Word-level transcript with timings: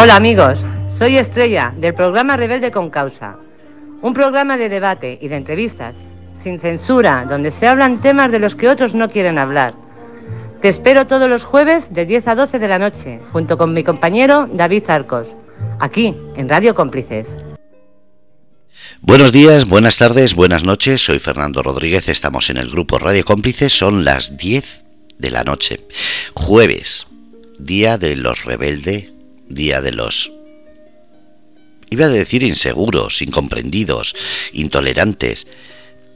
Hola 0.00 0.14
amigos, 0.14 0.64
soy 0.86 1.16
Estrella 1.16 1.74
del 1.76 1.92
programa 1.92 2.36
Rebelde 2.36 2.70
con 2.70 2.88
Causa, 2.88 3.36
un 4.00 4.14
programa 4.14 4.56
de 4.56 4.68
debate 4.68 5.18
y 5.20 5.26
de 5.26 5.34
entrevistas, 5.34 6.04
sin 6.36 6.60
censura, 6.60 7.26
donde 7.28 7.50
se 7.50 7.66
hablan 7.66 8.00
temas 8.00 8.30
de 8.30 8.38
los 8.38 8.54
que 8.54 8.68
otros 8.68 8.94
no 8.94 9.08
quieren 9.10 9.38
hablar. 9.38 9.74
Te 10.62 10.68
espero 10.68 11.08
todos 11.08 11.28
los 11.28 11.42
jueves 11.42 11.92
de 11.92 12.06
10 12.06 12.28
a 12.28 12.36
12 12.36 12.60
de 12.60 12.68
la 12.68 12.78
noche, 12.78 13.20
junto 13.32 13.58
con 13.58 13.74
mi 13.74 13.82
compañero 13.82 14.48
David 14.52 14.84
Arcos, 14.88 15.34
aquí 15.80 16.16
en 16.36 16.48
Radio 16.48 16.76
Cómplices. 16.76 17.36
Buenos 19.02 19.32
días, 19.32 19.64
buenas 19.64 19.98
tardes, 19.98 20.36
buenas 20.36 20.62
noches, 20.62 21.02
soy 21.02 21.18
Fernando 21.18 21.60
Rodríguez, 21.60 22.08
estamos 22.08 22.50
en 22.50 22.58
el 22.58 22.70
grupo 22.70 23.00
Radio 23.00 23.24
Cómplices, 23.24 23.72
son 23.72 24.04
las 24.04 24.36
10 24.36 24.84
de 25.18 25.30
la 25.32 25.42
noche, 25.42 25.80
jueves, 26.34 27.08
día 27.58 27.98
de 27.98 28.14
los 28.14 28.44
rebeldes 28.44 29.17
día 29.48 29.80
de 29.80 29.92
los... 29.92 30.32
Iba 31.90 32.06
a 32.06 32.10
decir 32.10 32.42
inseguros, 32.42 33.22
incomprendidos, 33.22 34.14
intolerantes, 34.52 35.46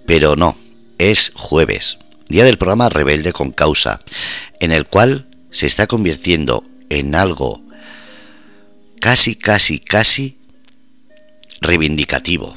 pero 0.07 0.37
no, 0.37 0.57
es 0.99 1.33
jueves, 1.35 1.99
día 2.29 2.45
del 2.45 2.59
programa 2.59 2.89
Rebelde 2.89 3.33
con 3.33 3.53
Causa, 3.53 4.01
en 4.61 4.73
el 4.73 4.87
cual 4.87 5.27
se 5.51 5.67
está 5.67 5.87
convirtiendo 5.87 6.65
en 6.91 7.15
algo 7.15 7.63
casi, 9.01 9.35
casi, 9.35 9.79
casi 9.79 10.39
reivindicativo. 11.61 12.57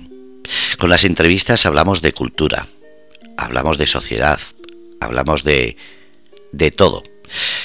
Con 0.78 0.90
las 0.90 1.06
entrevistas 1.06 1.66
hablamos 1.66 2.02
de 2.02 2.12
cultura, 2.12 2.68
hablamos 3.38 3.78
de 3.78 3.88
sociedad, 3.88 4.40
hablamos 5.00 5.44
de, 5.44 5.78
de 6.52 6.72
todo. 6.72 7.04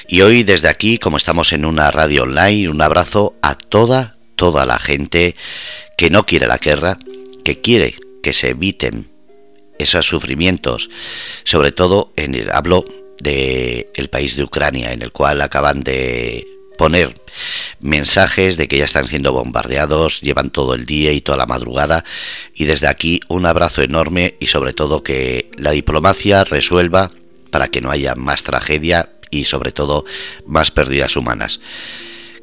Y 0.08 0.22
hoy 0.22 0.42
desde 0.42 0.68
aquí, 0.68 0.98
como 0.98 1.16
estamos 1.16 1.52
en 1.52 1.64
una 1.64 1.90
radio 1.90 2.24
online, 2.24 2.68
un 2.68 2.82
abrazo 2.82 3.34
a 3.42 3.54
toda, 3.54 4.16
toda 4.36 4.66
la 4.66 4.78
gente 4.78 5.36
que 5.96 6.10
no 6.10 6.24
quiere 6.24 6.46
la 6.46 6.58
guerra, 6.58 6.98
que 7.44 7.60
quiere 7.60 7.94
que 8.22 8.32
se 8.32 8.50
eviten 8.50 9.08
esos 9.78 10.06
sufrimientos, 10.06 10.90
sobre 11.44 11.72
todo 11.72 12.12
en 12.16 12.34
el 12.34 12.50
hablo 12.50 12.84
de 13.22 13.90
el 13.94 14.08
país 14.08 14.36
de 14.36 14.44
Ucrania, 14.44 14.92
en 14.92 15.02
el 15.02 15.12
cual 15.12 15.40
acaban 15.40 15.82
de 15.82 16.46
poner 16.80 17.14
mensajes 17.80 18.56
de 18.56 18.66
que 18.66 18.78
ya 18.78 18.86
están 18.86 19.06
siendo 19.06 19.32
bombardeados, 19.32 20.22
llevan 20.22 20.50
todo 20.50 20.74
el 20.74 20.86
día 20.86 21.12
y 21.12 21.20
toda 21.20 21.36
la 21.36 21.44
madrugada 21.44 22.04
y 22.54 22.64
desde 22.64 22.88
aquí 22.88 23.20
un 23.28 23.44
abrazo 23.44 23.82
enorme 23.82 24.36
y 24.40 24.46
sobre 24.46 24.72
todo 24.72 25.02
que 25.02 25.50
la 25.58 25.72
diplomacia 25.72 26.44
resuelva 26.44 27.10
para 27.50 27.68
que 27.68 27.82
no 27.82 27.90
haya 27.90 28.14
más 28.14 28.42
tragedia 28.42 29.10
y 29.30 29.44
sobre 29.44 29.72
todo 29.72 30.04
más 30.46 30.70
pérdidas 30.70 31.16
humanas. 31.16 31.60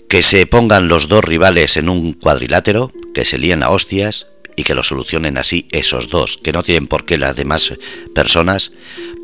Que 0.10 0.24
se 0.24 0.46
pongan 0.46 0.88
los 0.88 1.08
dos 1.08 1.24
rivales 1.24 1.78
en 1.78 1.90
un 1.90 2.14
cuadrilátero, 2.14 2.92
que 3.14 3.26
se 3.26 3.38
líen 3.38 3.64
a 3.64 3.70
hostias 3.70 4.28
y 4.56 4.64
que 4.64 4.74
lo 4.74 4.84
solucionen 4.84 5.38
así 5.38 5.68
esos 5.72 6.10
dos, 6.10 6.38
que 6.38 6.52
no 6.52 6.64
tienen 6.64 6.88
por 6.88 7.06
qué 7.06 7.18
las 7.18 7.36
demás 7.36 7.74
personas 8.16 8.72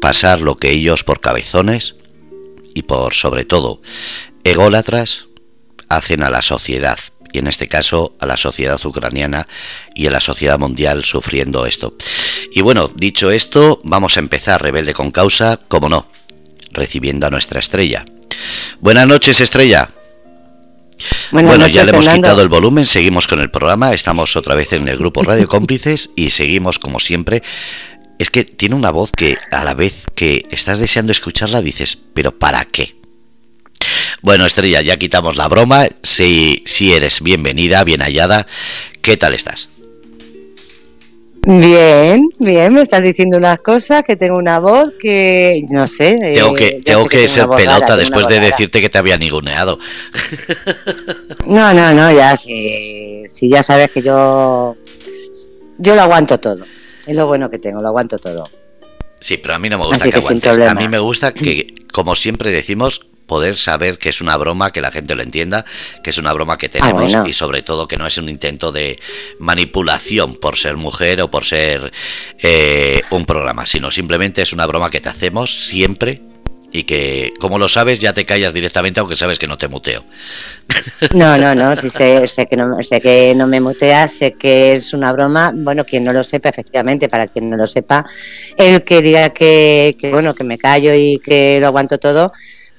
pasar 0.01 0.41
lo 0.41 0.55
que 0.55 0.71
ellos 0.71 1.03
por 1.03 1.21
cabezones 1.21 1.95
y 2.75 2.83
por 2.83 3.13
sobre 3.13 3.45
todo 3.45 3.81
ególatras 4.43 5.25
hacen 5.89 6.23
a 6.23 6.29
la 6.29 6.41
sociedad 6.41 6.99
y 7.31 7.39
en 7.39 7.47
este 7.47 7.67
caso 7.67 8.13
a 8.19 8.27
la 8.27 8.37
sociedad 8.37 8.79
ucraniana 8.85 9.47
y 9.95 10.05
a 10.07 10.11
la 10.11 10.21
sociedad 10.21 10.59
mundial 10.59 11.03
sufriendo 11.03 11.65
esto. 11.65 11.95
Y 12.51 12.61
bueno, 12.61 12.91
dicho 12.95 13.31
esto, 13.31 13.81
vamos 13.83 14.17
a 14.17 14.19
empezar 14.19 14.61
Rebelde 14.61 14.93
con 14.93 15.09
causa, 15.09 15.59
como 15.67 15.89
no, 15.89 16.11
recibiendo 16.73 17.27
a 17.27 17.29
nuestra 17.29 17.59
estrella. 17.59 18.05
Buenas 18.79 19.07
noches, 19.07 19.39
estrella. 19.41 19.89
bueno, 21.31 21.67
ya 21.67 21.83
le 21.83 21.91
hemos 21.91 22.07
quitado 22.07 22.41
el 22.41 22.49
volumen, 22.49 22.85
seguimos 22.85 23.27
con 23.27 23.39
el 23.39 23.49
programa, 23.49 23.93
estamos 23.93 24.35
otra 24.35 24.55
vez 24.55 24.73
en 24.73 24.87
el 24.87 24.97
grupo 24.97 25.23
Radio 25.23 25.47
Cómplices 25.47 26.11
y 26.15 26.31
seguimos 26.31 26.79
como 26.79 26.99
siempre. 26.99 27.43
Es 28.19 28.29
que 28.29 28.45
tiene 28.45 28.75
una 28.75 28.91
voz 28.91 29.11
que 29.11 29.37
a 29.51 29.63
la 29.63 29.73
vez 29.73 30.05
que 30.15 30.43
estás 30.51 30.79
deseando 30.79 31.11
escucharla 31.11 31.61
dices, 31.61 31.97
pero 32.13 32.37
¿para 32.37 32.63
qué? 32.65 32.95
Bueno, 34.21 34.45
Estrella, 34.45 34.81
ya 34.81 34.97
quitamos 34.97 35.35
la 35.35 35.49
broma. 35.49 35.87
Si, 36.01 36.63
si 36.65 36.93
eres 36.93 37.21
bienvenida, 37.21 37.83
bien 37.83 38.01
hallada. 38.01 38.47
¿Qué 39.01 39.17
tal 39.17 39.33
estás? 39.33 39.67
Bien, 41.45 42.29
bien, 42.39 42.73
me 42.73 42.81
estás 42.81 43.03
diciendo 43.03 43.37
unas 43.37 43.59
cosas, 43.59 44.03
que 44.03 44.15
tengo 44.15 44.37
una 44.37 44.59
voz 44.59 44.93
que 44.97 45.61
no 45.69 45.87
sé. 45.87 46.15
Tengo 46.33 46.53
que, 46.53 46.81
tengo 46.83 47.05
que, 47.07 47.27
ser 47.27 47.49
pelota 47.49 47.97
después 47.97 48.27
de 48.27 48.39
decirte 48.39 48.79
que 48.79 48.89
te 48.89 48.97
había 48.97 49.17
ninguneado. 49.17 49.77
No, 51.45 51.73
no, 51.73 51.93
no, 51.93 52.11
ya 52.11 52.37
si, 52.37 53.23
si 53.27 53.49
ya 53.49 53.61
sabes 53.61 53.91
que 53.91 54.01
yo 54.01 54.77
yo 55.77 55.95
lo 55.95 56.01
aguanto 56.01 56.39
todo. 56.39 56.63
Es 57.05 57.15
lo 57.15 57.27
bueno 57.27 57.49
que 57.49 57.59
tengo, 57.59 57.81
lo 57.81 57.89
aguanto 57.89 58.17
todo. 58.17 58.49
Sí, 59.19 59.37
pero 59.37 59.55
a 59.55 59.59
mí 59.59 59.69
no 59.69 59.77
me 59.77 59.85
gusta 59.85 60.05
que, 60.05 60.11
que 60.11 60.17
aguantes. 60.17 60.57
A 60.59 60.75
mí 60.75 60.87
me 60.87 60.99
gusta 60.99 61.33
que, 61.33 61.73
como 61.91 62.15
siempre 62.15 62.51
decimos, 62.51 63.07
poder 63.33 63.57
saber 63.57 63.97
que 63.97 64.09
es 64.09 64.21
una 64.21 64.37
broma, 64.37 64.71
que 64.71 64.79
la 64.79 64.91
gente 64.91 65.15
lo 65.15 65.23
entienda, 65.23 65.65
que 66.03 66.11
es 66.11 66.19
una 66.19 66.31
broma 66.33 66.55
que 66.55 66.69
tenemos 66.69 67.15
ah, 67.15 67.23
y 67.25 67.33
sobre 67.33 67.63
todo 67.63 67.87
que 67.87 67.97
no 67.97 68.05
es 68.05 68.19
un 68.19 68.29
intento 68.29 68.71
de 68.71 68.99
manipulación 69.39 70.35
por 70.35 70.55
ser 70.55 70.77
mujer 70.77 71.19
o 71.19 71.31
por 71.31 71.43
ser 71.43 71.91
eh, 72.37 73.01
un 73.09 73.25
programa, 73.25 73.65
sino 73.65 73.89
simplemente 73.89 74.43
es 74.43 74.53
una 74.53 74.67
broma 74.67 74.91
que 74.91 75.01
te 75.01 75.09
hacemos 75.09 75.65
siempre 75.65 76.21
y 76.71 76.83
que 76.83 77.31
como 77.39 77.57
lo 77.57 77.69
sabes 77.69 77.99
ya 77.99 78.13
te 78.13 78.25
callas 78.25 78.53
directamente 78.53 78.99
aunque 78.99 79.15
sabes 79.15 79.39
que 79.39 79.47
no 79.47 79.57
te 79.57 79.67
muteo. 79.67 80.03
No, 81.13 81.37
no, 81.37 81.53
no, 81.53 81.75
sí 81.75 81.89
sé, 81.89 82.27
sé, 82.27 82.47
que 82.47 82.55
no 82.55 82.81
sé 82.81 83.01
que 83.01 83.35
no 83.35 83.45
me 83.45 83.59
mutea, 83.59 84.07
sé 84.07 84.33
que 84.33 84.73
es 84.73 84.93
una 84.93 85.11
broma, 85.11 85.51
bueno, 85.53 85.85
quien 85.85 86.03
no 86.03 86.13
lo 86.13 86.23
sepa 86.23 86.49
efectivamente, 86.49 87.09
para 87.09 87.27
quien 87.27 87.49
no 87.49 87.57
lo 87.57 87.67
sepa, 87.67 88.05
el 88.57 88.83
que 88.83 89.01
diga 89.01 89.29
que, 89.29 89.95
que 89.99 90.11
bueno, 90.11 90.33
que 90.33 90.43
me 90.43 90.57
callo 90.57 90.93
y 90.93 91.19
que 91.19 91.59
lo 91.59 91.67
aguanto 91.67 91.97
todo, 91.99 92.31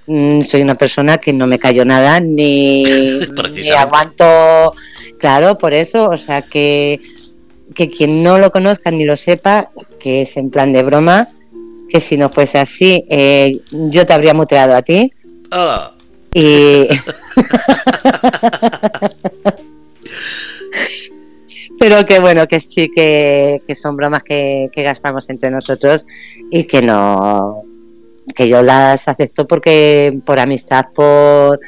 Mm, 0.06 0.42
soy 0.42 0.60
una 0.62 0.74
persona 0.74 1.16
que 1.16 1.32
no 1.32 1.46
me 1.46 1.58
callo 1.58 1.84
nada 1.84 2.20
ni, 2.20 2.84
aguanto, 3.76 4.74
claro, 5.18 5.56
por 5.56 5.72
eso, 5.72 6.10
o 6.10 6.16
sea 6.16 6.42
que, 6.42 7.00
que 7.74 7.88
quien 7.88 8.22
no 8.22 8.38
lo 8.38 8.52
conozca 8.52 8.90
ni 8.90 9.04
lo 9.04 9.16
sepa, 9.16 9.70
que 9.98 10.22
es 10.22 10.36
en 10.36 10.50
plan 10.50 10.72
de 10.74 10.82
broma, 10.82 11.28
que 11.88 12.00
si 12.00 12.18
no 12.18 12.28
fuese 12.28 12.58
así, 12.58 13.04
eh, 13.08 13.60
yo 13.70 14.04
te 14.04 14.12
habría 14.12 14.34
muteado 14.34 14.74
a 14.74 14.82
ti. 14.82 15.12
Y... 16.34 16.88
Pero 21.78 22.06
que 22.06 22.18
bueno, 22.20 22.46
que 22.46 22.60
sí, 22.60 22.88
que, 22.88 23.60
que 23.66 23.74
son 23.74 23.96
bromas 23.96 24.22
que, 24.22 24.68
que 24.72 24.82
gastamos 24.82 25.28
entre 25.28 25.50
nosotros 25.50 26.06
y 26.50 26.64
que 26.64 26.80
no, 26.82 27.64
que 28.34 28.48
yo 28.48 28.62
las 28.62 29.08
acepto 29.08 29.46
porque 29.46 30.18
por 30.24 30.38
amistad, 30.38 30.86
por 30.94 31.60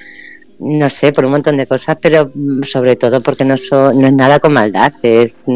no 0.59 0.89
sé, 0.89 1.13
por 1.13 1.25
un 1.25 1.33
montón 1.33 1.57
de 1.57 1.67
cosas, 1.67 1.99
pero 2.01 2.31
sobre 2.63 2.97
todo 2.97 3.21
porque 3.21 3.45
no, 3.45 3.55
es 3.55 3.71
nada 4.13 4.39
con 4.41 4.53
maldad, 4.53 4.93
es 5.03 5.47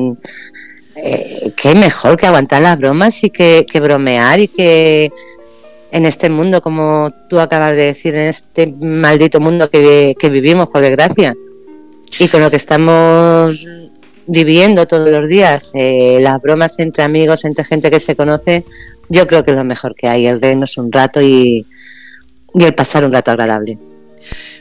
eh, 0.97 1.53
que 1.57 1.75
mejor 1.75 2.17
que 2.17 2.27
aguantar 2.27 2.63
las 2.63 2.79
bromas 2.79 3.25
y 3.25 3.31
que, 3.31 3.65
bromear 3.81 4.41
y 4.41 4.49
que 4.49 5.11
en 5.91 6.07
este 6.07 6.29
mundo, 6.29 6.61
como 6.61 7.11
tú 7.29 7.41
acabas 7.41 7.77
de 7.77 7.85
decir, 7.85 8.15
en 8.15 8.29
este 8.29 8.75
maldito 8.79 9.41
mundo 9.41 9.71
que, 9.71 10.15
que 10.19 10.29
vivimos, 10.29 10.69
por 10.69 10.83
desgracia, 10.83 11.35
y 12.19 12.29
con 12.29 12.43
lo 12.43 12.51
que 12.51 12.57
estamos 12.57 13.67
viviendo 14.31 14.87
todos 14.87 15.11
los 15.11 15.29
días, 15.29 15.73
eh, 15.75 16.19
las 16.21 16.41
bromas 16.41 16.79
entre 16.79 17.03
amigos, 17.03 17.45
entre 17.45 17.65
gente 17.65 17.91
que 17.91 18.01
se 18.01 18.15
conoce, 18.15 18.65
yo 19.09 19.27
creo 19.27 19.45
que 19.45 19.51
es 19.51 19.57
lo 19.57 19.65
mejor 19.65 19.95
que 19.95 20.09
hay, 20.09 20.27
el 20.27 20.41
reírnos 20.41 20.79
un 20.79 20.93
rato 20.93 21.21
y, 21.21 21.67
y 22.55 22.65
el 22.65 22.75
pasar 22.75 23.05
un 23.05 23.13
rato 23.13 23.33
agradable. 23.33 23.79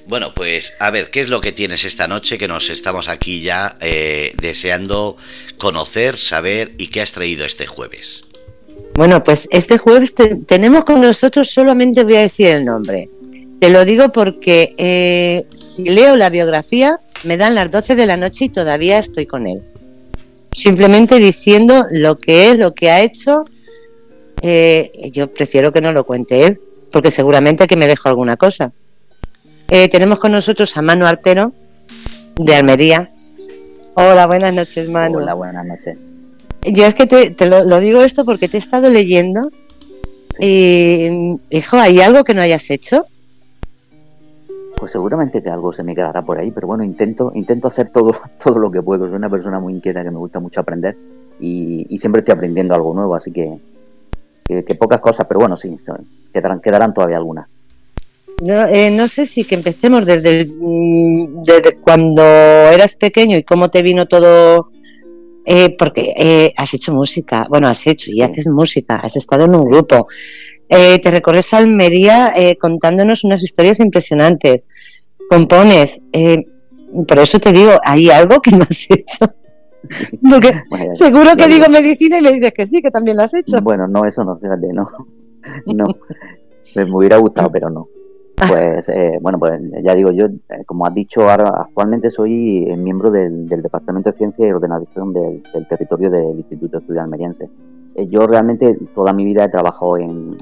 Bueno, 0.07 0.33
pues 0.33 0.75
a 0.79 0.89
ver, 0.89 1.11
¿qué 1.11 1.19
es 1.19 1.29
lo 1.29 1.39
que 1.39 1.51
tienes 1.51 1.85
esta 1.85 2.07
noche 2.07 2.39
que 2.39 2.47
nos 2.47 2.71
estamos 2.71 3.09
aquí 3.09 3.41
ya 3.41 3.77
eh, 3.79 4.33
deseando 4.41 5.17
conocer, 5.59 6.17
saber 6.17 6.71
y 6.79 6.87
qué 6.87 7.01
has 7.01 7.11
traído 7.11 7.45
este 7.45 7.67
jueves? 7.67 8.23
Bueno, 8.95 9.23
pues 9.23 9.47
este 9.51 9.77
jueves 9.77 10.15
tenemos 10.47 10.83
con 10.83 10.99
nosotros, 10.99 11.51
solamente 11.51 12.03
voy 12.03 12.15
a 12.15 12.21
decir 12.21 12.47
el 12.47 12.65
nombre. 12.65 13.09
Te 13.59 13.69
lo 13.69 13.85
digo 13.85 14.11
porque 14.11 14.73
eh, 14.77 15.45
si 15.53 15.83
leo 15.83 16.17
la 16.17 16.29
biografía, 16.29 16.99
me 17.23 17.37
dan 17.37 17.55
las 17.55 17.71
12 17.71 17.95
de 17.95 18.05
la 18.05 18.17
noche 18.17 18.45
y 18.45 18.49
todavía 18.49 18.99
estoy 18.99 19.25
con 19.25 19.47
él. 19.47 19.61
Simplemente 20.51 21.17
diciendo 21.17 21.85
lo 21.91 22.17
que 22.17 22.51
es, 22.51 22.57
lo 22.57 22.73
que 22.73 22.89
ha 22.89 23.01
hecho 23.01 23.45
eh, 24.41 24.91
yo 25.11 25.31
prefiero 25.31 25.71
que 25.71 25.81
no 25.81 25.91
lo 25.91 26.03
cuente 26.03 26.45
él, 26.45 26.59
porque 26.91 27.11
seguramente 27.11 27.67
que 27.67 27.75
me 27.75 27.87
dejo 27.87 28.09
alguna 28.09 28.37
cosa. 28.37 28.71
Eh, 29.67 29.87
tenemos 29.89 30.19
con 30.19 30.31
nosotros 30.31 30.75
a 30.77 30.81
Manu 30.81 31.05
Artero, 31.05 31.53
de 32.35 32.55
Almería. 32.55 33.09
Hola, 33.95 34.27
buenas 34.27 34.53
noches, 34.53 34.87
Manu. 34.87 35.19
Hola, 35.19 35.33
buenas 35.33 35.65
noches. 35.65 35.97
Yo 36.63 36.85
es 36.85 36.95
que 36.95 37.05
te, 37.05 37.45
lo, 37.45 37.79
digo 37.79 38.01
esto 38.01 38.25
porque 38.25 38.47
te 38.47 38.57
he 38.57 38.59
estado 38.59 38.89
leyendo 38.89 39.49
y, 40.39 41.37
hijo, 41.49 41.77
¿hay 41.77 42.01
algo 42.01 42.23
que 42.23 42.33
no 42.33 42.41
hayas 42.41 42.69
hecho? 42.69 43.05
Pues 44.79 44.93
seguramente 44.93 45.43
que 45.43 45.49
algo 45.49 45.73
se 45.73 45.83
me 45.83 45.93
quedará 45.93 46.21
por 46.21 46.39
ahí, 46.39 46.51
pero 46.51 46.67
bueno, 46.67 46.83
intento, 46.83 47.31
intento 47.35 47.67
hacer 47.67 47.89
todo, 47.89 48.11
todo 48.43 48.59
lo 48.59 48.71
que 48.71 48.81
puedo. 48.81 49.05
Soy 49.05 49.15
una 49.15 49.29
persona 49.29 49.59
muy 49.59 49.73
inquieta 49.73 50.03
que 50.03 50.11
me 50.11 50.17
gusta 50.17 50.39
mucho 50.39 50.61
aprender 50.61 50.95
y, 51.39 51.97
siempre 51.97 52.19
estoy 52.19 52.33
aprendiendo 52.33 52.75
algo 52.75 52.93
nuevo, 52.93 53.15
así 53.15 53.31
que, 53.31 53.57
que, 54.47 54.75
pocas 54.75 54.99
cosas, 54.99 55.25
pero 55.27 55.41
bueno, 55.41 55.57
sí, 55.57 55.75
quedarán, 56.33 56.59
quedarán 56.59 56.93
todavía 56.93 57.17
algunas. 57.17 57.47
No, 58.41 58.65
eh, 58.67 58.89
no 58.89 59.07
sé 59.07 59.25
si 59.25 59.43
que 59.43 59.55
empecemos 59.55 60.05
desde, 60.05 60.45
mm, 60.45 61.43
desde 61.43 61.73
cuando 61.81 62.23
eras 62.23 62.95
pequeño 62.95 63.37
y 63.37 63.43
cómo 63.43 63.69
te 63.69 63.81
vino 63.81 64.07
todo, 64.07 64.71
eh, 65.45 65.75
porque 65.77 66.13
eh, 66.15 66.53
has 66.55 66.73
hecho 66.73 66.93
música, 66.93 67.47
bueno, 67.49 67.67
has 67.67 67.85
hecho 67.85 68.11
y 68.11 68.21
haces 68.21 68.47
música, 68.47 68.95
has 68.95 69.17
estado 69.17 69.45
en 69.45 69.55
un 69.55 69.65
grupo, 69.65 70.07
te 70.69 71.11
recorres 71.11 71.53
Almería 71.53 72.33
contándonos 72.59 73.23
unas 73.23 73.43
historias 73.43 73.79
impresionantes, 73.79 74.63
compones, 75.29 76.01
por 77.07 77.19
eso 77.19 77.39
te 77.39 77.51
digo, 77.51 77.71
hay 77.83 78.09
algo 78.09 78.41
que 78.41 78.51
no 78.51 78.63
has 78.69 78.89
hecho. 78.89 79.33
Porque 80.29 80.61
seguro 80.93 81.35
que 81.37 81.47
digo 81.47 81.69
medicina 81.69 82.19
y 82.19 82.21
me 82.21 82.33
dices 82.33 82.53
que 82.53 82.67
sí, 82.67 82.81
que 82.81 82.91
también 82.91 83.17
lo 83.17 83.23
has 83.23 83.33
hecho. 83.33 83.61
Bueno, 83.61 83.87
no, 83.87 84.05
eso 84.05 84.23
no, 84.23 84.37
fíjate, 84.37 84.73
no. 84.73 84.87
No, 85.65 85.85
me 86.75 86.95
hubiera 86.95 87.17
gustado, 87.17 87.49
pero 87.49 87.69
no. 87.69 87.87
Pues 88.47 88.89
eh, 88.97 89.17
bueno, 89.21 89.39
pues 89.39 89.59
ya 89.83 89.95
digo, 89.95 90.11
yo, 90.11 90.25
eh, 90.25 90.63
como 90.65 90.85
has 90.85 90.93
dicho, 90.93 91.29
ahora 91.29 91.49
actualmente 91.61 92.11
soy 92.11 92.65
eh, 92.69 92.77
miembro 92.77 93.09
del, 93.09 93.47
Departamento 93.47 94.11
de 94.11 94.17
Ciencia 94.17 94.47
y 94.47 94.51
Ordenación 94.51 95.13
del, 95.13 95.41
territorio 95.67 96.09
del 96.09 96.37
Instituto 96.37 96.77
de 96.77 96.81
Estudios 96.81 97.03
Almeriense. 97.03 97.49
Yo 98.07 98.27
realmente 98.27 98.77
toda 98.93 99.13
mi 99.13 99.25
vida 99.25 99.45
he 99.45 99.49
trabajado 99.49 99.97
en, 99.97 100.37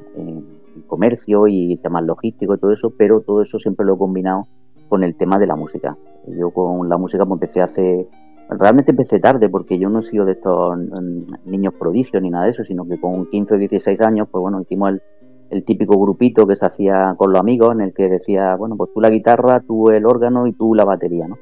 comercio 0.85 1.47
y 1.47 1.75
temas 1.77 2.03
logísticos 2.03 2.57
y 2.57 2.61
todo 2.61 2.71
eso, 2.71 2.93
pero 2.95 3.21
todo 3.21 3.41
eso 3.41 3.59
siempre 3.59 3.85
lo 3.85 3.95
he 3.95 3.97
combinado 3.97 4.47
con 4.87 5.03
el 5.03 5.15
tema 5.15 5.37
de 5.37 5.47
la 5.47 5.55
música. 5.55 5.97
Yo 6.27 6.51
con 6.51 6.87
la 6.87 6.97
música 6.97 7.25
pues, 7.25 7.41
empecé 7.41 7.61
hace... 7.61 8.07
Realmente 8.49 8.91
empecé 8.91 9.19
tarde 9.19 9.49
porque 9.49 9.77
yo 9.77 9.89
no 9.89 9.99
he 9.99 10.03
sido 10.03 10.23
de 10.23 10.33
estos 10.33 10.77
mm, 10.77 11.49
niños 11.49 11.73
prodigios 11.77 12.23
ni 12.23 12.29
nada 12.29 12.45
de 12.45 12.51
eso, 12.51 12.63
sino 12.63 12.87
que 12.87 13.01
con 13.01 13.25
15 13.25 13.55
o 13.55 13.57
16 13.57 13.99
años, 13.99 14.29
pues 14.31 14.41
bueno, 14.41 14.61
hicimos 14.61 14.91
el, 14.91 15.01
el 15.49 15.65
típico 15.65 15.99
grupito 15.99 16.47
que 16.47 16.55
se 16.55 16.65
hacía 16.65 17.15
con 17.17 17.33
los 17.33 17.41
amigos, 17.41 17.73
en 17.73 17.81
el 17.81 17.93
que 17.93 18.07
decía, 18.07 18.55
bueno, 18.55 18.77
pues 18.77 18.91
tú 18.93 19.01
la 19.01 19.09
guitarra, 19.09 19.59
tú 19.59 19.89
el 19.89 20.05
órgano 20.05 20.47
y 20.47 20.53
tú 20.53 20.73
la 20.73 20.85
batería, 20.85 21.27
¿no? 21.27 21.37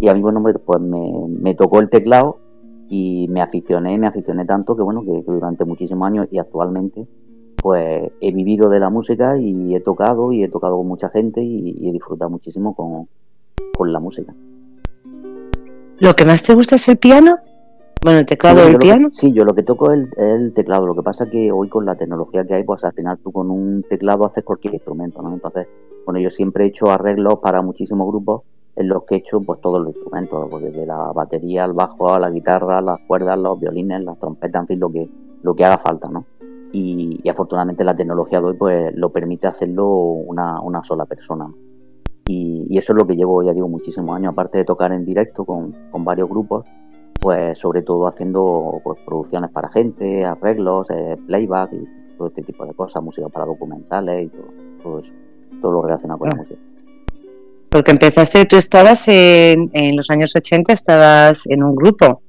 Y 0.00 0.08
a 0.08 0.14
mí, 0.14 0.20
bueno, 0.20 0.42
pues 0.42 0.80
me 0.80 1.54
tocó 1.54 1.80
el 1.80 1.88
teclado 1.88 2.41
y 2.94 3.26
me 3.28 3.40
aficioné, 3.40 3.96
me 3.96 4.06
aficioné 4.06 4.44
tanto 4.44 4.76
que, 4.76 4.82
bueno, 4.82 5.02
que, 5.02 5.22
durante 5.22 5.64
muchísimos 5.64 6.06
años 6.06 6.28
y 6.30 6.38
actualmente, 6.38 7.06
pues 7.56 8.10
he 8.20 8.32
vivido 8.32 8.68
de 8.68 8.80
la 8.80 8.90
música 8.90 9.38
y 9.38 9.74
he 9.74 9.80
tocado 9.80 10.30
y 10.30 10.44
he 10.44 10.48
tocado 10.48 10.76
con 10.76 10.88
mucha 10.88 11.08
gente 11.08 11.42
y, 11.42 11.88
he 11.88 11.90
disfrutado 11.90 12.28
muchísimo 12.28 12.76
con, 12.76 13.08
con 13.78 13.90
la 13.94 13.98
música. 13.98 14.34
¿Lo 16.00 16.14
que 16.14 16.26
más 16.26 16.42
te 16.42 16.52
gusta 16.52 16.74
es 16.74 16.86
el 16.86 16.98
piano? 16.98 17.36
Bueno, 18.02 18.18
el 18.18 18.26
teclado 18.26 18.62
del 18.66 18.76
piano. 18.76 19.10
sí, 19.10 19.32
yo 19.32 19.44
lo 19.44 19.54
que 19.54 19.62
toco 19.62 19.90
es 19.90 20.06
el, 20.18 20.52
teclado. 20.52 20.86
Lo 20.86 20.94
que 20.94 21.02
pasa 21.02 21.24
es 21.24 21.30
que 21.30 21.50
hoy 21.50 21.70
con 21.70 21.86
la 21.86 21.94
tecnología 21.94 22.44
que 22.44 22.56
hay, 22.56 22.64
pues 22.64 22.84
al 22.84 22.92
final 22.92 23.16
tú 23.24 23.32
con 23.32 23.50
un 23.50 23.86
teclado 23.88 24.26
haces 24.26 24.44
cualquier 24.44 24.74
instrumento, 24.74 25.22
¿no? 25.22 25.32
Entonces, 25.32 25.66
bueno, 26.04 26.20
yo 26.20 26.28
siempre 26.28 26.64
he 26.64 26.68
hecho 26.68 26.90
arreglos 26.90 27.38
para 27.38 27.62
muchísimos 27.62 28.06
grupos 28.06 28.42
en 28.76 28.88
los 28.88 29.04
que 29.04 29.16
he 29.16 29.18
hecho 29.18 29.40
pues 29.40 29.60
todos 29.60 29.80
los 29.80 29.94
instrumentos, 29.94 30.48
pues, 30.50 30.64
desde 30.64 30.86
la 30.86 31.12
batería, 31.12 31.64
el 31.64 31.72
bajo, 31.72 32.18
la 32.18 32.30
guitarra, 32.30 32.80
las 32.80 33.00
cuerdas, 33.06 33.38
los 33.38 33.60
violines, 33.60 34.04
las 34.04 34.18
trompetas, 34.18 34.62
en 34.62 34.66
fin, 34.66 34.80
lo 34.80 34.90
que, 34.90 35.08
lo 35.42 35.54
que 35.54 35.64
haga 35.64 35.78
falta, 35.78 36.08
¿no? 36.08 36.24
Y, 36.72 37.28
afortunadamente 37.28 37.84
la 37.84 37.94
tecnología 37.94 38.40
de 38.40 38.46
hoy 38.46 38.56
pues 38.56 38.94
lo 38.94 39.10
permite 39.10 39.46
hacerlo 39.46 39.88
una, 39.88 40.60
una 40.60 40.82
sola 40.82 41.04
persona. 41.04 41.52
Y, 42.26 42.66
y, 42.70 42.78
eso 42.78 42.92
es 42.92 42.98
lo 42.98 43.06
que 43.06 43.16
llevo, 43.16 43.42
ya 43.42 43.52
digo, 43.52 43.68
muchísimos 43.68 44.16
años, 44.16 44.32
aparte 44.32 44.58
de 44.58 44.64
tocar 44.64 44.92
en 44.92 45.04
directo 45.04 45.44
con, 45.44 45.72
con 45.90 46.04
varios 46.04 46.28
grupos, 46.28 46.64
pues 47.20 47.58
sobre 47.58 47.82
todo 47.82 48.08
haciendo 48.08 48.80
pues, 48.82 48.98
producciones 49.04 49.50
para 49.50 49.70
gente, 49.70 50.24
arreglos, 50.24 50.88
eh, 50.90 51.16
playback 51.26 51.72
y 51.74 52.16
todo 52.16 52.28
este 52.28 52.42
tipo 52.42 52.64
de 52.64 52.74
cosas, 52.74 53.02
música 53.02 53.28
para 53.28 53.46
documentales 53.46 54.26
y 54.26 54.28
todo, 54.82 54.98
eso, 54.98 55.14
todo 55.60 55.72
lo 55.72 55.82
relacionado 55.82 56.18
con 56.18 56.30
la 56.30 56.36
música. 56.36 56.60
Porque 57.72 57.92
empezaste, 57.92 58.44
tú 58.44 58.56
estabas 58.56 59.08
en, 59.08 59.70
en, 59.72 59.96
los 59.96 60.10
años 60.10 60.36
80, 60.36 60.72
estabas 60.72 61.46
en 61.46 61.62
un 61.62 61.74
grupo. 61.74 62.20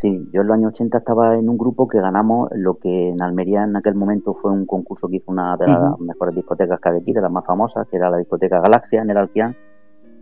Sí, 0.00 0.28
yo 0.32 0.42
en 0.42 0.46
los 0.46 0.54
años 0.54 0.74
80 0.74 0.98
estaba 0.98 1.36
en 1.36 1.48
un 1.48 1.58
grupo 1.58 1.88
que 1.88 2.00
ganamos 2.00 2.48
lo 2.52 2.78
que 2.78 3.08
en 3.08 3.20
Almería 3.20 3.64
en 3.64 3.74
aquel 3.74 3.96
momento 3.96 4.34
fue 4.40 4.52
un 4.52 4.64
concurso 4.64 5.08
que 5.08 5.16
hizo 5.16 5.32
una 5.32 5.56
de 5.56 5.66
las 5.66 5.98
mejores 5.98 6.36
discotecas 6.36 6.78
que 6.80 6.88
había 6.88 7.00
aquí, 7.00 7.12
de 7.12 7.20
las 7.20 7.32
más 7.32 7.44
famosas, 7.44 7.88
que 7.90 7.96
era 7.96 8.10
la 8.10 8.18
discoteca 8.18 8.60
Galaxia 8.60 9.02
en 9.02 9.10
el 9.10 9.16
Alquián. 9.16 9.56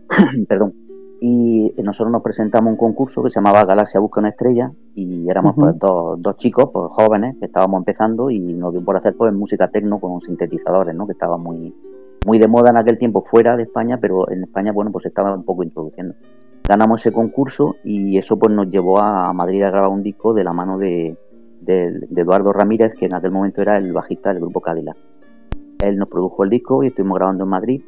Perdón 0.49 0.73
y 1.19 1.73
nosotros 1.81 2.11
nos 2.11 2.21
presentamos 2.21 2.71
un 2.71 2.77
concurso 2.77 3.23
que 3.23 3.29
se 3.29 3.35
llamaba 3.35 3.65
Galaxia 3.65 3.99
Busca 3.99 4.19
una 4.19 4.29
Estrella 4.29 4.71
y 4.93 5.29
éramos 5.29 5.55
pues, 5.55 5.77
dos, 5.79 6.21
dos, 6.21 6.35
chicos 6.35 6.69
pues, 6.71 6.85
jóvenes 6.91 7.35
que 7.39 7.45
estábamos 7.45 7.79
empezando 7.79 8.29
y 8.29 8.39
nos 8.39 8.73
dio 8.73 8.83
por 8.83 8.97
hacer 8.97 9.15
pues 9.15 9.33
música 9.33 9.69
tecno 9.69 9.99
con 9.99 10.21
sintetizadores, 10.21 10.93
¿no? 10.93 11.05
que 11.05 11.13
estaba 11.13 11.37
muy, 11.37 11.73
muy 12.25 12.39
de 12.39 12.47
moda 12.47 12.71
en 12.71 12.77
aquel 12.77 12.97
tiempo 12.97 13.23
fuera 13.23 13.55
de 13.55 13.63
España, 13.63 13.97
pero 14.01 14.29
en 14.29 14.43
España 14.43 14.71
bueno 14.71 14.91
pues 14.91 15.05
estaba 15.05 15.33
un 15.33 15.43
poco 15.43 15.63
introduciendo. 15.63 16.15
Ganamos 16.67 17.01
ese 17.01 17.13
concurso 17.13 17.75
y 17.83 18.17
eso 18.17 18.37
pues 18.37 18.53
nos 18.53 18.69
llevó 18.69 18.99
a 18.99 19.31
Madrid 19.33 19.61
a 19.63 19.69
grabar 19.69 19.89
un 19.89 20.03
disco 20.03 20.33
de 20.33 20.43
la 20.43 20.51
mano 20.51 20.77
de, 20.77 21.15
de, 21.61 22.07
Eduardo 22.15 22.51
Ramírez, 22.51 22.95
que 22.95 23.05
en 23.05 23.13
aquel 23.13 23.31
momento 23.31 23.61
era 23.61 23.77
el 23.77 23.93
bajista 23.93 24.31
del 24.31 24.41
grupo 24.41 24.61
Cadillac. 24.61 24.97
Él 25.79 25.97
nos 25.97 26.09
produjo 26.09 26.43
el 26.43 26.49
disco 26.49 26.83
y 26.83 26.87
estuvimos 26.87 27.17
grabando 27.17 27.43
en 27.43 27.49
Madrid 27.49 27.81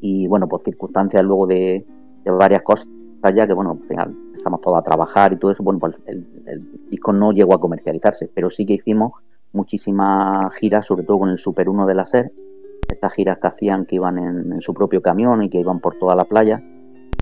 y 0.00 0.26
bueno, 0.26 0.48
por 0.48 0.62
circunstancias 0.62 1.22
luego 1.22 1.46
de, 1.46 1.84
de 2.24 2.30
varias 2.30 2.62
cosas 2.62 2.88
ya 3.30 3.46
que, 3.46 3.54
bueno, 3.54 3.78
empezamos 3.80 4.60
todos 4.60 4.78
a 4.78 4.82
trabajar 4.82 5.32
y 5.32 5.36
todo 5.36 5.52
eso, 5.52 5.62
bueno, 5.62 5.78
pues 5.78 6.00
el, 6.06 6.26
disco 6.90 7.12
no 7.12 7.32
llegó 7.32 7.54
a 7.54 7.60
comercializarse, 7.60 8.28
pero 8.34 8.50
sí 8.50 8.66
que 8.66 8.74
hicimos 8.74 9.12
muchísimas 9.52 10.52
giras, 10.56 10.86
sobre 10.86 11.04
todo 11.04 11.20
con 11.20 11.30
el 11.30 11.38
Super 11.38 11.68
1 11.68 11.86
de 11.86 11.94
la 11.94 12.06
SER, 12.06 12.32
estas 13.02 13.14
giras 13.14 13.38
que 13.38 13.48
hacían 13.48 13.84
que 13.84 13.96
iban 13.96 14.16
en, 14.18 14.60
su 14.60 14.72
propio 14.72 15.02
camión 15.02 15.42
y 15.42 15.50
que 15.50 15.58
iban 15.58 15.80
por 15.80 15.96
toda 15.96 16.14
la 16.14 16.24
playa 16.24 16.62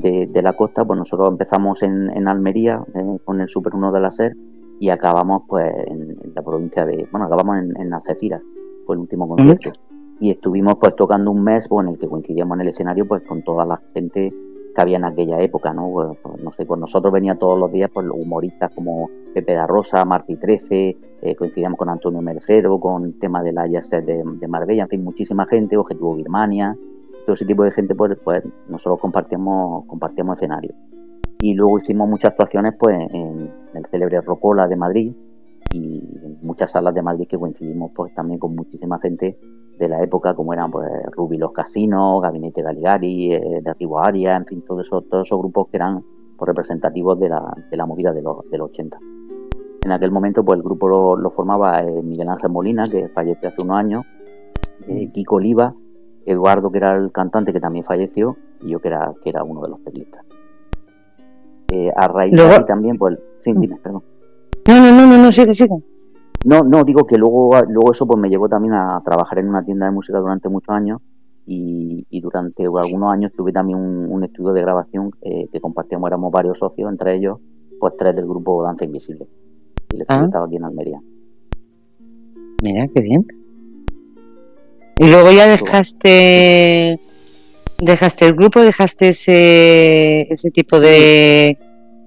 de, 0.02 0.42
la 0.42 0.52
costa, 0.52 0.84
pues 0.84 0.98
nosotros 0.98 1.30
empezamos 1.30 1.82
en, 1.82 2.28
Almería 2.28 2.84
eh, 2.94 3.18
con 3.24 3.40
el 3.40 3.48
Super 3.48 3.74
1 3.74 3.90
de 3.90 4.00
la 4.00 4.12
SER 4.12 4.36
y 4.78 4.90
acabamos 4.90 5.44
pues 5.48 5.72
en, 5.86 6.18
la 6.34 6.42
provincia 6.42 6.84
de, 6.84 7.08
bueno, 7.10 7.26
acabamos 7.26 7.58
en, 7.58 7.80
en 7.80 7.94
Algeciras, 7.94 8.42
fue 8.84 8.96
el 8.96 9.00
último 9.00 9.26
concierto. 9.26 9.72
Y 10.20 10.30
estuvimos 10.30 10.74
pues 10.78 10.94
tocando 10.96 11.30
un 11.30 11.42
mes 11.42 11.66
pues, 11.66 11.86
en 11.86 11.94
el 11.94 11.98
que 11.98 12.08
coincidíamos 12.08 12.56
en 12.56 12.60
el 12.60 12.68
escenario 12.68 13.08
pues 13.08 13.22
con 13.22 13.42
toda 13.42 13.64
la 13.64 13.80
gente 13.94 14.34
que 14.74 14.80
había 14.80 14.96
en 14.96 15.04
aquella 15.04 15.40
época, 15.40 15.72
¿no? 15.72 15.90
Pues, 15.92 16.18
pues, 16.22 16.42
no 16.42 16.52
sé, 16.52 16.66
con 16.66 16.80
nosotros 16.80 17.12
venía 17.12 17.34
todos 17.36 17.58
los 17.58 17.72
días 17.72 17.90
pues, 17.92 18.06
los 18.06 18.16
humoristas 18.16 18.72
como 18.74 19.10
Pepe 19.34 19.54
da 19.54 19.66
Rosa, 19.66 20.04
Martí 20.04 20.36
13, 20.36 20.96
eh, 21.22 21.34
coincidíamos 21.34 21.78
con 21.78 21.88
Antonio 21.88 22.20
Mercero, 22.20 22.78
con 22.78 23.04
el 23.04 23.18
tema 23.18 23.42
de 23.42 23.52
la 23.52 23.64
de, 23.66 24.22
de, 24.40 24.48
Marbella, 24.48 24.84
en 24.84 24.88
fin, 24.88 25.04
muchísima 25.04 25.46
gente, 25.46 25.76
Objetivo 25.76 26.14
Birmania, 26.14 26.76
todo 27.24 27.34
ese 27.34 27.44
tipo 27.44 27.64
de 27.64 27.70
gente, 27.70 27.94
pues, 27.94 28.16
pues 28.22 28.42
nosotros 28.68 29.00
compartíamos, 29.00 29.86
compartíamos 29.86 30.36
escenario. 30.36 30.74
Y 31.40 31.54
luego 31.54 31.78
hicimos 31.78 32.08
muchas 32.08 32.32
actuaciones 32.32 32.74
pues 32.78 32.96
en 33.12 33.50
el 33.72 33.86
célebre 33.90 34.20
Rocola 34.20 34.68
de 34.68 34.76
Madrid 34.76 35.12
y 35.72 35.98
en 36.22 36.38
muchas 36.42 36.72
salas 36.72 36.94
de 36.94 37.00
Madrid 37.00 37.26
que 37.26 37.38
coincidimos 37.38 37.92
pues 37.94 38.12
también 38.14 38.38
con 38.38 38.54
muchísima 38.54 38.98
gente 38.98 39.38
de 39.80 39.88
la 39.88 40.02
época, 40.02 40.34
como 40.34 40.52
eran 40.52 40.70
pues 40.70 40.86
Ruby 41.16 41.38
los 41.38 41.52
Casinos, 41.52 42.20
Gabinete 42.22 42.62
Galigari, 42.62 43.32
eh, 43.32 43.60
de 43.62 43.70
Arribo 43.70 43.98
Aria, 43.98 44.36
en 44.36 44.44
fin, 44.44 44.62
todos 44.62 44.86
esos, 44.86 45.08
todos 45.08 45.26
esos 45.26 45.38
grupos 45.38 45.68
que 45.68 45.78
eran 45.78 46.04
pues, 46.36 46.46
representativos 46.46 47.18
de 47.18 47.30
la, 47.30 47.56
de 47.70 47.76
la 47.76 47.86
movida 47.86 48.12
de 48.12 48.20
los, 48.20 48.48
del 48.50 48.60
80. 48.60 48.98
En 49.82 49.92
aquel 49.92 50.10
momento 50.10 50.44
pues 50.44 50.58
el 50.58 50.62
grupo 50.62 51.16
lo, 51.16 51.30
formaba 51.30 51.80
eh, 51.80 52.02
Miguel 52.02 52.28
Ángel 52.28 52.50
Molina, 52.50 52.84
que 52.84 53.08
falleció 53.08 53.48
hace 53.48 53.62
unos 53.62 53.78
años, 53.78 54.04
eh, 54.86 55.10
Kiko 55.12 55.36
Oliva, 55.36 55.74
Eduardo, 56.26 56.70
que 56.70 56.76
era 56.76 56.94
el 56.94 57.10
cantante, 57.10 57.50
que 57.50 57.60
también 57.60 57.84
falleció, 57.84 58.36
y 58.60 58.68
yo, 58.68 58.80
que 58.80 58.88
era, 58.88 59.10
que 59.22 59.30
era 59.30 59.42
uno 59.42 59.62
de 59.62 59.70
los 59.70 59.82
teclistas. 59.82 60.22
a 61.96 62.08
raíz 62.08 62.36
de 62.36 62.42
ahí 62.42 62.64
también, 62.66 62.98
pues... 62.98 63.18
Sí, 63.38 63.54
dime, 63.56 63.78
perdón. 63.82 64.02
No, 64.68 64.74
no, 64.78 64.92
no, 64.92 65.06
no, 65.06 65.22
no 65.22 65.32
sigue, 65.32 65.54
sigue. 65.54 65.82
No, 66.44 66.62
no, 66.62 66.84
digo 66.84 67.06
que 67.06 67.18
luego, 67.18 67.50
luego 67.68 67.92
eso 67.92 68.06
pues 68.06 68.18
me 68.18 68.30
llevó 68.30 68.48
también 68.48 68.74
a 68.74 69.00
trabajar 69.04 69.38
en 69.38 69.48
una 69.48 69.64
tienda 69.64 69.86
de 69.86 69.92
música 69.92 70.18
durante 70.18 70.48
muchos 70.48 70.74
años 70.74 71.00
y, 71.46 72.06
durante 72.20 72.64
algunos 72.64 73.12
años 73.12 73.32
tuve 73.36 73.52
también 73.52 73.78
un, 73.78 74.24
estudio 74.24 74.52
de 74.52 74.60
grabación 74.60 75.10
eh, 75.22 75.48
que 75.50 75.60
compartíamos, 75.60 76.08
éramos 76.08 76.30
varios 76.30 76.58
socios, 76.58 76.90
entre 76.90 77.16
ellos 77.16 77.38
pues 77.78 77.94
tres 77.96 78.14
del 78.14 78.26
grupo 78.26 78.62
Danza 78.62 78.84
Invisible. 78.84 79.26
Y 79.92 79.96
el 79.96 80.06
ah. 80.08 80.22
estaba 80.24 80.46
aquí 80.46 80.56
en 80.56 80.64
Almería. 80.64 81.00
Mira, 82.62 82.86
qué 82.88 83.00
bien. 83.00 83.26
Y 84.98 85.06
luego 85.06 85.32
ya 85.32 85.46
dejaste 85.46 87.00
dejaste 87.78 88.26
el 88.26 88.34
grupo, 88.34 88.60
dejaste 88.60 89.08
ese, 89.08 90.22
ese 90.30 90.50
tipo 90.50 90.78
de, 90.78 91.58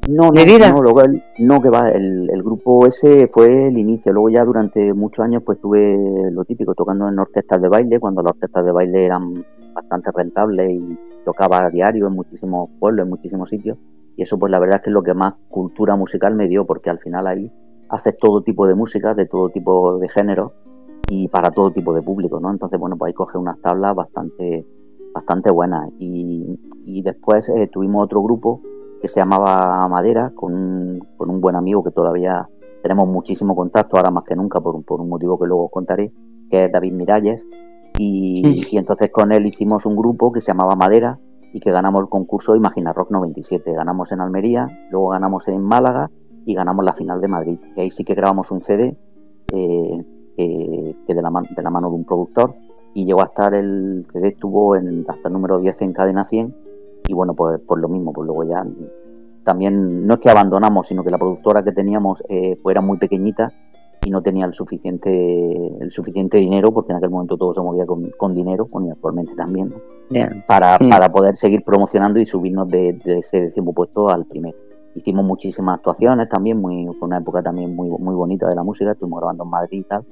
no, 0.08 0.32
no, 0.32 0.74
No, 0.74 0.82
luego 0.82 1.02
no, 1.40 1.62
que 1.62 1.70
va, 1.70 1.90
el, 1.90 2.44
grupo 2.44 2.86
ese 2.86 3.28
fue 3.28 3.68
el 3.68 3.78
inicio. 3.78 4.12
Luego 4.12 4.30
ya 4.30 4.44
durante 4.44 4.94
muchos 4.94 5.24
años 5.24 5.44
pues 5.46 5.60
tuve 5.62 6.30
lo 6.32 6.44
típico, 6.44 6.76
tocando 6.76 7.08
en 7.08 7.20
orquestas 7.20 7.62
de 7.62 7.70
baile, 7.70 8.00
cuando 8.00 8.22
las 8.22 8.34
orquestas 8.34 8.66
de 8.66 8.72
baile 8.72 9.06
eran 9.06 9.34
bastante 9.74 10.12
rentables 10.12 10.72
y, 10.72 10.98
tocaba 11.24 11.64
a 11.64 11.70
diario 11.70 12.08
en 12.08 12.14
muchísimos 12.14 12.70
pueblos, 12.80 13.06
en 13.06 13.10
muchísimos 13.10 13.50
sitios, 13.50 13.78
y 14.18 14.24
eso 14.24 14.38
pues 14.38 14.52
la 14.52 14.60
verdad 14.60 14.78
es 14.78 14.84
que 14.84 14.90
es 14.90 14.94
lo 14.94 15.04
que 15.04 15.14
más 15.14 15.36
cultura 15.48 15.96
musical 15.96 16.36
me 16.36 16.50
dio, 16.50 16.66
porque 16.66 16.90
al 16.90 17.00
final 17.00 17.28
ahí 17.28 17.50
haces 17.88 18.18
todo 18.18 18.44
tipo 18.44 18.68
de 18.68 18.76
música, 18.76 19.14
de 19.14 19.26
todo 19.26 19.48
tipo 19.48 20.00
de 20.00 20.10
género, 20.10 20.52
y 21.08 21.30
para 21.30 21.50
todo 21.52 21.72
tipo 21.72 21.94
de 21.94 22.02
público, 22.02 22.42
¿no? 22.42 22.52
Entonces, 22.52 22.78
bueno, 22.78 22.98
pues 22.98 23.10
ahí 23.10 23.14
coge 23.14 23.38
unas 23.38 23.58
tablas 23.62 23.96
bastante, 23.96 24.66
bastante 25.14 25.50
buenas. 25.50 25.90
Y, 25.98 26.60
después 27.04 27.50
eh, 27.50 27.68
tuvimos 27.68 28.04
otro 28.06 28.22
grupo 28.22 28.62
que 29.04 29.10
se 29.10 29.20
llamaba 29.20 29.86
Madera, 29.90 30.32
con 30.34 30.54
un, 30.54 31.00
con 31.18 31.30
un 31.30 31.42
buen 31.42 31.58
amigo 31.58 31.84
que 31.84 31.92
todavía 31.92 32.48
tenemos 32.82 33.06
muchísimo 33.06 33.54
contacto, 33.54 33.98
ahora 33.98 34.12
más 34.12 34.24
que 34.24 34.34
nunca, 34.34 34.62
por, 34.62 34.82
por 34.86 35.02
un 35.02 35.10
motivo 35.10 35.38
que 35.38 35.46
luego 35.46 35.66
os 35.66 35.72
contaré, 35.72 36.14
que 36.50 36.64
es 36.64 36.72
David 36.72 36.94
Miralles. 36.94 37.46
Y, 37.98 38.64
y, 38.72 38.78
entonces 38.78 39.12
con 39.12 39.34
él 39.34 39.46
hicimos 39.46 39.86
un 39.86 39.98
grupo 39.98 40.32
que 40.32 40.40
se 40.40 40.54
llamaba 40.54 40.78
Madera 40.78 41.20
y 41.52 41.60
que 41.60 41.70
ganamos 41.70 42.00
el 42.00 42.08
concurso 42.08 42.56
Imagina 42.56 42.94
Rock 42.94 43.12
97. 43.12 43.74
Ganamos 43.74 44.10
en 44.14 44.22
Almería, 44.22 44.68
luego 44.90 45.10
ganamos 45.10 45.50
en 45.50 45.62
Málaga 45.62 46.10
y 46.46 46.54
ganamos 46.54 46.86
la 46.86 46.94
final 46.94 47.20
de 47.20 47.28
Madrid. 47.28 47.60
Y 47.76 47.82
ahí 47.82 47.90
sí 47.90 48.06
que 48.06 48.16
grabamos 48.16 48.52
un 48.52 48.62
CD 48.62 48.96
eh, 49.52 50.06
que, 50.38 51.14
de, 51.14 51.22
la 51.22 51.30
de 51.54 51.62
la 51.62 51.70
mano 51.70 51.90
de 51.90 51.96
un 51.96 52.06
productor 52.06 52.56
y 52.94 53.04
llegó 53.04 53.22
a 53.22 53.26
estar 53.26 53.54
el 53.54 54.06
CD 54.14 54.30
estuvo 54.30 54.78
en, 54.78 55.04
hasta 55.10 55.28
el 55.28 55.34
número 55.34 55.60
10 55.60 55.82
en 55.82 55.92
cadena 55.92 56.26
100 56.26 56.63
y 57.08 57.14
bueno 57.14 57.34
pues, 57.34 57.60
por 57.62 57.80
lo 57.80 57.88
mismo 57.88 58.14
pues 58.14 58.26
luego 58.26 58.44
ya 58.44 58.66
también 59.44 60.08
no 60.08 60.16
es 60.16 60.20
que 60.20 60.30
abandonamos 60.30 60.88
sino 60.88 61.04
que 61.04 61.12
la 61.12 61.18
productora 61.18 61.64
que 61.64 61.72
teníamos 61.72 62.24
eh, 62.30 62.58
pues 62.62 62.74
era 62.74 62.82
muy 62.82 62.98
pequeñita 62.98 63.52
y 64.06 64.10
no 64.10 64.22
tenía 64.22 64.46
el 64.46 64.54
suficiente 64.54 65.78
el 65.82 65.92
suficiente 65.92 66.38
dinero 66.38 66.72
porque 66.72 66.92
en 66.92 66.98
aquel 66.98 67.10
momento 67.10 67.38
todo 67.38 67.54
se 67.54 67.62
movía 67.62 67.86
con, 67.86 68.36
dinero 68.36 68.68
y 68.86 68.90
actualmente 68.90 69.36
también 69.36 69.74
para, 70.46 70.78
para 70.78 71.12
poder 71.12 71.36
seguir 71.38 71.64
promocionando 71.64 72.20
y 72.20 72.26
subirnos 72.26 72.68
de, 72.68 73.00
ese 73.06 73.42
décimo 73.42 73.74
puesto 73.74 74.10
al 74.10 74.26
primero 74.26 74.58
hicimos 74.96 75.26
muchísimas 75.26 75.78
actuaciones 75.78 76.28
también 76.30 76.62
muy 76.62 76.86
fue 77.00 77.08
una 77.08 77.18
época 77.18 77.42
también 77.42 77.76
muy 77.76 77.90
muy 77.90 78.16
bonita 78.16 78.48
de 78.48 78.56
la 78.56 78.64
música 78.64 78.92
estuvimos 78.92 79.20
grabando 79.20 79.44
en 79.44 79.50
Madrid 79.50 79.80
y 79.80 79.84
tal 79.84 80.06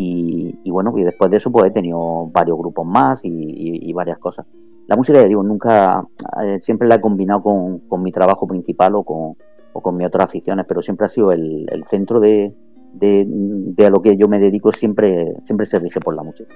y, 0.00 0.70
bueno, 0.70 0.92
y 0.96 1.02
después 1.02 1.30
de 1.30 1.38
eso 1.38 1.50
pues 1.50 1.66
he 1.66 1.70
tenido 1.72 2.26
varios 2.26 2.56
grupos 2.56 2.86
más 2.86 3.20
y, 3.24 3.92
varias 3.92 4.18
cosas. 4.18 4.46
La 4.88 4.96
música, 4.96 5.20
ya 5.20 5.28
digo, 5.28 5.42
nunca, 5.42 6.02
eh, 6.42 6.60
siempre 6.62 6.88
la 6.88 6.94
he 6.94 7.00
combinado 7.00 7.42
con, 7.42 8.02
mi 8.02 8.10
trabajo 8.10 8.48
principal 8.48 8.94
o 8.94 9.04
con, 9.04 9.36
o 9.74 9.82
con 9.82 9.94
mis 9.94 10.06
otras 10.06 10.24
aficiones, 10.24 10.64
pero 10.66 10.80
siempre 10.80 11.04
ha 11.04 11.10
sido 11.10 11.30
el, 11.30 11.84
centro 11.90 12.20
de, 12.20 12.54
de, 12.94 13.86
a 13.86 13.90
lo 13.90 14.00
que 14.00 14.16
yo 14.16 14.28
me 14.28 14.40
dedico, 14.40 14.72
siempre, 14.72 15.34
siempre 15.44 15.66
se 15.66 15.78
rige 15.78 16.00
por 16.00 16.16
la 16.16 16.22
música. 16.22 16.54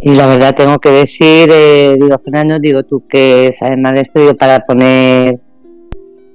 Y 0.00 0.14
la 0.14 0.26
verdad 0.26 0.54
tengo 0.54 0.78
que 0.78 0.88
decir, 0.88 1.50
eh, 1.52 1.94
digo, 2.00 2.18
Fernando, 2.24 2.58
digo 2.58 2.82
tú 2.84 3.06
que 3.06 3.50
sabes 3.52 3.78
más 3.78 3.92
de 3.92 4.00
esto, 4.00 4.20
digo, 4.20 4.34
para 4.34 4.64
poner 4.64 5.38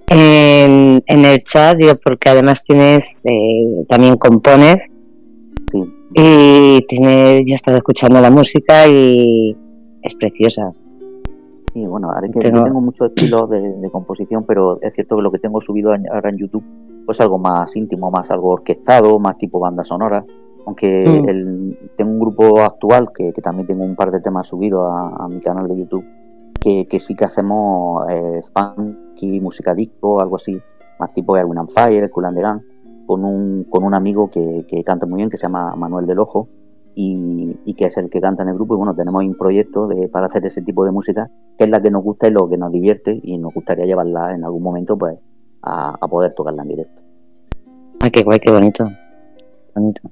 en, 0.06 1.04
en 1.04 1.26
el 1.26 1.40
chat, 1.40 1.80
digo, 1.80 1.94
porque 2.04 2.30
además 2.30 2.64
tienes, 2.64 3.26
eh, 3.26 3.86
también 3.90 4.18
compones, 4.18 4.92
y 6.14 6.86
tiene, 6.88 7.44
yo 7.44 7.56
estaba 7.56 7.78
escuchando 7.78 8.22
la 8.22 8.30
música 8.30 8.88
y 8.88 9.58
es 10.02 10.16
preciosa. 10.16 10.72
Sí, 11.74 11.86
bueno, 11.86 12.10
ahora 12.10 12.28
que 12.28 12.40
tengo, 12.40 12.64
tengo 12.64 12.82
muchos 12.82 13.10
estilos 13.10 13.50
de, 13.50 13.90
composición, 13.92 14.46
pero 14.46 14.80
es 14.82 14.94
cierto 14.94 15.16
que 15.16 15.22
lo 15.22 15.32
que 15.32 15.40
tengo 15.40 15.62
subido 15.62 15.94
ahora 16.12 16.30
en 16.30 16.38
YouTube 16.38 16.64
pues 17.08 17.22
algo 17.22 17.40
más 17.40 17.74
íntimo, 17.76 18.12
más 18.12 18.30
algo 18.32 18.50
orquestado, 18.50 19.18
más 19.18 19.38
tipo 19.38 19.60
banda 19.60 19.86
sonora. 19.86 20.26
Aunque 20.66 20.98
tengo 21.96 22.12
un 22.12 22.20
grupo 22.20 22.60
actual 22.60 23.14
que, 23.14 23.32
también 23.42 23.66
tengo 23.66 23.86
un 23.86 23.96
par 23.96 24.12
de 24.12 24.20
temas 24.20 24.48
subidos 24.48 24.86
a, 24.92 25.26
mi 25.30 25.40
canal 25.40 25.70
de 25.70 25.78
YouTube, 25.78 26.06
que, 26.60 27.00
sí 27.00 27.16
que 27.16 27.24
hacemos 27.24 28.06
eh, 28.10 28.42
funky, 28.54 29.40
música 29.40 29.74
disco, 29.74 30.20
algo 30.20 30.36
así, 30.36 30.60
más 31.00 31.14
tipo 31.14 31.38
Erwin 31.38 31.60
and 31.60 31.72
Fire, 31.72 32.10
Cool 32.10 32.26
and 32.26 32.62
con 33.06 33.24
un, 33.24 33.64
con 33.70 33.86
un 33.86 33.94
amigo 33.94 34.30
que, 34.30 34.66
que 34.68 34.84
canta 34.84 35.06
muy 35.06 35.18
bien, 35.18 35.30
que 35.30 35.38
se 35.38 35.44
llama 35.44 35.74
Manuel 35.78 36.06
del 36.06 36.20
Ojo, 36.20 36.50
y, 37.00 37.74
que 37.76 37.86
es 37.86 37.98
el 37.98 38.10
que 38.10 38.20
canta 38.20 38.42
en 38.42 38.50
el 38.50 38.56
grupo. 38.56 38.74
Y 38.74 38.78
bueno, 38.78 38.96
tenemos 38.96 39.24
un 39.24 39.36
proyecto 39.36 39.88
de, 39.88 40.08
para 40.08 40.26
hacer 40.26 40.44
ese 40.48 40.64
tipo 40.64 40.84
de 40.84 40.92
música, 40.92 41.30
que 41.58 41.66
es 41.66 41.70
la 41.70 41.80
que 41.80 41.92
nos 41.92 42.04
gusta 42.04 42.28
y 42.28 42.32
lo 42.32 42.50
que 42.50 42.58
nos 42.58 42.72
divierte, 42.72 43.20
y 43.22 43.38
nos 43.38 43.54
gustaría 43.54 43.86
llevarla 43.86 44.34
en 44.34 44.44
algún 44.44 44.64
momento 44.64 44.98
pues 44.98 45.16
a, 45.62 45.96
poder 46.10 46.34
tocarla 46.34 46.64
en 46.64 46.70
directo. 46.70 47.02
Ay, 48.02 48.10
qué 48.10 48.24
guay, 48.24 48.40
qué 48.40 48.52
bonito. 48.52 48.90
bonito. 49.76 50.10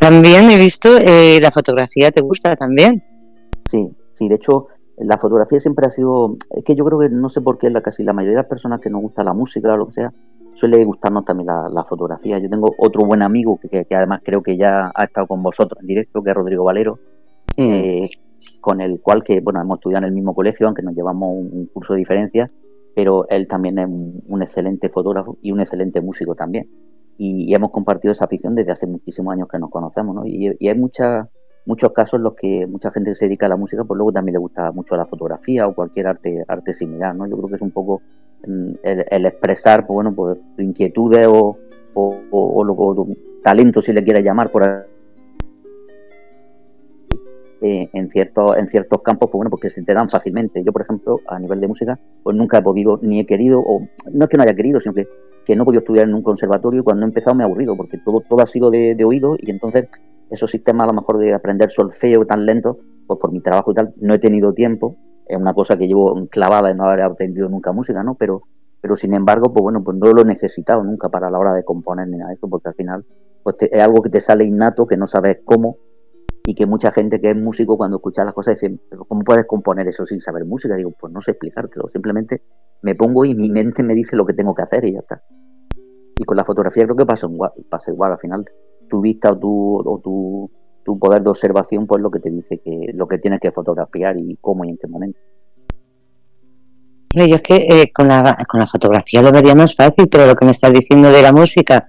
También 0.00 0.50
he 0.50 0.56
visto 0.56 0.88
eh, 0.96 1.38
la 1.40 1.50
fotografía, 1.50 2.10
¿te 2.10 2.22
gusta 2.22 2.56
también? 2.56 3.02
Sí, 3.70 3.94
sí, 4.14 4.28
de 4.28 4.36
hecho, 4.36 4.68
la 4.96 5.18
fotografía 5.18 5.60
siempre 5.60 5.86
ha 5.86 5.90
sido, 5.90 6.36
es 6.50 6.64
que 6.64 6.74
yo 6.74 6.84
creo 6.86 6.98
que 6.98 7.10
no 7.10 7.28
sé 7.28 7.42
por 7.42 7.58
qué 7.58 7.68
la 7.68 7.82
casi 7.82 8.04
la 8.04 8.14
mayoría 8.14 8.38
de 8.38 8.42
las 8.42 8.50
personas 8.50 8.80
que 8.80 8.90
nos 8.90 9.02
gusta 9.02 9.22
la 9.22 9.34
música 9.34 9.74
o 9.74 9.76
lo 9.76 9.86
que 9.86 9.92
sea, 9.92 10.12
suele 10.54 10.84
gustarnos 10.84 11.24
también 11.24 11.48
la, 11.48 11.84
fotografía. 11.84 12.38
Yo 12.38 12.48
tengo 12.48 12.70
otro 12.78 13.04
buen 13.04 13.22
amigo 13.22 13.58
que, 13.58 13.86
además 13.94 14.20
creo 14.24 14.42
que 14.42 14.56
ya 14.56 14.90
ha 14.94 15.04
estado 15.04 15.26
con 15.26 15.42
vosotros 15.42 15.80
en 15.80 15.86
directo, 15.86 16.22
que 16.22 16.30
es 16.30 16.36
Rodrigo 16.36 16.64
Valero, 16.64 16.98
eh, 17.56 18.02
con 18.60 18.80
el 18.80 19.00
cual 19.00 19.22
que 19.22 19.40
bueno 19.40 19.60
hemos 19.60 19.78
estudiado 19.78 20.04
en 20.04 20.08
el 20.08 20.14
mismo 20.14 20.34
colegio, 20.34 20.66
aunque 20.66 20.82
nos 20.82 20.94
llevamos 20.94 21.30
un, 21.32 21.66
curso 21.72 21.94
de 21.94 22.00
diferencia, 22.00 22.50
pero 22.94 23.28
él 23.28 23.46
también 23.48 23.78
es 23.78 23.86
un, 23.86 24.42
excelente 24.42 24.88
fotógrafo 24.88 25.38
y 25.42 25.52
un 25.52 25.60
excelente 25.60 26.00
músico 26.00 26.34
también. 26.34 26.68
Y, 27.18 27.54
hemos 27.54 27.70
compartido 27.70 28.12
esa 28.12 28.24
afición 28.24 28.54
desde 28.54 28.72
hace 28.72 28.86
muchísimos 28.86 29.32
años 29.32 29.48
que 29.48 29.58
nos 29.58 29.70
conocemos, 29.70 30.14
¿no? 30.14 30.26
Y, 30.26 30.56
hay 30.66 30.74
muchas 30.74 31.28
muchos 31.66 31.92
casos 31.92 32.18
en 32.18 32.24
los 32.24 32.34
que 32.34 32.66
mucha 32.66 32.90
gente 32.90 33.10
que 33.10 33.14
se 33.14 33.24
dedica 33.24 33.46
a 33.46 33.48
la 33.48 33.56
música, 33.56 33.84
pues 33.84 33.96
luego 33.96 34.12
también 34.12 34.34
le 34.34 34.38
gusta 34.38 34.70
mucho 34.72 34.96
la 34.96 35.06
fotografía 35.06 35.66
o 35.66 35.74
cualquier 35.74 36.08
arte 36.08 36.44
arte 36.46 36.74
similar, 36.74 37.16
¿no? 37.16 37.26
Yo 37.26 37.36
creo 37.38 37.48
que 37.48 37.56
es 37.56 37.62
un 37.62 37.70
poco 37.70 38.02
el, 38.82 39.26
expresar, 39.26 39.86
pues, 39.86 39.94
bueno, 39.94 40.14
pues 40.14 40.38
inquietudes 40.58 41.26
o, 41.26 41.56
o, 41.94 42.16
o, 42.30 42.94
tu 42.94 43.16
talento, 43.42 43.82
si 43.82 43.92
le 43.92 44.02
quieres 44.02 44.24
llamar, 44.24 44.50
por 44.50 44.62
eh, 47.60 47.88
en 47.92 48.10
ciertos 48.10 48.56
en 48.58 48.66
ciertos 48.68 49.00
campos, 49.02 49.30
pues 49.30 49.38
bueno, 49.38 49.50
porque 49.50 49.70
se 49.70 49.82
te 49.82 49.94
dan 49.94 50.10
fácilmente. 50.10 50.62
Yo, 50.62 50.72
por 50.72 50.82
ejemplo, 50.82 51.20
a 51.26 51.38
nivel 51.38 51.60
de 51.60 51.68
música, 51.68 51.98
pues 52.22 52.36
nunca 52.36 52.58
he 52.58 52.62
podido 52.62 52.98
ni 53.00 53.20
he 53.20 53.26
querido, 53.26 53.60
o 53.60 53.88
no 54.12 54.24
es 54.24 54.30
que 54.30 54.36
no 54.36 54.42
haya 54.42 54.54
querido, 54.54 54.80
sino 54.80 54.94
que, 54.94 55.08
que 55.46 55.56
no 55.56 55.62
he 55.62 55.66
podido 55.66 55.80
estudiar 55.80 56.08
en 56.08 56.14
un 56.14 56.22
conservatorio. 56.22 56.80
Y 56.80 56.84
cuando 56.84 57.06
he 57.06 57.08
empezado 57.08 57.34
me 57.34 57.42
he 57.42 57.46
aburrido, 57.46 57.76
porque 57.76 57.98
todo, 57.98 58.20
todo 58.20 58.42
ha 58.42 58.46
sido 58.46 58.70
de, 58.70 58.94
de 58.94 59.04
oído 59.04 59.36
y 59.38 59.50
entonces 59.50 59.88
esos 60.30 60.50
sistemas 60.50 60.84
a 60.84 60.86
lo 60.88 60.92
mejor 60.94 61.18
de 61.18 61.32
aprender 61.32 61.70
solfeo 61.70 62.26
tan 62.26 62.44
lento, 62.44 62.78
pues 63.06 63.18
por 63.18 63.32
mi 63.32 63.40
trabajo 63.40 63.72
y 63.72 63.74
tal, 63.74 63.94
no 63.96 64.14
he 64.14 64.18
tenido 64.18 64.52
tiempo 64.52 64.96
es 65.34 65.40
una 65.40 65.54
cosa 65.54 65.76
que 65.76 65.86
llevo 65.86 66.26
clavada 66.28 66.70
y 66.70 66.74
no 66.74 66.84
haber 66.84 67.02
aprendido 67.02 67.48
nunca 67.48 67.72
música, 67.72 68.02
¿no? 68.02 68.14
Pero, 68.14 68.42
pero 68.80 68.96
sin 68.96 69.14
embargo, 69.14 69.52
pues 69.52 69.62
bueno, 69.62 69.82
pues 69.82 69.96
no 69.96 70.12
lo 70.12 70.22
he 70.22 70.24
necesitado 70.24 70.82
nunca 70.82 71.08
para 71.08 71.30
la 71.30 71.38
hora 71.38 71.54
de 71.54 71.64
componer 71.64 72.08
ni 72.08 72.18
nada 72.18 72.30
de 72.30 72.36
eso, 72.36 72.48
porque 72.48 72.68
al 72.68 72.74
final 72.74 73.04
pues 73.42 73.56
es 73.60 73.80
algo 73.80 74.02
que 74.02 74.10
te 74.10 74.20
sale 74.20 74.44
innato, 74.44 74.86
que 74.86 74.96
no 74.96 75.06
sabes 75.06 75.38
cómo, 75.44 75.76
y 76.46 76.54
que 76.54 76.66
mucha 76.66 76.92
gente 76.92 77.20
que 77.20 77.30
es 77.30 77.36
músico 77.36 77.76
cuando 77.76 77.96
escucha 77.96 78.24
las 78.24 78.34
cosas 78.34 78.60
dice, 78.60 78.78
¿cómo 79.08 79.22
puedes 79.22 79.46
componer 79.46 79.88
eso 79.88 80.04
sin 80.04 80.20
saber 80.20 80.44
música? 80.44 80.76
Digo, 80.76 80.92
pues 80.98 81.12
no 81.12 81.22
sé 81.22 81.32
explicártelo, 81.32 81.88
simplemente 81.88 82.42
me 82.82 82.94
pongo 82.94 83.24
y 83.24 83.34
mi 83.34 83.50
mente 83.50 83.82
me 83.82 83.94
dice 83.94 84.14
lo 84.14 84.26
que 84.26 84.34
tengo 84.34 84.54
que 84.54 84.62
hacer 84.62 84.84
y 84.84 84.92
ya 84.92 85.00
está. 85.00 85.22
Y 86.16 86.24
con 86.24 86.36
la 86.36 86.44
fotografía 86.44 86.84
creo 86.84 86.96
que 86.96 87.06
pasa 87.06 87.26
igual, 87.26 87.52
pasa 87.70 87.90
igual 87.90 88.12
al 88.12 88.18
final 88.18 88.44
tu 88.88 89.00
vista 89.00 89.32
o 89.32 89.38
tu, 89.38 89.76
o 89.78 90.00
tu 90.00 90.50
tu 90.84 90.98
poder 90.98 91.22
de 91.22 91.30
observación 91.30 91.86
pues 91.86 92.02
lo 92.02 92.10
que 92.10 92.20
te 92.20 92.30
dice 92.30 92.58
que 92.58 92.92
lo 92.94 93.08
que 93.08 93.18
tienes 93.18 93.40
que 93.40 93.50
fotografiar 93.50 94.16
y 94.18 94.36
cómo 94.40 94.64
y 94.64 94.70
en 94.70 94.76
qué 94.76 94.86
momento. 94.86 95.18
Yo 97.14 97.36
es 97.36 97.42
que 97.42 97.56
eh, 97.56 97.92
con, 97.92 98.08
la, 98.08 98.44
con 98.48 98.58
la 98.58 98.66
fotografía 98.66 99.22
lo 99.22 99.30
vería 99.30 99.54
más 99.54 99.76
fácil, 99.76 100.08
pero 100.08 100.26
lo 100.26 100.34
que 100.34 100.44
me 100.44 100.50
estás 100.50 100.72
diciendo 100.72 101.12
de 101.12 101.22
la 101.22 101.32
música, 101.32 101.86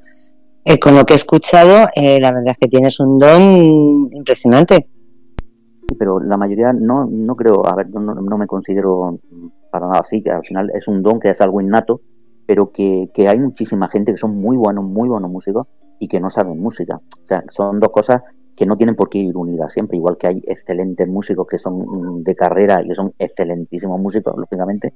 eh, 0.64 0.80
con 0.80 0.96
lo 0.96 1.04
que 1.04 1.14
he 1.14 1.16
escuchado, 1.16 1.88
eh, 1.96 2.20
la 2.20 2.32
verdad 2.32 2.52
es 2.52 2.58
que 2.60 2.68
tienes 2.68 3.00
un 3.00 3.18
don 3.18 4.10
impresionante. 4.14 4.88
Sí, 5.88 5.96
pero 5.98 6.20
la 6.20 6.38
mayoría 6.38 6.74
no, 6.74 7.06
no 7.10 7.36
creo, 7.36 7.66
a 7.66 7.76
ver, 7.76 7.90
no, 7.90 8.02
no 8.02 8.38
me 8.38 8.46
considero 8.46 9.20
para 9.72 9.88
nada 9.88 10.02
así, 10.02 10.22
que 10.22 10.30
al 10.30 10.46
final 10.46 10.72
es 10.76 10.88
un 10.88 11.02
don 11.02 11.20
que 11.20 11.32
es 11.32 11.42
algo 11.42 11.60
innato, 11.60 12.02
pero 12.46 12.72
que, 12.72 13.10
que 13.14 13.28
hay 13.28 13.40
muchísima 13.40 13.88
gente 13.88 14.12
que 14.12 14.18
son 14.18 14.40
muy 14.40 14.58
buenos, 14.58 14.86
muy 14.86 15.10
buenos 15.10 15.32
músicos 15.32 15.68
y 16.00 16.08
que 16.08 16.20
no 16.20 16.30
saben 16.30 16.60
música. 16.60 16.98
O 16.98 17.28
sea, 17.28 17.44
son 17.50 17.80
dos 17.80 17.90
cosas 17.90 18.22
que 18.56 18.66
no 18.66 18.78
tienen 18.78 18.96
por 18.96 19.10
qué 19.10 19.20
ir 19.20 19.36
unidas 19.36 19.74
siempre, 19.74 19.98
igual 19.98 20.18
que 20.18 20.28
hay 20.28 20.42
excelentes 20.48 21.08
músicos 21.08 21.48
que 21.48 21.58
son 21.58 21.80
mm, 21.80 22.24
de 22.24 22.36
carrera 22.36 22.82
y 22.84 22.92
son 22.92 23.14
excelentísimos 23.20 24.00
músicos, 24.00 24.34
lógicamente, 24.38 24.94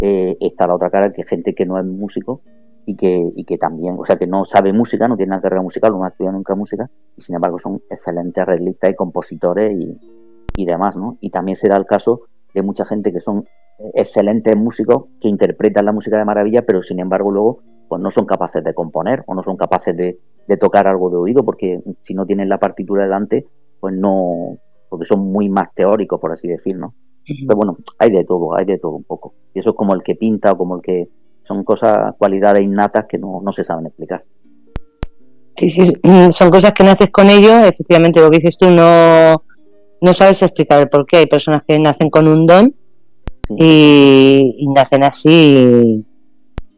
eh, 0.00 0.36
está 0.40 0.66
la 0.66 0.74
otra 0.74 0.90
cara 0.90 1.12
que 1.12 1.24
gente 1.24 1.54
que 1.54 1.66
no 1.66 1.78
es 1.78 1.84
músico 1.84 2.40
y 2.86 2.96
que, 2.96 3.30
y 3.34 3.44
que 3.44 3.58
también, 3.58 3.96
o 3.98 4.04
sea, 4.04 4.16
que 4.16 4.26
no 4.26 4.44
sabe 4.44 4.72
música, 4.72 5.08
no 5.08 5.16
tiene 5.16 5.32
una 5.32 5.42
carrera 5.42 5.62
musical, 5.62 5.92
no 5.92 6.04
ha 6.04 6.08
estudiado 6.08 6.36
nunca 6.36 6.54
música, 6.54 6.90
y 7.16 7.22
sin 7.22 7.34
embargo 7.34 7.58
son 7.58 7.82
excelentes 7.90 8.42
arreglistas 8.42 8.90
y 8.90 8.94
compositores 8.94 9.72
y, 9.72 9.98
y 10.56 10.66
demás, 10.66 10.96
¿no? 10.96 11.18
Y 11.20 11.30
también 11.30 11.56
se 11.56 11.68
da 11.68 11.76
el 11.76 11.86
caso 11.86 12.22
de 12.54 12.62
mucha 12.62 12.84
gente 12.84 13.12
que 13.12 13.20
son 13.20 13.46
excelentes 13.94 14.56
músicos 14.56 15.04
que 15.20 15.28
interpretan 15.28 15.84
la 15.84 15.92
música 15.92 16.16
de 16.18 16.24
maravilla, 16.24 16.62
pero 16.62 16.82
sin 16.82 17.00
embargo 17.00 17.30
luego 17.30 17.60
pues 17.88 18.00
no 18.00 18.10
son 18.10 18.24
capaces 18.24 18.62
de 18.64 18.72
componer 18.72 19.24
o 19.26 19.34
no 19.34 19.42
son 19.42 19.56
capaces 19.56 19.96
de, 19.96 20.18
tocar 20.58 20.86
algo 20.86 21.10
de 21.10 21.16
oído, 21.16 21.44
porque 21.44 21.80
si 22.02 22.14
no 22.14 22.26
tienen 22.26 22.48
la 22.48 22.58
partitura 22.58 23.04
delante, 23.04 23.46
pues 23.80 23.94
no, 23.94 24.58
porque 24.88 25.04
son 25.04 25.20
muy 25.20 25.48
más 25.48 25.74
teóricos, 25.74 26.20
por 26.20 26.32
así 26.32 26.48
decirlo. 26.48 26.94
Entonces, 27.26 27.56
bueno, 27.56 27.78
hay 27.98 28.10
de 28.10 28.24
todo, 28.24 28.54
hay 28.54 28.64
de 28.64 28.78
todo 28.78 28.92
un 28.92 29.04
poco. 29.04 29.34
Y 29.54 29.60
eso 29.60 29.70
es 29.70 29.76
como 29.76 29.94
el 29.94 30.02
que 30.02 30.14
pinta 30.14 30.52
o 30.52 30.58
como 30.58 30.76
el 30.76 30.82
que 30.82 31.08
son 31.42 31.64
cosas, 31.64 32.14
cualidades 32.18 32.62
innatas 32.62 33.06
que 33.08 33.18
no, 33.18 33.40
no 33.42 33.52
se 33.52 33.64
saben 33.64 33.86
explicar. 33.86 34.24
Sí, 35.56 35.70
sí, 35.70 35.84
son 36.30 36.50
cosas 36.50 36.72
que 36.72 36.84
naces 36.84 37.10
con 37.10 37.30
ello, 37.30 37.64
efectivamente 37.64 38.20
lo 38.20 38.30
que 38.30 38.38
dices 38.38 38.58
tú 38.58 38.70
no, 38.70 39.44
no 40.00 40.12
sabes 40.12 40.42
explicar 40.42 40.82
el 40.82 40.88
por 40.88 41.06
qué. 41.06 41.18
Hay 41.18 41.26
personas 41.26 41.62
que 41.66 41.78
nacen 41.78 42.10
con 42.10 42.28
un 42.28 42.46
don 42.46 42.74
y, 43.56 44.66
nacen 44.74 45.04
así 45.04 46.04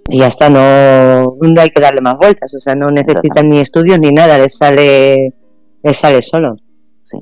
y, 0.09 0.19
ya 0.19 0.27
está, 0.27 0.49
no, 0.49 1.37
no 1.41 1.61
hay 1.61 1.71
que 1.71 1.81
darle 1.81 2.01
más 2.01 2.17
vueltas, 2.19 2.55
o 2.55 2.61
sea, 2.61 2.75
no 2.75 2.89
necesitan 2.89 3.49
ni 3.49 3.59
estudios 3.59 3.99
ni 3.99 4.13
nada, 4.13 4.39
les 4.39 4.57
sale, 4.57 5.35
les 5.83 5.97
sale 5.97 6.23
solo. 6.23 6.57
Sí. 7.05 7.19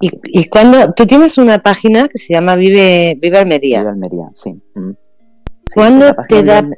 Y, 0.00 0.10
y 0.40 0.44
cuando 0.44 0.92
tú 0.92 1.06
tienes 1.06 1.38
una 1.38 1.58
página 1.58 2.08
que 2.08 2.18
se 2.18 2.34
llama 2.34 2.56
Vive, 2.56 3.16
Vive 3.20 3.38
Almería. 3.38 3.80
Vive 3.80 3.90
Almería, 3.90 4.30
sí. 4.34 4.52
Mm. 4.74 4.92
¿Cuándo 5.74 6.14
te 6.28 6.42
da...? 6.42 6.68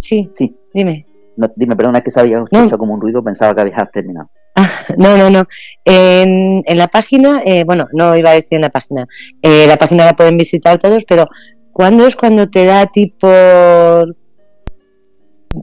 Sí, 0.00 0.28
sí, 0.32 0.54
dime. 0.72 1.06
No, 1.36 1.50
dime, 1.56 1.74
perdona, 1.74 1.98
es 1.98 2.04
que 2.04 2.10
se 2.10 2.20
había 2.20 2.38
escuchado 2.38 2.78
como 2.78 2.94
un 2.94 3.00
ruido, 3.00 3.22
pensaba 3.24 3.54
que 3.54 3.62
habías 3.62 3.90
terminado. 3.90 4.30
Ah, 4.54 4.70
no, 4.98 5.16
no, 5.16 5.30
no. 5.30 5.46
En, 5.84 6.62
en 6.64 6.78
la 6.78 6.88
página, 6.88 7.42
eh, 7.44 7.64
bueno, 7.64 7.88
no 7.92 8.16
iba 8.16 8.30
a 8.30 8.34
decir 8.34 8.54
en 8.56 8.62
la 8.62 8.70
página, 8.70 9.06
eh, 9.42 9.66
la 9.66 9.76
página 9.76 10.04
la 10.04 10.14
pueden 10.14 10.36
visitar 10.36 10.78
todos, 10.78 11.04
pero 11.04 11.28
¿cuándo 11.72 12.06
es 12.06 12.14
cuando 12.14 12.48
te 12.48 12.64
da 12.64 12.82
a 12.82 12.86
ti 12.86 13.14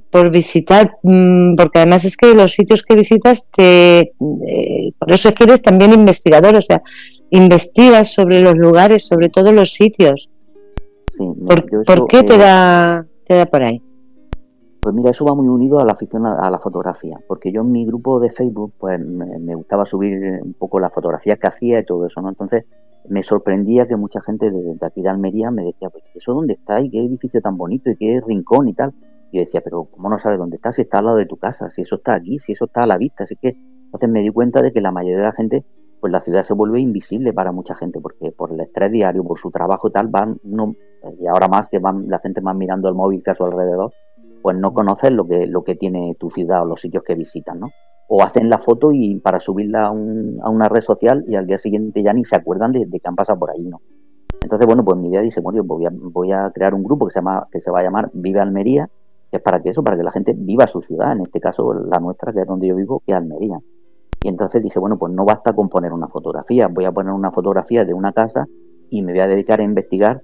por, 0.09 0.31
visitar? 0.31 0.97
Mm, 1.03 1.55
porque 1.55 1.79
además 1.79 2.05
es 2.05 2.17
que 2.17 2.33
los 2.33 2.53
sitios 2.53 2.83
que 2.83 2.95
visitas, 2.95 3.47
te, 3.49 3.99
eh, 3.99 4.91
por 4.97 5.11
eso 5.11 5.29
es 5.29 5.35
que 5.35 5.43
eres 5.43 5.61
también 5.61 5.93
investigador, 5.93 6.55
o 6.55 6.61
sea, 6.61 6.81
investigas 7.29 8.13
sobre 8.13 8.41
los 8.41 8.55
lugares, 8.55 9.05
sobre 9.05 9.29
todos 9.29 9.53
los 9.53 9.73
sitios. 9.73 10.29
Sí, 11.09 11.25
¿Por, 11.45 11.85
¿por 11.85 12.07
qué 12.07 12.23
te, 12.23 12.37
da, 12.37 13.05
te 13.25 13.35
da 13.35 13.45
por 13.45 13.63
ahí? 13.63 13.81
Pues 14.81 14.95
mira, 14.95 15.11
eso 15.11 15.25
va 15.25 15.35
muy 15.35 15.47
unido 15.47 15.79
a 15.79 15.85
la 15.85 15.91
afición 15.91 16.25
a, 16.25 16.49
la 16.49 16.57
fotografía, 16.57 17.19
porque 17.27 17.51
yo 17.51 17.61
en 17.61 17.71
mi 17.71 17.85
grupo 17.85 18.19
de 18.19 18.31
Facebook, 18.31 18.73
pues 18.79 18.99
me, 18.99 19.53
gustaba 19.53 19.85
subir 19.85 20.41
un 20.43 20.53
poco 20.53 20.79
las 20.79 20.91
fotografías 20.91 21.37
que 21.37 21.45
hacía 21.45 21.79
y 21.79 21.85
todo 21.85 22.07
eso, 22.07 22.19
¿no? 22.19 22.29
Entonces 22.29 22.65
me 23.07 23.21
sorprendía 23.21 23.87
que 23.87 23.95
mucha 23.95 24.21
gente 24.21 24.49
de, 24.49 24.75
aquí 24.81 25.03
de 25.03 25.09
Almería 25.09 25.51
me 25.51 25.65
decía, 25.65 25.91
pues 25.91 26.03
¿eso 26.15 26.33
dónde 26.33 26.53
está? 26.53 26.81
¿Y 26.81 26.89
qué 26.89 26.97
edificio 26.97 27.41
tan 27.41 27.57
bonito? 27.57 27.91
¿Y 27.91 27.95
qué 27.95 28.21
rincón 28.25 28.69
y 28.69 28.73
tal? 28.73 28.91
Y 29.31 29.37
yo 29.37 29.45
decía, 29.45 29.61
pero 29.61 29.85
¿cómo 29.85 30.09
no 30.09 30.19
sabes 30.19 30.37
dónde 30.37 30.57
está? 30.57 30.73
Si 30.73 30.81
está 30.81 30.99
al 30.99 31.05
lado 31.05 31.17
de 31.17 31.25
tu 31.25 31.37
casa, 31.37 31.69
si 31.69 31.81
eso 31.81 31.95
está 31.95 32.15
aquí, 32.15 32.39
si 32.39 32.51
eso 32.51 32.65
está 32.65 32.83
a 32.83 32.87
la 32.87 32.97
vista, 32.97 33.23
así 33.23 33.35
que 33.35 33.55
entonces 33.85 34.09
me 34.09 34.21
di 34.21 34.29
cuenta 34.29 34.61
de 34.61 34.71
que 34.71 34.81
la 34.81 34.91
mayoría 34.91 35.17
de 35.17 35.25
la 35.25 35.33
gente, 35.33 35.65
pues 35.99 36.13
la 36.13 36.21
ciudad 36.21 36.45
se 36.45 36.53
vuelve 36.53 36.79
invisible 36.79 37.33
para 37.33 37.51
mucha 37.51 37.75
gente, 37.75 37.99
porque 37.99 38.31
por 38.31 38.51
el 38.51 38.59
estrés 38.61 38.91
diario, 38.91 39.23
por 39.23 39.37
su 39.37 39.51
trabajo 39.51 39.89
y 39.89 39.91
tal, 39.91 40.07
van, 40.07 40.39
no, 40.43 40.75
y 41.19 41.27
ahora 41.27 41.47
más 41.47 41.67
que 41.67 41.79
van 41.79 42.07
la 42.07 42.19
gente 42.19 42.41
más 42.41 42.55
mirando 42.55 42.87
el 42.87 42.95
móvil 42.95 43.21
que 43.21 43.31
a 43.31 43.35
su 43.35 43.43
alrededor, 43.43 43.91
pues 44.41 44.57
no 44.57 44.73
conoces 44.73 45.11
lo 45.11 45.27
que, 45.27 45.45
lo 45.45 45.63
que 45.63 45.75
tiene 45.75 46.15
tu 46.19 46.29
ciudad 46.29 46.61
o 46.63 46.65
los 46.65 46.81
sitios 46.81 47.03
que 47.03 47.15
visitan, 47.15 47.59
¿no? 47.59 47.69
O 48.07 48.23
hacen 48.23 48.49
la 48.49 48.59
foto 48.59 48.91
y 48.91 49.19
para 49.19 49.39
subirla 49.39 49.87
a, 49.87 49.91
una 49.91 50.67
red 50.67 50.81
social 50.81 51.23
y 51.27 51.35
al 51.35 51.45
día 51.45 51.57
siguiente 51.57 52.03
ya 52.03 52.13
ni 52.13 52.23
se 52.23 52.35
acuerdan 52.35 52.71
de, 52.71 52.87
que 52.89 52.99
han 53.03 53.15
pasado 53.15 53.39
por 53.39 53.51
ahí, 53.51 53.63
¿no? 53.63 53.81
Entonces, 54.41 54.65
bueno, 54.65 54.83
pues 54.83 54.97
mi 54.97 55.09
idea 55.09 55.21
dice, 55.21 55.39
bueno, 55.39 55.63
voy 55.63 55.85
a, 55.85 55.91
voy 55.93 56.31
a 56.31 56.49
crear 56.51 56.73
un 56.73 56.83
grupo 56.83 57.05
que 57.05 57.11
se, 57.11 57.19
llama, 57.19 57.47
que 57.51 57.61
se 57.61 57.71
va 57.71 57.81
a 57.81 57.83
llamar 57.83 58.09
Vive 58.13 58.39
Almería, 58.39 58.89
es 59.31 59.41
para 59.41 59.61
que 59.61 59.69
eso, 59.69 59.83
para 59.83 59.97
que 59.97 60.03
la 60.03 60.11
gente 60.11 60.33
viva 60.37 60.67
su 60.67 60.81
ciudad, 60.81 61.13
en 61.13 61.21
este 61.21 61.39
caso 61.39 61.73
la 61.73 61.99
nuestra, 61.99 62.33
que 62.33 62.41
es 62.41 62.47
donde 62.47 62.67
yo 62.67 62.75
vivo, 62.75 63.01
que 63.05 63.13
es 63.13 63.17
Almería. 63.17 63.59
Y 64.23 64.27
entonces 64.27 64.61
dije, 64.61 64.79
bueno, 64.79 64.97
pues 64.97 65.11
no 65.13 65.25
basta 65.25 65.53
con 65.53 65.69
poner 65.69 65.93
una 65.93 66.07
fotografía, 66.07 66.67
voy 66.67 66.85
a 66.85 66.91
poner 66.91 67.13
una 67.13 67.31
fotografía 67.31 67.85
de 67.85 67.93
una 67.93 68.11
casa 68.11 68.47
y 68.89 69.01
me 69.01 69.13
voy 69.13 69.21
a 69.21 69.27
dedicar 69.27 69.59
a 69.59 69.63
investigar 69.63 70.21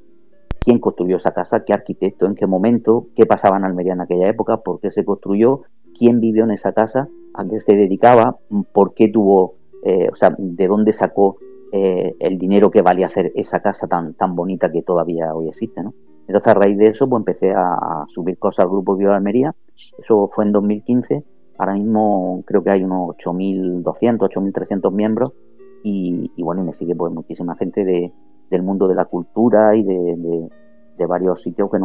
quién 0.59 0.79
construyó 0.79 1.17
esa 1.17 1.31
casa, 1.31 1.63
qué 1.63 1.73
arquitecto, 1.73 2.25
en 2.25 2.35
qué 2.35 2.45
momento, 2.45 3.07
qué 3.15 3.25
pasaba 3.25 3.57
en 3.57 3.63
Almería 3.63 3.93
en 3.93 4.01
aquella 4.01 4.27
época, 4.27 4.57
por 4.57 4.79
qué 4.79 4.91
se 4.91 5.05
construyó, 5.05 5.61
quién 5.97 6.19
vivió 6.19 6.43
en 6.43 6.51
esa 6.51 6.73
casa, 6.73 7.07
a 7.33 7.45
qué 7.45 7.59
se 7.59 7.75
dedicaba, 7.75 8.37
por 8.73 8.93
qué 8.93 9.07
tuvo, 9.07 9.55
eh, 9.83 10.09
o 10.11 10.15
sea, 10.15 10.35
de 10.37 10.67
dónde 10.67 10.93
sacó 10.93 11.37
eh, 11.71 12.15
el 12.19 12.37
dinero 12.37 12.69
que 12.69 12.81
valía 12.81 13.05
hacer 13.07 13.31
esa 13.35 13.61
casa 13.61 13.87
tan, 13.87 14.13
tan 14.13 14.35
bonita 14.35 14.71
que 14.71 14.81
todavía 14.81 15.33
hoy 15.33 15.47
existe, 15.47 15.81
¿no? 15.81 15.93
Entonces 16.27 16.47
a 16.47 16.53
raíz 16.53 16.77
de 16.77 16.87
eso 16.87 17.07
pues 17.07 17.21
empecé 17.21 17.53
a, 17.53 18.05
subir 18.07 18.37
cosas 18.37 18.65
al 18.65 18.71
grupo 18.71 18.95
Viva 18.95 19.15
Almería, 19.15 19.55
eso 19.97 20.29
fue 20.31 20.45
en 20.45 20.51
2015, 20.51 21.23
ahora 21.57 21.73
mismo 21.73 22.43
creo 22.45 22.63
que 22.63 22.69
hay 22.69 22.83
unos 22.83 23.15
8.200, 23.17 24.19
8.300 24.19 24.91
miembros 24.91 25.33
y, 25.83 26.29
bueno, 26.43 26.63
y 26.63 26.65
me 26.65 26.73
sigue 26.73 26.95
pues 26.95 27.13
muchísima 27.13 27.55
gente 27.55 27.85
de, 27.85 28.11
del 28.49 28.63
mundo 28.63 28.89
de 28.89 28.95
la 28.95 29.05
cultura 29.05 29.75
y 29.75 29.83
de, 29.83 30.49
varios 31.07 31.41
sitios 31.41 31.69
que, 31.71 31.79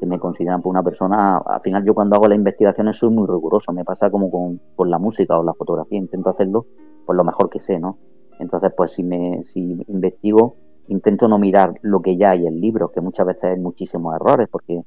que, 0.00 0.06
me 0.06 0.18
consideran 0.18 0.60
por 0.60 0.70
una 0.70 0.82
persona. 0.82 1.36
Al 1.36 1.60
final 1.60 1.84
yo 1.84 1.94
cuando 1.94 2.16
hago 2.16 2.26
las 2.26 2.36
investigaciones 2.36 2.96
soy 2.96 3.10
muy 3.10 3.28
riguroso, 3.28 3.72
me 3.72 3.84
pasa 3.84 4.10
como 4.10 4.28
con, 4.30 4.90
la 4.90 4.98
música 4.98 5.38
o 5.38 5.44
la 5.44 5.54
fotografía, 5.54 5.98
intento 5.98 6.30
hacerlo 6.30 6.66
por 7.06 7.14
lo 7.14 7.22
mejor 7.22 7.50
que 7.50 7.60
sé, 7.60 7.78
¿no? 7.78 7.98
Entonces 8.40 8.72
pues 8.76 8.92
si, 8.92 9.04
me, 9.04 9.44
si 9.44 9.84
investigo 9.86 10.56
intento 10.88 11.28
no 11.28 11.38
mirar 11.38 11.78
lo 11.82 12.00
que 12.00 12.16
ya 12.16 12.30
hay 12.30 12.46
en 12.46 12.60
libros, 12.60 12.90
que 12.92 13.00
muchas 13.00 13.26
veces 13.26 13.44
hay 13.44 13.58
muchísimos 13.58 14.14
errores, 14.14 14.48
porque 14.50 14.82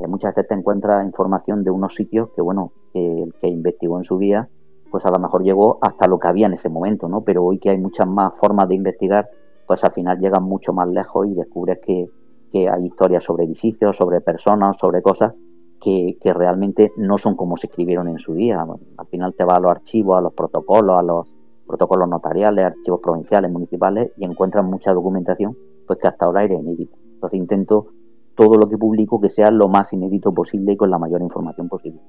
eh, 0.00 0.06
muchas 0.06 0.34
veces 0.34 0.48
te 0.48 0.54
encuentras 0.54 1.04
información 1.04 1.64
de 1.64 1.70
unos 1.70 1.94
sitios 1.94 2.30
que, 2.34 2.42
bueno, 2.42 2.72
que 2.92 3.22
el 3.22 3.34
que 3.34 3.48
investigó 3.48 3.98
en 3.98 4.04
su 4.04 4.18
día, 4.18 4.48
pues 4.90 5.04
a 5.06 5.10
lo 5.10 5.18
mejor 5.18 5.42
llegó 5.42 5.78
hasta 5.80 6.06
lo 6.06 6.18
que 6.18 6.28
había 6.28 6.46
en 6.46 6.54
ese 6.54 6.68
momento, 6.68 7.08
¿no? 7.08 7.22
Pero 7.22 7.44
hoy 7.44 7.58
que 7.58 7.70
hay 7.70 7.78
muchas 7.78 8.06
más 8.06 8.38
formas 8.38 8.68
de 8.68 8.74
investigar, 8.74 9.28
pues 9.66 9.82
al 9.84 9.92
final 9.92 10.18
llegan 10.18 10.42
mucho 10.42 10.72
más 10.72 10.88
lejos 10.88 11.26
y 11.26 11.34
descubres 11.34 11.78
que, 11.80 12.08
hay 12.54 12.84
historias 12.84 13.24
sobre 13.24 13.44
edificios, 13.44 13.96
sobre 13.96 14.20
personas, 14.20 14.76
sobre 14.76 15.00
cosas 15.00 15.32
que, 15.80 16.18
realmente 16.22 16.92
no 16.98 17.16
son 17.16 17.34
como 17.34 17.56
se 17.56 17.66
escribieron 17.66 18.08
en 18.08 18.18
su 18.18 18.34
día. 18.34 18.62
al 18.98 19.06
final 19.06 19.34
te 19.34 19.44
vas 19.44 19.56
a 19.56 19.60
los 19.60 19.70
archivos, 19.70 20.18
a 20.18 20.20
los 20.20 20.34
protocolos, 20.34 20.98
a 20.98 21.02
los 21.02 21.34
protocolos 21.72 22.06
notariales, 22.06 22.66
archivos 22.66 23.00
provinciales, 23.02 23.50
municipales 23.50 24.12
y 24.18 24.26
encuentras 24.26 24.62
mucha 24.62 24.92
documentación 24.92 25.56
pues 25.86 25.98
que 25.98 26.06
hasta 26.06 26.26
ahora 26.26 26.44
era 26.44 26.54
inédita. 26.54 26.94
Entonces 27.14 27.38
intento 27.38 27.86
todo 28.34 28.58
lo 28.58 28.68
que 28.68 28.76
publico 28.76 29.18
que 29.18 29.30
sea 29.30 29.50
lo 29.50 29.68
más 29.68 29.90
inédito 29.92 30.32
posible 30.34 30.72
y 30.72 30.76
con 30.76 30.90
la 30.90 30.98
mayor 30.98 31.22
información 31.22 31.68
posible. 31.70 32.00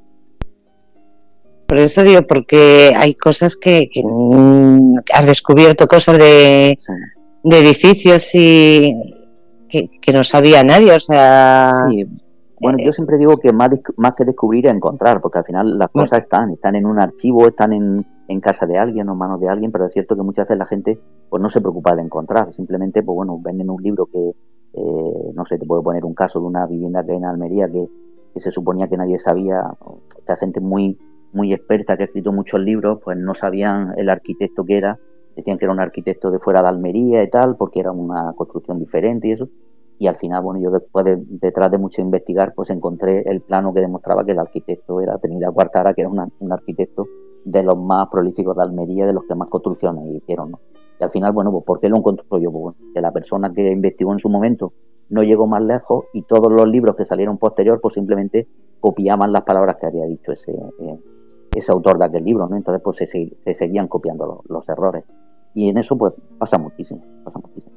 Por 1.65 1.77
eso 1.77 2.03
digo, 2.03 2.21
porque 2.27 2.91
hay 2.95 3.15
cosas 3.15 3.55
que, 3.55 3.89
has 5.13 5.25
descubierto, 5.25 5.87
cosas 5.87 6.17
de, 6.17 6.77
de 7.43 7.59
edificios 7.59 8.29
y 8.35 8.93
que, 9.69 10.13
no 10.13 10.23
sabía 10.25 10.63
nadie, 10.63 10.91
o 10.91 10.99
sea... 10.99 11.85
Bueno, 12.61 12.77
yo 12.79 12.93
siempre 12.93 13.17
digo 13.17 13.37
que 13.37 13.51
más, 13.51 13.71
más 13.97 14.13
que 14.15 14.23
descubrir 14.23 14.67
es 14.67 14.73
encontrar, 14.73 15.19
porque 15.19 15.39
al 15.39 15.45
final 15.45 15.77
las 15.77 15.89
cosas 15.89 16.19
están, 16.19 16.51
están 16.51 16.75
en 16.75 16.85
un 16.85 16.97
archivo, 16.97 17.47
están 17.47 17.73
en, 17.73 18.05
en 18.27 18.39
casa 18.39 18.65
de 18.65 18.77
alguien 18.77 19.09
o 19.09 19.13
en 19.13 19.17
manos 19.17 19.39
de 19.39 19.49
alguien, 19.49 19.71
pero 19.71 19.85
es 19.85 19.93
cierto 19.93 20.15
que 20.15 20.23
muchas 20.23 20.47
veces 20.47 20.57
la 20.57 20.65
gente 20.65 20.99
pues 21.29 21.41
no 21.41 21.49
se 21.49 21.61
preocupa 21.61 21.95
de 21.95 22.01
encontrar, 22.01 22.53
simplemente 22.53 23.03
pues 23.03 23.15
bueno, 23.15 23.39
venden 23.41 23.69
un 23.69 23.81
libro 23.81 24.05
que, 24.05 24.29
eh, 24.73 25.31
no 25.33 25.45
sé, 25.45 25.57
te 25.57 25.65
puedo 25.65 25.83
poner 25.83 26.05
un 26.05 26.13
caso 26.13 26.39
de 26.39 26.45
una 26.45 26.65
vivienda 26.65 27.03
que 27.03 27.11
hay 27.11 27.17
en 27.17 27.25
Almería 27.25 27.69
que, 27.69 27.87
que 28.33 28.39
se 28.39 28.51
suponía 28.51 28.87
que 28.87 28.97
nadie 28.97 29.19
sabía, 29.19 29.61
esta 30.17 30.37
gente 30.37 30.59
muy 30.59 30.97
muy 31.33 31.51
experta 31.51 31.97
que 31.97 32.03
ha 32.03 32.05
escrito 32.05 32.31
muchos 32.31 32.61
libros, 32.61 32.99
pues 33.03 33.17
no 33.17 33.33
sabían 33.33 33.93
el 33.97 34.09
arquitecto 34.09 34.63
que 34.63 34.77
era 34.77 34.99
decían 35.35 35.57
que 35.57 35.65
era 35.65 35.73
un 35.73 35.79
arquitecto 35.79 36.31
de 36.31 36.39
fuera 36.39 36.61
de 36.61 36.69
Almería 36.69 37.23
y 37.23 37.29
tal, 37.29 37.55
porque 37.55 37.79
era 37.79 37.91
una 37.91 38.33
construcción 38.33 38.79
diferente 38.79 39.27
y 39.27 39.31
eso. 39.31 39.49
Y 39.99 40.07
al 40.07 40.17
final, 40.17 40.41
bueno, 40.41 40.59
yo 40.59 40.71
después 40.71 41.05
de, 41.05 41.17
detrás 41.19 41.71
de 41.71 41.77
mucho 41.77 42.01
investigar, 42.01 42.53
pues 42.55 42.69
encontré 42.69 43.23
el 43.29 43.41
plano 43.41 43.73
que 43.73 43.81
demostraba 43.81 44.25
que 44.25 44.31
el 44.31 44.39
arquitecto 44.39 44.99
era 45.01 45.17
Trinidad 45.17 45.53
Cuartara, 45.53 45.93
que 45.93 46.01
era 46.01 46.09
un 46.09 46.51
arquitecto 46.51 47.07
de 47.45 47.63
los 47.63 47.77
más 47.77 48.07
prolíficos 48.09 48.55
de 48.55 48.63
Almería, 48.63 49.05
de 49.05 49.13
los 49.13 49.25
que 49.25 49.35
más 49.35 49.49
construcciones 49.49 50.05
hicieron, 50.15 50.51
¿no? 50.51 50.59
Y 50.99 51.03
al 51.03 51.11
final, 51.11 51.31
bueno, 51.31 51.51
pues 51.51 51.63
¿por 51.65 51.79
qué 51.79 51.89
lo 51.89 51.97
encontró 51.97 52.39
yo? 52.39 52.51
Pues 52.51 52.75
que 52.93 53.01
la 53.01 53.11
persona 53.11 53.51
que 53.53 53.71
investigó 53.71 54.13
en 54.13 54.19
su 54.19 54.29
momento 54.29 54.73
no 55.09 55.23
llegó 55.23 55.47
más 55.47 55.63
lejos 55.63 56.05
y 56.13 56.23
todos 56.23 56.51
los 56.51 56.67
libros 56.67 56.95
que 56.95 57.05
salieron 57.05 57.37
posterior, 57.37 57.79
pues 57.81 57.95
simplemente 57.95 58.47
copiaban 58.79 59.31
las 59.31 59.43
palabras 59.43 59.77
que 59.79 59.87
había 59.87 60.05
dicho 60.05 60.31
ese, 60.31 60.51
eh, 60.51 60.99
ese 61.55 61.71
autor 61.71 61.97
de 61.97 62.05
aquel 62.05 62.23
libro, 62.23 62.47
¿no? 62.47 62.55
Entonces, 62.55 62.81
pues 62.83 62.97
se, 62.97 63.55
seguían 63.55 63.87
copiando 63.87 64.41
los 64.47 64.67
errores. 64.69 65.03
Y 65.53 65.69
en 65.69 65.77
eso 65.77 65.97
pues 65.97 66.13
pasa 66.37 66.57
muchísimo, 66.57 67.01
pasa 67.23 67.39
muchísimo. 67.39 67.73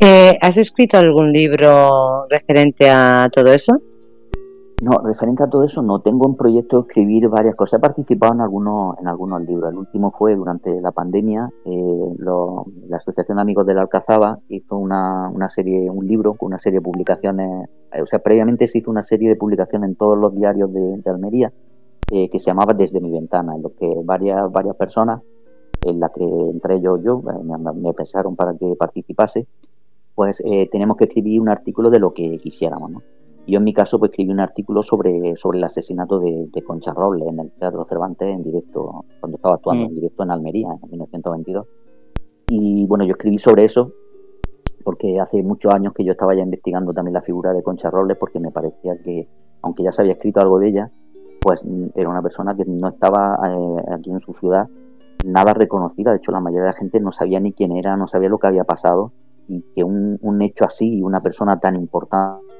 Eh, 0.00 0.38
¿Has 0.40 0.56
escrito 0.56 0.98
algún 0.98 1.32
libro 1.32 2.26
referente 2.28 2.88
a 2.88 3.28
todo 3.32 3.52
eso? 3.52 3.80
No, 4.82 4.98
referente 4.98 5.44
a 5.44 5.46
todo 5.48 5.62
eso 5.62 5.80
no. 5.80 6.00
Tengo 6.00 6.26
en 6.26 6.34
proyecto 6.34 6.80
escribir 6.80 7.28
varias 7.28 7.54
cosas. 7.54 7.78
He 7.78 7.80
participado 7.80 8.34
en 8.34 8.40
algunos, 8.40 8.98
en 8.98 9.06
algunos 9.06 9.46
libros. 9.46 9.70
El 9.70 9.78
último 9.78 10.10
fue 10.10 10.34
durante 10.34 10.80
la 10.80 10.90
pandemia. 10.90 11.48
Eh, 11.64 12.14
la 12.88 12.96
Asociación 12.96 13.36
de 13.36 13.42
Amigos 13.42 13.64
de 13.64 13.74
la 13.74 13.82
Alcazaba 13.82 14.40
hizo 14.48 14.76
una, 14.76 15.28
una 15.28 15.48
serie, 15.50 15.88
un 15.88 16.04
libro 16.06 16.34
con 16.34 16.48
una 16.48 16.58
serie 16.58 16.80
de 16.80 16.84
publicaciones. 16.84 17.68
Eh, 17.92 18.02
o 18.02 18.06
sea, 18.06 18.18
previamente 18.18 18.66
se 18.66 18.78
hizo 18.78 18.90
una 18.90 19.04
serie 19.04 19.28
de 19.28 19.36
publicaciones 19.36 19.88
en 19.88 19.94
todos 19.94 20.18
los 20.18 20.34
diarios 20.34 20.72
de 20.72 21.00
Almería 21.06 21.52
eh, 22.10 22.28
que 22.28 22.38
se 22.38 22.46
llamaba 22.46 22.74
Desde 22.74 23.00
mi 23.00 23.10
ventana, 23.10 23.54
en 23.54 23.62
lo 23.62 23.74
que 23.74 23.88
varias, 24.04 24.50
varias 24.52 24.76
personas 24.76 25.22
en 25.80 25.98
la 25.98 26.10
que 26.10 26.24
entré 26.24 26.80
yo, 26.80 26.98
yo 26.98 27.22
me, 27.22 27.72
me 27.72 27.94
pensaron 27.94 28.36
para 28.36 28.54
que 28.54 28.74
participase, 28.76 29.46
pues 30.14 30.42
eh, 30.44 30.68
tenemos 30.70 30.96
que 30.96 31.04
escribir 31.04 31.40
un 31.40 31.48
artículo 31.48 31.88
de 31.88 31.98
lo 31.98 32.12
que 32.12 32.36
quisiéramos, 32.36 32.90
¿no? 32.90 33.02
Yo 33.46 33.58
en 33.58 33.64
mi 33.64 33.74
caso 33.74 33.98
pues 33.98 34.10
escribí 34.10 34.30
un 34.30 34.40
artículo 34.40 34.82
sobre, 34.82 35.36
sobre 35.36 35.58
el 35.58 35.64
asesinato 35.64 36.20
de, 36.20 36.48
Concha 36.64 36.92
Robles 36.92 37.26
en 37.26 37.40
el 37.40 37.50
Teatro 37.52 37.84
Cervantes 37.88 38.28
en 38.28 38.42
directo, 38.42 39.04
cuando 39.20 39.36
estaba 39.36 39.56
actuando 39.56 39.84
mm. 39.84 39.88
en 39.88 39.94
directo 39.94 40.22
en 40.22 40.30
Almería 40.30 40.68
en 40.82 40.90
1922. 40.90 41.66
Y 42.48 42.86
bueno, 42.86 43.04
yo 43.04 43.12
escribí 43.12 43.38
sobre 43.38 43.64
eso 43.64 43.92
porque 44.84 45.18
hace 45.20 45.42
muchos 45.42 45.72
años 45.72 45.92
que 45.92 46.04
yo 46.04 46.12
estaba 46.12 46.34
ya 46.34 46.42
investigando 46.42 46.92
también 46.92 47.14
la 47.14 47.22
figura 47.22 47.52
de 47.52 47.62
Concha 47.62 47.90
Robles 47.90 48.16
porque 48.18 48.40
me 48.40 48.50
parecía 48.50 48.96
que, 49.02 49.28
aunque 49.62 49.82
ya 49.82 49.92
se 49.92 50.02
había 50.02 50.14
escrito 50.14 50.40
algo 50.40 50.58
de 50.58 50.68
ella, 50.68 50.90
pues 51.40 51.64
mm, 51.64 51.86
era 51.94 52.08
una 52.08 52.22
persona 52.22 52.54
que 52.56 52.64
no 52.64 52.88
estaba 52.88 53.38
eh, 53.44 53.82
aquí 53.92 54.10
en 54.10 54.20
su 54.20 54.34
ciudad 54.34 54.68
nada 55.24 55.54
reconocida. 55.54 56.10
De 56.10 56.18
hecho, 56.18 56.32
la 56.32 56.40
mayoría 56.40 56.62
de 56.62 56.70
la 56.70 56.76
gente 56.76 57.00
no 57.00 57.12
sabía 57.12 57.40
ni 57.40 57.52
quién 57.52 57.72
era, 57.72 57.96
no 57.96 58.06
sabía 58.06 58.28
lo 58.28 58.38
que 58.38 58.46
había 58.46 58.64
pasado 58.64 59.12
y 59.48 59.62
que 59.74 59.82
un, 59.84 60.18
un 60.20 60.42
hecho 60.42 60.64
así 60.64 60.98
y 60.98 61.02
una 61.02 61.20
persona 61.20 61.58
tan 61.58 61.76
importante 61.76 62.51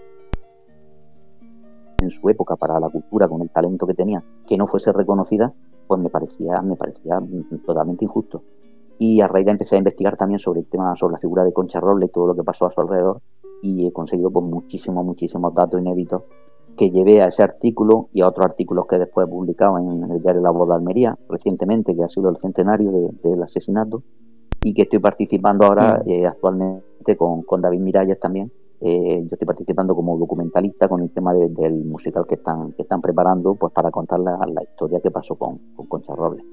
en 2.03 2.11
su 2.11 2.29
época 2.29 2.57
para 2.57 2.79
la 2.81 2.89
cultura 2.89 3.29
con 3.29 3.43
el 3.43 3.51
talento 3.51 3.87
que 3.87 3.95
tenía 3.95 4.23
que 4.47 4.57
no 4.57 4.67
fuese 4.67 4.93
reconocida 4.93 5.53
pues 5.87 6.01
me 6.01 6.11
parecía 6.11 6.61
me 6.63 6.77
parecía 6.77 7.21
totalmente 7.65 8.05
injusto. 8.05 8.43
Y 8.99 9.21
a 9.21 9.27
raíz 9.27 9.47
de 9.47 9.53
empecé 9.53 9.75
a 9.75 9.79
investigar 9.79 10.17
también 10.17 10.39
sobre 10.39 10.61
el 10.61 10.67
tema 10.67 10.95
sobre 10.97 11.15
la 11.15 11.19
figura 11.19 11.45
de 11.45 11.53
Concha 11.53 11.81
Roble 11.81 12.07
y 12.07 12.09
todo 12.09 12.27
lo 12.29 12.35
que 12.35 12.45
pasó 12.45 12.67
a 12.67 12.73
su 12.73 12.81
alrededor 12.81 13.21
y 13.63 13.87
he 13.87 13.93
conseguido 13.93 14.31
pues 14.31 14.45
muchísimos 14.45 15.05
muchísimos 15.05 15.55
datos 15.55 15.81
inéditos 15.81 16.23
que 16.77 16.91
llevé 16.91 17.21
a 17.21 17.27
ese 17.27 17.43
artículo 17.43 18.09
y 18.13 18.23
a 18.23 18.29
otros 18.29 18.47
artículos 18.47 18.87
que 18.87 18.99
después 18.99 19.27
he 19.27 19.31
publicado 19.31 19.79
en 19.79 20.11
el 20.11 20.23
diario 20.23 20.41
La 20.41 20.51
Voz 20.51 20.69
de 20.69 20.75
Almería 20.75 21.19
recientemente 21.29 21.95
que 21.95 22.03
ha 22.03 22.09
sido 22.09 22.31
el 22.31 22.39
centenario 22.39 22.91
del 23.23 23.43
asesinato 23.43 24.03
y 24.63 24.73
que 24.75 24.83
estoy 24.83 25.01
participando 25.01 25.67
ahora 25.67 26.03
eh, 26.07 26.27
actualmente 26.27 27.17
con, 27.17 27.43
con 27.43 27.61
David 27.61 27.81
Miralles 27.81 28.19
también 28.19 28.51
eh, 28.85 29.21
yo 29.23 29.29
estoy 29.31 29.47
participando 29.47 29.95
como 29.95 30.19
documentalista 30.19 30.89
con 30.89 31.03
el 31.03 31.11
tema 31.11 31.33
del 31.35 31.85
musical 31.85 32.27
que 32.29 32.35
están, 32.35 32.73
que 32.73 32.83
están 32.83 33.01
preparando 33.01 33.55
pues 33.55 33.73
para 33.73 33.93
contar 33.93 34.19
la, 34.19 34.39
historia 34.63 35.01
que 35.01 35.11
pasó 35.11 35.37
con, 35.37 35.59
con 35.77 35.87
Concha 35.87 36.13
Robles. 36.15 36.45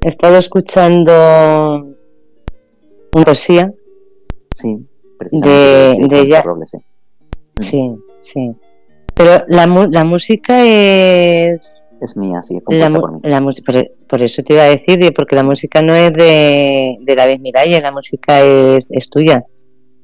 He 0.00 0.08
estado 0.08 0.38
escuchando 0.38 1.12
una 3.12 3.24
poesía. 3.24 3.74
Sí, 4.54 4.86
de, 5.32 6.06
de, 6.08 6.20
ella. 6.20 6.42
Robles, 6.42 6.70
sí. 6.70 6.78
sí, 7.60 7.98
sí. 8.20 8.56
Pero 9.14 9.44
la, 9.48 9.66
la 9.66 10.04
música 10.04 10.64
es 10.64 11.87
es 12.00 12.16
mía, 12.16 12.42
sí, 12.42 12.58
la, 12.68 12.90
por 12.90 13.12
mí. 13.12 13.20
La 13.22 13.40
por, 13.40 14.22
eso 14.22 14.42
te 14.42 14.52
iba 14.54 14.62
a 14.62 14.68
decir, 14.68 15.12
porque 15.14 15.36
la 15.36 15.42
música 15.42 15.82
no 15.82 15.94
es 15.94 16.12
de, 16.12 16.96
de 17.00 17.14
David 17.16 17.40
Miralles, 17.40 17.82
la 17.82 17.92
música 17.92 18.40
es, 18.40 18.90
es 18.90 19.08
tuya. 19.10 19.44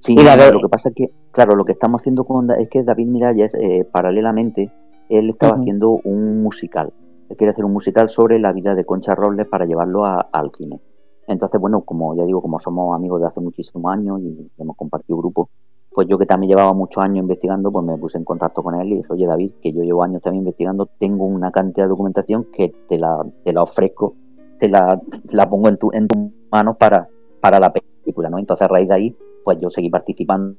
Sí, 0.00 0.14
lo 0.16 0.60
que 0.60 0.68
pasa 0.68 0.90
es 0.90 0.94
que, 0.94 1.10
claro, 1.30 1.56
lo 1.56 1.64
que 1.64 1.72
estamos 1.72 2.02
haciendo 2.02 2.24
con 2.24 2.50
es 2.50 2.68
que 2.68 2.82
David 2.82 3.06
Miralles, 3.06 3.52
eh, 3.54 3.86
paralelamente, 3.90 4.70
él 5.08 5.30
estaba 5.30 5.56
haciendo 5.56 6.00
un 6.04 6.42
musical. 6.42 6.92
Él 7.30 7.36
quiere 7.36 7.52
hacer 7.52 7.64
un 7.64 7.72
musical 7.72 8.10
sobre 8.10 8.38
la 8.38 8.52
vida 8.52 8.74
de 8.74 8.84
Concha 8.84 9.14
Robles 9.14 9.46
para 9.48 9.64
llevarlo 9.64 10.04
al 10.04 10.50
cine. 10.54 10.80
Entonces, 11.26 11.58
bueno, 11.60 11.82
como 11.82 12.14
ya 12.14 12.24
digo, 12.24 12.42
como 12.42 12.58
somos 12.60 12.94
amigos 12.94 13.20
de 13.20 13.28
hace 13.28 13.40
muchísimos 13.40 13.92
años 13.92 14.20
y 14.20 14.50
hemos 14.58 14.76
compartido 14.76 15.16
grupo, 15.16 15.48
pues 15.94 16.08
yo 16.08 16.18
que 16.18 16.26
también 16.26 16.50
llevaba 16.50 16.72
muchos 16.72 17.02
años 17.04 17.18
investigando, 17.18 17.70
pues 17.70 17.84
me 17.84 17.96
puse 17.96 18.18
en 18.18 18.24
contacto 18.24 18.62
con 18.64 18.74
él 18.74 18.88
y 18.88 18.96
dije, 18.96 19.12
oye 19.12 19.26
David, 19.26 19.52
que 19.62 19.72
yo 19.72 19.82
llevo 19.82 20.02
años 20.02 20.22
también 20.22 20.40
investigando, 20.40 20.86
tengo 20.86 21.24
una 21.24 21.52
cantidad 21.52 21.84
de 21.84 21.90
documentación 21.90 22.46
que 22.52 22.74
te 22.88 22.98
la, 22.98 23.24
te 23.44 23.52
la 23.52 23.62
ofrezco, 23.62 24.16
te 24.58 24.68
la, 24.68 25.00
la 25.30 25.48
pongo 25.48 25.68
en, 25.68 25.78
tu, 25.78 25.90
en 25.92 26.08
tus 26.08 26.18
manos 26.50 26.76
para, 26.76 27.08
para 27.40 27.60
la 27.60 27.72
película, 27.72 28.28
¿no? 28.28 28.38
Entonces 28.38 28.64
a 28.64 28.68
raíz 28.68 28.88
de 28.88 28.94
ahí 28.94 29.16
pues 29.44 29.58
yo 29.60 29.70
seguí 29.70 29.88
participando 29.88 30.56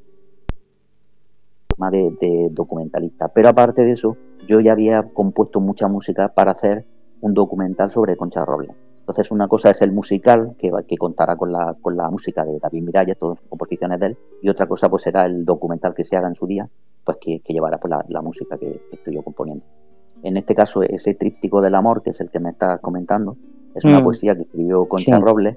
de, 1.92 2.16
de 2.22 2.48
documentalista. 2.52 3.28
Pero 3.28 3.50
aparte 3.50 3.84
de 3.84 3.92
eso, 3.92 4.16
yo 4.48 4.62
ya 4.62 4.72
había 4.72 5.04
compuesto 5.04 5.60
mucha 5.60 5.88
música 5.90 6.30
para 6.30 6.52
hacer 6.52 6.86
un 7.20 7.34
documental 7.34 7.92
sobre 7.92 8.16
Concha 8.16 8.46
Robles. 8.46 8.72
Entonces 9.06 9.30
una 9.30 9.48
cosa 9.48 9.70
es 9.70 9.84
el 9.84 9.92
musical, 9.92 10.56
que, 10.58 10.72
que 10.88 10.98
contará 10.98 11.36
con 11.36 11.52
la, 11.52 11.76
con 11.80 11.96
la 11.96 12.10
música 12.10 12.44
de 12.44 12.58
David 12.58 12.82
Miralles, 12.82 13.20
todas 13.20 13.38
sus 13.38 13.48
composiciones 13.48 14.00
de 14.00 14.08
él, 14.08 14.18
y 14.42 14.50
otra 14.50 14.66
cosa 14.66 14.90
pues 14.90 15.04
será 15.04 15.28
el 15.28 15.46
documental 15.46 15.94
que 15.94 16.04
se 16.04 16.18
haga 16.18 16.28
en 16.28 16.34
su 16.34 16.48
día, 16.48 16.68
pues 17.04 17.18
que, 17.22 17.40
llevará 17.48 17.78
pues, 17.78 17.94
la, 18.08 18.22
música 18.24 18.58
que, 18.58 18.82
estoy 18.92 19.14
yo 19.14 19.22
componiendo. 19.22 19.64
En 20.24 20.38
este 20.38 20.56
caso, 20.56 20.82
ese 20.82 21.14
tríptico 21.14 21.62
del 21.62 21.76
amor, 21.76 22.02
que 22.02 22.10
es 22.10 22.20
el 22.20 22.32
que 22.32 22.40
me 22.40 22.50
está 22.50 22.80
comentando, 22.80 23.38
es 23.76 23.86
una 23.86 24.00
mm. 24.00 24.04
poesía 24.04 24.36
que 24.36 24.42
escribió 24.42 24.88
Concha 24.88 25.20
Robles, 25.20 25.56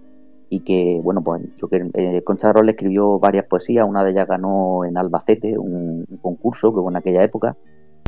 y 0.51 0.61
que, 0.61 1.01
bueno, 1.03 1.23
pues 1.23 1.43
eh, 1.95 2.23
Concha 2.23 2.53
Robles 2.53 2.75
escribió 2.75 3.19
varias 3.19 3.47
poesías, 3.47 3.89
una 3.89 4.05
de 4.05 4.11
ellas 4.11 4.29
ganó 4.29 4.85
en 4.85 4.99
Albacete 4.99 5.59
un, 5.59 6.05
concurso 6.21 6.71
que 6.71 6.81
hubo 6.81 6.91
en 6.91 6.97
aquella 6.97 7.23
época, 7.23 7.57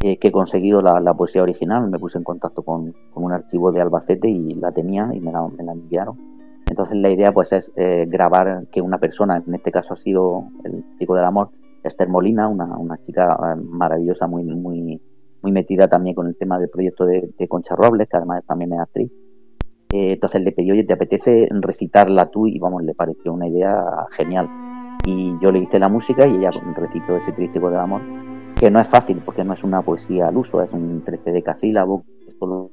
eh, 0.03 0.19
que 0.19 0.29
he 0.29 0.33
conseguido 0.33 0.83
la, 0.83 1.15
poesía 1.15 1.43
original, 1.43 1.91
me 1.91 1.99
puse 1.99 2.19
en 2.19 2.25
contacto 2.25 2.63
con, 2.63 2.95
un 3.15 3.33
archivo 3.33 3.73
de 3.73 3.81
Albacete 3.81 4.29
y 4.29 4.55
la 4.55 4.73
tenía 4.73 5.11
y 5.13 5.21
me 5.21 5.33
la, 5.33 5.49
enviaron. 5.73 6.19
Entonces 6.69 6.97
la 6.99 7.11
idea 7.11 7.33
pues 7.33 7.53
es 7.53 7.73
eh, 7.77 8.07
grabar 8.09 8.67
que 8.71 8.81
una 8.81 8.99
persona, 8.99 9.43
en 9.45 9.55
este 9.55 9.73
caso 9.73 9.95
ha 9.95 9.97
sido 9.97 10.45
el 10.65 10.85
chico 10.99 11.15
del 11.15 11.25
amor, 11.25 11.51
Esther 11.83 12.09
Molina, 12.09 12.49
una, 12.49 12.77
una 12.77 12.99
chica 13.05 13.35
eh, 13.35 13.61
maravillosa, 13.61 14.27
muy, 14.27 14.45
muy, 14.45 15.01
muy 15.43 15.53
metida 15.53 15.89
también 15.89 16.15
con 16.15 16.27
el 16.27 16.37
tema 16.37 16.59
del 16.59 16.69
proyecto 16.69 17.05
de, 17.05 17.31
de 17.37 17.49
Concha 17.49 17.75
Robles, 17.75 18.09
que 18.09 18.17
además 18.17 18.45
también 18.47 18.73
es 18.73 18.81
actriz, 18.81 19.11
eh, 19.93 20.13
entonces 20.13 20.41
le 20.43 20.53
pedí, 20.53 20.71
oye, 20.71 20.85
¿te 20.85 20.93
apetece 20.93 21.49
recitarla 21.51 22.31
tú? 22.31 22.47
Y 22.47 22.59
vamos, 22.59 22.83
le 22.85 22.95
pareció 22.95 23.33
una 23.33 23.49
idea 23.49 24.07
genial. 24.13 24.49
Y 25.05 25.35
yo 25.43 25.51
le 25.51 25.61
hice 25.61 25.79
la 25.79 25.89
música 25.89 26.27
y 26.27 26.37
ella 26.37 26.51
recitó 26.77 27.17
ese 27.17 27.33
trístico 27.33 27.71
del 27.71 27.81
amor, 27.81 28.03
que 28.59 28.71
no 28.71 28.81
es 28.81 28.89
fácil 28.89 29.23
porque 29.25 29.45
no 29.45 29.55
es 29.55 29.65
una 29.65 29.83
poesía 29.83 30.29
al 30.29 30.37
uso, 30.37 30.63
es 30.63 30.73
un 30.73 31.03
13 31.05 31.33
decasílabo, 31.33 32.05
esto 32.29 32.47
lo 32.47 32.71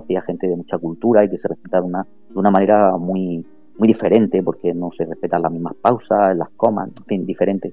hacía 0.00 0.22
gente 0.22 0.46
de 0.46 0.56
mucha 0.56 0.78
cultura 0.78 1.24
y 1.24 1.30
que 1.30 1.38
se 1.38 1.48
recita 1.48 1.80
de 1.80 1.86
una, 1.86 2.02
de 2.02 2.38
una 2.38 2.50
manera 2.50 2.96
muy, 2.96 3.46
muy 3.78 3.88
diferente 3.88 4.42
porque 4.42 4.72
no 4.74 4.90
se 4.90 5.04
respetan 5.04 5.42
las 5.42 5.52
mismas 5.52 5.74
pausas, 5.74 6.36
las 6.36 6.48
comas, 6.56 6.88
en 6.88 7.04
fin, 7.04 7.26
diferente. 7.26 7.72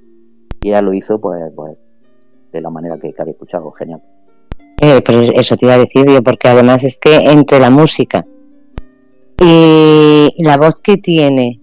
Y 0.61 0.69
ella 0.69 0.81
lo 0.81 0.93
hizo 0.93 1.19
pues, 1.19 1.51
pues 1.55 1.77
de 2.51 2.61
la 2.61 2.69
manera 2.69 2.97
que, 2.99 3.13
que 3.13 3.21
había 3.21 3.33
escuchado, 3.33 3.71
genial. 3.71 4.01
Eh, 4.81 5.01
pero 5.05 5.21
eso 5.21 5.55
te 5.55 5.65
iba 5.65 5.75
a 5.75 5.79
decir 5.79 6.05
yo, 6.07 6.21
porque 6.23 6.47
además 6.47 6.83
es 6.83 6.99
que 6.99 7.31
entre 7.31 7.59
la 7.59 7.69
música 7.69 8.25
y 9.39 10.43
la 10.43 10.57
voz 10.57 10.81
que 10.81 10.97
tiene 10.97 11.60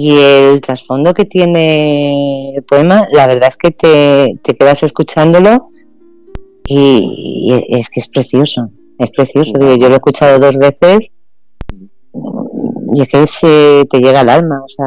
y 0.00 0.16
el 0.16 0.60
trasfondo 0.60 1.12
que 1.12 1.24
tiene 1.24 2.54
el 2.54 2.62
poema, 2.62 3.08
la 3.10 3.26
verdad 3.26 3.48
es 3.48 3.56
que 3.56 3.72
te, 3.72 4.38
te 4.44 4.54
quedas 4.54 4.84
escuchándolo 4.84 5.70
y, 6.64 7.66
es 7.68 7.90
que 7.90 7.98
es 7.98 8.06
precioso, 8.06 8.70
es 8.96 9.10
precioso. 9.10 9.54
yo 9.58 9.88
lo 9.88 9.94
he 9.94 9.96
escuchado 9.96 10.38
dos 10.38 10.56
veces 10.56 11.10
y 12.94 13.02
es 13.02 13.08
que 13.10 13.26
se 13.26 13.88
te 13.90 13.98
llega 13.98 14.20
al 14.20 14.28
alma. 14.28 14.62
O 14.64 14.68
sea... 14.68 14.86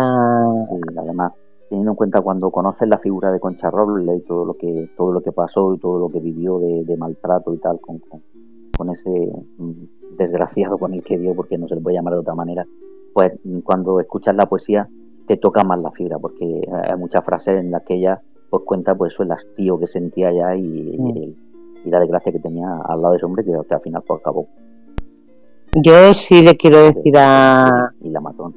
además, 0.97 1.33
teniendo 1.67 1.91
en 1.91 1.97
cuenta 1.97 2.21
cuando 2.21 2.49
conoces 2.49 2.87
la 2.87 2.99
figura 2.99 3.33
de 3.33 3.41
Concha 3.41 3.69
Robles 3.69 4.17
y 4.17 4.25
todo 4.25 4.45
lo 4.45 4.53
que 4.53 4.91
todo 4.95 5.11
lo 5.11 5.21
que 5.21 5.33
pasó 5.33 5.73
y 5.73 5.79
todo 5.79 5.99
lo 5.99 6.09
que 6.09 6.21
vivió 6.21 6.57
de, 6.57 6.95
maltrato 6.95 7.53
y 7.53 7.57
tal 7.57 7.81
con, 7.81 8.01
con 8.77 8.89
ese 8.91 9.29
mm, 9.57 10.15
desgraciado 10.17 10.77
con 10.77 10.93
el 10.93 11.03
que 11.03 11.17
dio, 11.17 11.35
porque 11.35 11.57
no 11.57 11.67
se 11.67 11.75
le 11.75 11.81
puede 11.81 11.97
llamar 11.97 12.13
de 12.13 12.19
otra 12.21 12.33
manera, 12.33 12.65
pues 13.13 13.33
cuando 13.65 13.99
escuchas 13.99 14.37
la 14.37 14.45
poesía 14.45 14.87
te 15.27 15.37
toca 15.37 15.63
más 15.63 15.79
la 15.79 15.91
fibra, 15.91 16.17
porque 16.19 16.61
hay 16.71 16.97
muchas 16.97 17.23
frases 17.23 17.59
en 17.59 17.71
las 17.71 17.83
que 17.83 17.95
ella 17.95 18.21
pues 18.49 18.63
cuenta 18.65 18.95
pues 18.95 19.13
eso 19.13 19.23
el 19.23 19.31
hastío 19.31 19.79
que 19.79 19.87
sentía 19.87 20.31
ya 20.31 20.55
y, 20.55 20.61
mm. 20.61 21.89
la 21.89 21.99
desgracia 21.99 22.31
que 22.31 22.39
tenía 22.39 22.67
al 22.85 23.01
lado 23.01 23.13
de 23.13 23.17
ese 23.17 23.25
hombre 23.25 23.45
que, 23.45 23.53
al 23.53 23.81
final 23.81 24.03
pues 24.05 24.19
acabó. 24.19 24.47
Yo 25.73 26.13
sí 26.13 26.43
le 26.43 26.57
quiero 26.57 26.79
decir 26.79 27.13
a... 27.17 27.91
Y 28.01 28.09
la 28.09 28.19
mató. 28.19 28.53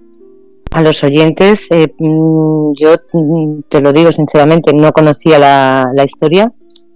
A 0.72 0.82
los 0.82 1.04
oyentes, 1.04 1.70
eh, 1.70 1.94
mm, 1.96 2.72
yo 2.74 2.96
mm, 3.12 3.60
te 3.68 3.80
lo 3.80 3.92
digo 3.92 4.10
sinceramente, 4.10 4.74
no 4.74 4.92
conocía 4.92 5.38
la, 5.38 5.92
la 5.94 6.02
historia, 6.02 6.52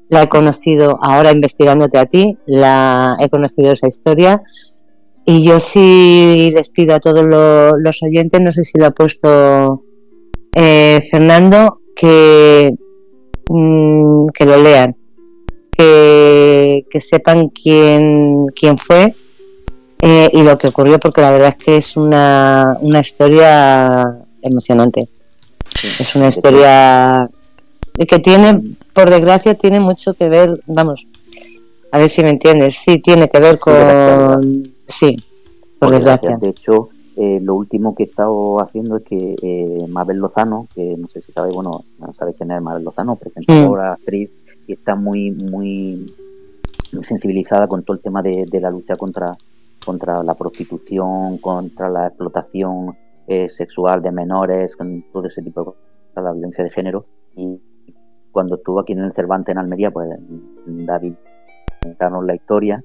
la 0.09 0.25
he 0.25 0.29
conocido 0.29 0.99
ahora 1.01 1.31
investigándote 1.31 1.99
a 1.99 2.07
ti, 2.07 2.37
la 2.47 3.17
he 3.21 3.29
conocido 3.29 3.71
esa 3.71 3.87
historia 3.87 4.43
y 5.31 5.45
yo 5.45 5.61
sí 5.61 6.51
les 6.55 6.71
pido 6.71 6.95
a 6.95 7.01
todos 7.01 7.23
los 7.23 8.03
oyentes, 8.03 8.41
no 8.41 8.51
sé 8.51 8.65
si 8.65 8.79
lo 8.79 8.87
ha 8.87 8.93
puesto 8.93 9.85
eh, 10.55 11.07
Fernando, 11.11 11.83
que, 11.95 12.73
mm, 13.51 14.25
que 14.29 14.47
lo 14.47 14.63
lean, 14.63 14.97
que, 15.71 16.83
sepan 16.99 17.51
quién, 17.51 18.47
quién 18.59 18.79
fue 18.79 19.15
eh, 20.01 20.31
y 20.33 20.43
lo 20.43 20.57
que 20.57 20.69
ocurrió, 20.69 20.99
porque 20.99 21.21
la 21.21 21.31
verdad 21.31 21.55
es 21.59 21.63
que 21.63 21.77
es 21.77 21.95
una, 21.99 22.79
una 22.81 23.01
historia 23.01 24.17
emocionante. 24.41 25.11
Es 26.01 26.17
una 26.17 26.29
historia 26.29 27.29
que 27.99 28.19
tiene 28.21 28.63
por 28.95 29.11
desgracia 29.11 29.57
tiene 29.57 29.79
mucho 29.79 30.15
que 30.15 30.31
ver, 30.31 30.63
vamos, 30.65 31.07
a 31.93 31.99
ver 31.99 32.09
si 32.09 32.23
me 32.23 32.31
entiendes, 32.31 32.79
sí, 32.79 32.99
tiene 32.99 33.29
que 33.29 33.41
ver 33.41 33.59
con, 33.59 34.78
sí, 34.89 35.17
por 35.79 35.91
desgracia. 35.91 36.37
De 36.37 36.49
hecho, 36.49 36.89
eh, 37.21 37.41
lo 37.43 37.57
último 37.57 37.97
que 37.97 38.05
he 38.05 38.07
estado 38.07 38.61
haciendo 38.61 38.97
es 38.97 39.03
que 39.03 39.35
eh, 39.43 39.87
Mabel 39.89 40.19
Lozano, 40.19 40.69
que 40.73 40.97
no 40.97 41.09
sé 41.09 41.21
si 41.21 41.33
sabéis, 41.33 41.55
bueno, 41.55 41.85
sabéis 42.13 42.37
quién 42.37 42.53
es 42.53 42.63
Mabel 42.63 42.85
Lozano, 42.85 43.17
presentadora, 43.17 43.95
actriz, 43.95 44.31
y 44.69 44.75
está 44.75 44.95
muy, 44.95 45.33
muy, 45.33 46.07
sensibilizada 47.03 47.67
con 47.67 47.83
todo 47.83 47.97
el 47.97 48.03
tema 48.03 48.23
de, 48.23 48.47
la 48.61 48.71
lucha 48.71 48.97
contra, 48.97 49.37
contra 49.85 50.23
la 50.23 50.35
prostitución, 50.35 51.39
contra 51.39 51.89
la 51.89 52.07
explotación 52.07 52.97
eh, 53.27 53.49
sexual 53.49 54.01
de 54.01 54.13
menores, 54.13 54.77
con 54.77 55.05
todo 55.13 55.27
ese 55.27 55.43
tipo 55.43 55.61
de 55.61 55.65
cosas, 55.67 55.83
la 56.15 56.33
violencia 56.33 56.63
de 56.63 56.71
género. 56.71 57.05
Y 57.35 57.61
cuando 58.31 58.55
estuvo 58.55 58.79
aquí 58.79 58.93
en 58.93 59.01
el 59.01 59.13
Cervantes 59.13 59.53
en 59.53 59.59
Almería, 59.59 59.91
pues 59.91 60.09
David 60.67 61.15
contanos 61.83 62.25
la 62.25 62.37
historia 62.37 62.81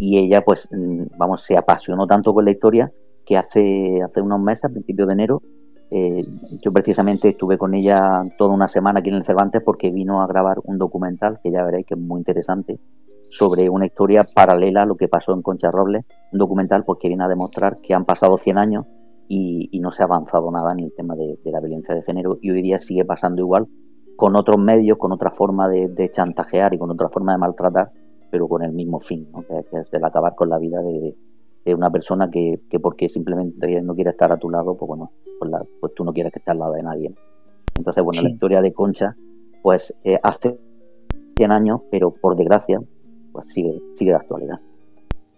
y 0.00 0.18
ella 0.18 0.42
pues 0.42 0.68
mm, 0.72 1.18
vamos 1.18 1.42
se 1.42 1.56
apasionó 1.56 2.06
tanto 2.06 2.32
con 2.32 2.44
la 2.44 2.50
historia 2.50 2.90
que 3.24 3.36
hace 3.36 4.00
hace 4.02 4.20
unos 4.20 4.40
meses 4.40 4.64
a 4.64 4.68
principios 4.70 5.06
de 5.06 5.14
enero 5.14 5.42
eh, 5.90 6.22
yo 6.64 6.72
precisamente 6.72 7.28
estuve 7.28 7.58
con 7.58 7.74
ella 7.74 8.22
toda 8.38 8.54
una 8.54 8.68
semana 8.68 9.00
aquí 9.00 9.10
en 9.10 9.16
el 9.16 9.24
Cervantes 9.24 9.60
porque 9.64 9.90
vino 9.90 10.22
a 10.22 10.26
grabar 10.26 10.58
un 10.64 10.78
documental 10.78 11.38
que 11.42 11.50
ya 11.50 11.64
veréis 11.64 11.86
que 11.86 11.94
es 11.94 12.00
muy 12.00 12.18
interesante 12.18 12.80
sobre 13.22 13.68
una 13.68 13.86
historia 13.86 14.24
paralela 14.34 14.82
a 14.82 14.86
lo 14.86 14.96
que 14.96 15.08
pasó 15.08 15.34
en 15.34 15.42
Concha 15.42 15.70
Robles 15.70 16.04
un 16.32 16.38
documental 16.38 16.84
pues 16.84 16.98
que 17.00 17.08
viene 17.08 17.24
a 17.24 17.28
demostrar 17.28 17.74
que 17.82 17.94
han 17.94 18.04
pasado 18.04 18.38
100 18.38 18.58
años 18.58 18.86
y, 19.32 19.78
no 19.80 19.92
se 19.92 20.02
ha 20.02 20.06
avanzado 20.06 20.50
nada 20.50 20.72
en 20.72 20.80
el 20.80 20.92
tema 20.96 21.14
de, 21.14 21.38
la 21.44 21.60
violencia 21.60 21.94
de 21.94 22.02
género 22.02 22.38
y 22.42 22.50
hoy 22.50 22.62
día 22.62 22.80
sigue 22.80 23.04
pasando 23.04 23.40
igual 23.40 23.68
con 24.16 24.34
otros 24.34 24.58
medios, 24.58 24.98
con 24.98 25.12
otra 25.12 25.30
forma 25.30 25.68
de 25.68 26.10
chantajear 26.12 26.74
y 26.74 26.78
con 26.78 26.90
otra 26.90 27.08
forma 27.08 27.32
de 27.32 27.38
maltratar 27.38 27.92
pero 28.30 28.48
con 28.48 28.62
el 28.62 28.72
mismo 28.72 29.00
fin, 29.00 29.28
¿no? 29.32 29.42
que, 29.42 29.78
es 29.78 29.92
el 29.92 30.04
acabar 30.04 30.34
con 30.34 30.48
la 30.48 30.58
vida 30.58 30.80
de, 30.82 31.14
una 31.74 31.90
persona 31.90 32.30
que, 32.30 32.60
que, 32.68 32.80
porque 32.80 33.08
simplemente 33.08 33.80
no 33.82 33.94
quiere 33.94 34.10
estar 34.10 34.32
a 34.32 34.38
tu 34.38 34.50
lado, 34.50 34.76
pues 34.76 34.88
bueno, 34.88 35.12
pues, 35.38 35.52
pues 35.80 35.94
tú 35.94 36.04
no 36.04 36.12
quieres 36.12 36.32
que 36.32 36.40
esté 36.40 36.50
al 36.50 36.58
lado 36.58 36.72
de 36.72 36.82
nadie. 36.82 37.14
Entonces, 37.76 38.02
bueno, 38.02 38.22
la 38.22 38.30
historia 38.30 38.60
de 38.60 38.72
Concha, 38.72 39.16
pues 39.62 39.94
eh, 40.02 40.18
hace 40.22 40.58
100 41.36 41.52
años, 41.52 41.80
pero 41.90 42.10
por 42.10 42.36
desgracia, 42.36 42.80
pues 43.32 43.48
sigue, 43.48 43.80
sigue 43.94 44.10
de 44.10 44.16
actualidad. 44.16 44.58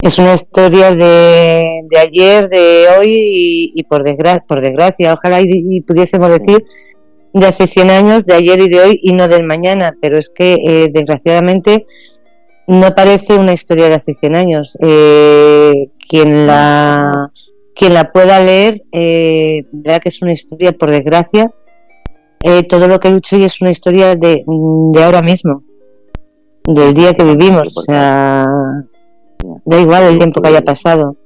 Es 0.01 0.19
una 0.19 0.35
historia 0.35 0.91
de, 0.91 1.63
de 1.89 1.99
ayer, 1.99 2.49
de 2.49 2.87
hoy 2.99 3.73
y, 3.73 3.85
por, 3.85 4.03
desgracia, 4.03 4.45
por 4.49 4.61
desgracia, 4.61 5.15
ojalá 5.15 5.41
y, 5.41 5.81
pudiésemos 5.83 6.29
decir 6.29 6.65
de 7.33 7.47
hace 7.47 7.69
100 7.69 7.91
años, 7.91 8.27
de 8.27 8.35
ayer 8.35 8.59
y 8.59 8.69
de 8.69 8.81
hoy 8.81 8.99
y 9.01 9.13
no 9.13 9.29
del 9.29 9.47
mañana, 9.47 9.97
pero 10.01 10.19
es 10.19 10.29
que 10.29 10.55
eh, 10.55 10.89
desgraciadamente 10.93 11.87
no 12.67 12.95
parece 12.95 13.39
una 13.39 13.53
historia 13.53 13.89
de 13.89 13.95
hace 13.95 14.15
100 14.15 14.37
años. 14.37 14.79
Eh, 14.81 15.91
quien, 16.09 16.47
la, 16.47 17.31
quien 17.75 17.95
la 17.95 18.13
pueda 18.13 18.41
leer 18.41 18.83
eh, 18.93 19.67
verá 19.73 20.01
que 20.01 20.09
es 20.09 20.23
una 20.23 20.33
historia, 20.33 20.73
por 20.73 20.91
desgracia, 20.91 21.51
eh, 22.41 22.65
todo 22.65 22.89
lo 22.89 22.99
que 23.01 23.11
lucho 23.11 23.37
hoy 23.37 23.45
es 23.45 23.61
una 23.61 23.71
historia 23.71 24.17
de, 24.17 24.45
de 24.47 25.05
ahora 25.05 25.23
mismo, 25.23 25.63
del 26.65 26.95
día 26.95 27.15
que 27.15 27.25
vivimos. 27.25 27.77
O 27.77 27.83
sea, 27.83 28.47
da 29.65 29.81
igual 29.81 30.05
el 30.05 30.19
tiempo 30.19 30.41
que 30.41 30.49
haya 30.49 30.63
pasado. 30.63 31.17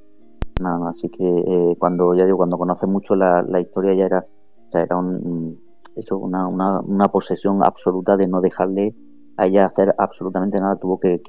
No, 0.60 0.88
así 0.88 1.08
que 1.10 1.24
eh, 1.24 1.76
cuando 1.78 2.14
ya 2.14 2.24
digo, 2.24 2.38
cuando 2.38 2.56
conoces 2.56 2.88
mucho 2.88 3.14
la, 3.14 3.42
la 3.42 3.60
historia 3.60 3.92
ya 3.94 4.06
era, 4.06 4.26
ya 4.72 4.80
era 4.80 4.96
un, 4.96 5.58
eso, 5.96 6.16
una, 6.16 6.46
una, 6.46 6.80
una 6.80 7.08
posesión 7.08 7.62
absoluta 7.62 8.16
de 8.16 8.26
no 8.26 8.40
dejarle 8.40 8.94
a 9.36 9.46
ella 9.46 9.66
hacer 9.66 9.94
absolutamente 9.98 10.58
nada, 10.58 10.76
tuvo 10.76 10.98
que, 10.98 11.20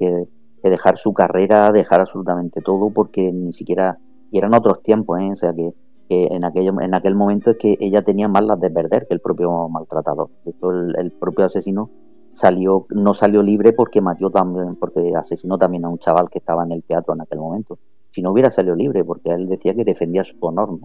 dejar 0.62 0.98
su 0.98 1.12
carrera, 1.12 1.70
dejar 1.72 2.00
absolutamente 2.00 2.60
todo, 2.60 2.90
porque 2.90 3.32
ni 3.32 3.52
siquiera, 3.52 3.98
y 4.30 4.38
eran 4.38 4.54
otros 4.54 4.82
tiempos, 4.82 5.18
¿eh? 5.20 5.30
o 5.32 5.36
sea 5.36 5.54
que, 5.54 5.72
en, 6.10 6.44
aquello, 6.44 6.72
en 6.80 6.94
aquel 6.94 7.14
momento 7.14 7.50
es 7.50 7.58
que 7.58 7.76
ella 7.80 8.02
tenía 8.02 8.28
más 8.28 8.44
las 8.44 8.58
de 8.60 8.70
perder 8.70 9.06
que 9.06 9.14
el 9.14 9.20
propio 9.20 9.68
maltratador. 9.68 10.30
De 10.44 10.54
el, 10.98 11.12
propio 11.12 11.44
asesino 11.44 11.90
salió 12.32 12.86
no 12.90 13.12
salió 13.12 13.42
libre 13.42 13.72
porque 13.72 14.00
mató 14.00 14.30
también, 14.30 14.76
porque 14.76 15.12
asesinó 15.14 15.58
también 15.58 15.84
a 15.84 15.90
un 15.90 15.98
chaval 15.98 16.30
que 16.30 16.38
estaba 16.38 16.64
en 16.64 16.72
el 16.72 16.82
teatro 16.82 17.14
en 17.14 17.20
aquel 17.20 17.38
momento. 17.38 17.78
Si 18.10 18.22
no 18.22 18.32
hubiera 18.32 18.50
salido 18.50 18.74
libre, 18.74 19.04
porque 19.04 19.30
él 19.30 19.48
decía 19.48 19.74
que 19.74 19.84
defendía 19.84 20.24
su 20.24 20.36
honor, 20.40 20.78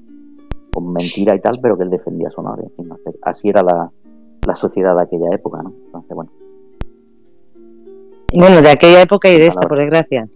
con 0.73 0.91
mentira 0.91 1.35
y 1.35 1.39
tal, 1.39 1.55
pero 1.61 1.77
que 1.77 1.83
él 1.83 1.89
defendía 1.89 2.29
su 2.29 2.41
honor. 2.41 2.69
Así 3.21 3.47
era 3.47 3.63
la, 3.63 3.91
la 4.45 4.55
sociedad 4.57 4.95
de 4.95 5.03
aquella 5.03 5.29
época, 5.33 5.61
¿no? 5.63 5.73
Entonces, 5.85 6.15
bueno, 6.15 6.31
bueno, 8.39 8.61
de 8.61 8.69
aquella 8.69 9.01
época 9.01 9.29
y 9.29 9.37
de 9.37 9.47
esta, 9.47 9.67
por 9.67 9.77
desgracia. 9.77 10.27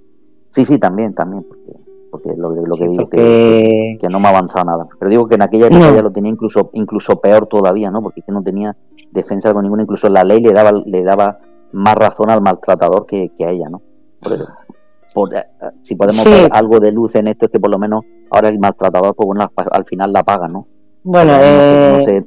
Sí, 0.52 0.66
sí, 0.66 0.78
también, 0.80 1.14
también, 1.14 1.44
porque, 1.44 1.74
porque 2.12 2.34
lo, 2.36 2.54
que 2.78 2.88
digo 2.88 3.10
Que, 3.10 3.98
que, 4.00 4.10
no 4.10 4.20
me 4.20 4.28
ha 4.28 4.32
avanzado 4.32 4.66
nada. 4.66 4.88
Pero 5.00 5.10
digo 5.10 5.28
que 5.28 5.36
en 5.36 5.42
aquella 5.42 5.68
época 5.68 5.94
ya 5.94 6.02
lo 6.02 6.12
tenía 6.12 6.32
incluso 6.32 6.70
incluso 6.74 7.20
peor 7.20 7.48
todavía, 7.48 7.92
¿no? 7.92 8.02
Porque 8.02 8.22
que 8.22 8.32
no 8.32 8.42
tenía 8.42 8.76
defensa 9.12 9.54
con 9.54 9.64
ninguna, 9.64 9.84
incluso 9.84 10.10
la 10.10 10.24
ley 10.24 10.42
le 10.42 10.54
daba 10.54 10.72
le 10.72 11.04
daba 11.04 11.40
más 11.72 11.96
razón 11.96 12.30
al 12.30 12.42
maltratador 12.42 13.06
que, 13.06 13.32
a 13.40 13.50
ella, 13.50 13.70
¿no? 13.70 13.82
Eh, 15.32 15.44
si 15.82 15.96
podemos 15.96 16.26
ver 16.26 16.50
algo 16.52 16.80
de 16.80 16.92
luz 16.92 17.16
en 17.16 17.28
esto 17.28 17.46
es 17.46 17.52
que 17.52 17.60
por 17.60 17.72
lo 17.72 17.80
menos 17.80 18.04
ahora 18.30 18.50
el 18.50 18.60
maltratador, 18.60 19.16
pues 19.16 19.26
bueno, 19.26 19.52
al 19.56 19.86
final 19.86 20.14
la 20.14 20.24
paga, 20.24 20.48
¿no? 20.48 20.66
Bueno, 21.04 21.34
eh, 21.40 22.26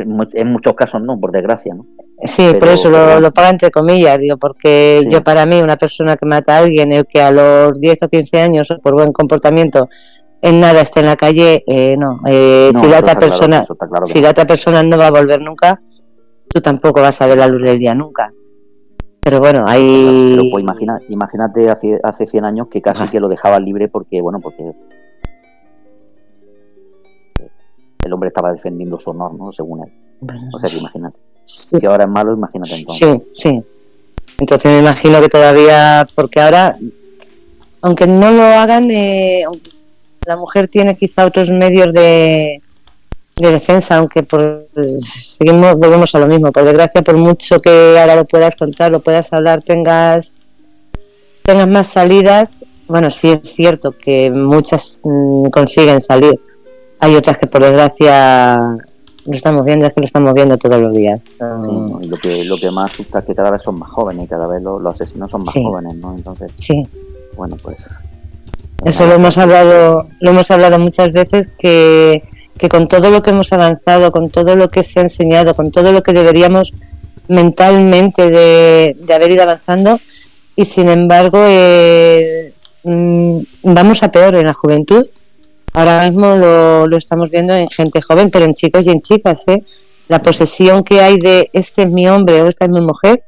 en 0.00 0.48
muchos 0.48 0.74
casos 0.74 1.02
no, 1.02 1.20
por 1.20 1.30
desgracia, 1.30 1.74
¿no? 1.74 1.86
Sí, 2.24 2.54
por 2.58 2.68
eso 2.68 2.88
lo, 2.88 3.18
lo, 3.20 3.32
paga 3.32 3.50
entre 3.50 3.70
comillas, 3.70 4.16
digo, 4.18 4.36
porque 4.36 5.04
yo 5.10 5.24
para 5.24 5.44
mí 5.44 5.60
una 5.60 5.76
persona 5.76 6.16
que 6.16 6.24
mata 6.24 6.56
a 6.56 6.58
alguien 6.58 6.92
el 6.92 7.04
que 7.06 7.20
a 7.20 7.32
los 7.32 7.80
10 7.80 8.04
o 8.04 8.08
15 8.08 8.40
años 8.40 8.68
por 8.80 8.94
buen 8.94 9.12
comportamiento 9.12 9.88
en 10.42 10.60
nada 10.60 10.80
esté 10.80 11.00
en 11.00 11.06
la 11.06 11.16
calle, 11.16 11.62
eh, 11.66 11.96
no. 11.96 12.20
Eh, 12.26 12.70
si 12.74 12.88
la 12.88 12.98
otra 12.98 13.14
persona, 13.14 13.64
si 14.04 14.20
la 14.20 14.30
otra 14.30 14.44
persona 14.44 14.82
no 14.82 14.98
va 14.98 15.06
a 15.06 15.10
volver 15.12 15.40
nunca, 15.40 15.80
tú 16.48 16.60
tampoco 16.60 17.00
vas 17.00 17.22
a 17.22 17.28
ver 17.28 17.38
la 17.38 17.46
luz 17.46 17.62
del 17.62 17.78
día 17.78 17.94
nunca. 17.94 18.32
Pero 19.20 19.38
bueno, 19.38 19.64
hay. 19.66 20.34
Pero, 20.36 20.50
pues 20.50 20.62
imagina, 20.62 21.00
imagínate 21.08 21.70
hace, 21.70 22.00
hace 22.02 22.26
100 22.26 22.44
años 22.44 22.66
que 22.68 22.82
casi 22.82 23.08
que 23.08 23.20
lo 23.20 23.28
dejaban 23.28 23.64
libre 23.64 23.88
porque, 23.88 24.20
bueno, 24.20 24.40
porque 24.40 24.72
el 28.04 28.12
hombre 28.12 28.28
estaba 28.28 28.52
defendiendo 28.52 28.98
su 28.98 29.10
honor, 29.10 29.34
¿no? 29.34 29.52
Según 29.52 29.84
él. 29.84 29.92
O 30.52 30.58
sea 30.58 30.68
que 30.68 30.78
imagínate. 30.78 31.31
Si 31.54 31.84
ahora 31.86 32.04
es 32.04 32.10
malo, 32.10 32.34
imagínate 32.34 32.76
entonces. 32.76 33.08
Sí, 33.34 33.50
sí. 33.50 33.62
Entonces 34.38 34.72
me 34.72 34.78
imagino 34.78 35.20
que 35.20 35.28
todavía, 35.28 36.06
porque 36.14 36.40
ahora, 36.40 36.76
aunque 37.80 38.06
no 38.06 38.30
lo 38.30 38.42
hagan, 38.42 38.90
eh, 38.90 39.44
la 40.26 40.36
mujer 40.36 40.68
tiene 40.68 40.96
quizá 40.96 41.26
otros 41.26 41.50
medios 41.50 41.92
de, 41.92 42.60
de 43.36 43.50
defensa, 43.50 43.98
aunque 43.98 44.22
por, 44.22 44.66
seguimos, 44.98 45.76
volvemos 45.76 46.14
a 46.14 46.18
lo 46.18 46.26
mismo. 46.26 46.50
Por 46.50 46.64
desgracia, 46.64 47.02
por 47.02 47.16
mucho 47.16 47.60
que 47.60 47.98
ahora 47.98 48.16
lo 48.16 48.24
puedas 48.24 48.56
contar, 48.56 48.90
lo 48.90 49.00
puedas 49.00 49.32
hablar, 49.32 49.62
tengas, 49.62 50.34
tengas 51.44 51.68
más 51.68 51.86
salidas, 51.88 52.64
bueno, 52.88 53.10
sí 53.10 53.30
es 53.30 53.54
cierto 53.54 53.92
que 53.92 54.30
muchas 54.30 55.02
mm, 55.04 55.50
consiguen 55.50 56.00
salir 56.00 56.38
hay 57.02 57.16
otras 57.16 57.36
que 57.36 57.48
por 57.48 57.64
desgracia 57.64 58.78
lo 59.24 59.32
estamos 59.32 59.64
viendo, 59.64 59.86
es 59.86 59.92
que 59.92 60.00
lo 60.00 60.04
estamos 60.04 60.34
viendo 60.34 60.58
todos 60.58 60.80
los 60.80 60.92
días. 60.92 61.24
y 62.02 62.06
lo 62.06 62.16
que, 62.16 62.44
lo 62.44 62.56
que 62.56 62.70
más 62.70 62.92
asusta 62.92 63.20
es 63.20 63.24
que 63.24 63.34
cada 63.34 63.50
vez 63.50 63.62
son 63.62 63.78
más 63.78 63.90
jóvenes 63.90 64.24
y 64.24 64.28
cada 64.28 64.46
vez 64.46 64.62
los, 64.62 64.94
asesinos 64.94 65.30
son 65.30 65.44
más 65.44 65.54
jóvenes, 65.54 65.96
¿no? 65.96 66.14
Entonces, 66.16 66.50
sí. 66.56 66.86
bueno, 67.36 67.56
pues... 67.62 67.78
Eso 68.84 69.06
lo 69.06 69.14
hemos 69.14 69.38
hablado, 69.38 70.08
lo 70.18 70.30
hemos 70.30 70.50
hablado 70.50 70.78
muchas 70.80 71.12
veces 71.12 71.52
que, 71.56 72.24
que 72.58 72.68
con 72.68 72.88
todo 72.88 73.10
lo 73.10 73.22
que 73.22 73.30
hemos 73.30 73.52
avanzado, 73.52 74.10
con 74.10 74.28
todo 74.28 74.56
lo 74.56 74.70
que 74.70 74.82
se 74.82 74.98
ha 74.98 75.02
enseñado, 75.02 75.54
con 75.54 75.70
todo 75.70 75.92
lo 75.92 76.02
que 76.02 76.12
deberíamos 76.12 76.72
mentalmente 77.28 78.28
de, 78.28 78.96
de 79.00 79.14
haber 79.14 79.30
ido 79.30 79.44
avanzando, 79.44 80.00
y 80.56 80.64
sin 80.64 80.88
embargo 80.88 81.38
eh, 81.46 82.52
mm, 82.82 83.38
vamos 83.62 84.02
a 84.02 84.10
peor 84.10 84.34
en 84.34 84.46
la 84.46 84.52
juventud 84.52 85.06
Ahora 85.74 86.02
mismo 86.02 86.36
lo, 86.36 86.86
lo, 86.86 86.96
estamos 86.96 87.30
viendo 87.30 87.54
en 87.54 87.68
gente 87.68 88.02
joven, 88.02 88.30
pero 88.30 88.44
en 88.44 88.54
chicos 88.54 88.86
y 88.86 88.90
en 88.90 89.00
chicas, 89.00 89.48
¿eh? 89.48 89.64
La 90.08 90.20
posesión 90.20 90.84
que 90.84 91.00
hay 91.00 91.18
de 91.18 91.48
este 91.52 91.82
es 91.84 91.90
mi 91.90 92.06
hombre 92.08 92.42
o 92.42 92.46
esta 92.46 92.66
es 92.66 92.70
mi 92.70 92.82
mujer, 92.82 93.24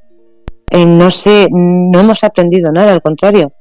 eh, 0.71 0.85
no 0.87 1.11
sé, 1.11 1.49
no 1.51 2.01
hemos 2.01 2.25
aprendido 2.25 2.73
nada, 2.73 2.93
al 2.93 3.01
contrario. 3.01 3.53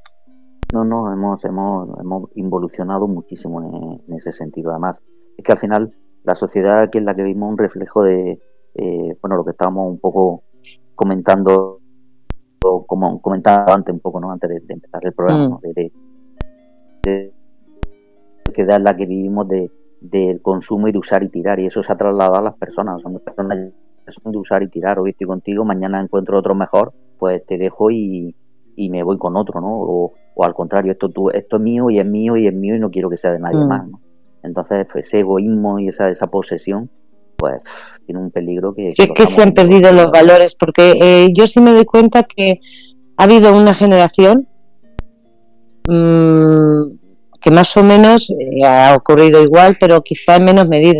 No, 0.73 0.83
no, 0.83 1.13
hemos, 1.13 1.43
hemos, 1.45 1.99
hemos 1.99 2.29
involucionado 2.35 3.07
muchísimo 3.07 4.01
en, 4.07 4.17
ese 4.17 4.33
sentido. 4.33 4.71
Además, 4.71 4.99
es 5.37 5.43
que 5.43 5.51
al 5.51 5.59
final 5.59 5.93
la 6.23 6.35
sociedad 6.35 6.89
que 6.89 6.97
es 6.97 7.03
la 7.03 7.15
que 7.15 7.23
vimos 7.23 7.51
un 7.51 7.57
reflejo 7.57 8.03
de, 8.03 8.39
eh, 8.73 9.17
bueno, 9.21 9.35
lo 9.35 9.45
que 9.45 9.51
estábamos 9.51 9.91
un 9.91 9.99
poco 9.99 10.43
comentando, 10.95 11.79
como 12.59 13.21
comentaba 13.21 13.73
antes 13.73 13.93
un 13.93 13.99
poco, 13.99 14.19
¿no? 14.19 14.31
Antes 14.31 14.49
de, 14.49 14.73
empezar 14.73 15.05
el 15.05 15.13
programa, 15.13 15.59
mm. 15.61 15.91
de 17.03 17.33
sociedad 18.53 18.77
en 18.77 18.83
la 18.83 18.95
que 18.95 19.07
vivimos 19.07 19.47
de, 19.47 19.71
del 19.99 20.41
consumo 20.41 20.87
y 20.87 20.91
de 20.91 20.99
usar 20.99 21.23
y 21.23 21.29
tirar, 21.29 21.59
y 21.59 21.65
eso 21.65 21.83
se 21.83 21.91
ha 21.91 21.97
trasladado 21.97 22.35
a 22.35 22.41
las 22.41 22.55
personas. 22.55 23.01
Son 23.01 23.19
personas 23.19 23.57
son 24.07 24.31
de 24.31 24.37
usar 24.37 24.61
y 24.61 24.67
tirar. 24.67 24.99
Hoy 24.99 25.11
estoy 25.11 25.27
contigo, 25.27 25.65
mañana 25.65 25.99
encuentro 25.99 26.37
otro 26.37 26.53
mejor, 26.53 26.93
pues 27.17 27.43
te 27.45 27.57
dejo 27.57 27.89
y, 27.89 28.35
me 28.77 29.01
voy 29.01 29.17
con 29.17 29.35
otro, 29.37 29.59
¿no? 29.61 29.69
O, 29.71 30.13
o 30.35 30.43
al 30.43 30.53
contrario, 30.53 30.91
esto, 30.91 31.09
tú, 31.09 31.29
esto 31.29 31.57
es 31.57 31.61
mío 31.61 31.89
y 31.89 31.99
es 31.99 32.05
mío 32.05 32.35
y 32.35 32.47
es 32.47 32.53
mío 32.53 32.75
y 32.75 32.79
no 32.79 32.91
quiero 32.91 33.09
que 33.09 33.17
sea 33.17 33.31
de 33.31 33.39
nadie 33.39 33.63
mm. 33.63 33.67
más. 33.67 33.87
Entonces, 34.43 34.85
pues, 34.91 35.07
ese 35.07 35.19
egoísmo 35.19 35.79
y 35.79 35.87
esa, 35.87 36.09
esa 36.09 36.27
posesión, 36.27 36.89
pues 37.37 37.61
tiene 38.05 38.21
un 38.21 38.29
peligro 38.29 38.73
que... 38.73 38.89
es 38.89 39.09
que 39.09 39.25
se 39.25 39.41
han 39.41 39.53
perdido 39.53 39.91
los 39.93 40.11
valores, 40.11 40.55
porque 40.55 40.93
eh, 41.01 41.29
yo 41.33 41.47
sí 41.47 41.61
me 41.61 41.71
doy 41.71 41.85
cuenta 41.85 42.23
que 42.23 42.59
ha 43.15 43.23
habido 43.23 43.57
una 43.57 43.73
generación 43.73 44.47
mmm, 45.87 47.02
que 47.43 47.51
más 47.51 47.75
o 47.75 47.83
menos 47.83 48.29
eh, 48.29 48.65
ha 48.65 48.95
ocurrido 48.95 49.43
igual, 49.43 49.77
pero 49.77 50.01
quizá 50.01 50.37
en 50.37 50.45
menos 50.45 50.67
medida. 50.67 50.99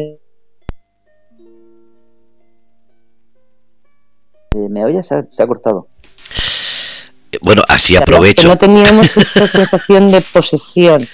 Eh, 4.52 4.68
¿Me 4.70 4.84
oyes? 4.84 5.08
Se 5.08 5.44
ha, 5.44 5.48
cortado. 5.48 5.88
Bueno, 7.42 7.64
así 7.70 7.96
aprovecho. 7.96 8.48
no 8.48 8.58
teníamos 8.58 9.16
esa 9.18 9.48
sensación 9.48 10.12
de 10.12 10.20
posesión. 10.20 11.08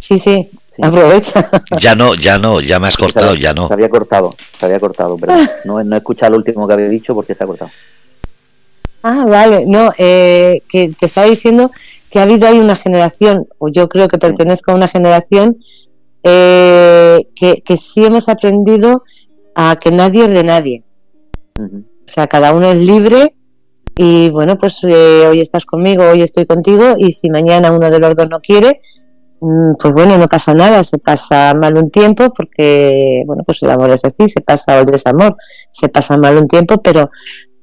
Sí, 0.00 0.16
sí, 0.16 0.48
aprovecha. 0.80 1.50
Ya 1.80 1.96
no, 1.96 2.14
ya 2.14 2.38
no, 2.38 2.60
ya 2.60 2.78
me 2.78 2.86
has 2.86 2.96
cortado, 2.96 3.34
ya 3.34 3.52
no. 3.52 3.66
Se 3.66 3.74
había 3.74 3.90
cortado, 3.90 4.36
se 4.58 4.64
había 4.64 4.78
cortado, 4.78 5.16
pero 5.18 5.34
no, 5.64 5.82
no 5.82 5.96
he 5.96 5.98
escuchado 5.98 6.30
lo 6.32 6.38
último 6.38 6.68
que 6.68 6.74
había 6.74 6.88
dicho 6.88 7.16
porque 7.16 7.34
se 7.34 7.42
ha 7.42 7.48
cortado. 7.48 7.72
Ah, 9.02 9.26
vale, 9.26 9.64
no, 9.66 9.92
eh, 9.98 10.62
que 10.68 10.92
te 10.98 11.06
estaba 11.06 11.26
diciendo 11.26 11.70
que 12.10 12.18
ha 12.18 12.22
habido 12.22 12.48
ahí 12.48 12.58
una 12.58 12.76
generación, 12.76 13.46
o 13.58 13.68
yo 13.68 13.88
creo 13.88 14.08
que 14.08 14.18
pertenezco 14.18 14.72
a 14.72 14.74
una 14.74 14.88
generación, 14.88 15.58
eh, 16.22 17.28
que, 17.34 17.62
que, 17.62 17.76
sí 17.76 18.04
hemos 18.04 18.28
aprendido 18.28 19.02
a 19.54 19.76
que 19.76 19.90
nadie 19.90 20.24
es 20.24 20.30
de 20.30 20.44
nadie. 20.44 20.84
O 21.58 22.10
sea, 22.10 22.26
cada 22.26 22.52
uno 22.52 22.70
es 22.70 22.76
libre 22.78 23.34
y 24.00 24.30
bueno, 24.30 24.56
pues 24.56 24.84
eh, 24.84 25.26
hoy 25.28 25.40
estás 25.40 25.66
conmigo, 25.66 26.04
hoy 26.04 26.22
estoy 26.22 26.46
contigo 26.46 26.94
y 26.96 27.10
si 27.10 27.30
mañana 27.30 27.72
uno 27.72 27.90
de 27.90 27.98
los 27.98 28.14
dos 28.14 28.28
no 28.30 28.40
quiere, 28.40 28.80
mm, 29.40 29.72
pues 29.76 29.92
bueno, 29.92 30.16
no 30.16 30.28
pasa 30.28 30.54
nada, 30.54 30.84
se 30.84 30.98
pasa 30.98 31.52
mal 31.54 31.76
un 31.76 31.90
tiempo 31.90 32.32
porque, 32.32 33.24
bueno, 33.26 33.42
pues 33.44 33.60
el 33.64 33.70
amor 33.70 33.90
es 33.90 34.04
así, 34.04 34.28
se 34.28 34.40
pasa 34.40 34.78
el 34.78 34.84
desamor, 34.84 35.36
se 35.72 35.88
pasa 35.88 36.16
mal 36.16 36.36
un 36.36 36.46
tiempo, 36.46 36.80
pero, 36.80 37.10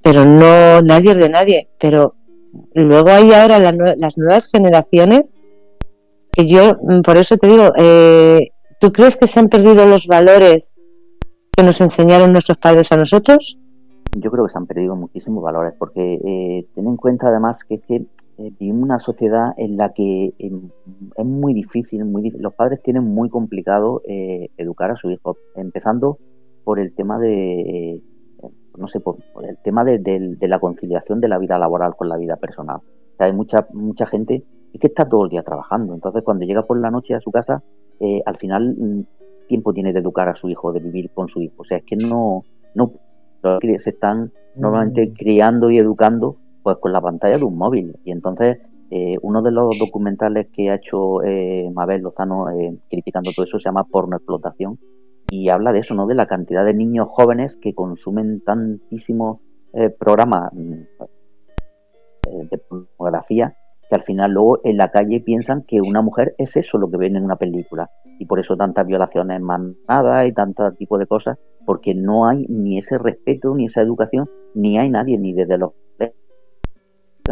pero 0.04 0.26
no, 0.26 0.82
nadie 0.82 1.12
es 1.12 1.18
de 1.18 1.30
nadie, 1.30 1.70
pero 1.80 2.15
luego 2.74 3.10
hay 3.10 3.32
ahora 3.32 3.60
las 3.60 4.18
nuevas 4.18 4.52
generaciones 4.52 5.34
que 6.36 6.48
yo, 6.48 6.78
mm, 6.82 7.02
por 7.02 7.18
eso 7.18 7.38
te 7.38 7.48
digo, 7.48 7.72
eh, 7.78 8.52
¿tú 8.80 8.92
crees 8.92 9.16
que 9.16 9.26
se 9.26 9.40
han 9.40 9.48
perdido 9.48 9.86
los 9.86 10.06
valores 10.06 10.74
que 11.56 11.64
nos 11.64 11.80
enseñaron 11.80 12.34
nuestros 12.34 12.58
padres 12.58 12.92
a 12.92 12.98
nosotros? 12.98 13.58
Yo 14.18 14.32
creo 14.32 14.46
que 14.46 14.52
se 14.52 14.58
han 14.58 14.68
perdido 14.68 14.96
muchísimos 14.96 15.42
valores, 15.42 15.74
porque 15.80 16.20
eh, 16.26 16.68
ten 16.76 16.88
en 16.88 16.98
cuenta 16.98 17.30
además 17.30 17.64
que 17.64 17.80
que 17.80 18.06
eh, 18.38 18.52
vivimos 18.60 18.84
una 18.84 19.00
sociedad 19.00 19.54
en 19.58 19.78
la 19.78 19.94
que 19.94 20.34
em, 20.40 20.70
es 21.16 21.26
muy 21.26 21.54
difícil, 21.54 22.04
muy 22.04 22.32
los 22.32 22.54
padres 22.54 22.84
tienen 22.84 23.06
muy 23.06 23.30
complicado 23.30 24.02
educar 24.06 24.92
a 24.92 24.98
sus 24.98 25.14
hijos, 25.14 25.38
empezando 25.56 26.18
por 26.66 26.80
el 26.80 26.94
tema 26.94 27.18
de 27.18 28.02
no 28.78 28.88
sé, 28.88 29.00
por, 29.00 29.18
el 29.44 29.58
tema 29.58 29.84
de, 29.84 30.38
la 30.42 30.60
conciliación 30.60 31.20
de 31.20 31.28
la 31.28 31.38
vida 31.38 31.58
laboral 31.58 31.96
con 31.96 32.10
la 32.10 32.18
vida 32.18 32.36
personal. 32.38 32.80
hay 33.20 33.34
mucha, 33.34 33.68
mucha 33.74 34.06
gente 34.06 34.44
que 34.80 34.88
está 34.88 35.08
todo 35.08 35.24
el 35.24 35.30
día 35.30 35.44
trabajando, 35.44 35.94
entonces 35.94 36.22
cuando 36.24 36.46
llega 36.46 36.64
por 36.64 36.80
la 36.80 36.92
noche 36.92 37.16
a 37.16 37.22
su 37.22 37.32
casa, 37.32 37.64
eh, 38.00 38.22
al 38.26 38.38
final 38.38 38.76
mm, 38.78 39.02
tiempo 39.48 39.74
tiene 39.74 39.94
de 39.94 40.00
educar 40.00 40.28
a 40.28 40.36
su 40.36 40.50
hijo, 40.50 40.74
de 40.74 40.82
vivir 40.82 41.12
con 41.12 41.30
su 41.30 41.42
hijo. 41.42 41.56
O 41.58 41.64
sea, 41.64 41.78
es 41.78 41.84
que 41.86 41.96
no, 41.96 42.44
no 42.74 42.92
se 43.62 43.90
están 43.90 44.32
normalmente 44.56 45.08
mm. 45.08 45.14
criando 45.14 45.70
y 45.72 45.78
educando 45.78 46.38
pues 46.64 46.78
con 46.78 46.92
la 46.92 47.00
pantalla 47.00 47.38
de 47.38 47.46
un 47.46 47.58
móvil. 47.58 47.96
Y 48.04 48.12
entonces 48.12 48.58
eh, 48.90 49.18
uno 49.22 49.42
de 49.42 49.52
los 49.52 49.78
documentales 49.80 50.48
que 50.52 50.70
ha 50.70 50.76
hecho 50.76 51.24
eh, 51.24 51.70
Mabel 51.74 52.02
Lozano 52.02 52.48
criticando 52.90 53.32
todo 53.34 53.46
eso 53.46 53.60
se 53.60 53.66
llama 53.66 53.84
Porno 53.86 54.18
Explotación 54.18 54.78
y 55.30 55.50
habla 55.50 55.72
de 55.72 55.80
eso, 55.80 55.96
¿no? 55.96 56.08
De 56.08 56.16
la 56.16 56.28
cantidad 56.28 56.66
de 56.66 56.74
niños 56.74 57.08
jóvenes 57.10 57.58
que 57.62 57.74
consumen 57.74 58.42
tantísimos 58.44 59.40
eh, 59.74 59.90
programas 59.90 60.52
mm, 60.54 60.74
eh, 62.28 62.48
de 62.50 62.58
pornografía 62.58 63.56
que 63.90 63.96
al 63.96 64.04
final 64.04 64.32
luego 64.32 64.60
en 64.64 64.78
la 64.78 64.90
calle 64.90 65.20
piensan 65.20 65.64
que 65.64 65.82
una 65.82 66.02
mujer 66.02 66.34
es 66.38 66.56
eso 66.58 66.78
lo 66.78 66.90
que 66.90 66.98
ven 66.98 67.16
en 67.16 67.24
una 67.24 67.36
película 67.36 67.90
y 68.20 68.26
por 68.26 68.40
eso 68.40 68.56
tantas 68.56 68.86
violaciones 68.86 69.42
mandadas 69.42 70.28
y 70.28 70.32
tanto 70.32 70.72
tipo 70.74 70.98
de 70.98 71.06
cosas 71.06 71.38
porque 71.66 71.94
no 71.94 72.28
hay 72.28 72.46
ni 72.48 72.78
ese 72.78 72.98
respeto 72.98 73.54
ni 73.54 73.66
esa 73.66 73.82
educación 73.82 74.30
ni 74.54 74.78
hay 74.78 74.90
nadie 74.90 75.18
ni 75.18 75.34
desde 75.34 75.58
los 75.58 75.72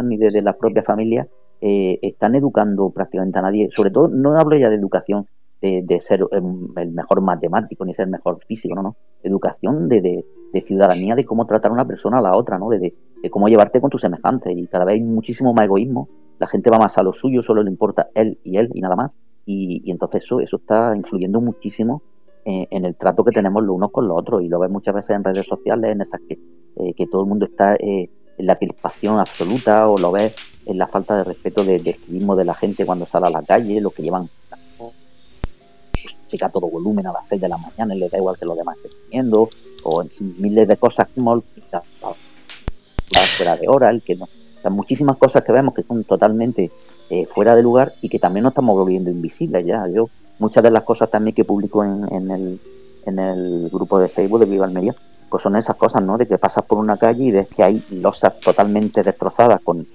ni 0.02 0.16
desde 0.16 0.42
la 0.42 0.56
propia 0.56 0.82
familia 0.82 1.28
eh, 1.60 1.98
están 2.02 2.34
educando 2.34 2.90
prácticamente 2.90 3.38
a 3.38 3.42
nadie 3.42 3.68
sobre 3.70 3.90
todo 3.90 4.08
no 4.08 4.36
hablo 4.36 4.56
ya 4.56 4.68
de 4.68 4.76
educación 4.76 5.26
de, 5.64 6.00
ser 6.02 6.20
el 6.32 6.92
mejor 6.92 7.22
matemático 7.22 7.84
ni 7.84 7.94
ser 7.94 8.04
el 8.04 8.10
mejor 8.10 8.38
físico, 8.46 8.74
no, 8.74 8.82
no. 8.82 8.96
Educación 9.22 9.88
de, 9.88 10.24
de, 10.52 10.60
ciudadanía, 10.60 11.14
de 11.14 11.24
cómo 11.24 11.46
tratar 11.46 11.70
a 11.70 11.74
una 11.74 11.86
persona 11.86 12.18
a 12.18 12.20
la 12.20 12.36
otra, 12.36 12.58
¿no? 12.58 12.68
De, 12.68 12.94
cómo 13.30 13.48
llevarte 13.48 13.80
con 13.80 13.88
tus 13.88 14.02
semejantes. 14.02 14.52
Y 14.54 14.66
cada 14.66 14.84
vez 14.84 14.96
hay 14.96 15.00
muchísimo 15.00 15.54
más 15.54 15.64
egoísmo. 15.64 16.08
La 16.38 16.46
gente 16.48 16.68
va 16.68 16.78
más 16.78 16.98
a 16.98 17.02
lo 17.02 17.12
suyo, 17.14 17.42
solo 17.42 17.62
le 17.62 17.70
importa 17.70 18.08
él 18.14 18.38
y 18.44 18.58
él 18.58 18.70
y 18.74 18.80
nada 18.82 18.96
más. 18.96 19.16
Y, 19.46 19.90
entonces 19.90 20.24
eso, 20.24 20.40
eso 20.40 20.56
está 20.56 20.94
influyendo 20.94 21.40
muchísimo 21.40 22.02
en, 22.44 22.84
el 22.84 22.94
trato 22.96 23.24
que 23.24 23.32
tenemos 23.32 23.62
los 23.62 23.74
unos 23.74 23.90
con 23.90 24.06
los 24.06 24.18
otros. 24.18 24.42
Y 24.42 24.48
lo 24.48 24.58
ves 24.58 24.70
muchas 24.70 24.94
veces 24.94 25.16
en 25.16 25.24
redes 25.24 25.46
sociales, 25.46 25.92
en 25.92 26.02
esas 26.02 26.20
que, 26.28 26.38
eh, 26.76 26.92
que 26.94 27.06
todo 27.06 27.22
el 27.22 27.28
mundo 27.28 27.46
está 27.46 27.74
eh, 27.76 28.10
en 28.36 28.46
la 28.46 28.56
crispación 28.56 29.18
absoluta, 29.18 29.88
o 29.88 29.96
lo 29.96 30.12
ves 30.12 30.34
en 30.66 30.76
la 30.76 30.86
falta 30.86 31.16
de 31.16 31.24
respeto 31.24 31.64
de, 31.64 31.78
de 31.78 31.90
escribismo 31.90 32.36
de 32.36 32.44
la 32.44 32.54
gente 32.54 32.84
cuando 32.84 33.06
sale 33.06 33.28
a 33.28 33.30
la 33.30 33.42
calle, 33.42 33.80
los 33.80 33.94
que 33.94 34.02
llevan 34.02 34.28
a 36.42 36.48
todo 36.48 36.68
volumen 36.68 37.06
a 37.06 37.12
las 37.12 37.26
6 37.28 37.40
de 37.40 37.48
la 37.48 37.58
mañana 37.58 37.94
y 37.94 37.98
le 37.98 38.08
da 38.08 38.18
igual 38.18 38.36
que 38.38 38.46
los 38.46 38.56
demás 38.56 38.76
estén 38.76 38.92
comiendo, 39.04 39.48
o 39.84 40.02
en 40.02 40.10
miles 40.38 40.66
de 40.66 40.76
cosas 40.76 41.08
como 41.14 41.42
fuera 43.36 43.56
de 43.56 43.68
hora, 43.68 43.90
el 43.90 44.02
que 44.02 44.16
no. 44.16 44.28
Muchísimas 44.70 45.18
cosas 45.18 45.44
que 45.44 45.52
vemos 45.52 45.74
que 45.74 45.82
son 45.82 46.04
totalmente 46.04 46.70
eh, 47.10 47.26
fuera 47.26 47.54
de 47.54 47.62
lugar 47.62 47.92
y 48.00 48.08
que 48.08 48.18
también 48.18 48.44
nos 48.44 48.52
estamos 48.52 48.74
volviendo 48.74 49.10
invisibles 49.10 49.66
ya. 49.66 49.86
Yo, 49.88 50.08
muchas 50.38 50.62
de 50.62 50.70
las 50.70 50.84
cosas 50.84 51.10
también 51.10 51.34
que 51.34 51.44
publico 51.44 51.84
en, 51.84 52.10
en, 52.10 52.30
el, 52.30 52.60
en 53.04 53.18
el 53.18 53.68
grupo 53.70 53.98
de 53.98 54.08
Facebook 54.08 54.40
de 54.40 54.46
Viva 54.46 54.64
Almería, 54.64 54.94
pues 55.28 55.42
son 55.42 55.56
esas 55.56 55.76
cosas, 55.76 56.02
¿no? 56.02 56.16
De 56.16 56.26
que 56.26 56.38
pasas 56.38 56.64
por 56.64 56.78
una 56.78 56.96
calle 56.96 57.24
y 57.24 57.30
ves 57.30 57.48
que 57.48 57.62
hay 57.62 57.82
losas 57.90 58.40
totalmente 58.40 59.02
destrozadas 59.02 59.60
con 59.60 59.86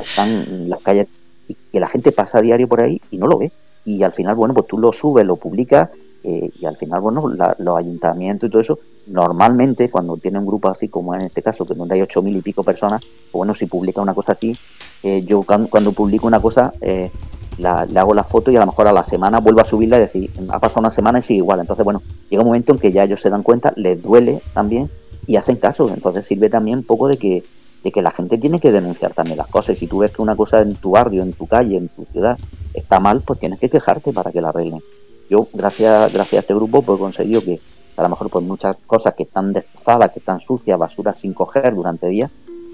están 0.00 0.68
las 0.68 0.82
calles 0.82 1.08
y 1.48 1.54
que 1.54 1.80
la 1.80 1.88
gente 1.88 2.12
pasa 2.12 2.38
a 2.38 2.42
diario 2.42 2.68
por 2.68 2.80
ahí 2.80 3.00
y 3.10 3.18
no 3.18 3.26
lo 3.26 3.38
ve 3.38 3.52
y 3.84 4.02
al 4.02 4.12
final, 4.12 4.34
bueno, 4.34 4.54
pues 4.54 4.66
tú 4.66 4.78
lo 4.78 4.92
subes, 4.92 5.26
lo 5.26 5.36
publicas 5.36 5.90
eh, 6.24 6.50
y 6.60 6.66
al 6.66 6.76
final, 6.76 7.00
bueno, 7.00 7.28
los 7.58 7.78
ayuntamientos 7.78 8.48
y 8.48 8.50
todo 8.50 8.62
eso, 8.62 8.78
normalmente 9.08 9.90
cuando 9.90 10.16
tiene 10.16 10.38
un 10.38 10.46
grupo 10.46 10.68
así 10.68 10.88
como 10.88 11.14
en 11.14 11.22
este 11.22 11.42
caso, 11.42 11.64
que 11.66 11.74
donde 11.74 11.96
hay 11.96 12.02
ocho 12.02 12.22
mil 12.22 12.36
y 12.36 12.42
pico 12.42 12.62
personas, 12.62 13.00
pues 13.02 13.32
bueno, 13.32 13.54
si 13.54 13.66
publica 13.66 14.00
una 14.00 14.14
cosa 14.14 14.32
así, 14.32 14.56
eh, 15.02 15.22
yo 15.24 15.42
cuando, 15.42 15.92
publico 15.92 16.26
una 16.26 16.40
cosa, 16.40 16.72
eh, 16.80 17.10
le 17.58 17.98
hago 17.98 18.14
la 18.14 18.24
foto 18.24 18.50
y 18.50 18.56
a 18.56 18.60
lo 18.60 18.66
mejor 18.66 18.86
a 18.86 18.92
la 18.92 19.04
semana 19.04 19.40
vuelvo 19.40 19.60
a 19.60 19.64
subirla 19.64 19.98
y 19.98 20.00
decir, 20.00 20.30
ha 20.48 20.58
pasado 20.58 20.80
una 20.80 20.90
semana 20.90 21.18
y 21.18 21.22
sigue 21.22 21.38
igual. 21.38 21.60
Entonces, 21.60 21.84
bueno, 21.84 22.02
llega 22.30 22.42
un 22.42 22.48
momento 22.48 22.72
en 22.72 22.78
que 22.78 22.92
ya 22.92 23.04
ellos 23.04 23.20
se 23.20 23.28
dan 23.28 23.42
cuenta, 23.42 23.72
les 23.76 24.00
duele 24.00 24.40
también 24.54 24.88
y 25.26 25.36
hacen 25.36 25.56
caso. 25.56 25.90
Entonces 25.92 26.26
sirve 26.26 26.48
también 26.48 26.78
un 26.78 26.84
poco 26.84 27.08
de 27.08 27.18
que 27.18 27.44
de 27.82 27.90
que 27.90 28.02
la 28.02 28.10
gente 28.10 28.38
tiene 28.38 28.60
que 28.60 28.72
denunciar 28.72 29.12
también 29.12 29.38
las 29.38 29.48
cosas. 29.48 29.76
Si 29.76 29.86
tú 29.86 29.98
ves 29.98 30.14
que 30.14 30.22
una 30.22 30.36
cosa 30.36 30.60
en 30.60 30.74
tu 30.74 30.92
barrio, 30.92 31.22
en 31.22 31.32
tu 31.32 31.46
calle, 31.46 31.76
en 31.76 31.88
tu 31.88 32.04
ciudad 32.06 32.38
está 32.74 33.00
mal, 33.00 33.22
pues 33.22 33.38
tienes 33.38 33.58
que 33.58 33.68
quejarte 33.68 34.12
para 34.12 34.30
que 34.30 34.40
la 34.40 34.50
arreglen. 34.50 34.80
Yo, 35.28 35.48
gracias, 35.52 36.12
gracias 36.12 36.38
a 36.38 36.40
este 36.40 36.54
grupo, 36.54 36.82
pues 36.82 36.98
he 36.98 37.00
conseguido 37.00 37.42
que 37.42 37.60
a 37.96 38.02
lo 38.02 38.08
mejor 38.08 38.30
pues 38.30 38.44
muchas 38.44 38.76
cosas 38.86 39.14
que 39.14 39.24
están 39.24 39.52
destrozadas, 39.52 40.12
que 40.12 40.18
están 40.18 40.40
sucias, 40.40 40.78
basura 40.78 41.12
sin 41.12 41.34
coger 41.34 41.74
durante 41.74 42.06
días, 42.08 42.30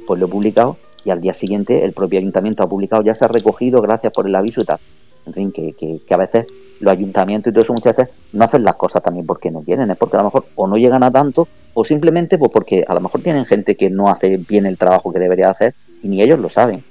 pues 0.07 0.21
lo 0.21 0.27
he 0.27 0.29
publicado 0.29 0.77
y 1.05 1.11
al 1.11 1.21
día 1.21 1.35
siguiente 1.35 1.85
el 1.85 1.93
propio 1.93 2.19
ayuntamiento 2.19 2.63
ha 2.63 2.69
publicado, 2.69 3.03
ya 3.03 3.15
se 3.15 3.25
ha 3.25 3.29
recogido, 3.29 3.81
gracias 3.81 4.13
por 4.13 4.27
el 4.27 4.35
aviso 4.35 4.61
y 4.61 4.65
tal. 4.65 4.79
En 5.27 5.35
fin, 5.35 5.53
que, 5.53 5.75
que, 5.75 6.01
que 6.07 6.15
a 6.15 6.17
veces 6.17 6.47
los 6.81 6.93
ayuntamientos 6.93 7.51
y 7.51 7.55
todo 7.55 7.63
eso 7.63 7.73
muchas 7.73 7.97
veces 7.97 8.15
no 8.33 8.45
hacen 8.45 8.65
las 8.65 8.77
cosas 8.77 9.03
también 9.03 9.27
porque 9.27 9.51
no 9.51 9.61
quieren, 9.63 9.91
es 9.91 9.97
porque 9.97 10.17
a 10.17 10.21
lo 10.21 10.27
mejor 10.27 10.47
o 10.55 10.67
no 10.67 10.77
llegan 10.77 11.03
a 11.03 11.11
tanto 11.11 11.49
o 11.81 11.85
simplemente 11.85 12.39
pues 12.39 12.51
porque 12.51 12.85
a 12.89 12.93
lo 12.93 13.01
mejor 13.01 13.23
tienen 13.23 13.45
gente 13.45 13.77
que 13.77 13.89
no 13.89 14.09
hace 14.09 14.37
bien 14.37 14.67
el 14.67 14.77
trabajo 14.77 15.13
que 15.13 15.21
debería 15.21 15.51
hacer 15.51 15.75
y 16.03 16.09
ni 16.09 16.21
ellos 16.21 16.41
lo 16.41 16.49
saben. 16.49 16.83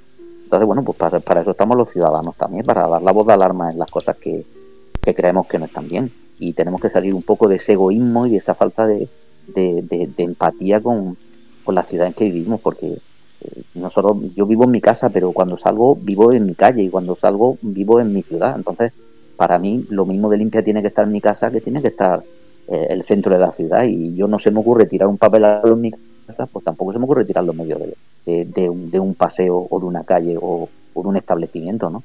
Entonces, 0.44 0.66
bueno, 0.66 0.82
pues 0.82 0.96
para, 0.96 1.18
eso 1.18 1.50
estamos 1.50 1.76
los 1.76 1.90
ciudadanos 1.90 2.34
también, 2.36 2.64
para 2.64 2.88
dar 2.88 3.02
la 3.02 3.12
voz 3.12 3.26
de 3.26 3.34
alarma 3.34 3.70
en 3.70 3.78
las 3.78 3.90
cosas 3.90 4.16
que, 4.16 4.46
creemos 5.14 5.46
que 5.46 5.58
no 5.58 5.66
están 5.66 5.88
bien. 5.88 6.10
Y 6.38 6.54
tenemos 6.54 6.80
que 6.80 6.88
salir 6.88 7.12
un 7.12 7.22
poco 7.22 7.48
de 7.48 7.56
ese 7.56 7.74
egoísmo 7.74 8.26
y 8.26 8.30
de 8.30 8.36
esa 8.38 8.54
falta 8.54 8.86
de, 8.86 9.08
empatía 10.16 10.80
con, 10.80 11.18
la 11.66 11.82
ciudad 11.82 12.06
en 12.06 12.14
que 12.14 12.24
vivimos, 12.24 12.62
porque 12.62 12.86
eh, 13.42 13.62
nosotros, 13.74 14.16
yo 14.34 14.46
vivo 14.46 14.64
en 14.64 14.70
mi 14.70 14.80
casa, 14.80 15.10
pero 15.10 15.32
cuando 15.32 15.58
salgo 15.58 15.96
vivo 15.96 16.32
en 16.32 16.46
mi 16.46 16.54
calle 16.54 16.82
y 16.82 16.88
cuando 16.88 17.14
salgo 17.14 17.58
vivo 17.60 18.00
en 18.00 18.14
mi 18.14 18.22
ciudad. 18.22 18.54
Entonces, 18.56 18.94
para 19.36 19.58
mí, 19.58 19.84
lo 19.90 20.06
mismo 20.06 20.30
de 20.30 20.38
limpia 20.38 20.62
tiene 20.62 20.80
que 20.80 20.88
estar 20.88 21.04
en 21.04 21.12
mi 21.12 21.20
casa 21.20 21.50
que 21.50 21.60
tiene 21.60 21.82
que 21.82 21.88
estar 21.88 22.22
eh, 22.70 22.86
el 22.90 23.04
centro 23.04 23.32
de 23.32 23.38
la 23.38 23.52
ciudad. 23.52 23.84
Y 23.84 24.14
yo 24.14 24.28
no 24.28 24.38
se 24.38 24.50
me 24.50 24.60
ocurre 24.60 24.86
tirar 24.86 25.08
un 25.08 25.18
papel 25.18 25.44
a 25.44 25.62
mi 25.76 25.90
casa, 26.26 26.46
pues 26.46 26.64
tampoco 26.64 26.92
se 26.92 26.98
me 26.98 27.04
ocurre 27.04 27.24
tirarlo 27.24 27.52
en 27.52 27.58
medio 27.58 27.78
de, 27.78 28.44
de, 28.44 29.00
un, 29.00 29.14
paseo 29.14 29.66
o 29.70 29.80
de 29.80 29.86
una 29.86 30.04
calle 30.04 30.36
o, 30.40 30.68
por 30.92 31.06
un 31.06 31.16
establecimiento, 31.16 31.88
¿no? 31.88 32.02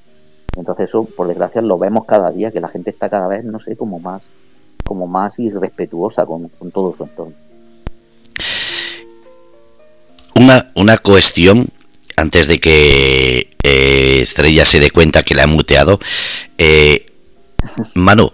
Entonces 0.56 0.90
eso, 0.90 1.06
por 1.06 1.28
desgracia, 1.28 1.62
lo 1.62 1.78
vemos 1.78 2.06
cada 2.06 2.32
día, 2.32 2.52
que 2.52 2.62
la 2.62 2.70
gente 2.70 2.92
está 2.92 3.10
cada 3.10 3.28
vez, 3.28 3.44
no 3.44 3.60
sé, 3.60 3.76
como 3.76 4.00
más, 4.00 4.24
como 4.84 5.08
más 5.08 5.38
irrespetuosa 5.40 6.26
con, 6.26 6.50
todo 6.72 6.96
su 6.96 7.04
entorno. 7.04 7.34
Una, 10.36 10.72
una 10.76 10.98
cuestión, 10.98 11.66
antes 12.16 12.48
de 12.48 12.60
que 12.60 13.50
eh, 13.64 14.20
Estrella 14.22 14.66
se 14.66 14.80
dé 14.80 14.92
cuenta 14.92 15.24
que 15.24 15.36
la 15.36 15.44
ha 15.44 15.48
muteado. 15.48 16.00
Eh, 16.58 17.06
Manu, 17.96 18.32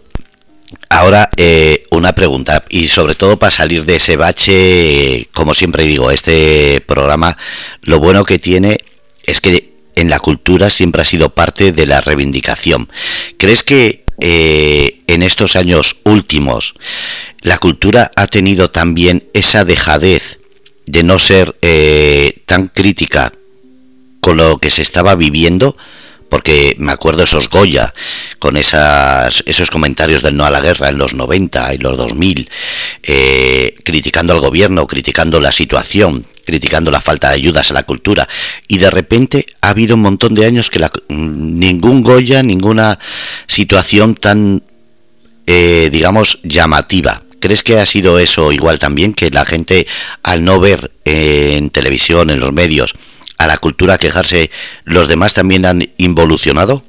ahora 0.89 1.29
eh, 1.37 1.83
una 1.91 2.13
pregunta, 2.13 2.65
y 2.69 2.87
sobre 2.87 3.15
todo 3.15 3.37
para 3.37 3.51
salir 3.51 3.85
de 3.85 3.95
ese 3.95 4.17
bache, 4.17 5.27
como 5.33 5.53
siempre 5.53 5.83
digo, 5.83 6.11
este 6.11 6.81
programa, 6.81 7.37
lo 7.81 7.99
bueno 7.99 8.25
que 8.25 8.39
tiene 8.39 8.79
es 9.23 9.41
que 9.41 9.69
en 9.95 10.09
la 10.09 10.19
cultura 10.19 10.69
siempre 10.69 11.01
ha 11.01 11.05
sido 11.05 11.29
parte 11.29 11.71
de 11.71 11.85
la 11.85 12.01
reivindicación. 12.01 12.89
¿Crees 13.37 13.63
que 13.63 14.05
eh, 14.21 15.01
en 15.07 15.23
estos 15.23 15.55
años 15.55 15.97
últimos 16.03 16.75
la 17.41 17.57
cultura 17.57 18.11
ha 18.15 18.27
tenido 18.27 18.69
también 18.69 19.27
esa 19.33 19.65
dejadez 19.65 20.39
de 20.85 21.03
no 21.03 21.19
ser 21.19 21.55
eh, 21.61 22.41
tan 22.45 22.67
crítica 22.67 23.33
con 24.21 24.37
lo 24.37 24.57
que 24.57 24.69
se 24.69 24.81
estaba 24.81 25.15
viviendo? 25.15 25.75
Porque 26.29 26.75
me 26.77 26.91
acuerdo 26.91 27.23
esos 27.23 27.49
Goya, 27.49 27.93
con 28.37 28.55
esos 28.55 29.69
comentarios 29.71 30.21
del 30.21 30.37
no 30.37 30.45
a 30.45 30.51
la 30.51 30.61
guerra 30.61 30.89
en 30.89 30.97
los 30.97 31.13
90 31.13 31.73
y 31.73 31.77
los 31.79 31.97
2000, 31.97 32.49
eh, 33.03 33.75
criticando 33.83 34.33
al 34.33 34.39
gobierno, 34.39 34.85
criticando 34.87 35.39
la 35.39 35.51
situación, 35.51 36.25
criticando 36.45 36.91
la 36.91 37.01
falta 37.01 37.29
de 37.29 37.35
ayudas 37.35 37.71
a 37.71 37.73
la 37.73 37.83
cultura, 37.83 38.27
y 38.67 38.77
de 38.77 38.89
repente 38.89 39.45
ha 39.61 39.69
habido 39.69 39.95
un 39.95 40.01
montón 40.01 40.35
de 40.35 40.45
años 40.45 40.69
que 40.69 40.79
ningún 41.09 42.03
Goya, 42.03 42.43
ninguna 42.43 42.99
situación 43.47 44.15
tan, 44.15 44.63
eh, 45.47 45.89
digamos, 45.91 46.39
llamativa. 46.43 47.23
¿Crees 47.39 47.63
que 47.63 47.79
ha 47.79 47.85
sido 47.85 48.19
eso 48.19 48.51
igual 48.51 48.79
también, 48.79 49.13
que 49.13 49.29
la 49.29 49.45
gente 49.45 49.87
al 50.23 50.43
no 50.43 50.59
ver 50.59 50.91
en 51.05 51.69
televisión, 51.69 52.29
en 52.29 52.39
los 52.39 52.51
medios, 52.51 52.95
a 53.39 53.47
la 53.47 53.57
cultura 53.57 53.97
quejarse, 53.97 54.51
los 54.85 55.07
demás 55.07 55.33
también 55.33 55.65
han 55.65 55.81
involucionado? 55.97 56.83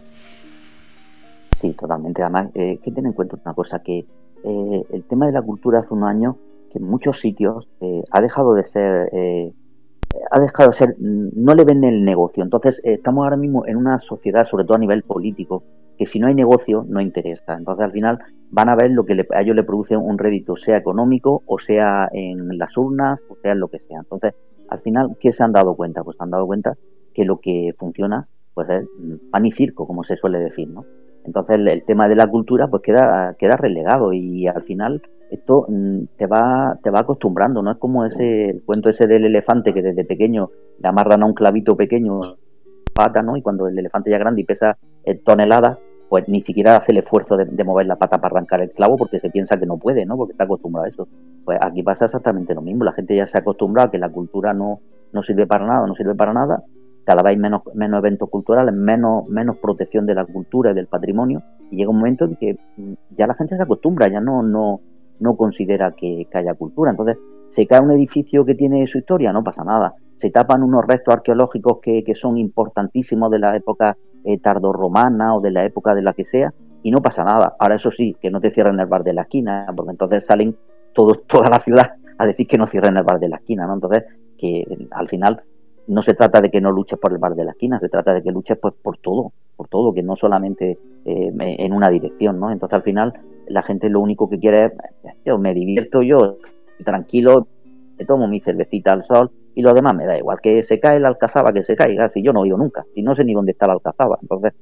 Sí, 1.58 1.72
totalmente. 1.72 2.22
Además, 2.22 2.48
eh, 2.54 2.78
que 2.82 2.90
tener 2.90 3.06
en 3.06 3.12
cuenta 3.12 3.38
una 3.42 3.54
cosa, 3.54 3.82
que 3.82 4.04
eh, 4.44 4.84
el 4.90 5.04
tema 5.04 5.26
de 5.26 5.32
la 5.32 5.42
cultura 5.42 5.78
hace 5.78 5.94
un 5.94 6.04
año, 6.04 6.36
que 6.72 6.78
en 6.78 6.84
muchos 6.84 7.20
sitios 7.20 7.68
eh, 7.80 8.02
ha 8.10 8.20
dejado 8.20 8.54
de 8.54 8.64
ser, 8.64 9.10
eh, 9.12 9.52
ha 10.30 10.40
dejado 10.40 10.70
de 10.70 10.74
ser, 10.74 10.96
mm, 10.98 11.28
no 11.34 11.54
le 11.54 11.64
ven 11.64 11.84
el 11.84 12.04
negocio. 12.04 12.42
Entonces, 12.42 12.80
estamos 12.82 13.24
ahora 13.24 13.36
mismo 13.36 13.66
en 13.66 13.76
una 13.76 13.98
sociedad, 13.98 14.44
sobre 14.44 14.64
todo 14.64 14.76
a 14.76 14.80
nivel 14.80 15.02
político, 15.02 15.62
que 15.98 16.06
si 16.06 16.18
no 16.18 16.28
hay 16.28 16.34
negocio, 16.34 16.84
no 16.88 17.00
interesa. 17.00 17.54
Entonces, 17.54 17.84
al 17.84 17.92
final, 17.92 18.18
van 18.50 18.68
a 18.68 18.74
ver 18.74 18.90
lo 18.90 19.04
que 19.04 19.24
a 19.34 19.42
ellos 19.42 19.54
le 19.54 19.62
produce 19.62 19.96
un 19.96 20.18
rédito, 20.18 20.56
sea 20.56 20.78
económico, 20.78 21.42
o 21.46 21.58
sea 21.58 22.08
en 22.12 22.58
las 22.58 22.76
urnas, 22.76 23.20
o 23.28 23.36
sea 23.36 23.52
en 23.52 23.60
lo 23.60 23.68
que 23.68 23.78
sea. 23.78 23.98
Entonces, 23.98 24.34
al 24.70 24.80
final, 24.80 25.16
¿qué 25.20 25.32
se 25.32 25.42
han 25.42 25.52
dado 25.52 25.74
cuenta? 25.74 26.02
Pues 26.02 26.16
se 26.16 26.22
han 26.22 26.30
dado 26.30 26.46
cuenta 26.46 26.76
que 27.12 27.24
lo 27.24 27.40
que 27.40 27.74
funciona 27.78 28.28
pues 28.54 28.68
es 28.70 28.84
pan 29.30 29.46
y 29.46 29.52
circo, 29.52 29.86
como 29.86 30.04
se 30.04 30.16
suele 30.16 30.38
decir, 30.38 30.68
¿no? 30.68 30.84
Entonces 31.24 31.58
el, 31.58 31.84
tema 31.84 32.08
de 32.08 32.16
la 32.16 32.26
cultura 32.26 32.68
pues 32.68 32.82
queda, 32.82 33.34
queda 33.38 33.56
relegado 33.56 34.12
y 34.12 34.46
al 34.46 34.62
final 34.62 35.02
esto 35.30 35.66
mm, 35.68 36.04
te 36.16 36.26
va, 36.26 36.78
te 36.82 36.90
va 36.90 37.00
acostumbrando, 37.00 37.62
¿no? 37.62 37.72
Es 37.72 37.78
como 37.78 38.04
ese 38.04 38.50
el 38.50 38.62
cuento 38.62 38.90
ese 38.90 39.06
del 39.06 39.24
elefante 39.24 39.74
que 39.74 39.82
desde 39.82 40.04
pequeño 40.04 40.50
le 40.78 40.88
amarran 40.88 41.22
a 41.22 41.26
un 41.26 41.34
clavito 41.34 41.76
pequeño 41.76 42.36
pata, 42.94 43.22
¿no? 43.22 43.36
Y 43.36 43.42
cuando 43.42 43.68
el 43.68 43.78
elefante 43.78 44.10
ya 44.10 44.18
grande 44.18 44.42
y 44.42 44.44
pesa 44.44 44.78
eh, 45.04 45.14
toneladas, 45.14 45.82
pues 46.08 46.28
ni 46.28 46.42
siquiera 46.42 46.76
hace 46.76 46.90
el 46.90 46.98
esfuerzo 46.98 47.36
de, 47.36 47.64
mover 47.64 47.86
la 47.86 47.96
pata 47.96 48.20
para 48.20 48.32
arrancar 48.32 48.60
el 48.62 48.72
clavo 48.72 48.96
porque 48.96 49.20
se 49.20 49.30
piensa 49.30 49.58
que 49.58 49.66
no 49.66 49.78
puede, 49.78 50.04
¿no? 50.04 50.16
Porque 50.16 50.32
está 50.32 50.44
acostumbrado 50.44 50.86
a 50.86 50.88
eso. 50.88 51.08
Pues 51.50 51.58
aquí 51.62 51.82
pasa 51.82 52.04
exactamente 52.04 52.54
lo 52.54 52.62
mismo. 52.62 52.84
La 52.84 52.92
gente 52.92 53.16
ya 53.16 53.26
se 53.26 53.36
ha 53.36 53.40
acostumbrado 53.40 53.88
a 53.88 53.90
que 53.90 53.98
la 53.98 54.08
cultura 54.08 54.54
no, 54.54 54.78
no 55.12 55.20
sirve 55.20 55.48
para 55.48 55.66
nada, 55.66 55.84
no 55.84 55.96
sirve 55.96 56.14
para 56.14 56.32
nada. 56.32 56.62
Cada 57.04 57.24
vez 57.24 57.30
hay 57.30 57.38
menos, 57.38 57.62
menos 57.74 57.98
eventos 57.98 58.30
culturales, 58.30 58.72
menos, 58.72 59.28
menos 59.28 59.56
protección 59.56 60.06
de 60.06 60.14
la 60.14 60.24
cultura 60.24 60.70
y 60.70 60.74
del 60.74 60.86
patrimonio. 60.86 61.42
Y 61.72 61.78
llega 61.78 61.90
un 61.90 61.96
momento 61.96 62.26
en 62.26 62.36
que 62.36 62.56
mm, 62.76 62.92
ya 63.18 63.26
la 63.26 63.34
gente 63.34 63.56
se 63.56 63.62
acostumbra, 63.64 64.06
ya 64.06 64.20
no, 64.20 64.44
no, 64.44 64.80
no 65.18 65.36
considera 65.36 65.90
que, 65.90 66.28
haya 66.32 66.54
cultura. 66.54 66.92
Entonces, 66.92 67.18
se 67.48 67.66
cae 67.66 67.80
un 67.80 67.90
edificio 67.90 68.44
que 68.44 68.54
tiene 68.54 68.86
su 68.86 68.98
historia, 68.98 69.32
no 69.32 69.42
pasa 69.42 69.64
nada. 69.64 69.94
Se 70.18 70.30
tapan 70.30 70.62
unos 70.62 70.84
restos 70.86 71.12
arqueológicos 71.12 71.80
que, 71.82 72.04
que 72.04 72.14
son 72.14 72.38
importantísimos 72.38 73.28
de 73.32 73.40
la 73.40 73.56
época 73.56 73.96
eh, 74.22 74.38
tardorromana 74.38 75.34
o 75.34 75.40
de 75.40 75.50
la 75.50 75.64
época 75.64 75.96
de 75.96 76.02
la 76.02 76.12
que 76.12 76.24
sea, 76.24 76.54
y 76.84 76.92
no 76.92 77.02
pasa 77.02 77.24
nada. 77.24 77.56
Ahora 77.58 77.74
eso 77.74 77.90
sí, 77.90 78.16
que 78.20 78.30
no 78.30 78.40
te 78.40 78.52
cierren 78.52 78.78
el 78.78 78.86
bar 78.86 79.02
de 79.02 79.14
la 79.14 79.22
esquina, 79.22 79.66
porque 79.76 79.90
entonces 79.90 80.24
salen 80.24 80.56
todos, 80.92 81.24
toda 81.26 81.48
la 81.48 81.58
ciudad 81.58 81.94
a 82.18 82.26
decir 82.26 82.46
que 82.46 82.58
no 82.58 82.66
cierren 82.66 82.96
el 82.96 83.04
bar 83.04 83.18
de 83.18 83.28
la 83.28 83.36
esquina, 83.36 83.66
¿no? 83.66 83.74
Entonces, 83.74 84.04
que 84.36 84.64
al 84.90 85.08
final 85.08 85.42
no 85.86 86.02
se 86.02 86.14
trata 86.14 86.40
de 86.40 86.50
que 86.50 86.60
no 86.60 86.70
luches 86.70 86.98
por 86.98 87.12
el 87.12 87.18
bar 87.18 87.34
de 87.34 87.44
la 87.44 87.52
esquina, 87.52 87.80
se 87.80 87.88
trata 87.88 88.14
de 88.14 88.22
que 88.22 88.30
luches 88.30 88.58
pues 88.58 88.74
por 88.74 88.98
todo, 88.98 89.32
por 89.56 89.68
todo, 89.68 89.92
que 89.92 90.02
no 90.02 90.16
solamente 90.16 90.78
eh, 91.04 91.32
en 91.34 91.72
una 91.72 91.90
dirección, 91.90 92.38
¿no? 92.38 92.50
Entonces 92.50 92.76
al 92.76 92.82
final 92.82 93.14
la 93.48 93.62
gente 93.62 93.88
lo 93.88 94.00
único 94.00 94.28
que 94.28 94.38
quiere 94.38 94.66
es, 94.66 94.72
yo 95.24 95.38
me 95.38 95.52
divierto 95.54 96.02
yo, 96.02 96.38
tranquilo, 96.84 97.48
me 97.98 98.04
tomo 98.04 98.28
mi 98.28 98.40
cervecita 98.40 98.92
al 98.92 99.04
sol 99.04 99.30
y 99.54 99.62
lo 99.62 99.74
demás 99.74 99.94
me 99.94 100.06
da 100.06 100.16
igual. 100.16 100.38
Que 100.40 100.62
se 100.62 100.78
cae 100.78 101.00
la 101.00 101.08
alcazaba, 101.08 101.52
que 101.52 101.62
se 101.62 101.76
caiga, 101.76 102.08
si 102.08 102.22
yo 102.22 102.32
no 102.32 102.44
he 102.44 102.48
nunca, 102.48 102.84
y 102.94 103.02
no 103.02 103.14
sé 103.14 103.24
ni 103.24 103.34
dónde 103.34 103.52
está 103.52 103.66
la 103.66 103.74
alcazaba. 103.74 104.18
Entonces, 104.22 104.52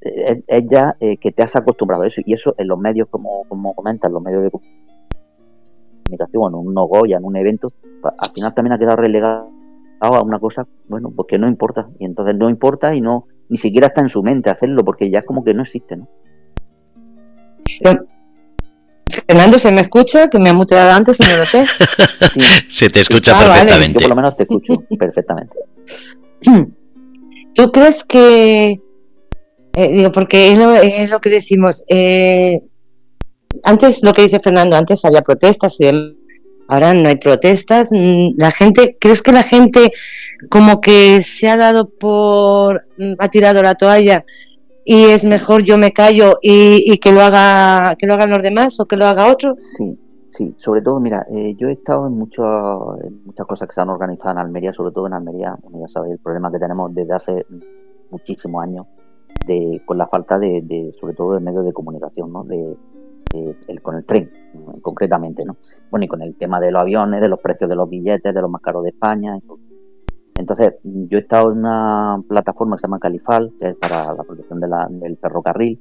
es, 0.00 0.64
ya 0.68 0.96
eh, 1.00 1.16
que 1.16 1.32
te 1.32 1.42
has 1.42 1.56
acostumbrado 1.56 2.02
a 2.02 2.06
eso, 2.06 2.20
y 2.24 2.34
eso 2.34 2.54
en 2.58 2.68
los 2.68 2.78
medios, 2.78 3.08
como, 3.08 3.44
como 3.48 3.74
comentas, 3.74 4.10
los 4.10 4.22
medios 4.22 4.42
de 4.42 4.50
en 6.12 6.54
un 6.54 6.74
no 6.74 6.84
Goya, 6.86 7.18
en 7.18 7.24
un 7.24 7.36
evento, 7.36 7.68
pues, 8.00 8.14
al 8.18 8.32
final 8.34 8.54
también 8.54 8.72
ha 8.72 8.78
quedado 8.78 8.96
relegado 8.96 9.48
a 10.00 10.22
una 10.22 10.38
cosa, 10.38 10.66
bueno, 10.88 11.12
pues 11.14 11.26
que 11.28 11.38
no 11.38 11.46
importa, 11.46 11.88
y 11.98 12.06
entonces 12.06 12.34
no 12.34 12.48
importa 12.48 12.94
y 12.94 13.00
no, 13.00 13.26
ni 13.48 13.58
siquiera 13.58 13.88
está 13.88 14.00
en 14.00 14.08
su 14.08 14.22
mente 14.22 14.50
hacerlo, 14.50 14.84
porque 14.84 15.10
ya 15.10 15.20
es 15.20 15.24
como 15.24 15.44
que 15.44 15.54
no 15.54 15.62
existe, 15.62 15.96
¿no? 15.96 16.08
Fernando, 19.26 19.58
¿se 19.58 19.70
me 19.72 19.80
escucha? 19.80 20.28
Que 20.28 20.38
me 20.38 20.50
ha 20.50 20.52
muteado 20.52 20.92
antes 20.92 21.18
y 21.20 21.22
no 21.24 21.36
lo 21.36 21.44
sé. 21.44 21.64
Se 22.68 22.90
te 22.90 23.00
escucha 23.00 23.36
ah, 23.36 23.44
perfectamente. 23.44 23.94
Yo 23.94 24.00
por 24.00 24.08
lo 24.10 24.16
menos 24.16 24.36
te 24.36 24.42
escucho 24.44 24.74
perfectamente. 24.98 25.56
¿Tú 27.54 27.72
crees 27.72 28.04
que... 28.04 28.80
Eh, 29.74 29.92
digo, 29.92 30.10
porque 30.12 30.52
es 30.52 31.10
lo, 31.10 31.20
que 31.20 31.30
decimos. 31.30 31.84
Eh, 31.88 32.60
antes, 33.64 34.02
lo 34.02 34.12
que 34.12 34.22
dice 34.22 34.40
Fernando, 34.40 34.76
antes 34.76 35.04
había 35.04 35.22
protestas 35.22 35.80
y 35.80 35.86
Ahora 36.70 36.94
no 36.94 37.08
hay 37.08 37.16
protestas. 37.16 37.88
Mm, 37.90 38.34
la 38.36 38.52
gente, 38.52 38.96
¿crees 39.00 39.22
que 39.22 39.32
la 39.32 39.42
gente 39.42 39.90
como 40.48 40.80
que 40.80 41.20
se 41.20 41.48
ha 41.48 41.56
dado 41.56 41.88
por... 41.88 42.82
Mm, 42.96 43.14
ha 43.18 43.28
tirado 43.28 43.60
la 43.60 43.74
toalla 43.74 44.24
y 44.84 45.04
es 45.06 45.24
mejor 45.24 45.62
yo 45.62 45.76
me 45.76 45.92
callo 45.92 46.38
y, 46.40 46.98
que 46.98 47.12
lo 47.12 47.20
haga 47.20 47.96
que 47.96 48.06
lo 48.06 48.14
hagan 48.14 48.30
los 48.30 48.42
demás 48.42 48.80
o 48.80 48.86
que 48.86 48.96
lo 48.96 49.06
haga 49.06 49.30
otro 49.30 49.54
sí 49.58 49.98
sí 50.30 50.54
sobre 50.56 50.80
todo 50.80 50.98
mira 51.00 51.26
eh, 51.30 51.54
yo 51.54 51.68
he 51.68 51.72
estado 51.72 52.06
en, 52.06 52.14
mucho, 52.14 52.96
muchas 53.26 53.46
cosas 53.46 53.68
que 53.68 53.74
se 53.74 53.80
han 53.82 53.90
organizado 53.90 54.32
en 54.32 54.38
Almería 54.38 54.72
sobre 54.72 54.92
todo 54.92 55.06
en 55.06 55.12
Almería. 55.12 55.56
Ya 55.72 55.88
sabéis 55.88 56.14
el 56.14 56.18
problema 56.18 56.50
que 56.50 56.58
tenemos 56.58 56.94
desde 56.94 57.12
hace 57.12 57.46
muchísimos 58.10 58.62
años 58.62 58.86
de 59.46 59.82
con 59.84 59.98
la 59.98 60.06
falta 60.06 60.38
de, 60.38 60.94
sobre 61.00 61.14
todo 61.14 61.34
de 61.34 61.40
medios 61.40 61.64
de 61.64 61.72
comunicación 61.72 62.32
no 62.32 62.44
de, 62.44 62.76
el, 63.32 63.82
con 63.82 63.96
el 63.96 64.06
tren 64.06 64.30
concretamente 64.82 65.44
no 65.44 65.56
bueno 65.90 66.04
y 66.04 66.08
con 66.08 66.22
el 66.22 66.34
tema 66.36 66.60
de 66.60 66.72
los 66.72 66.82
aviones 66.82 67.20
de 67.20 67.28
los 67.28 67.40
precios 67.40 67.70
de 67.70 67.76
los 67.76 67.88
billetes 67.88 68.34
de 68.34 68.40
los 68.40 68.50
más 68.50 68.60
caros 68.60 68.82
de 68.82 68.90
España 68.90 69.38
entonces, 70.40 70.72
yo 70.82 71.18
he 71.18 71.20
estado 71.20 71.52
en 71.52 71.58
una 71.58 72.22
plataforma 72.26 72.76
que 72.76 72.80
se 72.80 72.86
llama 72.86 72.98
Califal, 72.98 73.52
que 73.60 73.68
es 73.68 73.74
para 73.76 74.14
la 74.14 74.24
protección 74.24 74.58
del 74.58 75.18
ferrocarril, 75.18 75.78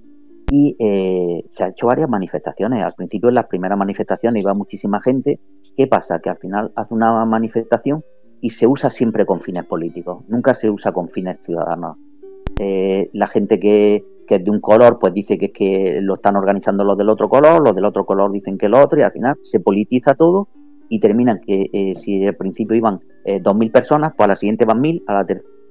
y 0.51 0.75
eh, 0.79 1.45
se 1.49 1.63
han 1.63 1.71
hecho 1.71 1.87
varias 1.87 2.09
manifestaciones. 2.09 2.83
Al 2.83 2.93
principio, 2.93 3.29
en 3.29 3.35
las 3.35 3.47
primeras 3.47 3.77
manifestaciones 3.77 4.43
iba 4.43 4.53
muchísima 4.53 5.01
gente. 5.01 5.39
¿Qué 5.77 5.87
pasa? 5.87 6.19
Que 6.19 6.29
al 6.29 6.37
final 6.37 6.73
hace 6.75 6.93
una 6.93 7.23
manifestación 7.23 8.03
y 8.41 8.49
se 8.49 8.67
usa 8.67 8.89
siempre 8.89 9.25
con 9.25 9.39
fines 9.39 9.65
políticos, 9.65 10.23
nunca 10.27 10.53
se 10.53 10.69
usa 10.69 10.91
con 10.91 11.09
fines 11.09 11.39
ciudadanos. 11.41 11.97
Eh, 12.59 13.09
la 13.13 13.27
gente 13.27 13.59
que, 13.59 14.03
que, 14.30 14.36
es 14.36 14.43
de 14.43 14.51
un 14.51 14.61
color, 14.61 14.99
pues 14.99 15.13
dice 15.13 15.38
que 15.38 15.47
es 15.47 15.51
que 15.51 15.99
lo 16.01 16.15
están 16.15 16.36
organizando 16.36 16.84
los 16.84 16.97
del 16.97 17.09
otro 17.09 17.27
color, 17.27 17.61
los 17.61 17.75
del 17.75 17.86
otro 17.86 18.05
color 18.05 18.32
dicen 18.32 18.57
que 18.57 18.67
el 18.67 18.75
otro, 18.75 18.99
y 18.99 19.01
al 19.01 19.11
final 19.11 19.38
se 19.41 19.59
politiza 19.59 20.13
todo 20.13 20.47
y 20.88 20.99
terminan 20.99 21.41
que 21.41 21.69
eh, 21.73 21.95
si 21.95 22.25
al 22.25 22.36
principio 22.36 22.75
iban 22.75 23.01
eh, 23.25 23.41
2.000 23.41 23.71
personas, 23.71 24.13
pues 24.15 24.25
a 24.25 24.27
la 24.27 24.36
siguiente 24.36 24.65
van 24.65 24.82
1.000, 24.82 25.03
a 25.07 25.13
la, 25.13 25.25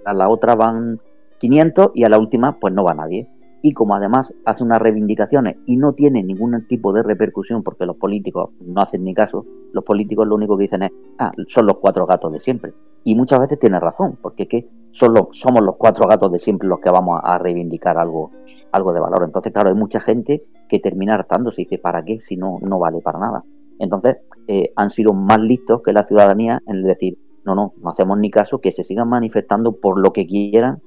a 0.04 0.12
la 0.12 0.28
otra 0.28 0.56
van 0.56 1.00
500 1.38 1.92
y 1.94 2.02
a 2.02 2.08
la 2.08 2.18
última 2.18 2.58
pues 2.58 2.74
no 2.74 2.84
va 2.84 2.94
nadie. 2.94 3.28
Y 3.60 3.72
como 3.72 3.94
además 3.94 4.32
hace 4.44 4.62
unas 4.62 4.80
reivindicaciones 4.80 5.56
y 5.66 5.76
no 5.76 5.92
tiene 5.92 6.22
ningún 6.22 6.66
tipo 6.68 6.92
de 6.92 7.02
repercusión 7.02 7.62
porque 7.64 7.86
los 7.86 7.96
políticos 7.96 8.50
no 8.60 8.80
hacen 8.80 9.02
ni 9.02 9.14
caso, 9.14 9.46
los 9.72 9.84
políticos 9.84 10.28
lo 10.28 10.36
único 10.36 10.56
que 10.56 10.62
dicen 10.62 10.84
es, 10.84 10.92
ah, 11.18 11.32
son 11.48 11.66
los 11.66 11.78
cuatro 11.78 12.06
gatos 12.06 12.32
de 12.32 12.40
siempre. 12.40 12.72
Y 13.02 13.16
muchas 13.16 13.40
veces 13.40 13.58
tiene 13.58 13.80
razón, 13.80 14.16
porque 14.22 14.44
es 14.44 14.48
que 14.48 14.68
somos 14.98 15.62
los 15.62 15.76
cuatro 15.76 16.06
gatos 16.08 16.32
de 16.32 16.38
siempre 16.38 16.68
los 16.68 16.80
que 16.80 16.90
vamos 16.90 17.20
a, 17.22 17.38
reivindicar 17.38 17.98
algo, 17.98 18.30
algo 18.72 18.92
de 18.92 19.00
valor. 19.00 19.24
Entonces, 19.24 19.52
claro, 19.52 19.68
hay 19.68 19.74
mucha 19.74 20.00
gente 20.00 20.44
que 20.68 20.78
termina 20.78 21.14
hartándose 21.14 21.62
y 21.62 21.64
dice, 21.64 21.78
¿para 21.78 22.04
qué? 22.04 22.20
Si 22.20 22.36
no, 22.36 22.58
no 22.60 22.78
vale 22.78 23.00
para 23.00 23.18
nada. 23.18 23.44
Entonces, 23.78 24.16
eh, 24.46 24.72
han 24.76 24.90
sido 24.90 25.12
más 25.12 25.38
listos 25.40 25.82
que 25.82 25.92
la 25.92 26.04
ciudadanía 26.04 26.60
en 26.66 26.82
decir, 26.82 27.18
no, 27.44 27.54
no, 27.54 27.72
no 27.80 27.90
hacemos 27.90 28.18
ni 28.18 28.30
caso, 28.30 28.60
que 28.60 28.72
se 28.72 28.84
sigan 28.84 29.08
manifestando 29.08 29.72
por 29.72 30.00
lo 30.00 30.12
que 30.12 30.26
quieran, 30.26 30.82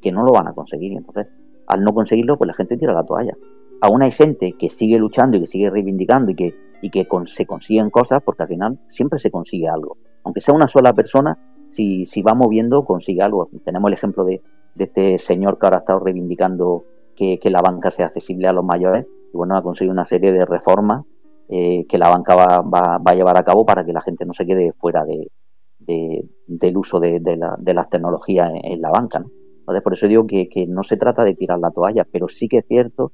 que 0.00 0.12
no 0.12 0.24
lo 0.24 0.32
van 0.32 0.48
a 0.48 0.52
conseguir. 0.52 0.92
Entonces, 0.92 1.28
al 1.66 1.84
no 1.84 1.94
conseguirlo, 1.94 2.36
pues 2.36 2.48
la 2.48 2.54
gente 2.54 2.76
tira 2.76 2.92
la 2.92 3.04
toalla. 3.04 3.36
Aún 3.80 4.02
hay 4.02 4.12
gente 4.12 4.52
que 4.58 4.70
sigue 4.70 4.98
luchando 4.98 5.36
y 5.36 5.40
que 5.40 5.46
sigue 5.46 5.70
reivindicando 5.70 6.30
y 6.30 6.34
que, 6.34 6.54
y 6.82 6.90
que 6.90 7.06
se 7.26 7.46
consiguen 7.46 7.90
cosas, 7.90 8.22
porque 8.24 8.42
al 8.42 8.48
final 8.48 8.78
siempre 8.88 9.18
se 9.18 9.30
consigue 9.30 9.68
algo. 9.68 9.96
Aunque 10.24 10.40
sea 10.40 10.54
una 10.54 10.68
sola 10.68 10.92
persona, 10.92 11.36
si, 11.72 12.22
va 12.22 12.34
moviendo, 12.34 12.84
consigue 12.84 13.22
algo. 13.22 13.48
Tenemos 13.64 13.88
el 13.88 13.94
ejemplo 13.94 14.24
de, 14.24 14.42
este 14.76 15.18
señor 15.18 15.58
que 15.58 15.66
ahora 15.66 15.78
ha 15.78 15.80
estado 15.80 16.00
reivindicando 16.00 16.84
que, 17.16 17.38
la 17.44 17.62
banca 17.62 17.90
sea 17.90 18.06
accesible 18.06 18.48
a 18.48 18.52
los 18.52 18.64
mayores 18.64 19.06
y 19.32 19.36
bueno, 19.36 19.56
ha 19.56 19.62
conseguido 19.62 19.92
una 19.92 20.04
serie 20.04 20.32
de 20.32 20.44
reformas 20.44 21.04
eh, 21.48 21.86
que 21.86 21.98
la 21.98 22.08
banca 22.08 22.34
va, 22.34 23.00
a 23.04 23.14
llevar 23.14 23.36
a 23.36 23.44
cabo 23.44 23.64
para 23.64 23.84
que 23.84 23.92
la 23.92 24.00
gente 24.00 24.24
no 24.24 24.32
se 24.32 24.46
quede 24.46 24.72
fuera 24.72 25.04
de, 25.04 25.30
del 26.46 26.76
uso 26.76 27.00
de, 27.00 27.20
la, 27.36 27.56
de, 27.58 27.74
las 27.74 27.88
tecnologías 27.88 28.50
en, 28.62 28.80
la 28.80 28.90
banca. 28.90 29.24
Entonces, 29.58 29.82
por 29.82 29.92
eso 29.92 30.08
digo 30.08 30.26
que, 30.26 30.66
no 30.68 30.82
se 30.82 30.96
trata 30.96 31.24
de 31.24 31.34
tirar 31.34 31.58
la 31.58 31.70
toalla, 31.70 32.04
pero 32.10 32.28
sí 32.28 32.48
que 32.48 32.58
es 32.58 32.66
cierto 32.66 33.12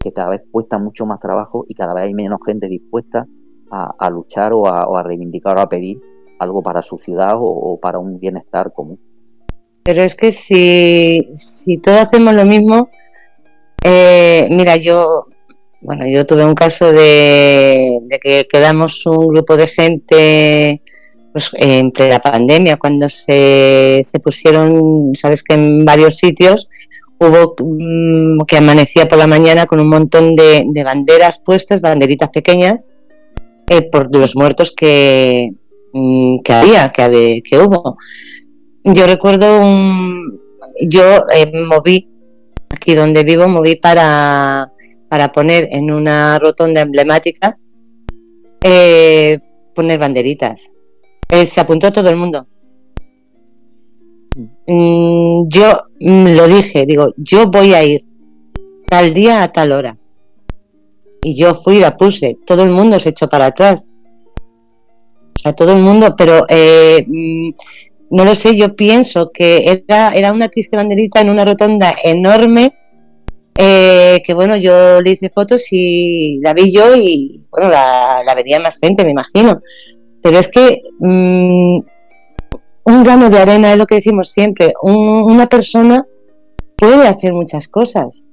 que 0.00 0.12
cada 0.12 0.30
vez 0.30 0.42
cuesta 0.50 0.78
mucho 0.78 1.06
más 1.06 1.20
trabajo 1.20 1.64
y 1.68 1.74
cada 1.74 1.94
vez 1.94 2.04
hay 2.04 2.14
menos 2.14 2.40
gente 2.44 2.68
dispuesta 2.68 3.26
a, 3.70 4.10
luchar 4.10 4.52
o 4.52 4.66
a, 4.66 5.02
reivindicar 5.02 5.56
o 5.58 5.60
a 5.60 5.68
pedir 5.68 5.98
algo 6.38 6.62
para 6.62 6.82
su 6.82 6.98
ciudad 6.98 7.34
o, 7.36 7.78
para 7.80 7.98
un 7.98 8.18
bienestar 8.18 8.72
común. 8.72 9.00
Pero 9.82 10.02
es 10.02 10.14
que 10.14 10.32
si, 10.32 11.26
si 11.30 11.78
todos 11.78 11.98
hacemos 11.98 12.34
lo 12.34 12.44
mismo, 12.44 12.90
eh, 13.84 14.48
mira, 14.50 14.76
yo 14.76 15.26
bueno, 15.86 16.06
yo 16.06 16.26
tuve 16.26 16.44
un 16.44 16.54
caso 16.54 16.90
de, 16.90 18.00
que 18.20 18.48
quedamos 18.50 19.06
un 19.06 19.28
grupo 19.28 19.56
de 19.56 19.68
gente 19.68 20.82
pues, 21.32 21.50
entre 21.54 22.08
la 22.08 22.18
pandemia, 22.18 22.76
cuando 22.76 23.08
se, 23.08 24.00
se 24.02 24.18
pusieron, 24.18 25.12
sabes 25.14 25.42
que 25.42 25.54
en 25.54 25.84
varios 25.84 26.16
sitios 26.16 26.68
hubo 27.18 27.54
mm, 27.58 28.44
que 28.46 28.56
amanecía 28.56 29.06
por 29.06 29.18
la 29.18 29.26
mañana 29.26 29.66
con 29.66 29.80
un 29.80 29.88
montón 29.88 30.34
de, 30.34 30.64
banderas 30.84 31.38
puestas, 31.38 31.80
banderitas 31.80 32.30
pequeñas, 32.30 32.88
eh, 33.68 33.82
por 33.82 34.14
los 34.14 34.34
muertos 34.34 34.72
que, 34.72 35.52
que 36.44 36.52
había, 36.52 36.88
que, 36.90 37.42
que 37.44 37.58
hubo. 37.58 37.96
Yo 38.84 39.06
recuerdo 39.06 39.60
un, 39.60 40.40
yo 40.88 41.26
eh, 41.34 41.52
moví, 41.66 42.08
aquí 42.70 42.94
donde 42.94 43.24
vivo, 43.24 43.48
moví 43.48 43.76
para 43.76 44.72
para 45.08 45.32
poner 45.32 45.68
en 45.72 45.92
una 45.92 46.38
rotonda 46.38 46.80
emblemática, 46.80 47.58
eh, 48.62 49.38
poner 49.74 49.98
banderitas. 49.98 50.72
Eh, 51.28 51.46
se 51.46 51.60
apuntó 51.60 51.92
todo 51.92 52.10
el 52.10 52.16
mundo. 52.16 52.46
Mm, 54.66 55.48
yo 55.48 55.82
mm, 56.00 56.26
lo 56.36 56.48
dije, 56.48 56.86
digo, 56.86 57.14
yo 57.16 57.46
voy 57.46 57.74
a 57.74 57.84
ir 57.84 58.02
tal 58.88 59.14
día 59.14 59.42
a 59.42 59.52
tal 59.52 59.72
hora. 59.72 59.96
Y 61.22 61.36
yo 61.36 61.54
fui 61.54 61.76
y 61.76 61.80
la 61.80 61.96
puse. 61.96 62.38
Todo 62.46 62.62
el 62.62 62.70
mundo 62.70 63.00
se 63.00 63.08
echó 63.10 63.28
para 63.28 63.46
atrás. 63.46 63.88
Sea, 65.46 65.52
todo 65.52 65.72
el 65.72 65.82
mundo, 65.82 66.14
pero 66.16 66.44
eh, 66.48 67.04
mm, 67.06 67.50
no 68.10 68.24
lo 68.24 68.34
sé, 68.34 68.56
yo 68.56 68.74
pienso 68.74 69.30
que 69.32 69.84
era, 69.88 70.10
era 70.10 70.32
una 70.32 70.48
triste 70.48 70.76
banderita 70.76 71.20
en 71.20 71.30
una 71.30 71.44
rotonda 71.44 71.94
enorme 72.02 72.72
eh, 73.58 74.22
que 74.24 74.34
bueno, 74.34 74.56
yo 74.56 75.00
le 75.00 75.12
hice 75.12 75.30
fotos 75.30 75.68
y 75.70 76.40
la 76.40 76.52
vi 76.52 76.72
yo 76.72 76.94
y 76.96 77.42
bueno, 77.50 77.70
la, 77.70 78.22
la 78.24 78.34
vería 78.34 78.60
más 78.60 78.78
gente, 78.78 79.04
me 79.04 79.12
imagino. 79.12 79.62
Pero 80.20 80.38
es 80.38 80.48
que 80.48 80.82
mm, 80.98 81.78
un 82.84 83.04
grano 83.04 83.30
de 83.30 83.38
arena 83.38 83.70
es 83.70 83.78
lo 83.78 83.86
que 83.86 83.96
decimos 83.96 84.30
siempre. 84.30 84.74
una 84.82 85.48
persona 85.48 86.04
puede 86.76 87.06
hacer 87.06 87.32
muchas 87.32 87.68
cosas. 87.68 88.26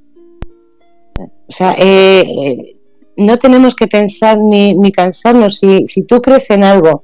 O 1.48 1.52
sea, 1.52 1.76
eh, 1.78 2.73
no 3.18 3.38
tenemos 3.38 3.76
que 3.76 3.88
pensar 3.88 4.38
ni, 4.38 4.76
ni 4.76 4.92
cansarnos. 4.92 5.60
Si, 5.60 5.86
si 5.86 6.04
tú 6.04 6.22
crees 6.22 6.50
en 6.50 6.64
algo 6.64 7.04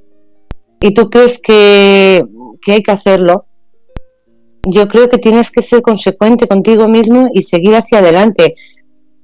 y 0.80 0.92
tú 0.94 1.10
crees 1.10 1.38
que, 1.38 2.24
que 2.62 2.72
hay 2.72 2.82
que 2.82 2.92
hacerlo, 2.92 3.46
yo 4.62 4.88
creo 4.88 5.08
que 5.08 5.18
tienes 5.18 5.50
que 5.50 5.62
ser 5.62 5.82
consecuente 5.82 6.46
contigo 6.46 6.88
mismo 6.88 7.28
y 7.32 7.42
seguir 7.42 7.74
hacia 7.74 7.98
adelante. 7.98 8.54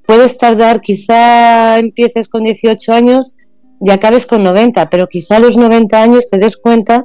Puedes 0.07 0.39
tardar, 0.39 0.80
quizá 0.80 1.78
empieces 1.78 2.28
con 2.28 2.45
18 2.45 2.93
años 2.93 3.34
y 3.80 3.91
acabes 3.91 4.26
con 4.26 4.45
90, 4.45 4.89
pero 4.89 5.09
quizá 5.09 5.37
a 5.37 5.41
los 5.41 5.57
90 5.57 6.01
años 6.01 6.28
te 6.28 6.39
des 6.39 6.57
cuenta 6.57 7.05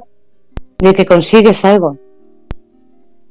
de 0.78 0.94
que 0.94 1.04
consigues 1.04 1.64
algo. 1.64 1.98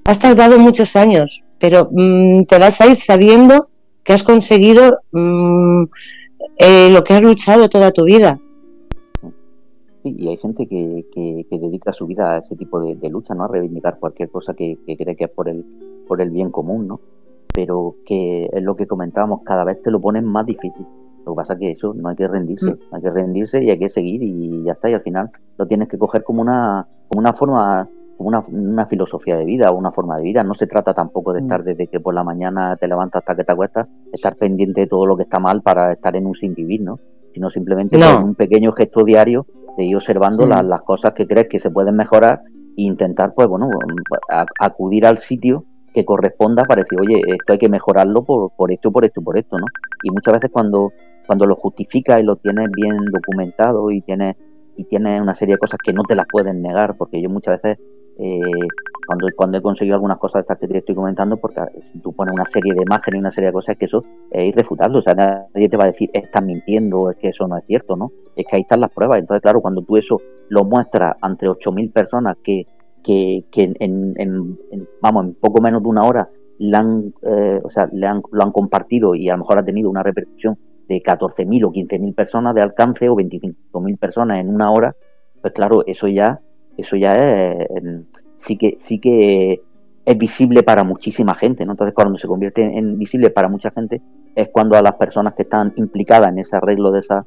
Has 0.05 0.19
tardado 0.19 0.59
muchos 0.59 0.95
años, 0.95 1.43
pero 1.59 1.89
mm, 1.91 2.43
te 2.43 2.59
vas 2.59 2.81
a 2.81 2.87
ir 2.87 2.95
sabiendo 2.95 3.69
que 4.03 4.13
has 4.13 4.23
conseguido 4.23 4.99
mm, 5.11 5.83
eh, 6.57 6.89
lo 6.89 7.03
que 7.03 7.13
has 7.13 7.21
luchado 7.21 7.69
toda 7.69 7.91
tu 7.91 8.03
vida 8.03 8.39
y 10.03 10.29
hay 10.29 10.37
gente 10.37 10.67
que, 10.67 11.05
que, 11.13 11.59
dedica 11.59 11.93
su 11.93 12.07
vida 12.07 12.33
a 12.33 12.37
ese 12.39 12.55
tipo 12.55 12.79
de, 12.79 13.09
lucha, 13.09 13.35
¿no? 13.35 13.43
A 13.43 13.47
reivindicar 13.47 13.99
cualquier 13.99 14.29
cosa 14.29 14.53
que, 14.53 14.77
cree 14.85 15.15
que 15.15 15.25
es 15.25 15.29
por 15.29 15.47
el, 15.47 15.63
por 16.07 16.21
el 16.21 16.31
bien 16.31 16.49
común, 16.49 16.87
¿no? 16.87 16.99
Pero 17.53 17.95
que 18.05 18.49
es 18.51 18.63
lo 18.63 18.75
que 18.75 18.87
comentábamos, 18.87 19.41
cada 19.43 19.63
vez 19.63 19.81
te 19.81 19.91
lo 19.91 19.99
ponen 19.99 20.25
más 20.25 20.45
difícil. 20.45 20.85
Lo 21.25 21.33
que 21.33 21.35
pasa 21.35 21.53
es 21.53 21.59
que 21.59 21.71
eso 21.71 21.93
no 21.93 22.09
hay 22.09 22.15
que 22.15 22.27
rendirse, 22.27 22.71
mm. 22.71 22.79
hay 22.95 23.01
que 23.01 23.11
rendirse 23.11 23.63
y 23.63 23.69
hay 23.69 23.77
que 23.77 23.89
seguir 23.89 24.23
y 24.23 24.63
ya 24.63 24.71
está. 24.73 24.89
Y 24.89 24.93
al 24.93 25.01
final 25.01 25.29
lo 25.57 25.67
tienes 25.67 25.87
que 25.87 25.97
coger 25.97 26.23
como 26.23 26.41
una, 26.41 26.87
como 27.07 27.19
una 27.19 27.33
forma, 27.33 27.87
una, 28.27 28.39
una 28.47 28.85
filosofía 28.85 29.37
de 29.37 29.45
vida 29.45 29.69
o 29.71 29.75
una 29.75 29.91
forma 29.91 30.17
de 30.17 30.23
vida. 30.23 30.43
No 30.43 30.53
se 30.53 30.67
trata 30.67 30.93
tampoco 30.93 31.33
de 31.33 31.39
mm. 31.39 31.43
estar 31.43 31.63
desde 31.63 31.87
que 31.87 31.99
por 31.99 32.13
la 32.13 32.23
mañana 32.23 32.75
te 32.77 32.87
levantas 32.87 33.19
hasta 33.19 33.35
que 33.35 33.43
te 33.43 33.51
acuestas, 33.51 33.87
estar 34.11 34.35
pendiente 34.35 34.81
de 34.81 34.87
todo 34.87 35.05
lo 35.05 35.17
que 35.17 35.23
está 35.23 35.39
mal 35.39 35.61
para 35.61 35.93
estar 35.93 36.15
en 36.15 36.25
un 36.25 36.35
sin 36.35 36.53
vivir, 36.53 36.81
¿no? 36.81 36.99
Sino 37.33 37.49
simplemente 37.49 37.97
con 37.97 38.23
un 38.23 38.35
pequeño 38.35 38.71
gesto 38.73 39.03
diario 39.03 39.45
de 39.77 39.85
ir 39.85 39.95
observando 39.95 40.45
las, 40.45 40.81
cosas 40.81 41.13
que 41.13 41.27
crees 41.27 41.47
que 41.47 41.59
se 41.59 41.69
pueden 41.69 41.95
mejorar 41.95 42.41
e 42.77 42.83
intentar, 42.83 43.33
pues 43.33 43.47
bueno, 43.47 43.69
acudir 44.59 45.05
al 45.05 45.19
sitio 45.19 45.65
que 45.93 46.05
corresponda 46.05 46.63
para 46.63 46.83
decir, 46.83 46.99
oye, 46.99 47.21
esto 47.27 47.53
hay 47.53 47.59
que 47.59 47.69
mejorarlo 47.69 48.23
por, 48.23 48.51
por 48.55 48.71
esto, 48.71 48.91
por 48.91 49.05
esto, 49.05 49.21
por 49.21 49.37
esto, 49.37 49.57
¿no? 49.57 49.65
Y 50.03 50.09
muchas 50.09 50.33
veces 50.33 50.49
cuando, 50.51 50.91
cuando 51.27 51.45
lo 51.45 51.55
justificas 51.55 52.19
y 52.19 52.23
lo 52.23 52.37
tienes 52.37 52.69
bien 52.71 52.97
documentado 53.11 53.91
y 53.91 54.01
tienes, 54.01 54.35
y 54.77 54.85
tienes 54.85 55.21
una 55.21 55.35
serie 55.35 55.55
de 55.55 55.59
cosas 55.59 55.79
que 55.83 55.93
no 55.93 56.03
te 56.03 56.15
las 56.15 56.25
pueden 56.31 56.61
negar, 56.61 56.95
porque 56.97 57.21
yo 57.21 57.29
muchas 57.29 57.61
veces 57.61 57.83
eh, 58.21 58.39
cuando, 59.07 59.27
cuando 59.35 59.57
he 59.57 59.61
conseguido 59.61 59.95
algunas 59.95 60.17
cosas 60.17 60.35
de 60.35 60.39
estas 60.41 60.59
que 60.59 60.67
te 60.67 60.77
estoy 60.77 60.95
comentando, 60.95 61.37
porque 61.37 61.61
si 61.83 61.99
tú 61.99 62.13
pones 62.13 62.33
una 62.33 62.45
serie 62.45 62.73
de 62.73 62.83
imágenes 62.83 63.17
y 63.17 63.19
una 63.19 63.31
serie 63.31 63.47
de 63.47 63.53
cosas, 63.53 63.73
es 63.73 63.79
que 63.79 63.85
eso 63.85 64.03
es 64.29 64.45
irrefutable. 64.45 64.99
O 64.99 65.01
sea, 65.01 65.13
nadie 65.13 65.67
te 65.67 65.75
va 65.75 65.85
a 65.85 65.87
decir, 65.87 66.09
estás 66.13 66.43
mintiendo, 66.43 67.09
es 67.09 67.17
que 67.17 67.29
eso 67.29 67.47
no 67.47 67.57
es 67.57 67.65
cierto, 67.65 67.95
¿no? 67.95 68.11
Es 68.35 68.45
que 68.47 68.55
ahí 68.55 68.61
están 68.61 68.79
las 68.79 68.91
pruebas. 68.91 69.19
Entonces, 69.19 69.41
claro, 69.41 69.59
cuando 69.59 69.81
tú 69.81 69.97
eso 69.97 70.21
lo 70.49 70.63
muestras 70.63 71.15
entre 71.23 71.49
8.000 71.49 71.91
personas 71.91 72.37
que, 72.43 72.67
que, 73.03 73.45
que 73.51 73.73
en, 73.79 74.13
en, 74.17 74.57
vamos, 75.01 75.25
en 75.25 75.33
poco 75.33 75.61
menos 75.61 75.81
de 75.81 75.89
una 75.89 76.05
hora 76.05 76.29
le 76.59 76.77
han, 76.77 77.13
eh, 77.23 77.59
o 77.63 77.69
sea, 77.71 77.89
le 77.91 78.05
han, 78.05 78.21
lo 78.31 78.43
han 78.43 78.51
compartido 78.51 79.15
y 79.15 79.29
a 79.29 79.33
lo 79.33 79.39
mejor 79.39 79.57
ha 79.57 79.65
tenido 79.65 79.89
una 79.89 80.03
repercusión 80.03 80.57
de 80.87 81.01
14.000 81.01 81.65
o 81.65 81.71
15.000 81.71 82.15
personas 82.15 82.53
de 82.53 82.61
alcance 82.61 83.09
o 83.09 83.15
25.000 83.15 83.97
personas 83.97 84.39
en 84.39 84.53
una 84.53 84.71
hora, 84.71 84.95
pues 85.41 85.53
claro, 85.53 85.83
eso 85.87 86.07
ya, 86.07 86.39
eso 86.77 86.95
ya 86.95 87.15
es 87.15 87.67
sí 88.41 88.57
que, 88.57 88.75
sí 88.77 88.99
que 88.99 89.61
es 90.05 90.17
visible 90.17 90.63
para 90.63 90.83
muchísima 90.83 91.35
gente, 91.35 91.65
¿no? 91.65 91.73
Entonces, 91.73 91.93
cuando 91.93 92.17
se 92.17 92.27
convierte 92.27 92.63
en 92.63 92.97
visible 92.97 93.29
para 93.29 93.47
mucha 93.47 93.71
gente, 93.71 94.01
es 94.35 94.49
cuando 94.49 94.75
a 94.75 94.81
las 94.81 94.95
personas 94.95 95.33
que 95.35 95.43
están 95.43 95.73
implicadas 95.75 96.29
en 96.29 96.39
ese 96.39 96.55
arreglo 96.55 96.91
de 96.91 96.99
esas, 96.99 97.25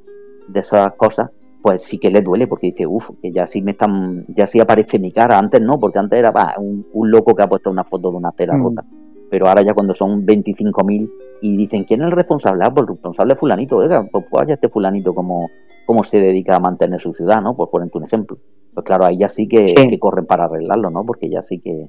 de 0.48 0.60
esas 0.60 0.92
cosas, 0.94 1.30
pues 1.62 1.82
sí 1.82 1.98
que 1.98 2.10
les 2.10 2.22
duele, 2.22 2.46
porque 2.46 2.66
dice, 2.68 2.86
uff, 2.86 3.10
que 3.22 3.32
ya 3.32 3.46
sí 3.46 3.62
me 3.62 3.70
están, 3.70 4.26
ya 4.28 4.46
sí 4.46 4.60
aparece 4.60 4.98
mi 4.98 5.12
cara, 5.12 5.38
antes 5.38 5.60
no, 5.60 5.78
porque 5.78 5.98
antes 5.98 6.18
era 6.18 6.32
un, 6.58 7.10
loco 7.10 7.34
que 7.34 7.42
ha 7.42 7.48
puesto 7.48 7.70
una 7.70 7.84
foto 7.84 8.10
de 8.10 8.16
una 8.16 8.32
tela 8.32 8.56
mm. 8.56 8.62
rota. 8.62 8.84
Pero 9.30 9.48
ahora 9.48 9.62
ya 9.62 9.72
cuando 9.72 9.94
son 9.94 10.26
25.000 10.26 11.10
y 11.40 11.56
dicen, 11.56 11.84
¿quién 11.84 12.02
es 12.02 12.06
el 12.06 12.12
responsable? 12.12 12.64
Ah, 12.64 12.70
pues 12.70 12.82
el 12.82 12.94
responsable 12.94 13.32
es 13.32 13.38
fulanito, 13.38 13.76
oiga, 13.78 14.06
pues 14.10 14.26
vaya 14.30 14.54
este 14.54 14.68
fulanito 14.68 15.14
como, 15.14 15.48
como 15.86 16.04
se 16.04 16.20
dedica 16.20 16.56
a 16.56 16.60
mantener 16.60 17.00
su 17.00 17.14
ciudad, 17.14 17.40
¿no? 17.40 17.56
Por 17.56 17.70
ponerte 17.70 17.98
un 17.98 18.04
ejemplo 18.04 18.38
pues 18.74 18.84
claro, 18.84 19.04
ahí 19.04 19.18
ya 19.18 19.28
sí 19.28 19.46
que, 19.46 19.66
corren 19.98 20.26
para 20.26 20.44
arreglarlo, 20.44 20.90
¿no? 20.90 21.04
Porque 21.06 21.28
ya 21.28 21.42
sí 21.42 21.60
que 21.60 21.88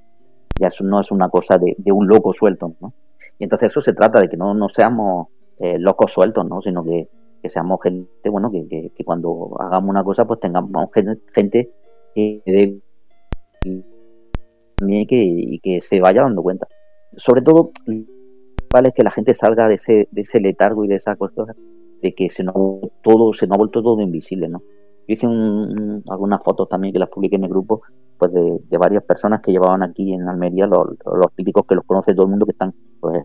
ya 0.59 0.67
eso 0.67 0.83
no 0.83 1.01
es 1.01 1.11
una 1.11 1.29
cosa 1.29 1.57
de, 1.57 1.75
un 1.91 2.07
loco 2.07 2.31
suelto, 2.31 2.75
¿no? 2.79 2.93
Y 3.39 3.43
entonces 3.43 3.71
eso 3.71 3.81
se 3.81 3.93
trata 3.93 4.21
de 4.21 4.29
que 4.29 4.37
no, 4.37 4.53
no 4.53 4.69
seamos 4.69 5.27
eh, 5.59 5.77
locos 5.79 6.13
sueltos, 6.13 6.45
¿no? 6.47 6.61
Sino 6.61 6.83
que, 6.83 7.09
seamos 7.49 7.79
gente, 7.83 8.29
bueno, 8.29 8.51
que, 8.51 8.91
que, 8.95 9.03
cuando 9.03 9.55
hagamos 9.59 9.89
una 9.89 10.03
cosa, 10.03 10.25
pues 10.25 10.39
tengamos 10.39 10.89
gente, 11.33 11.69
que 12.15 12.41
que, 15.07 15.07
y 15.09 15.59
que 15.59 15.81
se 15.81 15.99
vaya 15.99 16.21
dando 16.21 16.41
cuenta. 16.41 16.67
Sobre 17.11 17.41
todo, 17.41 17.71
vale 18.73 18.91
que 18.93 19.03
la 19.03 19.11
gente 19.11 19.33
salga 19.33 19.67
de 19.67 19.75
ese, 19.75 20.07
de 20.11 20.21
ese 20.21 20.39
letargo 20.39 20.85
y 20.85 20.87
de 20.87 20.95
esa 20.95 21.15
cosa 21.15 21.45
de 22.01 22.13
que 22.13 22.29
se 22.29 22.43
nos, 22.43 22.55
todo, 23.01 23.33
se 23.33 23.47
nos 23.47 23.55
ha 23.55 23.59
vuelto 23.59 23.81
todo 23.81 24.01
invisible, 24.01 24.47
¿no? 24.49 24.61
Hice 25.07 25.27
algunas 26.09 26.41
fotos 26.43 26.67
también 26.67 26.93
que 26.93 26.99
las 26.99 27.09
publiqué 27.09 27.35
en 27.35 27.43
el 27.43 27.49
grupo, 27.49 27.81
pues 28.17 28.31
de, 28.33 28.77
varias 28.77 29.03
personas 29.03 29.41
que 29.41 29.51
llevaban 29.51 29.83
aquí 29.83 30.13
en 30.13 30.27
Almería, 30.27 30.65
los, 30.67 30.87
los 31.05 31.33
típicos 31.35 31.65
que 31.67 31.75
los 31.75 31.85
conoce 31.85 32.13
todo 32.13 32.25
el 32.25 32.31
mundo, 32.31 32.45
que 32.45 32.53
están 32.53 32.73
pues 32.99 33.23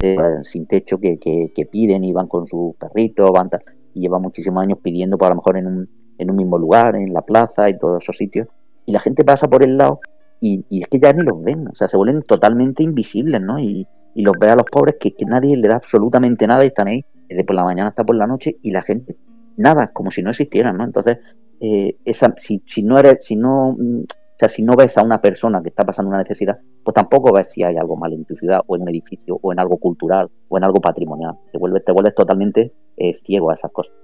eh, 0.00 0.16
sin 0.42 0.66
techo, 0.66 0.98
que, 0.98 1.18
que, 1.18 1.66
piden 1.66 2.02
y 2.02 2.12
van 2.12 2.26
con 2.26 2.46
sus 2.46 2.74
perritos, 2.76 3.30
van 3.30 3.50
y 3.94 4.00
llevan 4.00 4.22
muchísimos 4.22 4.62
años 4.62 4.78
pidiendo, 4.82 5.16
pues 5.16 5.26
a 5.26 5.30
lo 5.30 5.36
mejor 5.36 5.56
en 5.56 5.66
un, 5.66 5.88
en 6.18 6.30
un 6.30 6.36
mismo 6.36 6.58
lugar, 6.58 6.96
en 6.96 7.12
la 7.12 7.22
plaza 7.22 7.70
y 7.70 7.78
todos 7.78 8.02
esos 8.02 8.16
sitios, 8.16 8.48
y 8.84 8.92
la 8.92 9.00
gente 9.00 9.24
pasa 9.24 9.48
por 9.48 9.62
el 9.62 9.76
lado 9.78 10.00
y, 10.40 10.64
y 10.68 10.82
es 10.82 10.88
que 10.88 10.98
ya 10.98 11.12
ni 11.12 11.22
los 11.22 11.40
ven, 11.42 11.68
o 11.68 11.74
sea, 11.74 11.88
se 11.88 11.96
vuelven 11.96 12.22
totalmente 12.22 12.82
invisibles, 12.82 13.40
¿no? 13.40 13.60
Y, 13.60 13.86
y 14.14 14.22
los 14.22 14.34
ve 14.40 14.50
a 14.50 14.56
los 14.56 14.66
pobres 14.70 14.96
que, 14.98 15.12
que 15.12 15.24
nadie 15.24 15.56
le 15.56 15.68
da 15.68 15.76
absolutamente 15.76 16.46
nada 16.46 16.64
y 16.64 16.68
están 16.68 16.88
ahí 16.88 17.04
desde 17.28 17.44
por 17.44 17.54
la 17.54 17.64
mañana 17.64 17.90
hasta 17.90 18.04
por 18.04 18.16
la 18.16 18.26
noche 18.26 18.56
y 18.60 18.72
la 18.72 18.82
gente 18.82 19.16
nada, 19.56 19.92
como 19.92 20.10
si 20.10 20.22
no 20.22 20.30
existieran, 20.30 20.76
¿no? 20.76 20.84
Entonces, 20.84 21.18
eh, 21.60 21.96
esa, 22.04 22.34
si, 22.36 22.60
si 22.66 22.82
no 22.82 22.98
eres, 22.98 23.24
si 23.24 23.36
no, 23.36 23.76
mm, 23.78 24.00
o 24.00 24.36
sea, 24.36 24.48
si 24.48 24.62
no 24.62 24.74
ves 24.74 24.98
a 24.98 25.04
una 25.04 25.20
persona 25.20 25.62
que 25.62 25.68
está 25.68 25.84
pasando 25.84 26.08
una 26.08 26.18
necesidad, 26.18 26.58
pues 26.82 26.92
tampoco 26.94 27.32
ves 27.32 27.50
si 27.50 27.62
hay 27.62 27.76
algo 27.76 27.96
mal 27.96 28.12
en 28.12 28.24
tu 28.24 28.34
ciudad, 28.34 28.60
o 28.66 28.74
en 28.74 28.82
un 28.82 28.88
edificio, 28.88 29.38
o 29.40 29.52
en 29.52 29.60
algo 29.60 29.76
cultural, 29.76 30.28
o 30.48 30.58
en 30.58 30.64
algo 30.64 30.80
patrimonial. 30.80 31.36
Te 31.52 31.58
vuelves, 31.58 31.84
te 31.84 31.92
vuelves 31.92 32.16
totalmente 32.16 32.72
eh, 32.96 33.16
ciego 33.24 33.52
a 33.52 33.54
esas 33.54 33.70
cosas. 33.70 33.94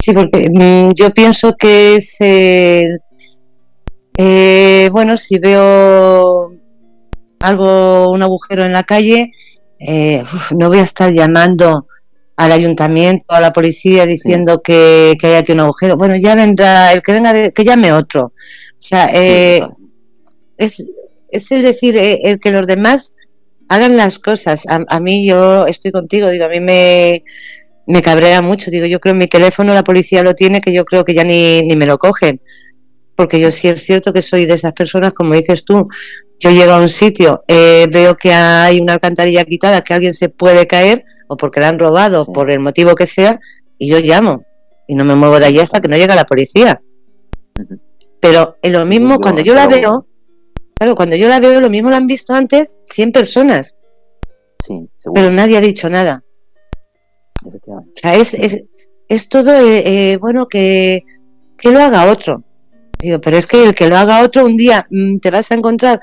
Sí, 0.00 0.12
porque 0.12 0.48
mm, 0.50 0.90
yo 0.94 1.10
pienso 1.10 1.54
que 1.56 1.94
es, 1.96 2.16
eh, 2.20 2.88
bueno, 4.90 5.16
si 5.16 5.38
veo 5.38 6.52
algo, 7.38 8.10
un 8.10 8.22
agujero 8.22 8.64
en 8.64 8.72
la 8.72 8.82
calle, 8.82 9.30
no 10.58 10.68
voy 10.68 10.78
a 10.78 10.82
estar 10.82 11.12
llamando 11.12 11.86
al 12.40 12.52
ayuntamiento, 12.52 13.26
a 13.28 13.38
la 13.38 13.52
policía 13.52 14.06
diciendo 14.06 14.62
que, 14.62 15.14
hay 15.22 15.34
aquí 15.34 15.52
un 15.52 15.60
agujero. 15.60 15.98
Bueno, 15.98 16.16
ya 16.16 16.34
vendrá, 16.34 16.90
el 16.90 17.02
que 17.02 17.12
venga, 17.12 17.50
que 17.50 17.64
llame 17.64 17.92
otro. 17.92 18.32
O 18.32 18.82
sea, 18.82 19.10
eh, 19.12 19.62
es, 20.56 20.90
es 21.30 21.52
el 21.52 21.60
decir, 21.60 21.98
eh, 21.98 22.20
el 22.24 22.40
que 22.40 22.50
los 22.50 22.66
demás 22.66 23.14
hagan 23.68 23.98
las 23.98 24.18
cosas. 24.18 24.64
A, 24.66 25.00
mí 25.00 25.28
yo 25.28 25.66
estoy 25.66 25.92
contigo, 25.92 26.30
digo, 26.30 26.46
a 26.46 26.48
mí 26.48 26.60
me, 26.60 27.20
me 27.86 28.00
cabrea 28.00 28.40
mucho. 28.40 28.70
Digo, 28.70 28.86
yo 28.86 29.00
creo 29.00 29.12
en 29.12 29.18
mi 29.18 29.26
teléfono 29.26 29.74
la 29.74 29.84
policía 29.84 30.22
lo 30.22 30.34
tiene, 30.34 30.62
que 30.62 30.72
yo 30.72 30.86
creo 30.86 31.04
que 31.04 31.12
ya 31.12 31.24
ni, 31.24 31.60
ni 31.64 31.76
me 31.76 31.84
lo 31.84 31.98
cogen. 31.98 32.40
Porque 33.16 33.38
yo 33.38 33.50
sí 33.50 33.68
es 33.68 33.82
cierto 33.82 34.14
que 34.14 34.22
soy 34.22 34.46
de 34.46 34.54
esas 34.54 34.72
personas, 34.72 35.12
como 35.12 35.34
dices 35.34 35.62
tú, 35.62 35.88
yo 36.38 36.50
llego 36.50 36.72
a 36.72 36.80
un 36.80 36.88
sitio, 36.88 37.44
eh, 37.46 37.86
veo 37.92 38.16
que 38.16 38.32
hay 38.32 38.80
una 38.80 38.94
alcantarilla 38.94 39.44
quitada, 39.44 39.82
que 39.82 39.92
alguien 39.92 40.14
se 40.14 40.30
puede 40.30 40.66
caer, 40.66 41.04
o 41.30 41.36
porque 41.36 41.60
la 41.60 41.68
han 41.68 41.78
robado, 41.78 42.26
por 42.26 42.50
el 42.50 42.58
motivo 42.58 42.96
que 42.96 43.06
sea, 43.06 43.38
y 43.78 43.88
yo 43.88 44.00
llamo 44.00 44.44
y 44.88 44.96
no 44.96 45.04
me 45.04 45.14
muevo 45.14 45.38
de 45.38 45.46
allí 45.46 45.60
hasta 45.60 45.80
que 45.80 45.86
no 45.86 45.96
llega 45.96 46.16
la 46.16 46.26
policía. 46.26 46.82
Pero 48.20 48.56
en 48.62 48.72
lo 48.72 48.84
mismo, 48.84 49.20
cuando 49.20 49.40
yo 49.40 49.54
la 49.54 49.68
veo, 49.68 50.08
claro, 50.74 50.96
cuando 50.96 51.14
yo 51.14 51.28
la 51.28 51.38
veo, 51.38 51.60
lo 51.60 51.70
mismo 51.70 51.88
la 51.88 51.98
han 51.98 52.08
visto 52.08 52.34
antes 52.34 52.80
100 52.90 53.12
personas. 53.12 53.76
pero 55.14 55.30
nadie 55.30 55.56
ha 55.56 55.60
dicho 55.60 55.88
nada. 55.88 56.24
O 57.44 57.84
sea, 57.94 58.16
es, 58.16 58.34
es, 59.08 59.28
todo, 59.28 59.54
eh, 59.54 59.82
eh, 60.12 60.16
bueno, 60.16 60.48
que, 60.48 61.04
que 61.56 61.70
lo 61.70 61.78
haga 61.78 62.10
otro. 62.10 62.42
Digo, 62.98 63.20
pero 63.20 63.36
es 63.36 63.46
que 63.46 63.62
el 63.62 63.76
que 63.76 63.88
lo 63.88 63.96
haga 63.96 64.24
otro 64.24 64.44
un 64.44 64.56
día 64.56 64.88
mm, 64.90 65.18
te 65.18 65.30
vas 65.30 65.52
a 65.52 65.54
encontrar 65.54 66.00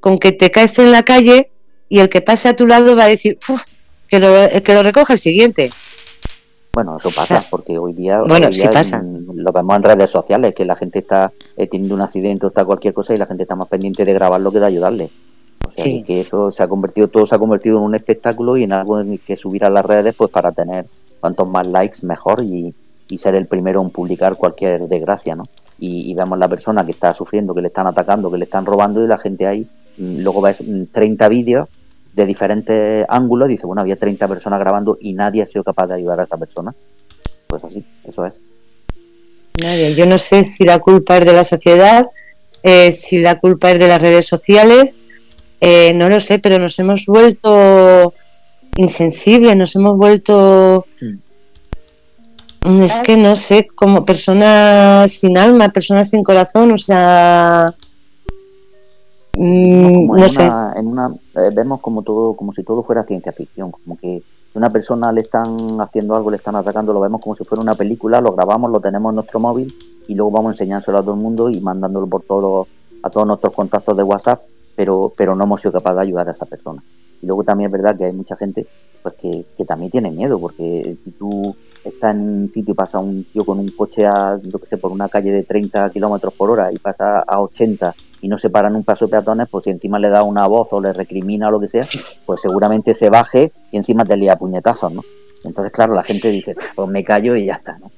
con 0.00 0.18
que 0.18 0.32
te 0.32 0.50
caes 0.50 0.78
en 0.78 0.92
la 0.92 1.02
calle 1.02 1.52
y 1.90 1.98
el 1.98 2.08
que 2.08 2.22
pase 2.22 2.48
a 2.48 2.56
tu 2.56 2.66
lado 2.66 2.96
va 2.96 3.04
a 3.04 3.08
decir, 3.08 3.38
que 4.10 4.18
lo, 4.18 4.62
que 4.62 4.74
lo 4.74 4.82
recoja 4.82 5.12
el 5.12 5.18
siguiente. 5.18 5.70
Bueno, 6.72 6.98
eso 6.98 7.10
pasa, 7.14 7.44
porque 7.48 7.78
hoy 7.78 7.92
día, 7.92 8.20
bueno, 8.20 8.52
sí 8.52 8.66
pasa. 8.68 9.02
lo 9.02 9.52
vemos 9.52 9.76
en 9.76 9.82
redes 9.82 10.10
sociales, 10.10 10.54
que 10.54 10.64
la 10.64 10.76
gente 10.76 11.00
está 11.00 11.32
eh, 11.56 11.66
teniendo 11.66 11.94
un 11.94 12.00
accidente 12.00 12.46
o 12.46 12.48
está 12.48 12.64
cualquier 12.64 12.94
cosa 12.94 13.14
y 13.14 13.18
la 13.18 13.26
gente 13.26 13.44
está 13.44 13.56
más 13.56 13.68
pendiente 13.68 14.04
de 14.04 14.12
grabarlo 14.12 14.52
que 14.52 14.60
de 14.60 14.66
ayudarle. 14.66 15.10
O 15.66 15.72
sea, 15.72 16.02
que 16.04 16.20
eso 16.20 16.50
se 16.50 16.62
ha 16.62 16.68
convertido, 16.68 17.08
todo 17.08 17.26
se 17.26 17.34
ha 17.34 17.38
convertido 17.38 17.78
en 17.78 17.84
un 17.84 17.94
espectáculo 17.94 18.56
y 18.56 18.64
en 18.64 18.72
algo 18.72 19.00
en 19.00 19.18
que 19.18 19.36
subir 19.36 19.64
a 19.64 19.70
las 19.70 19.84
redes 19.84 20.14
pues 20.16 20.30
para 20.30 20.52
tener 20.52 20.86
cuantos 21.20 21.48
más 21.48 21.66
likes 21.66 21.98
mejor 22.02 22.42
y, 22.42 22.74
ser 23.18 23.34
el 23.34 23.46
primero 23.46 23.82
en 23.82 23.90
publicar 23.90 24.36
cualquier 24.36 24.86
desgracia, 24.86 25.34
¿no? 25.34 25.42
Y, 25.80 26.10
y, 26.10 26.14
vemos 26.14 26.38
la 26.38 26.46
persona 26.46 26.84
que 26.84 26.92
está 26.92 27.12
sufriendo, 27.12 27.54
que 27.54 27.60
le 27.60 27.68
están 27.68 27.88
atacando, 27.88 28.30
que 28.30 28.38
le 28.38 28.44
están 28.44 28.64
robando 28.64 29.04
y 29.04 29.08
la 29.08 29.18
gente 29.18 29.46
ahí, 29.46 29.66
mm, 29.98 30.20
luego 30.20 30.40
ves 30.40 30.62
30 30.92 31.26
mm, 31.26 31.30
vídeos 31.30 31.68
de 32.12 32.26
diferentes 32.26 33.06
ángulos, 33.08 33.48
dice, 33.48 33.66
bueno, 33.66 33.82
había 33.82 33.96
30 33.96 34.26
personas 34.28 34.60
grabando 34.60 34.98
y 35.00 35.12
nadie 35.12 35.42
ha 35.42 35.46
sido 35.46 35.62
capaz 35.62 35.86
de 35.86 35.94
ayudar 35.94 36.20
a 36.20 36.24
esa 36.24 36.36
persona. 36.36 36.74
Pues 37.46 37.64
así, 37.64 37.84
eso 38.04 38.26
es. 38.26 38.40
Nadie. 39.60 39.94
Yo 39.94 40.06
no 40.06 40.18
sé 40.18 40.44
si 40.44 40.64
la 40.64 40.78
culpa 40.78 41.18
es 41.18 41.24
de 41.24 41.32
la 41.32 41.44
sociedad, 41.44 42.06
eh, 42.62 42.92
si 42.92 43.18
la 43.18 43.38
culpa 43.38 43.70
es 43.70 43.78
de 43.78 43.88
las 43.88 44.00
redes 44.00 44.26
sociales, 44.26 44.98
eh, 45.60 45.92
no 45.94 46.08
lo 46.08 46.20
sé, 46.20 46.38
pero 46.38 46.58
nos 46.58 46.78
hemos 46.78 47.06
vuelto 47.06 48.14
insensibles, 48.76 49.56
nos 49.56 49.74
hemos 49.76 49.96
vuelto... 49.96 50.86
Mm, 52.62 52.82
es 52.82 52.94
que 52.96 53.16
no 53.16 53.36
sé, 53.36 53.68
como 53.74 54.04
personas 54.04 55.10
sin 55.10 55.38
alma, 55.38 55.70
personas 55.70 56.10
sin 56.10 56.22
corazón, 56.22 56.72
o 56.72 56.78
sea, 56.78 57.74
Mm, 59.34 60.10
en, 60.76 60.86
una, 60.86 61.14
eh, 61.36 61.50
vemos 61.52 61.80
como 61.80 62.02
todo, 62.02 62.34
como 62.34 62.52
si 62.52 62.64
todo 62.64 62.82
fuera 62.82 63.04
ciencia 63.04 63.32
ficción, 63.32 63.70
como 63.70 63.96
que 63.96 64.22
una 64.54 64.70
persona 64.70 65.12
le 65.12 65.20
están 65.20 65.80
haciendo 65.80 66.14
algo, 66.16 66.30
le 66.30 66.36
están 66.36 66.56
atacando, 66.56 66.92
lo 66.92 67.00
vemos 67.00 67.20
como 67.20 67.36
si 67.36 67.44
fuera 67.44 67.62
una 67.62 67.74
película, 67.74 68.20
lo 68.20 68.32
grabamos, 68.32 68.70
lo 68.70 68.80
tenemos 68.80 69.10
en 69.10 69.16
nuestro 69.16 69.38
móvil 69.38 69.72
y 70.08 70.14
luego 70.14 70.32
vamos 70.32 70.50
a 70.50 70.52
enseñárselo 70.54 70.98
a 70.98 71.02
todo 71.02 71.14
el 71.14 71.20
mundo 71.20 71.48
y 71.48 71.60
mandándolo 71.60 72.06
por 72.08 72.22
todos 72.22 72.66
a 73.02 73.10
todos 73.10 73.26
nuestros 73.26 73.54
contactos 73.54 73.96
de 73.96 74.02
WhatsApp, 74.02 74.42
pero, 74.76 75.12
pero 75.16 75.34
no 75.34 75.44
hemos 75.44 75.60
sido 75.60 75.72
capaces 75.72 75.96
de 75.96 76.02
ayudar 76.02 76.28
a 76.28 76.32
esa 76.32 76.44
persona. 76.46 76.82
Y 77.22 77.26
luego 77.26 77.44
también 77.44 77.68
es 77.68 77.72
verdad 77.72 77.96
que 77.96 78.04
hay 78.04 78.12
mucha 78.12 78.36
gente 78.36 78.66
pues 79.02 79.14
que, 79.14 79.44
que 79.56 79.64
también 79.64 79.90
tiene 79.90 80.10
miedo, 80.10 80.38
porque 80.38 80.96
si 81.04 81.10
tú 81.12 81.54
estás 81.84 82.14
en 82.14 82.20
un 82.20 82.52
sitio 82.52 82.72
y 82.72 82.76
pasa 82.76 82.98
un 82.98 83.24
tío 83.24 83.44
con 83.44 83.58
un 83.58 83.70
coche 83.70 84.06
a, 84.06 84.38
yo 84.42 84.58
que 84.58 84.66
sé, 84.66 84.76
por 84.76 84.92
una 84.92 85.08
calle 85.08 85.32
de 85.32 85.44
30 85.44 85.90
kilómetros 85.90 86.34
por 86.34 86.50
hora 86.50 86.72
y 86.72 86.78
pasa 86.78 87.20
a 87.20 87.40
80 87.40 87.94
y 88.22 88.28
no 88.28 88.38
se 88.38 88.50
paran 88.50 88.76
un 88.76 88.84
paso 88.84 89.06
de 89.06 89.12
peatones, 89.12 89.48
pues 89.50 89.64
si 89.64 89.70
encima 89.70 89.98
le 89.98 90.10
da 90.10 90.22
una 90.22 90.46
voz 90.46 90.68
o 90.72 90.80
le 90.80 90.92
recrimina 90.92 91.48
o 91.48 91.52
lo 91.52 91.60
que 91.60 91.68
sea, 91.68 91.86
pues 92.26 92.40
seguramente 92.40 92.94
se 92.94 93.08
baje 93.08 93.52
y 93.72 93.78
encima 93.78 94.04
te 94.04 94.16
lía 94.16 94.36
puñetazos, 94.36 94.92
¿no? 94.92 95.02
Entonces, 95.42 95.72
claro, 95.72 95.94
la 95.94 96.02
gente 96.02 96.30
dice, 96.30 96.54
pues 96.74 96.88
me 96.88 97.02
callo 97.02 97.34
y 97.34 97.46
ya 97.46 97.54
está, 97.54 97.78
¿no? 97.78 97.90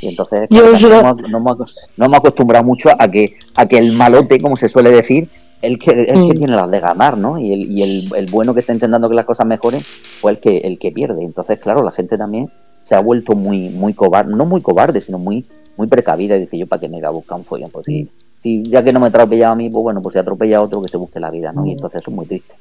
Y 0.00 0.08
entonces 0.08 0.48
no, 0.50 1.36
hemos, 1.36 1.74
no, 1.96 2.16
acostumbrado 2.16 2.64
mucho 2.64 2.90
a 2.96 3.10
que, 3.10 3.36
a 3.56 3.66
que 3.66 3.78
el 3.78 3.92
malote, 3.94 4.40
como 4.40 4.56
se 4.56 4.68
suele 4.68 4.90
decir, 4.90 5.28
el 5.62 5.78
que, 5.78 5.90
el 5.90 6.06
que 6.06 6.34
mm. 6.34 6.38
tiene 6.38 6.56
las 6.56 6.70
de 6.70 6.80
ganar, 6.80 7.16
¿no? 7.16 7.38
Y, 7.38 7.52
el, 7.52 7.72
y 7.72 7.82
el, 7.82 8.14
el, 8.14 8.26
bueno 8.26 8.54
que 8.54 8.60
está 8.60 8.72
intentando 8.72 9.08
que 9.08 9.14
las 9.14 9.26
cosas 9.26 9.46
mejoren, 9.46 9.80
fue 9.82 10.32
el 10.32 10.38
que, 10.38 10.58
el 10.58 10.78
que 10.78 10.92
pierde. 10.92 11.22
Entonces, 11.24 11.58
claro, 11.58 11.82
la 11.82 11.90
gente 11.90 12.16
también 12.16 12.48
se 12.84 12.94
ha 12.94 13.00
vuelto 13.00 13.34
muy, 13.34 13.68
muy 13.68 13.94
cobarde, 13.94 14.34
no 14.34 14.46
muy 14.46 14.60
cobarde, 14.60 15.00
sino 15.00 15.18
muy, 15.18 15.44
muy 15.76 15.86
precavida. 15.88 16.36
Dice 16.36 16.58
yo, 16.58 16.66
¿para 16.66 16.80
qué 16.80 16.88
me 16.88 16.98
iba 16.98 17.08
a 17.08 17.12
buscar 17.12 17.38
un 17.38 17.44
follón? 17.44 17.70
Pues 17.70 17.86
sí, 17.86 18.04
mm 18.04 18.28
si 18.42 18.62
ya 18.64 18.82
que 18.82 18.92
no 18.92 19.00
me 19.00 19.06
ha 19.06 19.08
atropellado 19.08 19.52
a 19.52 19.56
mí, 19.56 19.68
pues 19.68 19.82
bueno, 19.82 20.02
pues 20.02 20.12
si 20.12 20.18
atropella 20.18 20.58
a 20.58 20.62
otro 20.62 20.82
que 20.82 20.88
se 20.88 20.96
busque 20.96 21.20
la 21.20 21.30
vida, 21.30 21.52
¿no? 21.52 21.64
Y 21.66 21.70
mm. 21.70 21.72
entonces 21.72 22.00
eso 22.00 22.10
es 22.10 22.16
muy 22.16 22.26
triste. 22.26 22.54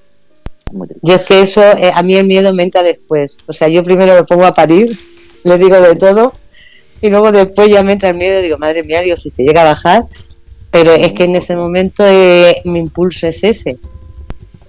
Muy 0.72 0.88
triste. 0.88 1.08
Y 1.08 1.14
es 1.14 1.22
que 1.22 1.42
eso, 1.42 1.62
eh, 1.62 1.92
a 1.94 2.02
mí 2.04 2.16
el 2.16 2.26
miedo 2.26 2.54
me 2.54 2.64
entra 2.64 2.84
después. 2.84 3.38
O 3.48 3.54
sea, 3.54 3.68
yo 3.68 3.84
primero 3.84 4.14
me 4.14 4.24
pongo 4.24 4.46
a 4.46 4.54
parir, 4.54 4.98
le 5.44 5.58
digo 5.58 5.80
de 5.80 5.96
todo, 5.96 6.34
y 7.02 7.10
luego 7.10 7.32
después 7.32 7.70
ya 7.70 7.84
me 7.84 7.94
entra 7.94 8.10
el 8.10 8.16
miedo 8.16 8.40
y 8.40 8.44
digo, 8.44 8.58
madre 8.58 8.84
mía, 8.84 9.02
Dios, 9.02 9.22
si 9.22 9.30
se 9.30 9.44
llega 9.44 9.62
a 9.62 9.66
bajar. 9.66 10.06
Pero 10.72 10.92
es 10.92 11.14
que 11.14 11.24
en 11.24 11.36
ese 11.36 11.56
momento 11.56 12.04
eh, 12.06 12.62
mi 12.66 12.80
impulso 12.80 13.28
es 13.28 13.44
ese. 13.44 13.78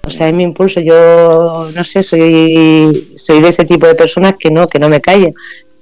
O 0.03 0.11
sea, 0.11 0.29
es 0.29 0.35
mi 0.35 0.43
impulso. 0.43 0.81
Yo, 0.81 1.71
no 1.75 1.85
sé, 1.85 2.03
soy, 2.03 3.13
soy 3.17 3.41
de 3.41 3.49
ese 3.49 3.65
tipo 3.65 3.87
de 3.87 3.95
personas 3.95 4.37
que 4.39 4.51
no, 4.51 4.69
que 4.69 4.79
no 4.79 4.89
me 4.89 5.01
callen. 5.01 5.35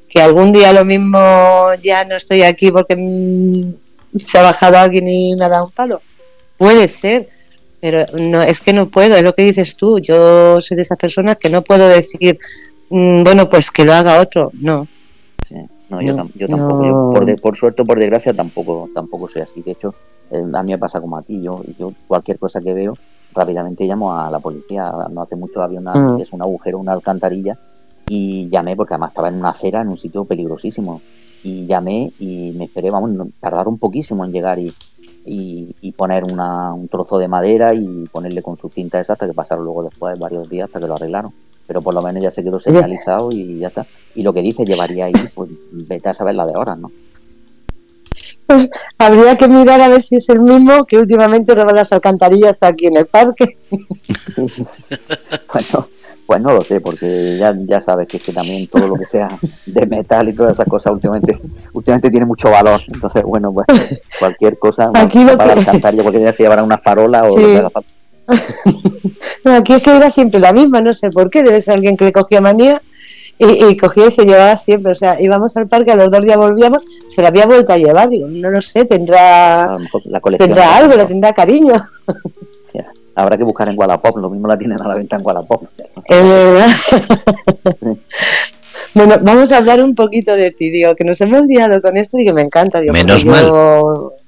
Que 0.08 0.20
algún 0.20 0.52
día 0.52 0.72
lo 0.72 0.84
mismo 0.84 1.18
ya 1.82 2.04
no 2.04 2.16
estoy 2.16 2.42
aquí 2.42 2.70
porque 2.70 2.96
se 4.18 4.38
ha 4.38 4.42
bajado 4.42 4.78
alguien 4.78 5.06
y 5.06 5.34
me 5.36 5.44
ha 5.44 5.48
dado 5.48 5.66
un 5.66 5.70
palo. 5.70 6.02
Puede 6.56 6.88
ser, 6.88 7.28
pero 7.80 8.06
no 8.14 8.42
es 8.42 8.60
que 8.60 8.72
no 8.72 8.88
puedo, 8.88 9.16
es 9.16 9.22
lo 9.22 9.34
que 9.34 9.42
dices 9.42 9.76
tú. 9.76 9.98
Yo 9.98 10.60
soy 10.60 10.76
de 10.76 10.82
esas 10.82 10.98
personas 10.98 11.36
que 11.36 11.50
no 11.50 11.62
puedo 11.62 11.86
decir, 11.86 12.38
mm, 12.88 13.22
bueno, 13.22 13.48
pues 13.48 13.70
que 13.70 13.84
lo 13.84 13.94
haga 13.94 14.20
otro. 14.20 14.50
No. 14.54 14.88
No, 15.89 16.01
yo, 16.01 16.16
tampoco. 16.49 17.14
por, 17.14 17.41
por, 17.41 17.57
suerte 17.57 17.82
o 17.82 17.84
por 17.84 17.99
desgracia 17.99 18.34
tampoco, 18.34 18.89
tampoco 18.95 19.28
soy 19.28 19.43
así. 19.43 19.62
De 19.62 19.72
hecho, 19.72 19.95
eh, 20.30 20.43
a 20.53 20.62
mí 20.62 20.72
me 20.72 20.78
pasa 20.78 21.01
como 21.01 21.16
a 21.16 21.22
ti. 21.22 21.41
Yo, 21.41 21.62
yo 21.78 21.93
cualquier 22.09 22.39
cosa 22.39 22.61
que 22.61 22.74
veo, 22.74 22.95
rápidamente 23.34 23.84
llamo 23.84 24.18
a 24.18 24.30
la 24.30 24.41
policía. 24.41 24.93
No 25.11 25.22
hace 25.22 25.37
mucho 25.37 25.62
había 25.62 25.80
una, 25.80 26.20
es 26.20 26.32
un 26.32 26.43
agujero, 26.43 26.78
una 26.78 26.93
alcantarilla 26.93 27.57
y 28.09 28.49
llamé 28.49 28.76
porque 28.76 28.95
además 28.95 29.11
estaba 29.11 29.28
en 29.28 29.37
una 29.37 29.51
acera, 29.51 29.82
en 29.82 29.89
un 29.89 29.99
sitio 29.99 30.24
peligrosísimo 30.24 31.01
y 31.43 31.66
llamé 31.66 32.12
y 32.18 32.53
me 32.57 32.64
esperé, 32.64 32.91
vamos, 32.91 33.11
tardaron 33.41 33.78
poquísimo 33.78 34.24
en 34.24 34.32
llegar 34.32 34.59
y, 34.59 34.72
y, 35.24 35.93
poner 35.93 36.24
un 36.24 36.89
trozo 36.89 37.18
de 37.18 37.28
madera 37.28 37.74
y 37.74 38.07
ponerle 38.12 38.43
con 38.43 38.57
su 38.57 38.68
cinta 38.68 39.01
esa 39.01 39.14
hasta 39.14 39.26
que 39.26 39.32
pasaron 39.32 39.64
luego 39.64 39.84
después 39.84 40.14
de 40.14 40.20
varios 40.20 40.49
días 40.49 40.66
hasta 40.66 40.80
que 40.80 40.87
lo 40.87 40.95
arreglaron. 40.95 41.32
Pero 41.66 41.82
por 41.82 41.94
lo 41.94 42.02
menos 42.02 42.22
ya 42.22 42.30
se 42.30 42.42
quedó 42.42 42.60
señalizado 42.60 43.30
y 43.32 43.58
ya 43.58 43.68
está. 43.68 43.86
Y 44.14 44.22
lo 44.22 44.32
que 44.32 44.40
dice 44.40 44.64
llevaría 44.64 45.06
ahí, 45.06 45.12
pues 45.34 45.50
vete 45.72 46.08
a 46.08 46.14
saber 46.14 46.34
la 46.34 46.46
de 46.46 46.54
ahora, 46.54 46.76
¿no? 46.76 46.90
Pues 48.46 48.68
habría 48.98 49.36
que 49.36 49.48
mirar 49.48 49.80
a 49.80 49.88
ver 49.88 50.00
si 50.00 50.16
es 50.16 50.28
el 50.28 50.40
mismo 50.40 50.84
que 50.84 50.98
últimamente 50.98 51.54
roba 51.54 51.72
las 51.72 51.92
alcantarillas 51.92 52.58
aquí 52.62 52.86
en 52.86 52.96
el 52.96 53.06
parque. 53.06 53.56
bueno, 55.52 55.88
pues 56.26 56.40
no 56.40 56.52
lo 56.52 56.62
sé, 56.62 56.80
porque 56.80 57.36
ya, 57.38 57.54
ya 57.66 57.80
sabes 57.80 58.06
que, 58.06 58.20
que 58.20 58.32
también 58.32 58.66
todo 58.68 58.86
lo 58.88 58.94
que 58.94 59.06
sea 59.06 59.36
de 59.66 59.86
metal 59.86 60.28
y 60.28 60.34
todas 60.34 60.52
esas 60.52 60.68
cosas 60.68 60.92
últimamente 60.92 61.38
últimamente 61.72 62.10
tiene 62.10 62.26
mucho 62.26 62.50
valor. 62.50 62.80
Entonces, 62.92 63.22
bueno, 63.24 63.52
pues 63.52 63.66
cualquier 64.18 64.58
cosa 64.58 64.90
aquí 64.94 65.24
para 65.24 65.54
que... 65.54 65.60
alcantarilla, 65.60 66.02
porque 66.04 66.20
ya 66.20 66.32
se 66.32 66.44
llevará 66.44 66.62
una 66.62 66.78
farola 66.78 67.24
o 67.24 67.36
lo 67.36 67.46
que 67.46 67.58
haga 67.58 67.70
falta. 67.70 67.95
aquí 69.44 69.74
es 69.74 69.82
que 69.82 69.96
era 69.96 70.10
siempre 70.10 70.40
la 70.40 70.52
misma, 70.52 70.80
no 70.80 70.92
sé 70.94 71.10
por 71.10 71.30
qué, 71.30 71.42
debe 71.42 71.62
ser 71.62 71.74
alguien 71.74 71.96
que 71.96 72.04
le 72.04 72.12
cogía 72.12 72.40
manía 72.40 72.80
y, 73.38 73.76
cogía 73.76 74.06
y 74.06 74.10
se 74.10 74.24
llevaba 74.24 74.56
siempre. 74.56 74.92
O 74.92 74.94
sea, 74.94 75.20
íbamos 75.20 75.56
al 75.56 75.68
parque, 75.68 75.92
a 75.92 75.96
los 75.96 76.10
dos 76.10 76.24
días 76.24 76.36
volvíamos, 76.36 76.84
se 77.06 77.22
la 77.22 77.28
había 77.28 77.46
vuelto 77.46 77.72
a 77.72 77.78
llevar. 77.78 78.08
Digo, 78.08 78.28
no 78.28 78.50
lo 78.50 78.62
sé, 78.62 78.84
tendrá, 78.84 79.76
tendrá 80.38 80.76
algo, 80.76 80.96
le 80.96 81.04
tendrá 81.04 81.32
cariño. 81.32 81.74
habrá 83.14 83.36
que 83.36 83.44
buscar 83.44 83.68
en 83.68 83.78
Wallapop, 83.78 84.16
lo 84.18 84.30
mismo 84.30 84.48
la 84.48 84.58
tienen 84.58 84.80
a 84.80 84.88
la 84.88 84.94
venta 84.94 85.16
en 85.16 85.26
Wallapop. 85.26 85.64
Es 86.04 86.22
verdad. 86.22 86.68
bueno, 88.94 89.16
vamos 89.22 89.52
a 89.52 89.58
hablar 89.58 89.82
un 89.82 89.94
poquito 89.94 90.34
de 90.34 90.50
ti, 90.50 90.70
digo, 90.70 90.94
que 90.94 91.04
nos 91.04 91.20
hemos 91.20 91.46
liado 91.46 91.80
con 91.82 91.96
esto 91.96 92.18
y 92.18 92.24
que 92.24 92.32
me 92.32 92.42
encanta. 92.42 92.80
Digo, 92.80 92.92
Menos 92.92 93.24
mal. 93.24 93.50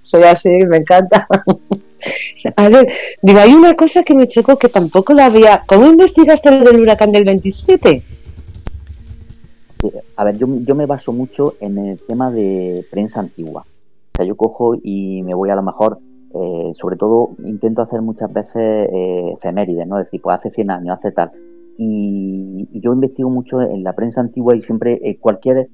soy 0.03 0.23
así, 0.25 0.51
me 0.67 0.79
encanta. 0.79 1.27
A 2.57 2.69
ver, 2.69 2.89
digo, 3.23 3.39
hay 3.39 3.53
una 3.53 3.75
cosa 3.75 4.03
que 4.03 4.15
me 4.15 4.27
chocó 4.27 4.57
que 4.57 4.69
tampoco 4.69 5.13
la 5.13 5.27
había. 5.27 5.63
¿Cómo 5.67 5.87
investigaste 5.87 6.51
lo 6.51 6.65
del 6.65 6.81
huracán 6.81 7.13
del 7.13 7.25
27? 7.25 8.03
a 10.17 10.25
ver, 10.25 10.37
yo, 10.39 10.49
yo 10.63 10.75
me 10.75 10.87
baso 10.87 11.13
mucho 11.13 11.55
en 11.61 11.79
el 11.79 12.01
tema 12.01 12.31
de 12.31 12.85
prensa 12.91 13.21
antigua. 13.21 13.63
O 13.63 14.17
sea, 14.17 14.27
yo 14.27 14.37
cojo 14.37 14.75
y 14.83 15.23
me 15.23 15.35
voy 15.35 15.51
a 15.51 15.55
lo 15.55 15.63
mejor, 15.63 16.01
eh, 16.35 16.73
sobre 16.75 16.97
todo 16.97 17.31
intento 17.45 17.83
hacer 17.83 18.03
muchas 18.03 18.33
veces 18.33 18.89
eh, 18.93 19.33
efemérides, 19.37 19.87
¿no? 19.87 19.99
Es 20.01 20.07
decir, 20.07 20.21
pues 20.21 20.39
hace 20.39 20.51
100 20.51 20.71
años, 20.71 20.99
hace 20.99 21.13
tal. 21.13 21.31
Y, 21.77 22.69
yo 22.81 22.93
investigo 22.93 23.31
mucho 23.31 23.61
en 23.61 23.85
la 23.85 23.93
prensa 23.93 24.21
antigua 24.21 24.57
y 24.57 24.63
siempre 24.63 25.01
eh, 25.03 25.19
cualquier 25.19 25.69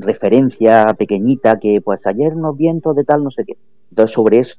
referencia 0.00 0.94
pequeñita 0.98 1.58
que 1.58 1.80
pues 1.80 2.06
ayer 2.06 2.34
unos 2.34 2.56
vientos 2.56 2.94
de 2.94 3.04
tal, 3.04 3.24
no 3.24 3.30
sé 3.30 3.44
qué. 3.44 3.56
Entonces 3.90 4.14
sobre 4.14 4.38
eso, 4.38 4.58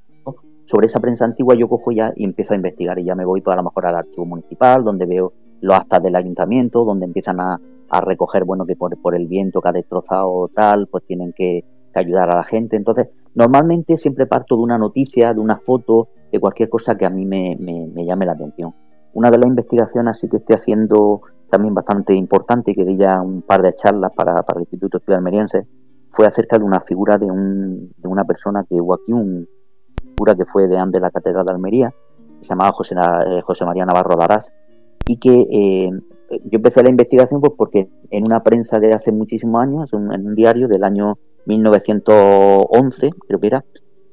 sobre 0.66 0.88
esa 0.88 1.00
prensa 1.00 1.26
antigua 1.26 1.56
yo 1.56 1.68
cojo 1.68 1.92
ya 1.92 2.14
y 2.16 2.26
empiezo 2.26 2.54
a 2.54 2.58
investigar 2.58 3.00
y 3.00 3.06
ya 3.06 3.16
me 3.16 3.26
voy 3.26 3.42
pues, 3.42 3.54
a 3.54 3.58
lo 3.58 3.64
mejor 3.64 3.86
al 3.86 3.96
archivo 3.96 4.26
municipal 4.26 4.84
donde 4.84 5.06
veo 5.06 5.34
los 5.62 5.76
actas 5.76 6.02
del 6.04 6.16
ayuntamiento, 6.16 6.86
donde 6.86 7.06
empiezan 7.06 7.40
a, 7.40 7.60
a 7.90 8.02
recoger, 8.02 8.46
bueno, 8.46 8.66
que 8.66 8.76
por, 8.76 8.96
por, 9.02 9.16
el 9.16 9.28
viento 9.28 9.62
que 9.62 9.70
ha 9.70 9.74
destrozado 9.74 10.50
tal, 10.54 10.88
pues 10.88 11.04
tienen 11.06 11.34
que, 11.34 11.64
ayudar 11.96 12.30
a 12.30 12.38
la 12.38 12.44
gente. 12.46 12.78
Entonces, 12.78 13.10
normalmente 13.36 13.98
siempre 13.98 14.26
parto 14.26 14.56
de 14.56 14.62
una 14.62 14.78
noticia, 14.78 15.34
de 15.34 15.42
una 15.42 15.58
foto, 15.58 16.08
de 16.32 16.40
cualquier 16.40 16.70
cosa 16.70 16.96
que 16.96 17.06
a 17.06 17.10
mí 17.10 17.26
me, 17.26 17.58
me, 17.60 18.06
llame 18.06 18.26
la 18.26 18.34
atención. 18.34 18.74
Una 19.14 19.30
de 19.30 19.38
las 19.38 19.48
investigaciones 19.48 20.12
así 20.12 20.30
que 20.30 20.38
estoy 20.38 20.56
haciendo 20.56 21.22
también 21.50 21.74
bastante 21.74 22.14
importante 22.14 22.72
y 22.72 22.76
que 22.76 22.86
di 22.86 22.98
ya 22.98 23.22
un 23.22 23.42
par 23.42 23.62
de 23.62 23.74
charlas 23.76 24.12
para, 24.16 24.44
para 24.44 24.60
el 24.60 24.64
Instituto 24.64 24.98
Estudios 24.98 25.18
Almeriense 25.18 25.68
fue 26.10 26.26
acerca 26.26 26.58
de 26.58 26.66
una 26.66 26.82
figura 26.82 27.18
de, 27.18 27.26
un, 27.26 27.92
de 27.98 28.08
una 28.08 28.24
persona 28.24 28.66
que 28.68 28.80
hubo 28.82 28.94
aquí, 28.96 29.14
un 29.14 29.48
figura 30.20 30.36
que 30.36 30.46
fue 30.46 30.68
de 30.68 30.78
de 30.88 31.00
la 31.00 31.12
Catedral 31.12 31.46
de 31.46 31.52
Almería, 31.52 31.94
que 32.40 32.46
se 32.46 32.50
llamaba 32.50 32.72
José, 32.72 32.96
eh, 32.96 33.66
María 33.66 33.86
Navarro 33.86 34.18
Darás, 34.18 34.52
y 35.08 35.18
que 35.18 35.48
eh, 35.50 35.90
yo 36.30 36.58
empecé 36.58 36.84
la 36.84 36.90
investigación 36.90 37.40
pues 37.42 37.54
porque 37.58 37.88
en 38.12 38.24
una 38.26 38.44
prensa 38.44 38.80
de 38.80 38.94
hace 38.94 39.12
muchísimos 39.12 39.62
años, 39.62 39.94
en 39.94 40.28
un 40.28 40.36
diario 40.36 40.68
del 40.68 40.84
año 40.84 41.18
1911, 41.46 43.12
creo 43.28 43.40
que 43.40 43.48
era, 43.48 43.66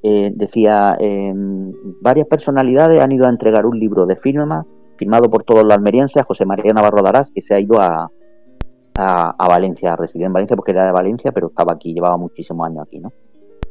eh, 0.03 0.30
decía, 0.34 0.97
em, 0.99 1.72
varias 2.01 2.28
personalidades 2.28 3.01
han 3.01 3.12
ido 3.12 3.26
a 3.26 3.30
entregar 3.30 3.66
un 3.66 3.78
libro 3.78 4.07
de 4.07 4.16
firma 4.16 4.64
firmado 4.97 5.30
por 5.30 5.44
todos 5.44 5.64
los 5.64 5.72
almerienses 5.72 6.22
a 6.22 6.24
José 6.24 6.44
María 6.44 6.72
Navarro 6.72 7.03
Darás, 7.03 7.30
que 7.30 7.40
se 7.40 7.55
ha 7.55 7.61
ido 7.61 7.80
a, 7.80 8.11
a, 8.94 9.49
Valencia, 9.49 9.97
residió 9.97 10.26
en 10.26 10.32
Valencia 10.32 10.57
porque 10.57 10.72
era 10.72 10.86
de 10.86 10.92
Valencia, 10.92 11.32
pero 11.32 11.49
estaba 11.49 11.74
aquí, 11.74 11.92
llevaba 11.92 12.16
muchísimos 12.16 12.66
años 12.66 12.86
aquí, 12.86 12.99
¿no? 12.99 13.12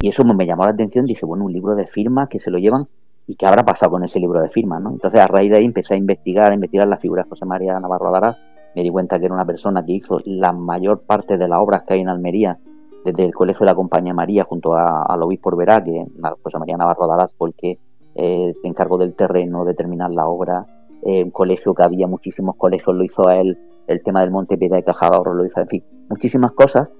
Y 0.02 0.10
eso 0.10 0.24
me 0.24 0.46
llamó 0.46 0.66
la 0.66 0.72
atención, 0.72 1.06
dije, 1.06 1.26
bueno, 1.26 1.46
un 1.46 1.54
libro 1.54 1.76
de 1.76 1.88
firma 1.88 2.28
que 2.28 2.40
se 2.40 2.52
lo 2.52 2.58
llevan 2.58 2.86
y 3.28 3.36
qué 3.36 3.46
habrá 3.46 3.64
pasado 3.64 3.92
con 3.92 4.04
ese 4.04 4.20
libro 4.20 4.42
de 4.42 4.50
firmas, 4.50 4.82
¿no? 4.82 4.92
Entonces 4.92 5.20
a 5.20 5.28
raíz 5.28 5.52
de 5.52 5.58
ahí 5.58 5.66
empecé 5.66 5.96
a 5.96 5.98
investigar, 5.98 6.52
a 6.52 6.56
investigar 6.56 6.88
la 6.88 6.98
figura 6.98 7.24
de 7.24 7.30
José 7.30 7.46
María 7.46 7.80
Navarro 7.80 8.12
Darás, 8.12 8.38
me 8.76 8.84
di 8.84 8.90
cuenta 8.90 9.18
que 9.20 9.26
era 9.26 9.34
una 9.34 9.46
persona 9.46 9.84
que 9.86 9.94
hizo 9.94 10.20
la 10.26 10.52
mayor 10.52 11.02
parte 11.02 11.38
de 11.38 11.48
las 11.48 11.60
obras 11.60 11.84
que 11.84 11.94
hay 11.94 12.02
en 12.02 12.10
Almería, 12.10 12.60
desde 13.06 13.24
el 13.24 13.34
Colegio 13.34 13.60
de 13.60 13.68
la 13.68 13.76
Compañía 13.76 14.14
María 14.14 14.44
junto 14.44 14.76
al 14.76 15.22
obispo 15.22 15.56
Verá, 15.56 15.84
que 15.84 16.06
José 16.44 16.58
María 16.58 16.76
Navarro 16.76 17.08
Darás 17.08 17.34
fue 17.36 17.50
el 17.50 17.56
que 17.56 17.78
eh, 18.16 18.54
se 18.60 18.68
encargó 18.68 18.98
del 18.98 19.14
terreno, 19.14 19.64
de 19.64 19.76
terminar 19.76 20.12
la 20.12 20.28
obra, 20.28 20.66
eh, 21.06 21.24
un 21.24 21.32
colegio 21.32 21.74
que 21.74 21.84
había 21.84 22.08
muchísimos 22.08 22.56
colegios, 22.56 22.96
lo 22.96 23.04
hizo 23.04 23.28
a 23.28 23.38
él, 23.38 23.58
el 23.88 24.02
tema 24.04 24.22
del 24.22 24.32
Monte 24.32 24.58
Piedad 24.58 24.78
y 24.78 24.84
Cajadorro 24.84 25.34
lo 25.34 25.46
hizo, 25.46 25.60
en 25.62 25.68
fin, 25.68 25.84
muchísimas 26.10 26.52
cosas, 26.52 26.92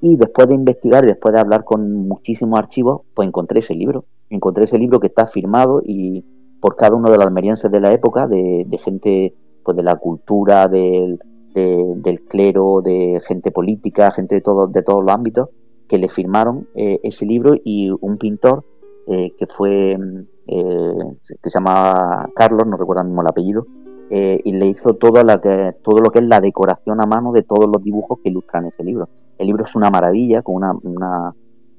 y 0.00 0.16
después 0.16 0.48
de 0.48 0.54
investigar 0.54 1.04
y 1.04 1.08
después 1.08 1.32
de 1.32 1.40
hablar 1.40 1.64
con 1.64 2.06
muchísimos 2.06 2.58
archivos, 2.58 3.02
pues 3.14 3.26
encontré 3.26 3.60
ese 3.60 3.74
libro. 3.74 4.04
Encontré 4.28 4.64
ese 4.64 4.76
libro 4.78 5.00
que 5.00 5.06
está 5.06 5.26
firmado 5.26 5.80
y 5.82 6.24
por 6.60 6.76
cada 6.76 6.94
uno 6.94 7.10
de 7.10 7.16
los 7.16 7.26
almerienses 7.26 7.70
de 7.70 7.80
la 7.80 7.92
época, 7.92 8.26
de, 8.26 8.66
gente 8.84 9.34
pues 9.64 9.76
de 9.76 9.82
la 9.82 9.96
cultura, 9.96 10.68
del, 10.68 11.18
del 11.54 12.20
clero, 12.28 12.82
de 12.82 13.20
gente 13.26 13.50
política, 13.50 14.10
gente 14.10 14.34
de, 14.34 14.40
todo, 14.42 14.66
de 14.66 14.82
todos 14.82 15.02
los 15.02 15.14
ámbitos, 15.14 15.48
que 15.88 15.98
le 15.98 16.08
firmaron 16.08 16.68
eh, 16.74 17.00
ese 17.02 17.26
libro 17.26 17.54
y 17.62 17.90
un 18.00 18.18
pintor 18.18 18.64
eh, 19.06 19.34
que 19.38 19.46
fue, 19.46 19.98
eh, 20.46 20.94
que 21.42 21.50
se 21.50 21.58
llama 21.58 22.28
Carlos, 22.34 22.66
no 22.66 22.76
recuerdo 22.76 23.04
mismo 23.04 23.22
el 23.22 23.28
apellido, 23.28 23.66
y 24.10 24.52
le 24.52 24.66
hizo 24.66 24.94
todo, 24.94 25.24
la 25.24 25.40
que, 25.40 25.74
todo 25.82 25.98
lo 25.98 26.10
que 26.12 26.20
es 26.20 26.24
la 26.24 26.40
decoración 26.40 27.00
a 27.00 27.06
mano 27.06 27.32
de 27.32 27.42
todos 27.42 27.66
los 27.66 27.82
dibujos 27.82 28.20
que 28.22 28.28
ilustran 28.28 28.66
ese 28.66 28.84
libro. 28.84 29.08
El 29.38 29.48
libro 29.48 29.64
es 29.64 29.74
una 29.74 29.90
maravilla, 29.90 30.42
con 30.42 30.54
una, 30.54 30.72
una 30.84 31.34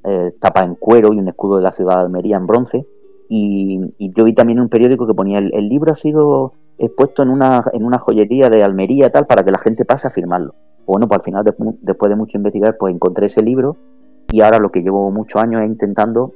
eh, 0.07 0.33
tapa 0.39 0.63
en 0.63 0.75
cuero 0.75 1.13
y 1.13 1.17
un 1.17 1.27
escudo 1.27 1.57
de 1.57 1.63
la 1.63 1.71
ciudad 1.71 1.97
de 1.97 2.01
Almería 2.03 2.37
en 2.37 2.45
bronce. 2.45 2.85
Y, 3.27 3.79
yo 4.15 4.23
vi 4.23 4.33
también 4.33 4.59
un 4.59 4.69
periódico 4.69 5.07
que 5.07 5.15
ponía 5.15 5.39
el, 5.39 5.67
libro 5.67 5.91
ha 5.91 5.95
sido 5.95 6.53
expuesto 6.77 7.23
en 7.23 7.29
una, 7.29 7.63
en 7.73 7.83
una 7.83 7.97
joyería 7.97 8.51
de 8.51 8.63
Almería 8.63 9.11
tal 9.11 9.25
para 9.25 9.43
que 9.43 9.49
la 9.49 9.57
gente 9.57 9.83
pase 9.83 10.07
a 10.07 10.11
firmarlo. 10.11 10.53
Bueno, 10.85 11.07
pues 11.07 11.19
al 11.19 11.23
final, 11.23 11.43
después 11.81 12.09
de 12.09 12.15
mucho 12.15 12.37
investigar, 12.37 12.77
pues 12.77 12.93
encontré 12.93 13.25
ese 13.25 13.41
libro 13.41 13.77
y 14.31 14.41
ahora 14.41 14.59
lo 14.59 14.69
que 14.69 14.83
llevo 14.83 15.09
muchos 15.09 15.41
años 15.41 15.61
es 15.61 15.67
intentando, 15.67 16.33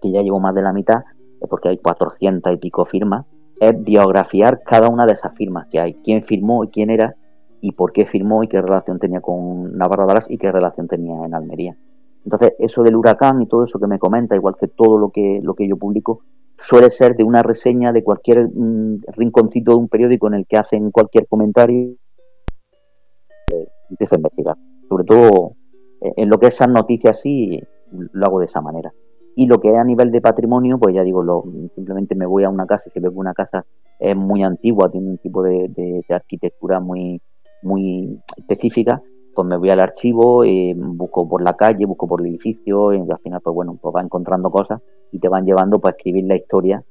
que 0.00 0.10
ya 0.10 0.22
llevo 0.22 0.40
más 0.40 0.54
de 0.54 0.62
la 0.62 0.72
mitad, 0.72 1.04
porque 1.48 1.68
hay 1.68 1.78
400 1.78 2.52
y 2.52 2.56
pico 2.56 2.84
firmas, 2.84 3.26
es 3.60 3.82
biografiar 3.82 4.62
cada 4.64 4.88
una 4.88 5.06
de 5.06 5.12
esas 5.12 5.36
firmas 5.36 5.66
que 5.70 5.80
hay, 5.80 5.94
quién 6.02 6.22
firmó 6.22 6.64
y 6.64 6.68
quién 6.68 6.90
era 6.90 7.16
y 7.60 7.72
por 7.72 7.92
qué 7.92 8.06
firmó 8.06 8.42
y 8.42 8.48
qué 8.48 8.60
relación 8.62 8.98
tenía 8.98 9.20
con 9.20 9.76
Navarro 9.76 10.06
Daras 10.06 10.30
y 10.30 10.38
qué 10.38 10.50
relación 10.50 10.88
tenía 10.88 11.24
en 11.24 11.34
Almería. 11.34 11.76
Entonces, 12.24 12.54
eso 12.58 12.82
del 12.82 12.96
huracán 12.96 13.42
y 13.42 13.46
todo 13.46 13.64
eso 13.64 13.78
que 13.78 13.86
me 13.86 13.98
comenta, 13.98 14.34
igual 14.34 14.56
que 14.58 14.68
todo 14.68 14.98
lo 14.98 15.10
que, 15.10 15.40
lo 15.42 15.54
que 15.54 15.68
yo 15.68 15.76
publico, 15.76 16.22
suele 16.58 16.90
ser 16.90 17.14
de 17.14 17.24
una 17.24 17.42
reseña 17.42 17.92
de 17.92 18.02
cualquier 18.02 18.48
mm, 18.48 19.02
rinconcito 19.16 19.72
de 19.72 19.78
un 19.78 19.88
periódico 19.88 20.26
en 20.28 20.34
el 20.34 20.46
que 20.46 20.58
hacen 20.58 20.90
cualquier 20.90 21.26
comentario, 21.26 21.96
eh, 23.52 23.68
empiezo 23.90 24.14
a 24.14 24.18
investigar. 24.18 24.56
Sobre 24.88 25.04
todo 25.04 25.52
eh, 26.00 26.12
en 26.16 26.28
lo 26.28 26.38
que 26.38 26.48
es 26.48 26.54
esas 26.54 26.68
noticias 26.68 27.20
sí, 27.20 27.60
lo 27.90 28.26
hago 28.26 28.40
de 28.40 28.46
esa 28.46 28.60
manera. 28.60 28.92
Y 29.40 29.46
lo 29.46 29.58
que 29.58 29.70
es 29.70 29.74
a 29.74 29.84
nivel 29.84 30.10
de 30.10 30.20
patrimonio, 30.20 30.78
pues 30.78 30.94
ya 30.94 31.02
digo, 31.02 31.22
lo, 31.22 31.42
simplemente 31.74 32.14
me 32.14 32.26
voy 32.26 32.44
a 32.44 32.50
una 32.50 32.66
casa 32.66 32.90
y 32.90 32.90
si 32.90 33.00
veo 33.00 33.10
que 33.10 33.16
una 33.16 33.32
casa 33.32 33.64
es 33.98 34.14
muy 34.14 34.42
antigua, 34.42 34.90
tiene 34.90 35.08
un 35.08 35.16
tipo 35.16 35.42
de, 35.42 36.04
arquitectura 36.10 36.78
muy, 36.78 37.22
muy 37.62 38.20
específica, 38.36 39.00
pues 39.34 39.48
me 39.48 39.56
voy 39.56 39.70
al 39.70 39.80
archivo, 39.80 40.44
eh, 40.44 40.74
busco 40.76 41.26
por 41.26 41.42
la 41.42 41.54
calle, 41.54 41.86
busco 41.86 42.06
por 42.06 42.20
el 42.20 42.26
edificio, 42.26 42.92
y 42.92 42.98
al 42.98 43.18
final, 43.20 43.40
pues 43.42 43.54
bueno, 43.54 43.78
pues 43.80 43.96
va 43.96 44.02
encontrando 44.02 44.50
cosas 44.50 44.82
y 45.10 45.18
te 45.18 45.30
van 45.30 45.46
llevando 45.46 45.78
para 45.78 45.96
escribir 45.96 46.26
la 46.26 46.36
historia. 46.36 46.84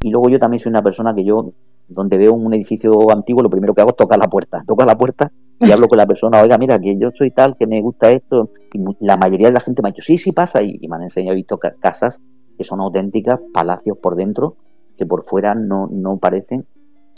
Y 0.00 0.10
luego 0.10 0.28
yo 0.28 0.38
también 0.38 0.60
soy 0.60 0.70
una 0.70 0.84
persona 0.84 1.12
que 1.16 1.24
yo, 1.24 1.50
donde 1.88 2.18
veo 2.18 2.34
un 2.34 2.52
edificio 2.54 3.10
antiguo, 3.10 3.42
lo 3.42 3.50
primero 3.50 3.74
que 3.74 3.80
hago 3.80 3.90
es 3.90 3.96
tocar 3.96 4.18
la 4.18 4.28
puerta. 4.28 4.62
Toco 4.66 4.84
la 4.84 4.96
puerta 4.96 5.32
y 5.58 5.70
hablo 5.72 5.88
con 5.88 5.98
la 5.98 6.06
persona, 6.06 6.40
oiga, 6.42 6.58
mira, 6.58 6.78
que 6.78 6.96
yo 6.98 7.10
soy 7.12 7.30
tal, 7.30 7.56
que 7.56 7.66
me 7.66 7.80
gusta 7.80 8.10
esto. 8.10 8.50
Y 8.72 8.82
la 9.00 9.16
mayoría 9.16 9.48
de 9.48 9.54
la 9.54 9.60
gente 9.60 9.82
me 9.82 9.88
ha 9.88 9.92
dicho, 9.92 10.02
sí, 10.02 10.18
sí 10.18 10.32
pasa. 10.32 10.62
Y, 10.62 10.78
me 10.88 10.96
han 10.96 11.02
enseñado, 11.02 11.32
he 11.32 11.36
visto 11.36 11.58
casas 11.58 12.20
que 12.56 12.64
son 12.64 12.80
auténticas, 12.80 13.40
palacios 13.52 13.98
por 13.98 14.16
dentro, 14.16 14.56
que 14.96 15.06
por 15.06 15.24
fuera 15.24 15.54
no, 15.54 15.88
no 15.90 16.18
parecen 16.18 16.66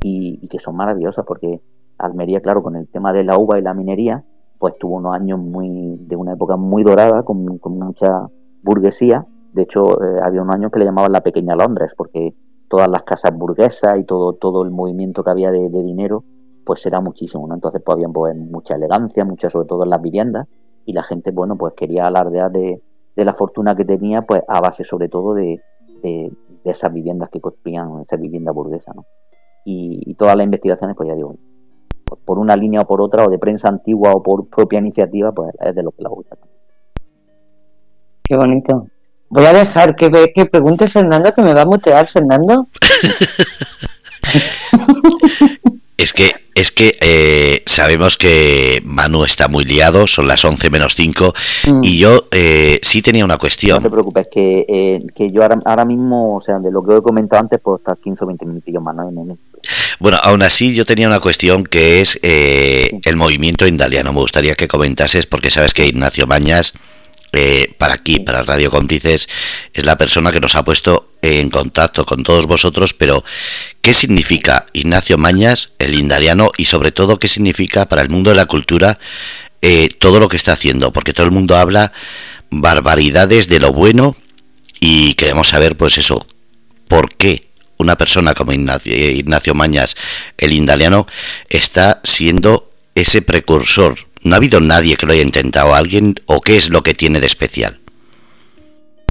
y, 0.03 0.39
y 0.43 0.49
que 0.49 0.59
son 0.59 0.77
maravillosas, 0.77 1.25
porque 1.27 1.61
Almería, 1.99 2.41
claro, 2.41 2.62
con 2.62 2.77
el 2.77 2.89
tema 2.89 3.12
de 3.12 3.25
la 3.25 3.39
uva 3.39 3.59
y 3.59 3.62
la 3.62 3.75
minería, 3.75 4.25
pues 4.59 4.77
tuvo 4.79 4.97
unos 4.97 5.14
años 5.14 5.39
muy 5.39 5.97
de 6.01 6.16
una 6.16 6.35
época 6.35 6.57
muy 6.57 6.83
dorada, 6.83 7.23
con, 7.23 7.45
mucha 7.45 8.29
burguesía, 8.62 9.27
De 9.53 9.62
hecho, 9.62 10.03
eh, 10.03 10.21
había 10.23 10.43
un 10.43 10.55
año 10.55 10.71
que 10.71 10.79
le 10.79 10.85
llamaban 10.85 11.12
la 11.12 11.23
pequeña 11.23 11.57
Londres, 11.57 11.95
porque 11.97 12.35
todas 12.71 12.89
las 12.89 13.03
casas 13.03 13.37
burguesas 13.37 13.99
y 13.99 14.05
todo, 14.05 14.35
todo 14.35 14.62
el 14.62 14.71
movimiento 14.71 15.25
que 15.25 15.31
había 15.31 15.51
de, 15.51 15.68
dinero, 15.68 16.23
pues 16.64 16.87
era 16.87 17.01
muchísimo, 17.01 17.49
¿no? 17.49 17.55
Entonces 17.55 17.83
pues, 17.85 17.97
había 17.97 18.09
pues, 18.09 18.37
mucha 18.37 18.77
elegancia, 18.77 19.25
mucha 19.25 19.51
sobre 19.51 19.66
todo 19.66 19.83
en 19.83 19.91
las 19.91 20.01
viviendas, 20.01 20.47
y 20.87 20.93
la 20.93 21.03
gente, 21.03 21.33
bueno, 21.33 21.57
pues 21.57 21.75
quería 21.75 22.07
alardear 22.07 22.53
de, 22.53 22.81
de 23.16 23.25
la 23.25 23.35
fortuna 23.35 23.75
que 23.75 23.85
tenía, 23.85 24.23
pues 24.23 24.43
a 24.47 24.61
base 24.61 24.85
sobre 24.85 25.09
todo 25.09 25.35
de, 25.35 25.61
de, 26.01 26.33
esas 26.62 26.93
viviendas 26.93 27.29
que 27.29 27.41
construían, 27.41 28.03
esa 28.03 28.16
vivienda 28.16 28.53
burguesa, 28.53 28.93
¿no? 28.95 29.05
Y, 29.64 30.14
todas 30.14 30.37
las 30.37 30.45
investigaciones, 30.45 30.97
pues 30.97 31.09
ya 31.09 31.16
digo, 31.16 31.35
por 32.25 32.39
una 32.39 32.55
línea 32.55 32.83
o 32.83 32.87
por 32.87 33.03
otra, 33.03 33.27
o 33.27 33.31
de 33.31 33.39
prensa 33.39 33.68
antigua 33.68 34.12
o 34.14 34.23
por 34.23 34.47
propia 34.49 34.79
iniciativa, 34.79 35.33
pues 35.33 35.53
es 35.59 35.75
de 35.75 35.83
lo 35.83 35.91
que 35.91 36.03
la 36.05 36.09
gusta. 36.09 36.37
Qué 38.23 38.37
bonito. 38.37 38.87
Voy 39.31 39.47
a 39.47 39.53
dejar 39.53 39.97
que, 39.97 40.33
que 40.35 40.47
pregunte 40.47 40.89
Fernando, 40.89 41.33
que 41.33 41.43
me 41.43 41.55
va 41.55 41.62
a 41.62 41.66
mutear 41.66 42.09
Fernando. 42.09 42.66
es 45.97 46.12
que 46.12 46.33
es 46.61 46.72
que 46.72 46.95
eh, 47.01 47.62
sabemos 47.64 48.18
que 48.18 48.83
Manu 48.85 49.24
está 49.24 49.49
muy 49.49 49.64
liado, 49.64 50.07
son 50.07 50.28
las 50.28 50.45
11 50.45 50.68
menos 50.68 50.95
5, 50.95 51.35
mm. 51.68 51.85
y 51.85 51.99
yo 51.99 52.26
eh, 52.33 52.78
sí 52.83 53.01
tenía 53.03 53.24
una 53.24 53.39
cuestión. 53.39 53.78
No 53.78 53.89
te 53.89 53.91
preocupes, 53.91 54.28
que, 54.31 54.66
eh, 54.68 55.01
que 55.14 55.31
yo 55.31 55.43
ahora, 55.43 55.85
mismo, 55.85 56.37
o 56.37 56.41
sea, 56.41 56.59
de 56.59 56.70
lo 56.70 56.85
que 56.85 56.97
he 56.97 57.03
comentado 57.03 57.41
antes, 57.41 57.61
puedo 57.61 57.78
estar 57.78 57.97
15 57.97 58.24
o 58.24 58.26
20 58.26 58.45
minutillos 58.45 58.83
más, 58.83 58.95
¿no? 58.95 59.11
Bueno, 60.01 60.18
aún 60.22 60.43
así 60.43 60.74
yo 60.74 60.85
tenía 60.85 61.07
una 61.07 61.20
cuestión 61.20 61.64
que 61.64 62.01
es 62.01 62.18
el 62.22 63.16
movimiento 63.16 63.66
indaliano. 63.66 64.12
Me 64.12 64.20
gustaría 64.20 64.55
que 64.55 64.68
comentases, 64.68 65.26
porque 65.26 65.51
sabes 65.51 65.72
que 65.72 65.87
Ignacio 65.87 66.26
Mañas 66.26 66.74
eh, 67.33 67.74
para 67.78 67.95
aquí, 67.95 68.18
para 68.18 68.43
Radio 68.43 68.70
Cómplices, 68.70 69.28
es 69.72 69.85
la 69.85 69.97
persona 69.97 70.33
que 70.33 70.41
nos 70.41 70.57
ha 70.57 70.64
puesto 70.64 71.12
en 71.22 71.51
contacto 71.51 72.05
con 72.05 72.24
todos 72.24 72.47
vosotros, 72.47 72.95
pero 72.95 73.24
¿qué 73.83 73.95
significa 73.95 74.66
Ignacio 74.72 75.16
Mañas, 75.16 75.72
el 75.78 75.95
indariano, 75.95 76.51
y 76.57 76.64
sobre 76.64 76.93
todo 76.93 77.18
qué 77.18 77.28
significa 77.28 77.89
para 77.89 78.03
el 78.03 78.09
mundo 78.09 78.31
de 78.31 78.37
la 78.37 78.47
cultura 78.47 78.99
eh, 79.62 79.89
todo 79.99 80.18
lo 80.18 80.28
que 80.28 80.37
está 80.37 80.53
haciendo? 80.53 80.93
Porque 80.93 81.12
todo 81.12 81.26
el 81.26 81.33
mundo 81.33 81.57
habla 81.57 81.93
barbaridades 82.51 83.49
de 83.49 83.61
lo 83.61 83.72
bueno 83.72 84.16
y 84.81 85.14
queremos 85.14 85.49
saber, 85.49 85.76
pues 85.76 85.99
eso, 85.99 86.26
¿por 86.89 87.14
qué 87.14 87.51
una 87.76 87.97
persona 87.97 88.35
como 88.35 88.53
Ignacio, 88.53 88.95
Ignacio 88.95 89.55
Mañas, 89.55 89.97
el 90.37 90.53
indaliano, 90.53 91.07
está 91.49 92.01
siendo 92.03 92.70
ese 92.95 93.22
precursor 93.22 94.10
¿No 94.23 94.35
ha 94.35 94.37
habido 94.37 94.61
nadie 94.61 94.97
que 94.97 95.07
lo 95.07 95.12
haya 95.12 95.23
intentado? 95.23 95.75
¿Alguien? 95.75 96.14
¿O 96.27 96.41
qué 96.41 96.57
es 96.57 96.68
lo 96.68 96.83
que 96.83 96.93
tiene 96.93 97.21
de 97.21 97.27
especial? 97.27 97.79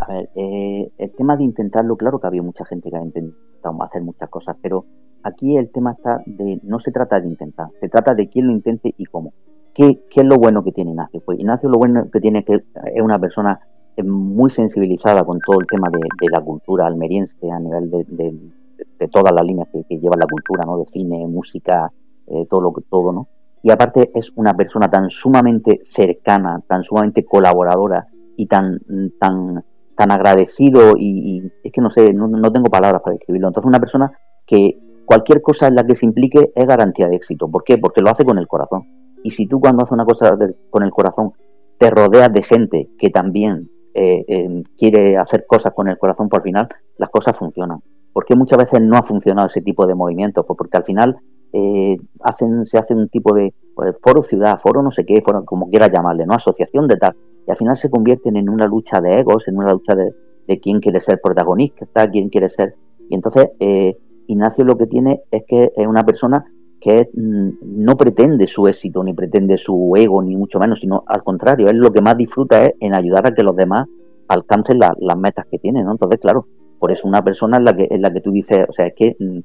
A 0.01 0.13
ver, 0.13 0.29
eh, 0.35 0.91
el 0.97 1.11
tema 1.15 1.35
de 1.35 1.43
intentarlo, 1.43 1.97
claro 1.97 2.19
que 2.19 2.27
ha 2.27 2.29
habido 2.29 2.43
mucha 2.43 2.63
gente 2.65 2.91
que 2.91 2.95
ha 2.95 3.03
intentado 3.03 3.83
hacer 3.83 4.03
muchas 4.03 4.29
cosas, 4.29 4.55
pero 4.61 4.85
aquí 5.23 5.57
el 5.57 5.71
tema 5.71 5.93
está 5.93 6.21
de, 6.25 6.59
no 6.63 6.77
se 6.79 6.91
trata 6.91 7.19
de 7.19 7.27
intentar, 7.27 7.67
se 7.79 7.89
trata 7.89 8.13
de 8.13 8.29
quién 8.29 8.47
lo 8.47 8.53
intente 8.53 8.93
y 8.97 9.05
cómo. 9.05 9.33
¿Qué, 9.73 9.99
es 10.09 10.23
lo 10.25 10.37
bueno 10.37 10.63
que 10.63 10.71
tiene 10.71 10.91
Ignacio? 10.91 11.21
Pues 11.25 11.39
Ignacio 11.39 11.69
lo 11.69 11.79
bueno 11.79 12.09
que 12.11 12.19
tiene 12.19 12.43
que 12.43 12.55
es 12.55 13.01
una 13.01 13.17
persona 13.17 13.59
eh, 13.97 14.03
muy 14.03 14.51
sensibilizada 14.51 15.23
con 15.23 15.39
todo 15.39 15.59
el 15.59 15.67
tema 15.67 15.89
de, 15.89 15.99
la 16.31 16.41
cultura 16.41 16.85
almeriense 16.85 17.49
a 17.51 17.59
nivel 17.59 17.89
de, 17.89 18.05
de, 18.07 19.07
todas 19.07 19.33
las 19.33 19.43
líneas 19.43 19.67
que, 19.71 19.97
lleva 19.97 20.17
la 20.17 20.27
cultura, 20.27 20.63
¿no? 20.65 20.77
De 20.77 20.85
cine, 20.85 21.25
música, 21.25 21.91
eh, 22.27 22.45
todo 22.47 22.61
lo 22.61 22.73
que 22.73 22.81
todo, 22.89 23.11
¿no? 23.11 23.27
Y 23.61 23.71
aparte 23.71 24.11
es 24.13 24.31
una 24.35 24.53
persona 24.53 24.89
tan 24.89 25.09
sumamente 25.09 25.81
cercana, 25.83 26.61
tan 26.67 26.83
sumamente 26.83 27.25
colaboradora 27.25 28.07
y 28.35 28.45
tan 28.47 28.79
tan 29.19 29.63
tan 29.95 30.11
agradecido 30.11 30.93
y, 30.97 31.51
es 31.61 31.73
que 31.73 31.81
no 31.81 31.91
sé, 31.91 32.13
no, 32.13 32.51
tengo 32.53 32.69
palabras 32.69 33.01
para 33.01 33.15
describirlo. 33.15 33.49
Entonces 33.49 33.67
una 33.67 33.81
persona 33.81 34.11
que 34.45 34.79
cualquier 35.05 35.41
cosa 35.41 35.67
en 35.67 35.75
la 35.75 35.85
que 35.85 35.95
se 35.95 36.05
implique 36.05 36.53
es 36.55 36.65
garantía 36.65 37.09
de 37.09 37.17
éxito. 37.17 37.51
¿Por 37.51 37.65
qué? 37.65 37.77
Porque 37.77 38.01
lo 38.01 38.09
hace 38.09 38.23
con 38.23 38.37
el 38.37 38.47
corazón. 38.47 38.83
Y 39.23 39.31
si 39.31 39.45
tú 39.45 39.59
cuando 39.59 39.83
haces 39.83 39.91
una 39.91 40.05
cosa 40.05 40.37
con 40.69 40.83
el 40.83 40.91
corazón 40.91 41.33
te 41.77 41.89
rodeas 41.89 42.31
de 42.31 42.43
gente 42.43 42.89
que 42.97 43.09
también 43.09 43.69
eh, 43.93 44.23
eh, 44.27 44.63
quiere 44.77 45.17
hacer 45.17 45.45
cosas 45.45 45.73
con 45.73 45.89
el 45.89 45.97
corazón, 45.97 46.29
por 46.29 46.43
final 46.43 46.69
las 46.97 47.09
cosas 47.09 47.37
funcionan. 47.37 47.79
¿Por 48.13 48.23
qué 48.23 48.35
muchas 48.35 48.57
veces 48.57 48.81
no 48.81 48.97
ha 48.97 49.03
funcionado 49.03 49.47
ese 49.47 49.61
tipo 49.61 49.85
de 49.85 49.95
movimientos? 49.95 50.45
Pues 50.45 50.57
porque 50.57 50.77
al 50.77 50.85
final 50.85 51.17
eh, 51.53 51.97
hacen, 52.21 52.65
se 52.65 52.77
hace 52.77 52.93
un 52.93 53.09
tipo 53.09 53.33
de 53.33 53.53
pues, 53.75 53.95
foro 54.01 54.21
ciudad, 54.21 54.59
foro 54.59 54.81
no 54.81 54.91
sé 54.91 55.05
qué, 55.05 55.21
foro 55.21 55.45
como 55.45 55.69
quieras 55.69 55.91
llamarle, 55.91 56.25
¿no? 56.25 56.33
Asociación 56.33 56.87
de 56.87 56.97
tal. 56.97 57.15
Y 57.47 57.51
al 57.51 57.57
final 57.57 57.77
se 57.77 57.89
convierten 57.89 58.35
en 58.35 58.49
una 58.49 58.67
lucha 58.67 59.01
de 59.01 59.19
egos, 59.19 59.47
en 59.47 59.57
una 59.57 59.71
lucha 59.71 59.95
de, 59.95 60.13
quién 60.59 60.79
quiere 60.79 60.99
ser 60.99 61.19
protagonista, 61.21 62.09
quién 62.09 62.29
quiere 62.29 62.49
ser. 62.49 62.75
Y 63.09 63.15
entonces 63.15 63.49
eh, 63.59 63.95
Ignacio 64.27 64.63
lo 64.63 64.77
que 64.77 64.87
tiene 64.87 65.21
es 65.31 65.43
que 65.47 65.71
es 65.75 65.87
una 65.87 66.05
persona 66.05 66.45
que 66.79 67.09
mm, 67.13 67.49
no 67.61 67.97
pretende 67.97 68.47
su 68.47 68.67
éxito, 68.67 69.03
ni 69.03 69.13
pretende 69.13 69.57
su 69.57 69.93
ego, 69.95 70.21
ni 70.21 70.35
mucho 70.35 70.59
menos, 70.59 70.79
sino 70.79 71.03
al 71.07 71.23
contrario, 71.23 71.69
él 71.69 71.77
lo 71.77 71.91
que 71.91 72.01
más 72.01 72.17
disfruta 72.17 72.65
es 72.65 72.73
en 72.79 72.93
ayudar 72.93 73.27
a 73.27 73.33
que 73.33 73.43
los 73.43 73.55
demás 73.55 73.87
alcancen 74.27 74.79
las 74.79 75.17
metas 75.17 75.45
que 75.51 75.57
tienen, 75.57 75.85
¿no? 75.85 75.91
Entonces, 75.91 76.19
claro, 76.19 76.45
por 76.77 76.91
eso 76.91 77.07
una 77.07 77.23
persona 77.23 77.57
en 77.57 77.65
la 77.65 77.75
que, 77.75 77.87
en 77.89 78.01
la 78.01 78.11
que 78.13 78.21
tú 78.21 78.31
dices, 78.31 78.65
o 78.69 78.73
sea, 78.73 78.87
es 78.87 78.93
que 78.95 79.15
mm, 79.19 79.39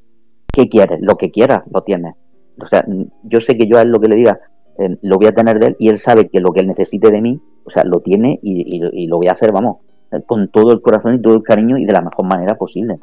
¿qué 0.55 0.69
quieres? 0.69 1.01
Lo 1.03 1.17
que 1.17 1.31
quieras, 1.31 1.63
lo 1.71 1.83
tienes. 1.83 2.15
O 2.61 2.67
sea, 2.67 2.87
yo 3.25 3.41
sé 3.41 3.57
que 3.57 3.67
yo 3.67 3.79
a 3.79 3.83
él 3.83 3.89
lo 3.89 4.01
que 4.01 4.09
le 4.09 4.17
diga, 4.17 4.41
eh, 4.79 4.97
lo 5.03 5.17
voy 5.17 5.27
a 5.27 5.35
tener 5.35 5.59
de 5.59 5.69
él 5.69 5.77
y 5.79 5.89
él 5.89 5.99
sabe 5.99 6.29
que 6.29 6.41
lo 6.41 6.53
que 6.53 6.61
él 6.61 6.69
necesite 6.69 7.11
de 7.11 7.21
mí, 7.21 7.41
o 7.65 7.71
sea, 7.71 7.85
lo 7.85 8.01
tiene 8.01 8.39
y, 8.43 9.07
lo 9.07 9.17
voy 9.19 9.29
a 9.29 9.33
hacer, 9.33 9.53
vamos, 9.53 9.79
con 10.27 10.49
todo 10.49 10.73
el 10.73 10.81
corazón 10.81 11.17
y 11.17 11.23
todo 11.23 11.35
el 11.35 11.43
cariño 11.43 11.77
y 11.79 11.85
de 11.85 11.93
la 11.93 12.03
mejor 12.03 12.27
manera 12.27 12.57
posible. 12.57 12.99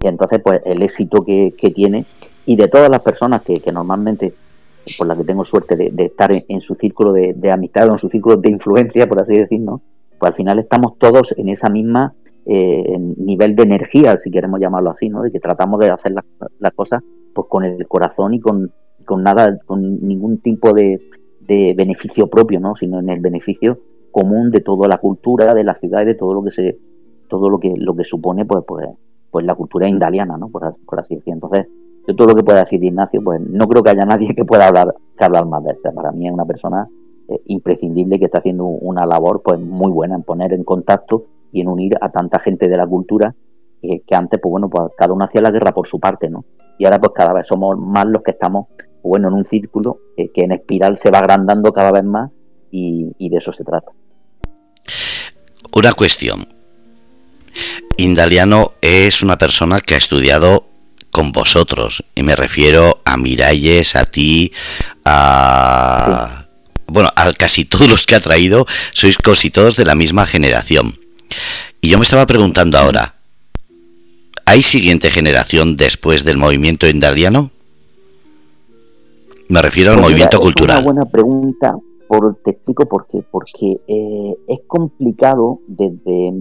Y 0.00 0.06
entonces, 0.06 0.40
pues 0.42 0.60
el 0.64 0.82
éxito 0.82 1.24
que, 1.24 1.52
tiene 1.74 2.06
y 2.46 2.56
de 2.56 2.68
todas 2.68 2.88
las 2.88 3.02
personas 3.02 3.42
que, 3.42 3.60
normalmente, 3.72 4.32
por 4.96 5.06
las 5.06 5.18
que 5.18 5.24
tengo 5.24 5.44
suerte 5.44 5.76
de, 5.76 6.04
estar 6.04 6.30
en, 6.32 6.60
su 6.60 6.74
círculo 6.74 7.12
de, 7.12 7.50
amistad 7.50 7.88
o 7.88 7.92
en 7.92 7.98
su 7.98 8.08
círculo 8.08 8.36
de 8.36 8.50
influencia, 8.50 9.08
por 9.08 9.20
así 9.20 9.36
decirlo, 9.36 9.82
pues 10.18 10.30
al 10.30 10.36
final 10.36 10.58
estamos 10.58 10.98
todos 10.98 11.34
en 11.36 11.48
esa 11.48 11.68
misma 11.68 12.14
eh, 12.50 12.98
nivel 13.18 13.54
de 13.54 13.62
energía, 13.62 14.16
si 14.16 14.30
queremos 14.30 14.58
llamarlo 14.58 14.90
así, 14.90 15.10
¿no? 15.10 15.22
De 15.22 15.30
que 15.30 15.38
tratamos 15.38 15.78
de 15.80 15.90
hacer 15.90 16.12
las, 16.12 16.72
cosas 16.72 17.02
pues 17.34 17.46
con 17.46 17.62
el 17.62 17.86
corazón 17.86 18.32
y 18.32 18.40
con, 18.40 18.72
con 19.04 19.22
nada, 19.22 19.58
con 19.66 20.00
ningún 20.00 20.38
tipo 20.38 20.72
de, 20.72 20.98
de, 21.40 21.74
beneficio 21.76 22.28
propio, 22.28 22.58
¿no? 22.58 22.74
Sino 22.74 23.00
en 23.00 23.10
el 23.10 23.20
beneficio 23.20 23.80
común 24.10 24.50
de 24.50 24.60
toda 24.60 24.88
la 24.88 24.96
cultura, 24.96 25.52
de 25.52 25.62
la 25.62 25.74
ciudad 25.74 26.00
y 26.00 26.06
de 26.06 26.14
todo 26.14 26.32
lo 26.32 26.42
que 26.42 26.50
se, 26.50 26.78
todo 27.28 27.50
lo 27.50 27.60
que, 27.60 27.74
lo 27.76 27.94
que 27.94 28.04
supone, 28.04 28.46
pues, 28.46 28.64
pues, 28.66 28.88
pues 29.30 29.44
la 29.44 29.54
cultura 29.54 29.86
indaliana, 29.86 30.38
¿no? 30.38 30.48
Por, 30.48 30.64
así 30.64 31.16
decirlo. 31.16 31.34
Entonces, 31.34 31.66
yo 32.06 32.16
todo 32.16 32.28
lo 32.28 32.34
que 32.34 32.44
pueda 32.44 32.60
decir 32.60 32.82
Ignacio, 32.82 33.20
pues 33.22 33.42
no 33.42 33.68
creo 33.68 33.82
que 33.82 33.90
haya 33.90 34.06
nadie 34.06 34.34
que 34.34 34.46
pueda 34.46 34.68
hablar, 34.68 34.94
que 35.18 35.24
hablar 35.24 35.44
más 35.44 35.62
de 35.64 35.72
él. 35.72 35.94
para 35.94 36.12
mí 36.12 36.26
es 36.26 36.32
una 36.32 36.46
persona 36.46 36.88
eh, 37.28 37.42
imprescindible 37.44 38.18
que 38.18 38.24
está 38.24 38.38
haciendo 38.38 38.64
una 38.64 39.04
labor 39.04 39.42
pues 39.44 39.60
muy 39.60 39.92
buena 39.92 40.14
en 40.14 40.22
poner 40.22 40.54
en 40.54 40.64
contacto 40.64 41.26
y 41.52 41.60
en 41.60 41.68
unir 41.68 41.96
a 42.00 42.10
tanta 42.10 42.38
gente 42.38 42.68
de 42.68 42.76
la 42.76 42.86
cultura 42.86 43.34
que, 43.80 44.14
antes, 44.14 44.40
pues 44.40 44.50
bueno, 44.50 44.68
pues 44.68 44.92
cada 44.96 45.12
uno 45.12 45.24
hacía 45.24 45.40
la 45.40 45.50
guerra 45.50 45.72
por 45.72 45.86
su 45.86 46.00
parte, 46.00 46.28
¿no? 46.28 46.44
Y 46.78 46.84
ahora 46.84 47.00
pues 47.00 47.12
cada 47.14 47.32
vez 47.32 47.46
somos 47.46 47.78
más 47.78 48.06
los 48.06 48.22
que 48.22 48.32
estamos, 48.32 48.66
pues, 48.76 48.88
bueno, 49.02 49.28
en 49.28 49.34
un 49.34 49.44
círculo 49.44 49.98
que, 50.16 50.30
en 50.34 50.52
espiral 50.52 50.96
se 50.96 51.10
va 51.10 51.18
agrandando 51.18 51.72
cada 51.72 51.92
vez 51.92 52.04
más 52.04 52.30
y, 52.70 53.28
de 53.28 53.36
eso 53.36 53.52
se 53.52 53.64
trata. 53.64 53.90
Una 55.74 55.92
cuestión. 55.92 56.46
Indaliano 57.96 58.72
es 58.80 59.22
una 59.22 59.38
persona 59.38 59.80
que 59.80 59.94
ha 59.94 59.98
estudiado 59.98 60.64
con 61.10 61.32
vosotros, 61.32 62.04
y 62.14 62.22
me 62.22 62.36
refiero 62.36 63.00
a 63.04 63.16
Miralles, 63.16 63.96
a 63.96 64.04
ti, 64.04 64.52
a... 65.04 66.44
Bueno, 66.86 67.10
a 67.16 67.32
casi 67.34 67.66
todos 67.66 67.90
los 67.90 68.06
que 68.06 68.14
ha 68.14 68.20
traído, 68.20 68.66
sois 68.94 69.18
casi 69.18 69.50
todos 69.50 69.76
de 69.76 69.84
la 69.84 69.94
misma 69.94 70.26
generación. 70.26 70.94
Y 71.80 71.90
yo 71.90 71.98
me 71.98 72.04
estaba 72.04 72.26
preguntando 72.26 72.78
ahora, 72.78 73.14
¿hay 74.44 74.62
siguiente 74.62 75.10
generación 75.10 75.76
después 75.76 76.24
del 76.24 76.36
movimiento 76.36 76.88
indaliano? 76.88 77.50
Me 79.48 79.62
refiero 79.62 79.90
al 79.90 79.96
pues 79.96 80.08
movimiento 80.08 80.40
cultural. 80.40 80.78
Es 80.78 80.84
una 80.84 80.92
buena 80.92 81.10
pregunta, 81.10 81.78
por, 82.06 82.36
te 82.44 82.50
explico 82.50 82.86
por 82.86 83.06
qué. 83.06 83.22
Porque 83.30 83.74
eh, 83.86 84.36
es 84.46 84.60
complicado 84.66 85.60
desde, 85.66 86.32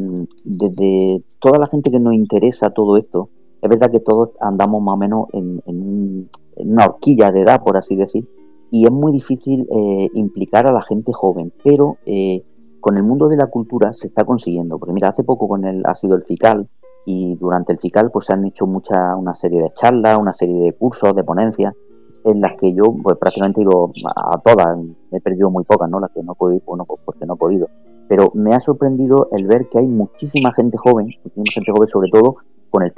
desde 0.43 1.21
toda 1.39 1.59
la 1.59 1.67
gente 1.67 1.91
que 1.91 1.99
nos 1.99 2.13
interesa 2.13 2.69
todo 2.71 2.97
esto. 2.97 3.29
Es 3.61 3.69
verdad 3.69 3.91
que 3.91 3.99
todos 3.99 4.29
andamos 4.41 4.81
más 4.81 4.93
o 4.93 4.97
menos 4.97 5.27
en, 5.33 6.29
una 6.57 6.85
horquilla 6.85 7.31
de 7.31 7.41
edad, 7.41 7.63
por 7.63 7.77
así 7.77 7.95
decir, 7.95 8.27
y 8.71 8.85
es 8.85 8.91
muy 8.91 9.11
difícil 9.11 9.67
eh, 9.71 10.09
implicar 10.13 10.67
a 10.67 10.71
la 10.71 10.81
gente 10.81 11.13
joven, 11.13 11.53
pero 11.63 11.97
eh, 12.05 12.43
con 12.79 12.97
el 12.97 13.03
mundo 13.03 13.27
de 13.27 13.37
la 13.37 13.47
cultura 13.47 13.93
se 13.93 14.07
está 14.07 14.23
consiguiendo. 14.23 14.77
Porque 14.77 14.93
mira, 14.93 15.09
hace 15.09 15.23
poco 15.23 15.47
con 15.47 15.65
el, 15.65 15.83
ha 15.85 15.95
sido 15.95 16.15
el 16.15 16.23
FICAL 16.23 16.67
y 17.05 17.35
durante 17.35 17.73
el 17.73 17.79
FICAL 17.79 18.11
pues 18.11 18.25
se 18.25 18.33
han 18.33 18.45
hecho 18.45 18.67
mucha, 18.67 19.15
una 19.15 19.35
serie 19.35 19.61
de 19.61 19.71
charlas, 19.73 20.17
una 20.19 20.33
serie 20.33 20.59
de 20.59 20.73
cursos, 20.73 21.15
de 21.15 21.23
ponencias, 21.23 21.73
en 22.25 22.41
las 22.41 22.55
que 22.59 22.73
yo 22.73 22.83
pues 23.01 23.17
prácticamente 23.17 23.61
he 23.61 23.63
ido 23.63 23.91
a 24.15 24.37
todas, 24.39 24.77
he 25.11 25.21
perdido 25.21 25.49
muy 25.49 25.63
pocas, 25.63 25.89
¿no? 25.89 25.99
Las 25.99 26.11
que 26.11 26.21
no 26.21 26.33
he 26.33 26.35
podido, 26.35 26.61
bueno, 26.65 26.85
pues 26.85 26.99
porque 27.05 27.25
no 27.25 27.35
he 27.35 27.37
podido. 27.37 27.67
pero 28.09 28.31
me 28.33 28.53
ha 28.53 28.59
sorprendido 28.59 29.29
el 29.31 29.47
ver 29.47 29.67
que 29.69 29.79
hay 29.79 29.87
muchísima 29.87 30.51
gente 30.53 30.77
joven, 30.77 31.07
muchísima 31.23 31.45
gente 31.53 31.71
joven 31.71 31.89
sobre 31.89 32.09
todo 32.11 32.35
con 32.69 32.83
el, 32.83 32.93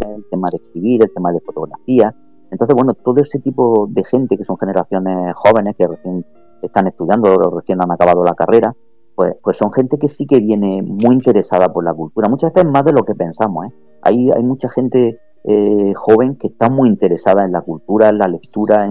el 0.00 0.24
tema 0.30 0.48
de 0.50 0.56
escribir, 0.56 1.02
el 1.02 1.12
tema 1.14 1.32
de 1.32 1.40
fotografía. 1.40 2.14
Entonces, 2.50 2.74
bueno, 2.74 2.94
todo 2.94 3.20
ese 3.20 3.38
tipo 3.40 3.86
de 3.88 4.04
gente 4.04 4.36
que 4.36 4.44
son 4.44 4.58
generaciones 4.58 5.34
jóvenes 5.36 5.76
que 5.76 5.86
recién 5.86 6.24
están 6.64 6.86
estudiando 6.86 7.34
o 7.34 7.58
recién 7.58 7.82
han 7.82 7.90
acabado 7.90 8.24
la 8.24 8.34
carrera, 8.34 8.74
pues, 9.14 9.34
pues 9.42 9.56
son 9.56 9.72
gente 9.72 9.98
que 9.98 10.08
sí 10.08 10.26
que 10.26 10.40
viene 10.40 10.82
muy 10.82 11.14
interesada 11.14 11.72
por 11.72 11.84
la 11.84 11.94
cultura, 11.94 12.28
muchas 12.28 12.52
veces 12.52 12.70
más 12.70 12.84
de 12.84 12.92
lo 12.92 13.04
que 13.04 13.14
pensamos. 13.14 13.66
¿eh? 13.66 13.72
Hay, 14.02 14.30
hay 14.30 14.42
mucha 14.42 14.68
gente 14.68 15.18
eh, 15.46 15.92
joven 15.94 16.36
que 16.36 16.46
está 16.46 16.70
muy 16.70 16.88
interesada 16.88 17.44
en 17.44 17.52
la 17.52 17.60
cultura, 17.60 18.08
en 18.08 18.16
la 18.16 18.26
lectura, 18.26 18.88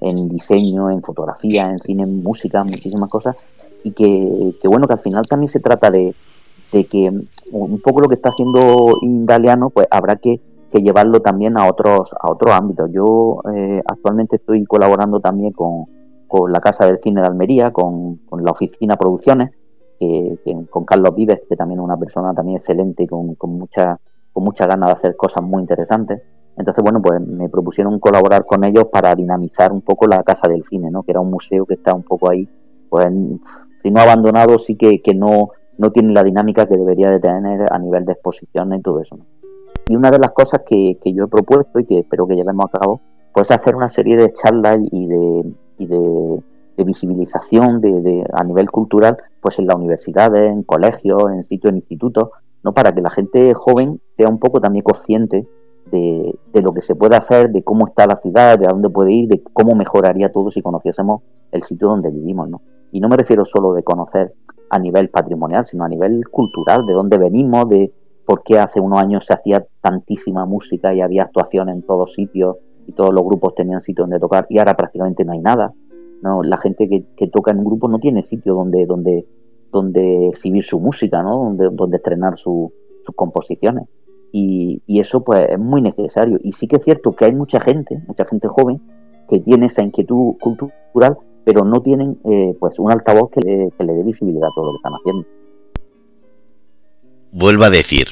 en, 0.00 0.28
diseño, 0.30 0.90
en 0.90 1.02
fotografía, 1.02 1.64
en 1.64 1.76
cine, 1.76 2.04
en 2.04 2.22
música, 2.22 2.64
muchísimas 2.64 3.10
cosas, 3.10 3.36
y 3.84 3.92
que, 3.92 4.66
bueno, 4.66 4.86
que 4.86 4.94
al 4.94 5.00
final 5.00 5.26
también 5.28 5.52
se 5.52 5.60
trata 5.60 5.90
de, 5.90 6.14
que 6.70 7.12
un 7.52 7.80
poco 7.82 8.00
lo 8.00 8.08
que 8.08 8.14
está 8.14 8.30
haciendo 8.30 8.94
Indaliano, 9.02 9.68
pues 9.68 9.86
habrá 9.90 10.16
que, 10.16 10.40
llevarlo 10.72 11.20
también 11.20 11.58
a 11.58 11.68
otros, 11.68 12.14
a 12.18 12.30
otros 12.30 12.54
ámbitos. 12.54 12.90
Yo 12.92 13.42
eh, 13.54 13.82
actualmente 13.84 14.36
estoy 14.36 14.64
colaborando 14.64 15.20
también 15.20 15.52
con, 15.52 15.86
la 16.48 16.60
Casa 16.60 16.86
del 16.86 16.98
Cine 16.98 17.20
de 17.20 17.26
Almería, 17.26 17.72
con, 17.72 18.20
la 18.40 18.50
Oficina 18.50 18.96
Producciones, 18.96 19.50
con 20.70 20.84
Carlos 20.84 21.14
Vives, 21.14 21.40
que 21.48 21.56
también 21.56 21.80
es 21.80 21.84
una 21.84 21.98
persona 21.98 22.32
también 22.34 22.58
excelente, 22.58 23.06
con, 23.06 23.34
con 23.34 23.58
mucha 23.58 23.98
con 24.32 24.44
mucha 24.44 24.66
ganas 24.66 24.88
de 24.88 24.92
hacer 24.92 25.16
cosas 25.16 25.42
muy 25.42 25.60
interesantes. 25.60 26.22
Entonces, 26.56 26.82
bueno, 26.82 27.00
pues 27.00 27.20
me 27.20 27.48
propusieron 27.48 27.98
colaborar 27.98 28.44
con 28.44 28.64
ellos 28.64 28.86
para 28.92 29.14
dinamizar 29.14 29.72
un 29.72 29.82
poco 29.82 30.06
la 30.06 30.22
Casa 30.22 30.48
del 30.48 30.64
Cine, 30.64 30.90
¿no? 30.90 31.02
Que 31.02 31.12
era 31.12 31.20
un 31.20 31.30
museo 31.30 31.64
que 31.64 31.74
está 31.74 31.94
un 31.94 32.02
poco 32.02 32.30
ahí, 32.30 32.48
pues, 32.88 33.06
si 33.82 33.90
no 33.90 34.00
abandonado, 34.00 34.58
sí 34.58 34.76
que, 34.76 35.00
que 35.00 35.14
no, 35.14 35.50
no 35.78 35.90
tiene 35.90 36.12
la 36.12 36.22
dinámica 36.22 36.66
que 36.66 36.76
debería 36.76 37.10
de 37.10 37.20
tener 37.20 37.72
a 37.72 37.78
nivel 37.78 38.04
de 38.04 38.12
exposiciones 38.12 38.80
y 38.80 38.82
todo 38.82 39.00
eso, 39.00 39.18
Y 39.88 39.96
una 39.96 40.10
de 40.10 40.18
las 40.18 40.32
cosas 40.32 40.62
que, 40.66 40.98
que 41.02 41.12
yo 41.12 41.24
he 41.24 41.28
propuesto 41.28 41.80
y 41.80 41.86
que 41.86 42.00
espero 42.00 42.26
que 42.26 42.34
llevemos 42.36 42.66
a 42.66 42.78
cabo, 42.78 43.00
pues 43.32 43.50
hacer 43.50 43.74
una 43.74 43.88
serie 43.88 44.16
de 44.16 44.32
charlas 44.34 44.80
y 44.90 45.06
de, 45.06 45.54
y 45.80 45.86
de, 45.86 46.42
visibilización 46.82 47.82
de, 47.82 48.00
de, 48.00 48.24
a 48.32 48.42
nivel 48.42 48.70
cultural, 48.70 49.18
pues 49.42 49.58
en 49.58 49.66
las 49.66 49.76
universidades, 49.76 50.50
en 50.50 50.62
colegios, 50.62 51.30
en 51.30 51.44
sitios, 51.44 51.72
en 51.72 51.76
institutos, 51.76 52.30
¿no? 52.62 52.72
Para 52.72 52.92
que 52.92 53.02
la 53.02 53.10
gente 53.10 53.52
joven 53.52 54.00
sea 54.16 54.28
un 54.28 54.38
poco 54.38 54.62
también 54.62 54.82
consciente 54.82 55.46
de, 55.90 56.38
lo 56.62 56.72
que 56.72 56.82
se 56.82 56.94
puede 56.94 57.16
hacer, 57.16 57.50
de 57.50 57.62
cómo 57.62 57.86
está 57.86 58.06
la 58.06 58.16
ciudad, 58.16 58.58
de 58.58 58.66
a 58.66 58.70
dónde 58.70 58.88
puede 58.88 59.12
ir, 59.12 59.28
de 59.28 59.42
cómo 59.52 59.74
mejoraría 59.74 60.30
todo 60.30 60.50
si 60.50 60.62
conociésemos 60.62 61.22
el 61.52 61.62
sitio 61.62 61.88
donde 61.88 62.10
vivimos, 62.10 62.48
¿no? 62.48 62.62
Y 62.92 63.00
no 63.00 63.08
me 63.08 63.16
refiero 63.16 63.44
solo 63.44 63.72
de 63.72 63.82
conocer 63.82 64.34
a 64.70 64.78
nivel 64.78 65.10
patrimonial, 65.10 65.66
sino 65.66 65.84
a 65.84 65.88
nivel 65.88 66.28
cultural, 66.28 66.86
de 66.86 66.92
dónde 66.92 67.18
venimos, 67.18 67.68
de 67.68 67.92
por 68.24 68.42
qué 68.42 68.58
hace 68.58 68.80
unos 68.80 69.00
años 69.00 69.26
se 69.26 69.34
hacía 69.34 69.66
tantísima 69.80 70.46
música 70.46 70.94
y 70.94 71.00
había 71.00 71.24
actuación 71.24 71.68
en 71.68 71.82
todos 71.82 72.14
sitios 72.14 72.56
y 72.90 72.92
todos 72.92 73.14
los 73.14 73.24
grupos 73.24 73.54
tenían 73.54 73.80
sitio 73.80 74.04
donde 74.04 74.18
tocar 74.18 74.46
y 74.50 74.58
ahora 74.58 74.76
prácticamente 74.76 75.24
no 75.24 75.32
hay 75.32 75.40
nada. 75.40 75.72
No, 76.22 76.42
la 76.42 76.58
gente 76.58 76.88
que, 76.88 77.26
toca 77.28 77.50
en 77.50 77.58
un 77.58 77.64
grupo 77.64 77.88
no 77.88 77.98
tiene 77.98 78.22
sitio 78.22 78.54
donde, 78.54 78.84
donde 78.84 79.26
donde 79.70 80.28
exhibir 80.28 80.64
su 80.64 80.80
música, 80.80 81.22
¿no? 81.22 81.44
donde, 81.44 81.68
donde 81.72 81.96
estrenar 81.96 82.38
sus 82.38 82.70
composiciones. 83.14 83.88
Y, 84.32 84.82
eso 84.86 85.24
pues 85.24 85.48
es 85.48 85.58
muy 85.58 85.80
necesario. 85.80 86.38
Y 86.42 86.52
sí 86.52 86.68
que 86.68 86.76
es 86.76 86.84
cierto 86.84 87.12
que 87.12 87.24
hay 87.24 87.34
mucha 87.34 87.60
gente, 87.60 88.00
mucha 88.06 88.24
gente 88.24 88.48
joven, 88.48 88.80
que 89.28 89.40
tiene 89.40 89.66
esa 89.66 89.82
inquietud 89.82 90.34
cultural, 90.40 91.16
pero 91.44 91.64
no 91.64 91.80
tienen 91.80 92.18
eh, 92.24 92.54
pues 92.58 92.78
un 92.78 92.90
altavoz 92.90 93.30
que 93.30 93.40
le, 93.40 93.70
que 93.76 93.84
le 93.84 93.94
dé 93.94 94.02
visibilidad 94.02 94.48
a 94.48 94.54
todo 94.54 94.66
lo 94.66 94.72
que 94.72 94.76
están 94.76 94.92
haciendo. 94.94 95.26
Vuelvo 97.32 97.64
a 97.64 97.70
decir, 97.70 98.08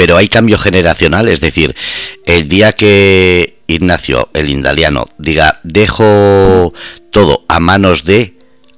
pero 0.00 0.16
hay 0.16 0.28
cambio 0.28 0.56
generacional, 0.56 1.28
es 1.28 1.42
decir, 1.42 1.76
el 2.24 2.48
día 2.48 2.72
que 2.72 3.58
Ignacio, 3.66 4.30
el 4.32 4.48
indaliano, 4.48 5.10
diga, 5.18 5.60
dejo 5.62 6.72
todo 7.10 7.44
a 7.48 7.60
manos 7.60 8.04
de 8.04 8.32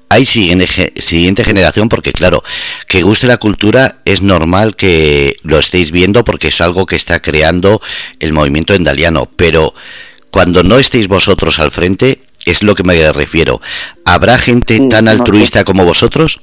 hay 0.09 0.25
siguiente, 0.25 1.45
generación 1.45 1.89
porque 1.89 2.11
claro, 2.13 2.43
que 2.89 3.03
guste 3.03 3.29
la 3.29 3.37
cultura 3.37 4.01
es 4.05 4.21
normal 4.21 4.75
que 4.75 5.37
lo 5.45 5.61
estéis 5.61 5.93
viendo 5.93 6.25
porque 6.25 6.49
es 6.49 6.61
algo 6.61 6.87
que 6.87 6.97
está 6.97 7.23
creando 7.23 7.81
el 8.19 8.33
movimiento 8.33 8.75
endaliano, 8.75 9.31
pero 9.37 9.75
cuando 10.33 10.65
no 10.65 10.77
estéis 10.81 11.07
vosotros 11.07 11.61
al 11.61 11.71
frente, 11.71 12.21
es 12.47 12.65
lo 12.65 12.75
que 12.75 12.83
me 12.83 13.13
refiero. 13.13 13.61
¿Habrá 14.05 14.39
gente 14.39 14.81
tan 14.91 15.07
altruista 15.07 15.63
como 15.63 15.85
vosotros? 15.85 16.41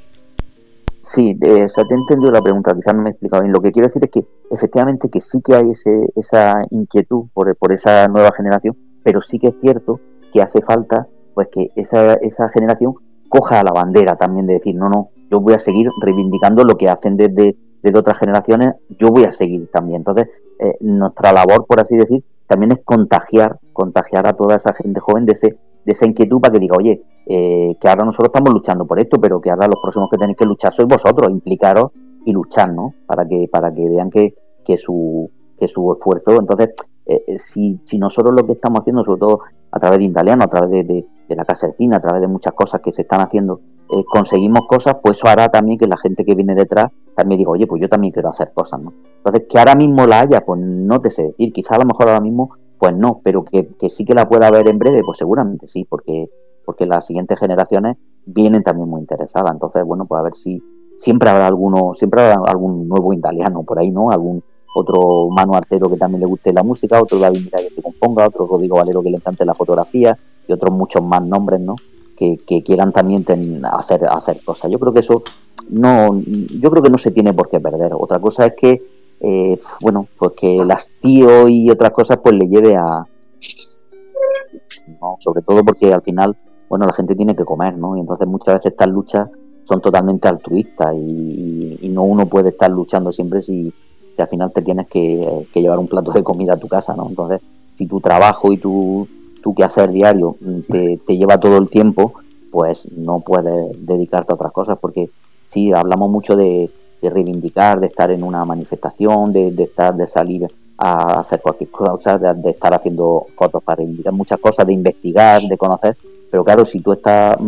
Sí, 1.12 1.32
eh, 1.41 1.66
te 1.74 1.82
he 1.82 1.97
entendido 1.97 2.32
la 2.32 2.41
pregunta, 2.41 2.76
quizás 2.76 2.93
no 2.93 3.01
me 3.01 3.10
he 3.10 3.12
explicado 3.14 3.41
bien. 3.41 3.51
Lo 3.51 3.62
que 3.62 3.72
quiero 3.72 3.88
decir 3.88 4.03
es 4.03 4.12
que 4.12 4.24
efectivamente 4.51 5.10
que 5.10 5.22
sí 5.22 5.41
que 5.41 5.55
hay 5.55 5.72
ese, 5.72 6.07
esa 6.16 6.64
inquietud 6.70 7.30
por, 7.34 7.55
por 7.55 7.72
esa 7.72 8.07
nueva 8.07 8.30
generación, 8.32 8.78
pero 9.03 9.20
sí 9.20 9.39
que 9.39 9.47
es 9.47 9.55
cierto 9.60 9.99
que 10.32 10.43
hace 10.43 10.62
falta 10.62 11.07
pues 11.34 11.47
que 11.51 11.72
esa, 11.76 12.14
esa 12.14 12.49
generación 12.49 12.93
coja 13.28 13.64
la 13.64 13.72
bandera 13.72 14.18
también 14.18 14.45
de 14.45 14.55
decir, 14.55 14.76
no, 14.76 14.88
no, 14.88 15.10
yo 15.32 15.39
voy 15.39 15.55
a 15.55 15.60
seguir 15.60 15.89
reivindicando 15.99 16.64
lo 16.64 16.78
que 16.78 16.89
hacen 16.89 17.18
desde, 17.18 17.57
desde 17.82 17.97
otras 17.97 18.20
generaciones, 18.20 18.74
yo 18.99 19.10
voy 19.10 19.24
a 19.24 19.32
seguir 19.32 19.68
también. 19.72 20.01
Entonces, 20.01 20.28
eh, 20.60 20.76
nuestra 20.82 21.32
labor, 21.32 21.66
por 21.66 21.80
así 21.80 21.95
decir, 21.95 22.24
también 22.45 22.72
es 22.74 22.82
contagiar, 22.86 23.57
contagiar 23.74 24.28
a 24.28 24.34
toda 24.34 24.57
esa 24.57 24.76
gente 24.76 24.99
joven 24.99 25.26
de, 25.26 25.34
ese, 25.34 25.57
de 25.90 25.94
esa 25.94 26.06
inquietud 26.06 26.40
para 26.40 26.54
que 26.54 26.60
diga, 26.60 26.76
oye, 26.78 27.02
eh, 27.26 27.76
que 27.82 27.90
ahora 27.90 28.06
nosotros 28.06 28.28
estamos 28.28 28.54
luchando 28.54 28.86
por 28.86 29.00
esto, 29.00 29.20
pero 29.20 29.42
que 29.42 29.50
ahora 29.50 29.68
los 29.68 29.82
próximos 29.82 30.08
que 30.12 30.18
tenéis 30.18 30.38
que 30.38 30.46
luchar 30.46 30.72
sois 30.72 30.88
vosotros, 30.88 31.32
implicaros 31.32 31.90
y 32.26 32.32
luchar, 32.32 32.72
¿no? 32.72 32.94
Para 33.08 33.28
que, 33.28 33.48
para 33.52 33.74
que 33.74 33.90
vean 33.90 34.12
que, 34.12 34.36
que, 34.64 34.78
su, 34.78 35.32
que 35.58 35.68
su 35.68 35.92
esfuerzo, 35.92 36.32
entonces, 36.40 36.70
eh, 37.08 37.40
si, 37.40 37.82
si 37.86 37.98
nosotros 37.98 38.36
lo 38.36 38.46
que 38.46 38.54
estamos 38.54 38.82
haciendo, 38.82 39.04
sobre 39.04 39.20
todo 39.20 39.40
a 39.72 39.80
través 39.80 39.98
de 39.98 40.06
Italiano, 40.06 40.44
a 40.44 40.48
través 40.48 40.88
de, 40.88 41.06
de 41.28 41.36
la 41.36 41.44
Casa 41.44 41.72
Cine, 41.76 41.96
a 41.96 42.00
través 42.00 42.22
de 42.22 42.28
muchas 42.28 42.54
cosas 42.54 42.82
que 42.82 42.92
se 42.92 43.02
están 43.02 43.22
haciendo, 43.22 43.62
eh, 43.90 44.04
conseguimos 44.06 44.68
cosas, 44.68 44.98
pues 45.02 45.18
eso 45.18 45.28
hará 45.28 45.50
también 45.50 45.80
que 45.80 45.88
la 45.88 45.98
gente 45.98 46.24
que 46.24 46.36
viene 46.36 46.54
detrás 46.54 46.92
también 47.16 47.40
diga, 47.40 47.50
oye, 47.50 47.66
pues 47.66 47.82
yo 47.82 47.90
también 47.90 48.14
quiero 48.14 48.30
hacer 48.30 48.52
cosas, 48.54 48.80
¿no? 48.80 48.94
Entonces, 49.18 49.48
que 49.50 49.58
ahora 49.58 49.74
mismo 49.74 50.06
la 50.06 50.20
haya, 50.20 50.46
pues 50.46 50.62
no 50.62 51.02
te 51.02 51.10
sé 51.10 51.24
decir, 51.24 51.52
quizá 51.52 51.76
a 51.76 51.80
lo 51.80 51.86
mejor 51.86 52.10
ahora 52.10 52.22
mismo, 52.22 52.52
pues 52.80 52.95
no, 52.95 53.21
pero 53.23 53.43
que, 53.43 53.67
sí 53.89 54.05
que 54.05 54.13
la 54.13 54.27
pueda 54.27 54.47
haber 54.47 54.67
en 54.67 54.80
breve, 54.80 55.01
pues 55.05 55.17
seguramente 55.17 55.67
sí, 55.67 55.86
porque, 55.88 56.30
porque 56.65 56.86
las 56.86 57.05
siguientes 57.05 57.38
generaciones 57.38 57.97
vienen 58.25 58.63
también 58.63 58.89
muy 58.89 59.01
interesadas. 59.01 59.51
Entonces, 59.51 59.84
bueno, 59.84 60.05
pues 60.05 60.19
a 60.19 60.23
ver 60.23 60.36
si 60.36 60.63
siempre 60.97 61.30
habrá 61.30 61.47
alguno, 61.47 61.93
siempre 61.95 62.21
habrá 62.21 62.51
algún 62.51 62.88
nuevo 62.88 63.13
italiano 63.13 63.63
por 63.63 63.80
ahí, 63.80 63.91
¿no? 63.91 64.11
Algún 64.11 64.43
otro 64.75 65.30
Manu 65.30 65.55
Artero 65.55 65.89
que 65.89 65.97
también 65.97 66.21
le 66.21 66.27
guste 66.27 66.53
la 66.53 66.63
música, 66.63 67.01
otro 67.01 67.19
David 67.19 67.41
Mira 67.45 67.59
que 67.59 67.82
componga, 67.82 68.27
otro 68.27 68.45
Rodrigo 68.45 68.77
Valero 68.77 69.01
que 69.01 69.09
le 69.09 69.17
encante 69.17 69.45
la 69.45 69.53
fotografía, 69.53 70.17
y 70.47 70.53
otros 70.53 70.73
muchos 70.73 71.03
más 71.03 71.23
nombres, 71.23 71.61
¿no? 71.61 71.75
Que, 72.15 72.38
quieran 72.65 72.91
también 72.91 73.25
hacer, 73.71 74.05
hacer 74.05 74.41
cosas. 74.43 74.69
Yo 74.69 74.77
creo 74.77 74.91
que 74.91 74.99
eso 74.99 75.23
no, 75.69 76.21
yo 76.59 76.69
creo 76.69 76.84
que 76.84 76.89
no 76.89 76.97
se 76.97 77.11
tiene 77.11 77.34
por 77.34 77.49
qué 77.49 77.61
perder. 77.61 77.91
Otra 77.93 78.19
cosa 78.19 78.45
es 78.47 78.53
que, 78.55 78.82
eh, 79.22 79.59
bueno, 79.82 80.07
pues 80.17 80.34
que 80.34 80.59
el 80.59 80.72
hastío 80.72 81.47
y 81.49 81.70
otras 81.70 81.91
cosas 81.91 82.20
pues 82.24 82.36
le 82.36 82.47
lleve 82.47 82.76
a, 82.76 83.05
¿no? 85.01 85.17
sobre 85.20 85.41
todo 85.41 85.63
porque 85.63 85.93
al 85.93 86.01
final, 86.01 86.38
bueno, 86.70 86.86
la 86.86 86.93
gente 86.93 87.15
tiene 87.15 87.36
que 87.36 87.45
comer, 87.45 87.78
¿no? 87.78 87.97
Y 87.97 87.99
entonces 87.99 88.28
muchas 88.28 88.55
veces 88.55 88.72
estas 88.72 88.89
luchas 88.89 89.30
son 89.65 89.82
totalmente 89.82 90.28
altruistas 90.28 90.95
y, 90.95 91.89
no 91.91 92.03
uno 92.03 92.28
puede 92.28 92.49
estar 92.49 92.70
luchando 92.70 93.11
siempre 93.11 93.41
si, 93.41 93.74
al 94.17 94.28
final 94.28 94.51
te 94.51 94.61
tienes 94.61 94.88
que, 94.88 95.47
llevar 95.53 95.80
un 95.80 95.88
plato 95.88 96.11
de 96.11 96.24
comida 96.24 96.53
a 96.53 96.59
tu 96.59 96.67
casa, 96.67 96.95
¿no? 96.95 97.07
Entonces, 97.07 97.41
si 97.76 97.88
tu 97.88 97.99
trabajo 97.99 98.51
y 98.51 98.57
tu, 98.57 99.07
tu 99.41 99.55
hacer 99.63 99.91
diario 99.91 100.36
te, 100.70 100.97
te 101.05 101.17
lleva 101.17 101.39
todo 101.39 101.57
el 101.57 101.70
tiempo, 101.70 102.13
pues 102.51 102.91
no 102.97 103.22
puedes 103.22 103.86
dedicarte 103.86 104.32
a 104.32 104.36
otras 104.36 104.51
cosas, 104.51 104.78
porque 104.80 105.09
sí, 105.51 105.72
hablamos 105.72 106.09
mucho 106.09 106.36
de, 106.36 106.70
reivindicar, 107.02 107.80
de 107.80 107.88
estar 107.88 108.12
en 108.12 108.24
una 108.24 108.43
manifestación, 108.43 109.32
de, 109.32 109.47
estar, 109.50 109.95
de 109.95 110.08
salir 110.08 110.47
a 110.78 111.22
hacer 111.22 111.41
cualquier 111.41 111.70
cosa, 111.70 112.18
de, 112.18 112.50
estar 112.50 112.74
haciendo 112.74 113.28
fotos 113.36 113.64
para 113.64 113.78
reivindicar 113.78 114.14
muchas 114.14 114.39
cosas, 114.39 114.66
de 114.66 114.74
investigar, 114.74 115.41
de 115.41 115.58
conocer, 115.58 115.95
pero 116.30 116.43
claro, 116.43 116.66
si 116.66 116.80
tú 116.80 116.93
estás 116.93 117.38
8, 117.38 117.41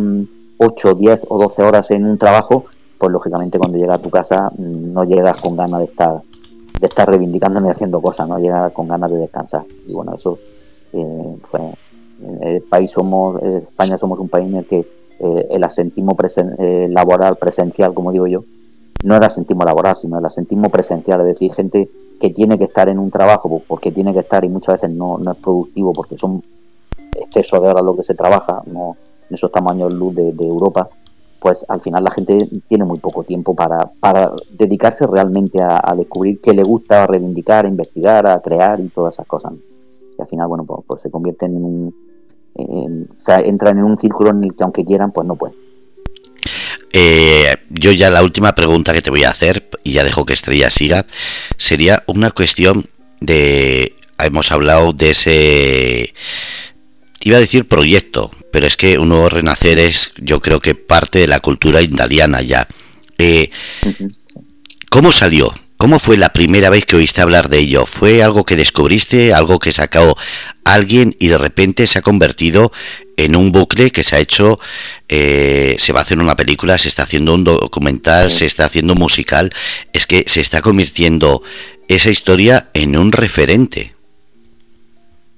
mm, 0.94 0.98
10 0.98 1.20
o 1.28 1.38
12 1.38 1.62
horas 1.62 1.90
en 1.90 2.06
un 2.06 2.18
trabajo, 2.18 2.66
pues 2.98 3.12
lógicamente 3.12 3.58
cuando 3.58 3.78
llegas 3.78 3.98
a 3.98 4.02
tu 4.02 4.10
casa 4.10 4.50
mm, 4.56 4.92
no 4.92 5.04
llegas 5.04 5.40
con 5.40 5.56
ganas 5.56 5.80
de 5.80 5.86
estar 5.86 6.22
de 6.80 6.88
estar 6.88 7.08
reivindicando 7.08 7.60
ni 7.60 7.70
haciendo 7.70 8.00
cosas, 8.00 8.28
no 8.28 8.38
llegas 8.38 8.72
con 8.72 8.88
ganas 8.88 9.08
de 9.08 9.18
descansar. 9.18 9.62
Y 9.86 9.94
bueno, 9.94 10.14
eso 10.14 10.36
eh, 10.92 11.36
en 12.24 12.42
el 12.42 12.62
país 12.62 12.90
somos, 12.90 13.40
España 13.40 13.96
somos 13.98 14.18
un 14.18 14.28
país 14.28 14.48
en 14.48 14.56
el 14.56 14.66
que 14.66 14.84
eh, 15.20 15.46
el 15.50 15.62
asentismo 15.62 16.16
eh, 16.58 16.88
laboral 16.90 17.36
presencial, 17.36 17.94
como 17.94 18.10
digo 18.10 18.26
yo, 18.26 18.42
no 19.02 19.16
el 19.16 19.24
asentismo 19.24 19.64
laboral, 19.64 19.96
sino 19.96 20.18
el 20.18 20.24
asentismo 20.24 20.70
presencial, 20.70 21.20
es 21.20 21.26
decir, 21.26 21.52
gente 21.52 21.88
que 22.20 22.30
tiene 22.30 22.56
que 22.56 22.64
estar 22.64 22.88
en 22.88 22.98
un 22.98 23.10
trabajo 23.10 23.62
porque 23.66 23.90
tiene 23.90 24.12
que 24.12 24.20
estar 24.20 24.44
y 24.44 24.48
muchas 24.48 24.80
veces 24.80 24.96
no, 24.96 25.18
no 25.18 25.32
es 25.32 25.38
productivo 25.38 25.92
porque 25.92 26.16
son 26.16 26.42
exceso 27.14 27.60
de 27.60 27.68
horas 27.68 27.84
lo 27.84 27.96
que 27.96 28.04
se 28.04 28.14
trabaja, 28.14 28.62
no 28.66 28.96
en 29.28 29.34
esos 29.34 29.50
tamaños 29.50 29.92
luz 29.92 30.14
de, 30.14 30.30
Europa, 30.44 30.88
pues 31.40 31.64
al 31.68 31.80
final 31.80 32.04
la 32.04 32.10
gente 32.10 32.48
tiene 32.68 32.84
muy 32.84 32.98
poco 32.98 33.24
tiempo 33.24 33.54
para, 33.54 33.90
para 33.98 34.30
dedicarse 34.58 35.06
realmente 35.06 35.60
a, 35.60 35.94
descubrir 35.96 36.40
qué 36.40 36.52
le 36.52 36.62
gusta, 36.62 37.04
a 37.04 37.06
reivindicar, 37.06 37.64
a 37.64 37.68
investigar, 37.68 38.26
a 38.26 38.40
crear 38.40 38.78
y 38.80 38.88
todas 38.88 39.14
esas 39.14 39.26
cosas. 39.26 39.54
Y 40.18 40.20
al 40.20 40.28
final, 40.28 40.48
bueno, 40.48 40.64
pues, 40.64 40.80
pues 40.86 41.02
se 41.02 41.10
convierten 41.10 41.56
en 41.56 41.64
un... 41.64 43.06
o 43.16 43.20
sea, 43.20 43.38
entran 43.38 43.78
en 43.78 43.84
un 43.84 43.96
círculo 43.96 44.30
en 44.30 44.44
el 44.44 44.54
que 44.54 44.62
aunque 44.62 44.84
quieran, 44.84 45.10
pues 45.10 45.26
no 45.26 45.34
pueden. 45.34 45.56
Eh, 46.92 47.56
yo 47.70 47.92
ya 47.92 48.10
la 48.10 48.22
última 48.22 48.54
pregunta 48.54 48.92
que 48.92 49.02
te 49.02 49.10
voy 49.10 49.24
a 49.24 49.30
hacer, 49.30 49.68
y 49.82 49.92
ya 49.92 50.04
dejo 50.04 50.26
que 50.26 50.34
Estrella 50.34 50.70
siga, 50.70 51.06
sería 51.56 52.02
una 52.06 52.30
cuestión 52.30 52.86
de... 53.20 53.96
Hemos 54.18 54.52
hablado 54.52 54.92
de 54.92 55.10
ese 55.10 56.14
iba 57.24 57.36
a 57.36 57.40
decir 57.40 57.66
proyecto, 57.66 58.30
pero 58.50 58.66
es 58.66 58.76
que 58.76 58.98
un 58.98 59.08
nuevo 59.08 59.28
renacer 59.28 59.78
es, 59.78 60.12
yo 60.18 60.40
creo 60.40 60.60
que 60.60 60.74
parte 60.74 61.20
de 61.20 61.28
la 61.28 61.40
cultura 61.40 61.80
italiana 61.80 62.42
ya. 62.42 62.66
Eh, 63.18 63.50
¿Cómo 64.90 65.12
salió? 65.12 65.54
¿Cómo 65.82 65.98
fue 65.98 66.16
la 66.16 66.28
primera 66.28 66.70
vez 66.70 66.86
que 66.86 66.94
oíste 66.94 67.22
hablar 67.22 67.48
de 67.48 67.58
ello? 67.58 67.86
¿Fue 67.86 68.22
algo 68.22 68.44
que 68.44 68.54
descubriste, 68.54 69.34
algo 69.34 69.58
que 69.58 69.72
sacó 69.72 70.14
alguien 70.64 71.16
y 71.18 71.26
de 71.26 71.38
repente 71.38 71.88
se 71.88 71.98
ha 71.98 72.02
convertido 72.02 72.70
en 73.16 73.34
un 73.34 73.50
bucle 73.50 73.90
que 73.90 74.04
se 74.04 74.14
ha 74.14 74.20
hecho, 74.20 74.60
eh, 75.08 75.74
se 75.80 75.92
va 75.92 75.98
a 75.98 76.02
hacer 76.02 76.20
una 76.20 76.36
película, 76.36 76.78
se 76.78 76.86
está 76.86 77.02
haciendo 77.02 77.34
un 77.34 77.42
documental, 77.42 78.30
se 78.30 78.46
está 78.46 78.66
haciendo 78.66 78.92
un 78.92 79.00
musical? 79.00 79.50
Es 79.92 80.06
que 80.06 80.22
se 80.28 80.40
está 80.40 80.60
convirtiendo 80.60 81.42
esa 81.88 82.10
historia 82.10 82.68
en 82.74 82.96
un 82.96 83.10
referente. 83.10 83.92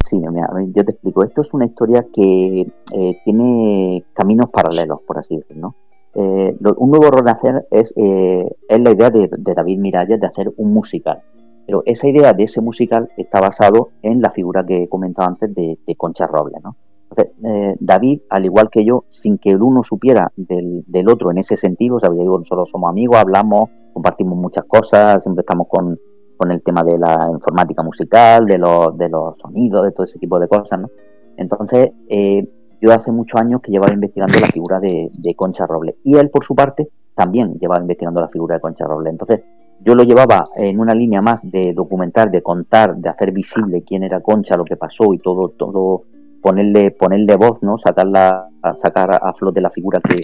Sí, 0.07 0.17
mira, 0.17 0.51
yo 0.75 0.85
te 0.85 0.91
explico. 0.91 1.25
Esto 1.25 1.41
es 1.41 1.55
una 1.55 1.65
historia 1.65 2.05
que 2.15 2.67
eh, 2.93 3.21
tiene 3.25 4.05
caminos 4.13 4.51
paralelos, 4.51 5.01
por 5.07 5.17
así 5.17 5.39
decirlo. 5.39 5.75
Eh, 6.15 6.57
un 6.77 6.91
nuevo 6.91 7.11
renacer 7.11 7.67
es, 7.71 7.93
eh, 7.97 8.49
es 8.69 8.81
la 8.81 8.91
idea 8.93 9.11
de, 9.11 9.29
David 9.31 9.79
Miralles 9.79 10.21
de 10.21 10.27
hacer 10.27 10.53
un 10.57 10.73
musical. 10.73 11.23
Pero 11.67 11.83
esa 11.87 12.09
idea 12.09 12.33
de 12.33 12.45
ese 12.45 12.61
musical 12.61 13.09
está 13.17 13.41
basado 13.41 13.91
en 14.03 14.21
la 14.21 14.31
figura 14.31 14.65
que 14.65 14.83
he 14.83 14.89
comentado 14.89 15.29
antes 15.29 15.55
de, 15.55 15.79
Concha 15.97 16.27
Robles. 16.27 16.63
¿no? 16.63 16.77
Entonces, 17.11 17.77
David, 17.81 18.21
al 18.29 18.45
igual 18.45 18.69
que 18.71 18.85
yo, 18.85 19.05
sin 19.09 19.39
que 19.39 19.51
el 19.51 19.63
uno 19.63 19.83
supiera 19.83 20.31
del, 20.37 20.85
del 20.87 21.09
otro 21.09 21.31
en 21.31 21.39
ese 21.39 21.57
sentido, 21.57 21.97
o 21.97 22.01
sea, 22.01 22.11
digo, 22.11 22.39
nosotros 22.39 22.69
somos 22.69 22.91
amigos, 22.91 23.17
hablamos, 23.17 23.71
compartimos 23.95 24.37
muchas 24.37 24.65
cosas, 24.65 25.23
siempre 25.23 25.41
estamos 25.41 25.69
con, 25.69 25.99
con 26.37 26.51
el 26.51 26.63
tema 26.63 26.83
de 26.83 26.99
la 26.99 27.29
informática 27.33 27.83
musical, 27.83 28.47
de 28.47 28.59
los, 28.59 28.97
de 28.99 29.09
los 29.09 29.39
sonidos, 29.39 29.85
de 29.85 29.93
todo 29.93 30.05
ese 30.05 30.19
tipo 30.19 30.39
de 30.39 30.49
cosas, 30.49 30.81
¿no? 30.81 30.91
Entonces, 31.37 31.91
eh, 32.09 32.47
yo 32.85 32.93
hace 32.93 33.11
muchos 33.11 33.41
años 33.41 33.63
que 33.63 33.71
llevaba 33.71 33.95
investigando 33.95 34.39
la 34.39 34.49
figura 34.49 34.79
de, 34.79 35.09
Concha 35.37 35.67
Roble 35.67 35.97
y 36.05 36.17
él, 36.17 36.29
por 36.29 36.45
su 36.45 36.55
parte, 36.55 36.89
también 37.15 37.55
llevaba 37.55 37.81
investigando 37.81 38.21
la 38.21 38.29
figura 38.29 38.57
de 38.57 38.61
Concha 38.61 38.85
Roble. 38.85 39.09
Entonces, 39.09 39.41
yo 39.81 39.95
lo 39.95 40.03
llevaba 40.03 40.45
en 40.57 40.79
una 40.79 40.95
línea 40.95 41.23
más 41.23 41.41
de 41.43 41.73
documentar, 41.73 42.31
de 42.31 42.43
contar, 42.43 42.97
de 42.97 43.09
hacer 43.09 43.33
visible 43.33 43.83
quién 43.83 44.03
era 44.03 44.21
Concha, 44.21 44.57
lo 44.57 44.65
que 44.65 44.77
pasó 44.77 45.15
y 45.15 45.19
todo, 45.19 45.49
todo, 45.49 46.03
ponerle, 46.43 46.91
ponerle 46.91 47.37
voz, 47.37 47.63
¿no? 47.63 47.79
Sacarla, 47.79 48.49
sacar 48.75 49.19
a 49.23 49.33
flote 49.33 49.63
la 49.63 49.71
figura 49.71 50.01
que, 50.01 50.21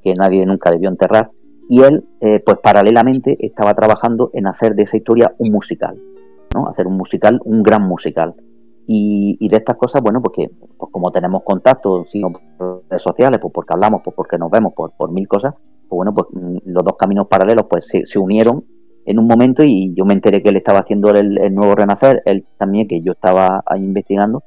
que 0.00 0.14
nadie 0.14 0.46
nunca 0.46 0.70
debió 0.70 0.88
enterrar 0.88 1.30
y 1.68 1.82
él, 1.82 2.04
eh, 2.20 2.40
pues 2.44 2.58
paralelamente, 2.62 3.36
estaba 3.40 3.74
trabajando 3.74 4.30
en 4.34 4.46
hacer 4.46 4.74
de 4.74 4.82
esa 4.82 4.96
historia 4.96 5.34
un 5.38 5.50
musical, 5.50 5.98
¿no? 6.54 6.68
Hacer 6.68 6.86
un 6.86 6.96
musical, 6.96 7.40
un 7.44 7.62
gran 7.62 7.82
musical. 7.82 8.34
Y, 8.86 9.48
de 9.48 9.56
estas 9.56 9.76
cosas, 9.76 10.02
bueno, 10.02 10.20
porque 10.20 10.50
pues 10.76 10.92
como 10.92 11.10
tenemos 11.10 11.42
contacto, 11.42 12.04
sino 12.06 12.32
por 12.32 12.84
redes 12.88 13.02
sociales, 13.02 13.38
pues 13.40 13.52
porque 13.52 13.72
hablamos, 13.72 14.02
pues 14.04 14.14
porque 14.14 14.36
nos 14.36 14.50
vemos, 14.50 14.74
por, 14.74 14.92
por 14.92 15.10
mil 15.10 15.26
cosas, 15.26 15.54
pues 15.88 15.96
bueno, 15.96 16.12
pues 16.12 16.26
mm, 16.32 16.70
los 16.70 16.84
dos 16.84 16.94
caminos 16.98 17.26
paralelos 17.26 17.64
pues 17.68 17.86
se, 17.86 18.18
unieron 18.18 18.64
en 19.06 19.18
un 19.18 19.26
momento 19.26 19.62
y 19.64 19.94
yo 19.94 20.04
me 20.04 20.14
enteré 20.14 20.42
que 20.42 20.50
él 20.50 20.56
estaba 20.56 20.80
haciendo 20.80 21.10
el, 21.10 21.54
nuevo 21.54 21.74
renacer, 21.74 22.22
él 22.26 22.46
también, 22.58 22.86
que 22.86 23.00
yo 23.00 23.12
estaba 23.12 23.62
ahí 23.66 23.82
investigando, 23.82 24.42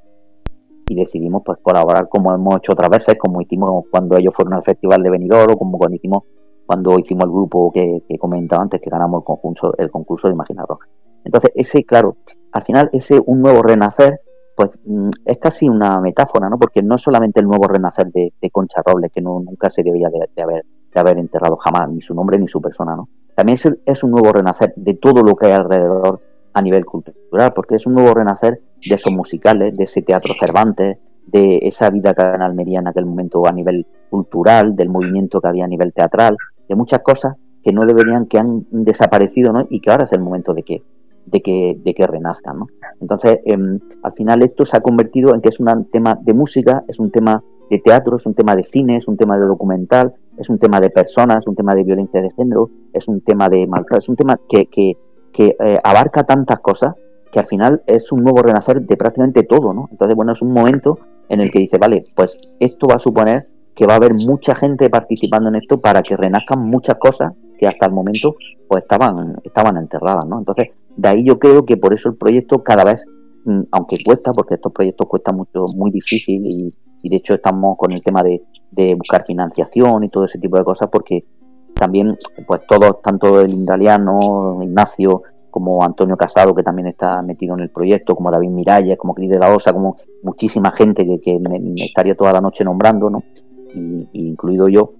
y 0.89 0.95
decidimos 0.95 1.41
pues 1.45 1.57
colaborar 1.61 2.07
como 2.07 2.33
hemos 2.33 2.57
hecho 2.57 2.73
otras 2.73 2.89
veces, 2.89 3.15
como 3.19 3.41
hicimos 3.41 3.85
cuando 3.91 4.17
ellos 4.17 4.33
fueron 4.35 4.53
al 4.53 4.63
Festival 4.63 5.01
de 5.03 5.09
Benidorm, 5.09 5.53
o 5.53 5.57
como 5.57 5.77
cuando 5.77 5.95
hicimos 5.95 6.23
cuando 6.65 6.99
hicimos 6.99 7.23
el 7.23 7.31
grupo 7.31 7.71
que, 7.71 8.03
que 8.07 8.17
comentaba 8.17 8.61
antes, 8.61 8.81
que 8.81 8.89
ganamos 8.89 9.21
el 9.21 9.25
concurso, 9.25 9.73
el 9.77 9.89
concurso 9.89 10.27
de 10.27 10.33
Imagina 10.33 10.65
Roja. 10.67 10.85
Entonces, 11.23 11.51
ese, 11.55 11.83
claro, 11.85 12.17
al 12.51 12.63
final, 12.63 12.89
ese 12.93 13.21
un 13.25 13.41
nuevo 13.41 13.61
renacer, 13.61 14.19
pues 14.57 14.71
mm, 14.85 15.09
es 15.23 15.37
casi 15.37 15.69
una 15.69 16.01
metáfora, 16.01 16.49
¿no? 16.49 16.57
Porque 16.57 16.81
no 16.81 16.95
es 16.95 17.01
solamente 17.03 17.39
el 17.39 17.45
nuevo 17.45 17.67
renacer 17.67 18.11
de, 18.11 18.33
Concha 18.51 18.81
Robles, 18.83 19.11
que 19.13 19.21
no, 19.21 19.39
nunca 19.39 19.69
se 19.69 19.83
debía 19.83 20.09
de, 20.09 20.41
haber, 20.41 20.65
de 20.91 20.99
haber 20.99 21.19
enterrado 21.19 21.57
jamás, 21.57 21.87
ni 21.91 22.01
su 22.01 22.15
nombre 22.15 22.39
ni 22.39 22.47
su 22.47 22.59
persona, 22.59 22.95
¿no? 22.95 23.07
También 23.35 23.59
es, 23.85 24.03
un 24.03 24.09
nuevo 24.09 24.33
renacer 24.33 24.73
de 24.75 24.95
todo 24.95 25.21
lo 25.21 25.35
que 25.35 25.45
hay 25.45 25.51
alrededor 25.51 26.21
a 26.53 26.61
nivel 26.63 26.85
cultural, 26.85 27.53
porque 27.53 27.75
es 27.75 27.85
un 27.85 27.93
nuevo 27.93 28.15
renacer 28.15 28.59
de 28.83 28.95
esos 28.95 29.13
musicales, 29.13 29.77
de 29.77 29.83
ese 29.83 30.01
teatro 30.01 30.33
Cervantes, 30.39 30.97
de 31.27 31.59
esa 31.61 31.91
vida 31.91 32.15
que 32.15 32.23
había 32.23 32.37
en 32.37 32.41
Almería 32.41 32.79
en 32.79 32.87
aquel 32.87 33.05
momento 33.05 33.45
a 33.45 33.51
nivel 33.51 33.85
cultural, 34.09 34.75
del 34.75 34.89
movimiento 34.89 35.39
que 35.39 35.49
había 35.49 35.65
a 35.65 35.67
nivel 35.67 35.93
teatral, 35.93 36.35
de 36.67 36.75
muchas 36.75 37.01
cosas 37.03 37.35
que 37.61 37.71
no 37.71 37.85
deberían, 37.85 38.25
que 38.25 38.39
han 38.39 38.65
desaparecido, 38.71 39.53
¿no? 39.53 39.67
Y 39.69 39.81
que 39.81 39.91
ahora 39.91 40.05
es 40.05 40.13
el 40.13 40.21
momento 40.21 40.55
de 40.55 40.63
que, 40.63 40.81
de 41.27 41.41
que, 41.41 41.77
de 41.83 41.93
que 41.93 42.07
renazcan, 42.07 42.59
¿no? 42.59 42.67
Entonces, 42.99 43.39
em, 43.45 43.79
al 44.03 44.13
final 44.13 44.41
esto 44.41 44.65
se 44.65 44.77
ha 44.77 44.81
convertido 44.81 45.33
en 45.33 45.41
que 45.41 45.49
es 45.49 45.59
un 45.59 45.85
tema 45.91 46.17
de 46.21 46.33
música, 46.33 46.83
es 46.87 46.99
un 46.99 47.11
tema 47.11 47.43
de 47.69 47.79
teatro, 47.79 48.17
es 48.17 48.25
un 48.25 48.33
tema 48.33 48.55
de 48.55 48.63
cine, 48.63 48.97
es 48.97 49.07
un 49.07 49.17
tema 49.17 49.37
de 49.37 49.45
documental, 49.45 50.13
es 50.37 50.49
un 50.49 50.57
tema 50.57 50.79
de 50.79 50.89
personas, 50.89 51.39
es 51.39 51.47
un 51.47 51.55
tema 51.55 51.75
de 51.75 51.83
violencia 51.83 52.21
de 52.21 52.31
género, 52.31 52.69
es 52.93 53.07
un 53.07 53.21
tema 53.21 53.49
de 53.49 53.67
maltrato, 53.67 53.99
es 53.99 54.09
un 54.09 54.15
tema 54.15 54.39
que, 54.47 54.67
que, 54.67 54.97
que 55.33 55.55
eh, 55.59 55.77
abarca 55.83 56.23
tantas 56.23 56.59
cosas 56.59 56.95
que 57.31 57.39
al 57.39 57.45
final 57.45 57.83
es 57.85 58.11
un 58.11 58.23
nuevo 58.23 58.41
renacer 58.41 58.81
de 58.81 58.95
prácticamente 58.95 59.43
todo, 59.43 59.73
¿no? 59.73 59.89
Entonces, 59.91 60.15
bueno, 60.15 60.31
es 60.31 60.41
un 60.41 60.53
momento 60.53 60.97
en 61.27 61.41
el 61.41 61.51
que 61.51 61.59
dice, 61.59 61.77
vale, 61.77 62.03
pues 62.15 62.37
esto 62.59 62.87
va 62.87 62.95
a 62.95 62.99
suponer 62.99 63.39
que 63.75 63.85
va 63.85 63.93
a 63.93 63.97
haber 63.97 64.13
mucha 64.25 64.55
gente 64.55 64.89
participando 64.89 65.49
en 65.49 65.55
esto 65.55 65.79
para 65.79 66.01
que 66.01 66.17
renazcan 66.17 66.59
muchas 66.59 66.95
cosas 66.97 67.33
que 67.57 67.67
hasta 67.67 67.85
el 67.85 67.91
momento 67.91 68.35
pues 68.67 68.83
estaban 68.83 69.37
estaban 69.43 69.77
enterradas, 69.77 70.25
¿no? 70.25 70.39
Entonces, 70.39 70.69
de 70.95 71.07
ahí 71.07 71.25
yo 71.25 71.39
creo 71.39 71.65
que 71.65 71.77
por 71.77 71.93
eso 71.93 72.09
el 72.09 72.15
proyecto 72.15 72.63
cada 72.63 72.83
vez 72.83 73.03
mm, 73.45 73.61
aunque 73.71 73.97
cuesta, 74.03 74.33
porque 74.33 74.55
estos 74.55 74.71
proyectos 74.71 75.07
cuestan 75.07 75.37
mucho, 75.37 75.65
muy 75.75 75.91
difícil 75.91 76.45
y, 76.45 76.69
de 77.09 77.15
hecho 77.15 77.35
estamos 77.35 77.77
con 77.77 77.91
el 77.91 78.03
tema 78.03 78.23
de, 78.23 78.41
buscar 78.95 79.23
financiación 79.25 80.03
y 80.03 80.09
todo 80.09 80.25
ese 80.25 80.39
tipo 80.39 80.57
de 80.57 80.63
cosas 80.63 80.89
porque 80.91 81.23
también 81.73 82.17
pues 82.47 82.61
todos, 82.67 83.01
tanto 83.01 83.41
el 83.41 83.51
Indaliano, 83.51 84.59
Ignacio, 84.61 85.23
como 85.57 85.83
Antonio 85.83 86.17
Casado, 86.17 86.53
que 86.53 86.61
también 86.61 86.87
está 86.87 87.21
metido 87.23 87.55
en 87.57 87.63
el 87.63 87.69
proyecto, 87.69 88.13
como 88.13 88.29
David 88.29 88.49
Miralles, 88.49 88.97
como 88.97 89.15
Cris 89.15 89.29
de 89.29 89.39
la 89.39 89.55
Osa, 89.55 89.73
como 89.73 89.97
muchísima 90.21 90.71
gente 90.71 91.03
que, 91.19 91.39
me, 91.49 91.73
estaría 91.83 92.15
toda 92.15 92.33
la 92.33 92.41
noche 92.41 92.63
nombrando, 92.63 93.09
¿no? 93.09 93.23
incluido 93.73 94.67
yo, 94.67 94.93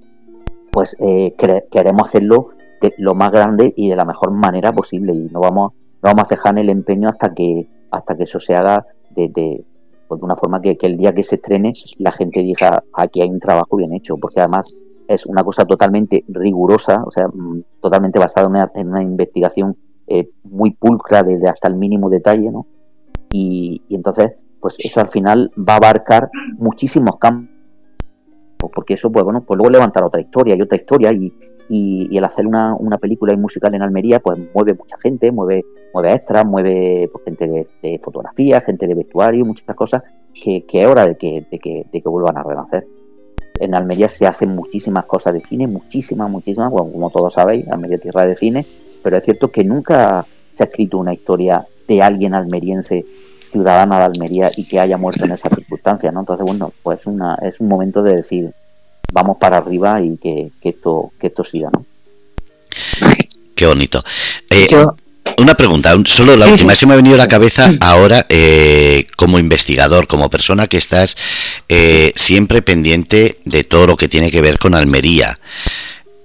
pues 0.78 0.96
eh, 1.00 1.34
queremos 1.72 2.08
hacerlo 2.08 2.50
de 2.82 2.94
lo 3.00 3.16
más 3.16 3.32
grande 3.32 3.74
y 3.76 3.90
de 3.90 3.96
la 3.96 4.06
mejor 4.06 4.30
manera 4.30 4.72
posible 4.72 5.12
y 5.12 5.28
no 5.32 5.40
vamos, 5.40 5.74
no 5.74 6.02
vamos 6.04 6.26
a 6.26 6.28
cejar 6.28 6.52
en 6.52 6.60
el 6.60 6.70
empeño 6.70 7.10
hasta 7.10 7.34
que, 7.34 7.68
hasta 7.90 8.16
que 8.16 8.26
eso 8.26 8.40
se 8.40 8.54
haga 8.54 8.86
de, 9.10 9.28
de, 9.30 9.66
pues 10.08 10.22
de 10.22 10.26
una 10.26 10.36
forma 10.36 10.62
que, 10.62 10.78
el 10.80 10.98
día 10.98 11.16
que 11.16 11.24
se 11.24 11.38
estrene 11.38 11.74
la 11.98 12.12
gente 12.12 12.42
diga 12.44 12.84
aquí 12.94 13.22
hay 13.22 13.30
un 13.32 13.40
trabajo 13.40 13.76
bien 13.76 13.92
hecho, 13.92 14.18
porque 14.18 14.40
además 14.40 14.86
es 15.08 15.26
una 15.26 15.44
cosa 15.44 15.66
totalmente 15.66 16.24
rigurosa, 16.28 17.02
o 17.04 17.10
sea, 17.10 17.28
mm, 17.28 17.64
totalmente 17.82 18.20
basada 18.20 18.70
en 18.76 18.88
una, 18.90 19.02
investigación 19.02 19.76
eh, 20.06 20.30
muy 20.44 20.76
pulcra 20.76 21.24
desde 21.24 21.50
hasta 21.50 21.70
el 21.70 21.76
mínimo 21.76 22.08
detalle, 22.08 22.52
¿no? 22.52 22.68
Y, 23.32 23.82
y 23.88 23.96
entonces, 23.96 24.34
pues 24.60 24.76
eso 24.78 25.02
al 25.02 25.10
final 25.10 25.52
va 25.58 25.74
a 25.74 25.78
abarcar 25.78 26.30
muchísimos 26.60 27.18
campos 27.18 27.57
porque 28.58 28.96
eso, 28.96 29.12
pues 29.12 29.24
bueno, 29.24 29.42
pues 29.42 29.58
luego 29.58 29.72
levantar 29.72 30.04
otra 30.04 30.22
historia 30.22 30.56
y 30.56 30.62
otra 30.62 30.78
historia 30.78 31.12
y, 31.14 31.34
y, 31.70 32.18
el 32.18 32.24
hacer 32.24 32.48
una, 32.48 32.76
una, 32.76 32.98
película 32.98 33.34
y 33.34 33.38
musical 33.38 33.74
en 33.76 33.82
Almería, 33.82 34.20
pues 34.20 34.40
mueve 34.54 34.74
mucha 34.74 34.98
gente, 34.98 35.32
mueve, 35.32 35.66
mueve 35.94 36.14
extras, 36.14 36.46
mueve 36.46 37.10
pues, 37.12 37.26
gente 37.26 37.68
de, 37.82 38.00
fotografía, 38.04 38.62
gente 38.62 38.88
de 38.88 38.96
vestuario, 38.96 39.46
muchas 39.46 39.76
cosas 39.76 40.04
que, 40.34 40.66
que 40.66 40.82
es 40.82 40.88
hora 40.88 41.06
de 41.06 41.18
que, 41.18 41.46
de 41.50 41.60
que, 41.60 41.86
de 41.92 42.02
que 42.02 42.10
vuelvan 42.10 42.38
a 42.38 42.44
renacer. 42.44 42.88
En 43.60 43.74
Almería 43.74 44.08
se 44.08 44.28
hacen 44.28 44.50
muchísimas 44.50 45.06
cosas 45.06 45.34
de 45.34 45.42
cine, 45.42 45.68
muchísimas, 45.68 46.30
muchísimas, 46.30 46.72
bueno, 46.72 46.92
como 46.92 47.10
todos 47.10 47.34
sabéis, 47.34 47.68
Almería 47.68 47.98
tierra 47.98 48.26
de 48.26 48.36
cine, 48.36 48.66
pero 49.04 49.18
es 49.18 49.24
cierto 49.24 49.50
que 49.50 49.64
nunca 49.64 50.26
se 50.56 50.64
ha 50.64 50.68
escrito 50.68 50.98
una 50.98 51.14
historia 51.14 51.66
de 51.88 52.02
alguien 52.02 52.34
almeriense 52.34 53.06
ciudadana 53.52 54.00
de 54.00 54.06
Almería 54.06 54.50
y 54.56 54.66
que 54.66 54.80
haya 54.80 54.98
muerto 54.98 55.26
en 55.26 55.32
esa 55.32 55.50
circunstancia, 55.50 56.12
¿no? 56.12 56.22
Entonces, 56.22 56.46
bueno, 56.46 56.74
pues 56.84 57.06
una, 57.06 57.36
es 57.36 57.60
un 57.60 57.68
momento 57.68 58.04
de 58.04 58.18
decir, 58.18 58.52
vamos 59.12 59.38
para 59.38 59.58
arriba 59.58 60.02
y 60.02 60.18
que, 60.18 60.52
esto, 60.62 61.12
que 61.20 61.28
esto 61.28 61.44
siga, 61.44 61.70
¿no? 61.72 61.86
Qué 63.56 63.66
bonito. 63.66 64.04
Eh, 64.50 64.68
yo, 64.70 64.96
una 65.40 65.56
pregunta, 65.56 65.94
solo 66.06 66.36
la 66.36 66.48
última. 66.48 66.76
Se 66.76 66.86
me 66.86 66.94
ha 66.94 66.96
venido 66.96 67.16
a 67.16 67.20
la 67.20 67.28
cabeza 67.28 67.72
ahora 67.82 68.26
eh, 68.30 69.06
como 69.16 69.40
investigador, 69.40 70.08
como 70.08 70.30
persona 70.30 70.68
que 70.68 70.78
estás 70.78 71.18
eh, 71.70 72.14
siempre 72.16 72.62
pendiente 72.62 73.40
de 73.46 73.64
todo 73.64 73.88
lo 73.88 73.98
que 73.98 74.08
tiene 74.08 74.32
que 74.32 74.42
ver 74.42 74.58
con 74.58 74.74
Almería. 74.74 75.38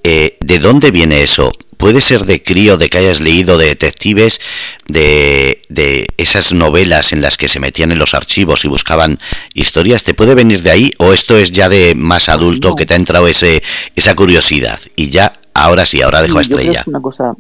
Eh, 0.05 0.37
¿De 0.41 0.59
dónde 0.59 0.91
viene 0.91 1.23
eso? 1.23 1.51
¿Puede 1.77 2.01
ser 2.01 2.25
de 2.25 2.43
crío, 2.43 2.77
de 2.77 2.89
que 2.89 2.99
hayas 2.99 3.21
leído 3.21 3.59
de 3.59 3.67
detectives, 3.67 4.41
de, 4.89 5.63
de, 5.69 6.07
esas 6.17 6.53
novelas 6.53 7.13
en 7.13 7.23
las 7.23 7.37
que 7.37 7.49
se 7.49 7.61
metían 7.61 7.93
en 7.93 7.99
los 7.99 8.15
archivos 8.15 8.65
y 8.65 8.69
buscaban 8.69 9.19
historias? 9.55 10.05
¿Te 10.05 10.15
puede 10.15 10.35
venir 10.35 10.63
de 10.63 10.71
ahí 10.71 10.91
o 10.99 11.13
esto 11.13 11.37
es 11.37 11.51
ya 11.53 11.69
de 11.69 11.95
más 11.97 12.29
adulto 12.29 12.75
que 12.75 12.85
te 12.85 12.95
ha 12.95 12.97
entrado 12.97 13.27
ese, 13.27 13.63
esa 13.97 14.15
curiosidad 14.15 14.79
y 14.97 15.11
ya 15.11 15.33
ahora 15.55 15.87
sí, 15.87 16.03
ahora 16.03 16.23
dejo 16.23 16.39
a 16.39 16.43
Estrella? 16.43 16.81
Es 16.81 16.87
una 16.87 17.01
cosa, 17.01 17.35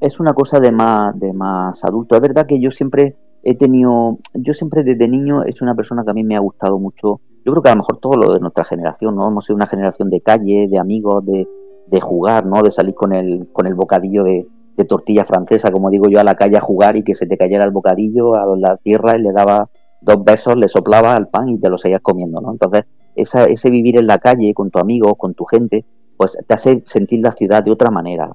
es 0.00 0.20
una 0.20 0.34
cosa 0.34 0.60
de 0.60 0.72
más, 0.72 1.18
de 1.18 1.32
más 1.32 1.82
adulto. 1.84 2.14
Es 2.14 2.22
verdad 2.22 2.46
que 2.46 2.60
yo 2.60 2.70
siempre 2.70 3.16
he 3.42 3.54
tenido, 3.54 4.18
yo 4.34 4.54
siempre 4.54 4.82
desde 4.82 5.08
niño 5.08 5.42
sido 5.44 5.64
una 5.64 5.74
persona 5.74 6.04
que 6.04 6.10
a 6.10 6.14
mí 6.14 6.24
me 6.24 6.36
ha 6.36 6.40
gustado 6.40 6.78
mucho. 6.78 7.20
Yo 7.44 7.52
creo 7.52 7.62
que 7.62 7.68
a 7.70 7.74
lo 7.74 7.78
mejor 7.78 7.98
todo 7.98 8.14
lo 8.14 8.34
de 8.34 8.40
nuestra 8.40 8.64
generación, 8.64 9.16
¿no? 9.16 9.28
Hemos 9.28 9.46
sido 9.46 9.56
una 9.56 9.66
generación 9.66 10.10
de 10.10 10.20
calle, 10.20 10.68
de 10.68 10.78
amigos, 10.78 11.24
de, 11.24 11.46
de 11.90 12.00
jugar, 12.00 12.46
¿no? 12.46 12.62
De 12.62 12.70
salir 12.70 12.94
con 12.94 13.12
el, 13.12 13.48
con 13.52 13.66
el 13.66 13.74
bocadillo 13.74 14.24
de, 14.24 14.46
tortilla 14.88 15.26
francesa, 15.26 15.70
como 15.70 15.90
digo 15.90 16.08
yo, 16.08 16.20
a 16.20 16.24
la 16.24 16.36
calle 16.36 16.56
a 16.56 16.62
jugar 16.62 16.96
y 16.96 17.02
que 17.02 17.14
se 17.14 17.26
te 17.26 17.36
cayera 17.36 17.64
el 17.64 17.70
bocadillo 17.70 18.34
a 18.34 18.56
la 18.56 18.78
tierra 18.78 19.14
y 19.14 19.20
le 19.20 19.30
daba 19.30 19.68
dos 20.00 20.24
besos, 20.24 20.56
le 20.56 20.68
soplaba 20.68 21.16
al 21.16 21.28
pan 21.28 21.50
y 21.50 21.58
te 21.58 21.68
lo 21.68 21.76
seguías 21.76 22.00
comiendo, 22.00 22.40
¿no? 22.40 22.50
Entonces, 22.50 22.86
esa, 23.14 23.44
ese 23.44 23.68
vivir 23.68 23.98
en 23.98 24.06
la 24.06 24.16
calle 24.16 24.54
con 24.54 24.70
tu 24.70 24.78
amigo, 24.78 25.16
con 25.16 25.34
tu 25.34 25.44
gente, 25.44 25.84
pues 26.16 26.34
te 26.46 26.54
hace 26.54 26.82
sentir 26.86 27.20
la 27.20 27.32
ciudad 27.32 27.62
de 27.62 27.72
otra 27.72 27.90
manera, 27.90 28.34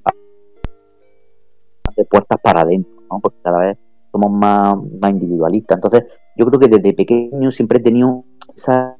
de 1.97 2.05
puertas 2.05 2.39
para 2.43 2.61
adentro, 2.61 2.93
¿no? 3.09 3.19
Porque 3.19 3.39
cada 3.41 3.57
vez 3.57 3.77
somos 4.11 4.29
más, 4.29 4.75
más 5.01 5.09
individualistas. 5.09 5.77
Entonces, 5.77 6.03
yo 6.37 6.45
creo 6.45 6.59
que 6.59 6.67
desde 6.67 6.93
pequeño 6.93 7.51
siempre 7.51 7.79
he 7.79 7.81
tenido 7.81 8.23
esa 8.55 8.95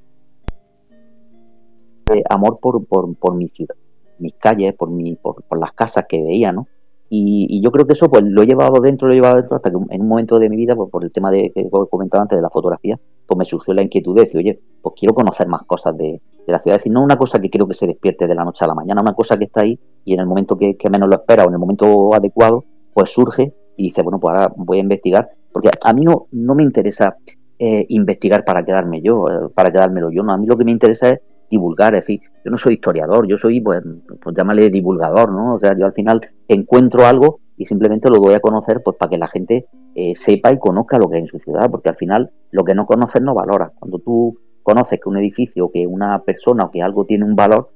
amor 2.28 2.58
por, 2.60 2.84
por, 2.88 3.16
por 3.18 3.36
mi 3.36 3.50
ciudad 3.50 3.76
mis 4.20 4.34
calles, 4.34 4.74
por, 4.74 4.90
mi, 4.90 5.16
por, 5.16 5.44
las 5.58 5.72
casas 5.74 6.06
que 6.08 6.22
veía, 6.22 6.52
¿no? 6.52 6.68
Y, 7.10 7.62
yo 7.62 7.72
creo 7.72 7.86
que 7.86 7.94
eso 7.94 8.10
pues 8.10 8.24
lo 8.26 8.42
he 8.42 8.46
llevado 8.46 8.82
dentro, 8.82 9.08
lo 9.08 9.14
he 9.14 9.18
llevado 9.18 9.36
dentro 9.38 9.56
hasta 9.56 9.70
que 9.70 9.78
en 9.78 10.02
un 10.02 10.08
momento 10.08 10.40
de 10.40 10.50
mi 10.50 10.58
vida, 10.58 10.76
pues, 10.76 10.90
por 10.90 11.04
el 11.04 11.12
tema 11.12 11.32
de, 11.32 11.52
que 11.54 11.70
comentaba 11.70 12.24
antes 12.24 12.38
de 12.38 12.42
la 12.42 12.50
fotografía, 12.50 13.00
pues 13.26 13.38
me 13.38 13.46
surgió 13.46 13.74
la 13.74 13.84
inquietud 13.84 14.16
de 14.16 14.24
decir, 14.24 14.38
oye, 14.38 14.60
pues 14.82 14.96
quiero 14.98 15.14
conocer 15.14 15.48
más 15.48 15.64
cosas 15.64 15.96
de, 15.98 16.22
la 16.48 16.60
ciudad. 16.60 16.76
Es 16.76 16.84
decir, 16.84 16.92
no 16.92 17.04
una 17.04 17.18
cosa 17.18 17.40
que 17.40 17.50
creo 17.50 17.68
que 17.68 17.74
se 17.74 17.88
despierte 17.88 18.28
de 18.28 18.36
la 18.36 18.44
noche 18.44 18.66
a 18.66 18.68
la 18.68 18.76
mañana, 18.76 19.02
una 19.02 19.14
cosa 19.14 19.38
que 19.38 19.46
está 19.46 19.62
ahí 19.62 19.80
y 20.04 20.14
en 20.14 20.20
el 20.20 20.28
momento 20.28 20.58
que, 20.58 20.78
menos 20.92 21.10
lo 21.10 21.16
espera 21.16 21.44
o 21.44 21.48
en 21.48 21.54
el 21.54 21.60
momento 21.60 22.14
adecuado, 22.14 22.64
pues 22.94 23.12
surge 23.12 23.54
y 23.78 23.84
dice, 23.84 24.02
bueno, 24.04 24.20
pues 24.20 24.36
ahora 24.36 24.54
voy 24.56 24.78
a 24.78 24.82
investigar. 24.82 25.30
Porque 25.52 25.70
a 25.84 25.94
mí 25.94 26.04
no, 26.04 26.28
no 26.32 26.54
me 26.54 26.64
interesa 26.64 27.16
eh, 27.58 27.86
investigar 27.90 28.44
para 28.44 28.66
quedarme 28.66 29.02
yo, 29.02 29.30
eh, 29.30 29.50
para 29.54 29.72
quedármelo 29.72 30.12
yo, 30.12 30.24
no. 30.24 30.34
A 30.34 30.38
mí 30.38 30.46
lo 30.46 30.58
que 30.58 30.66
me 30.66 30.72
interesa 30.72 31.12
es 31.12 31.20
divulgar, 31.56 31.96
es 31.96 32.06
decir, 32.06 32.22
yo 32.44 32.52
no 32.52 32.58
soy 32.58 32.74
historiador, 32.74 33.28
yo 33.28 33.38
soy, 33.38 33.62
pues, 33.62 33.82
pues 34.22 34.36
llámale 34.36 34.70
divulgador, 34.70 35.32
¿no? 35.32 35.56
O 35.56 35.60
sea, 35.60 35.76
yo 35.78 35.86
al 35.86 35.94
final 35.94 36.22
encuentro 36.48 37.06
algo 37.06 37.40
y 37.58 37.66
simplemente 37.66 38.10
lo 38.10 38.20
doy 38.20 38.34
a 38.34 38.40
conocer 38.40 38.82
pues 38.84 38.98
para 38.98 39.10
que 39.10 39.18
la 39.18 39.28
gente 39.28 39.66
eh, 39.96 40.14
sepa 40.16 40.52
y 40.52 40.60
conozca 40.60 40.98
lo 40.98 41.10
que 41.10 41.16
hay 41.16 41.22
en 41.22 41.28
su 41.28 41.40
ciudad, 41.40 41.70
porque 41.72 41.90
al 41.90 41.96
final 41.96 42.32
lo 42.52 42.64
que 42.64 42.76
no 42.76 42.86
conoces 42.86 43.22
no 43.22 43.34
valora. 43.34 43.72
Cuando 43.80 44.00
tú 44.00 44.38
conoces 44.64 45.00
que 45.00 45.10
un 45.10 45.18
edificio, 45.18 45.72
que 45.72 45.88
una 45.88 46.24
persona 46.24 46.66
o 46.66 46.72
que 46.72 46.82
algo 46.82 47.06
tiene 47.06 47.26
un 47.26 47.36
valor, 47.36 47.70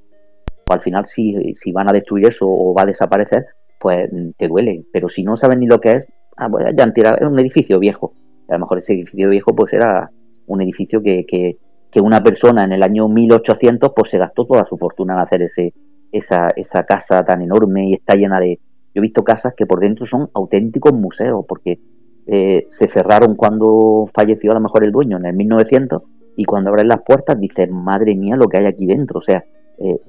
pues 0.65 0.77
al 0.77 0.81
final 0.81 1.05
si, 1.05 1.55
si 1.55 1.71
van 1.71 1.89
a 1.89 1.93
destruir 1.93 2.27
eso 2.27 2.45
o 2.47 2.73
va 2.73 2.83
a 2.83 2.87
desaparecer, 2.87 3.45
pues 3.79 4.09
te 4.37 4.47
duele. 4.47 4.85
Pero 4.91 5.07
si 5.07 5.23
no 5.23 5.37
sabes 5.37 5.57
ni 5.57 5.67
lo 5.67 5.79
que 5.79 5.93
es, 5.93 6.07
ah, 6.37 6.49
pues 6.49 6.73
ya 6.75 6.83
es 6.83 7.27
un 7.27 7.39
edificio 7.39 7.79
viejo. 7.79 8.13
A 8.49 8.53
lo 8.53 8.59
mejor 8.59 8.79
ese 8.79 8.93
edificio 8.93 9.29
viejo 9.29 9.55
pues 9.55 9.71
era 9.73 10.11
un 10.47 10.61
edificio 10.61 11.01
que, 11.01 11.25
que, 11.25 11.57
que 11.91 12.01
una 12.01 12.23
persona 12.23 12.63
en 12.63 12.71
el 12.71 12.83
año 12.83 13.07
1800 13.07 13.91
pues 13.95 14.11
se 14.11 14.17
gastó 14.17 14.45
toda 14.45 14.65
su 14.65 14.77
fortuna 14.77 15.13
en 15.13 15.19
hacer 15.19 15.41
ese, 15.41 15.73
esa, 16.11 16.49
esa 16.55 16.83
casa 16.83 17.23
tan 17.23 17.41
enorme 17.41 17.89
y 17.89 17.93
está 17.93 18.15
llena 18.15 18.39
de... 18.39 18.59
Yo 18.93 18.99
he 18.99 19.01
visto 19.01 19.23
casas 19.23 19.53
que 19.55 19.65
por 19.65 19.79
dentro 19.79 20.05
son 20.05 20.29
auténticos 20.33 20.93
museos 20.93 21.45
porque 21.47 21.79
eh, 22.27 22.65
se 22.69 22.87
cerraron 22.87 23.35
cuando 23.35 24.07
falleció 24.13 24.51
a 24.51 24.55
lo 24.55 24.61
mejor 24.61 24.83
el 24.83 24.91
dueño 24.91 25.17
en 25.17 25.25
el 25.25 25.35
1900 25.35 26.01
y 26.35 26.45
cuando 26.45 26.69
abren 26.69 26.87
las 26.87 27.01
puertas 27.01 27.39
dices, 27.39 27.69
madre 27.69 28.15
mía 28.15 28.35
lo 28.35 28.47
que 28.47 28.57
hay 28.57 28.65
aquí 28.65 28.85
dentro, 28.85 29.19
o 29.19 29.21
sea, 29.21 29.43
eh, 29.77 29.99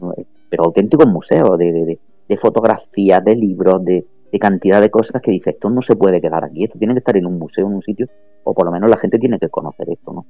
pero 0.48 0.65
auténticos 0.65 1.07
museos 1.07 1.59
de, 1.59 1.73
de, 1.73 1.98
de 2.28 2.36
fotografías, 2.36 3.24
de 3.24 3.36
libros, 3.36 3.85
de, 3.85 4.07
de 4.31 4.39
cantidad 4.39 4.81
de 4.81 4.90
cosas 4.90 5.20
que 5.20 5.31
dices, 5.31 5.55
esto 5.55 5.70
no 5.70 5.82
se 5.82 5.97
puede 5.97 6.20
quedar 6.20 6.44
aquí, 6.44 6.65
esto 6.65 6.78
tiene 6.78 6.94
que 6.94 6.98
estar 6.98 7.16
en 7.16 7.27
un 7.27 7.39
museo, 7.39 7.66
en 7.66 7.74
un 7.74 7.82
sitio, 7.82 8.07
o 8.44 8.55
por 8.55 8.65
lo 8.65 8.73
menos 8.73 8.89
la 8.89 8.97
gente 8.97 9.19
tiene 9.19 9.39
que 9.39 9.48
conocer 9.48 9.90
esto, 9.90 10.12
¿no? 10.12 10.27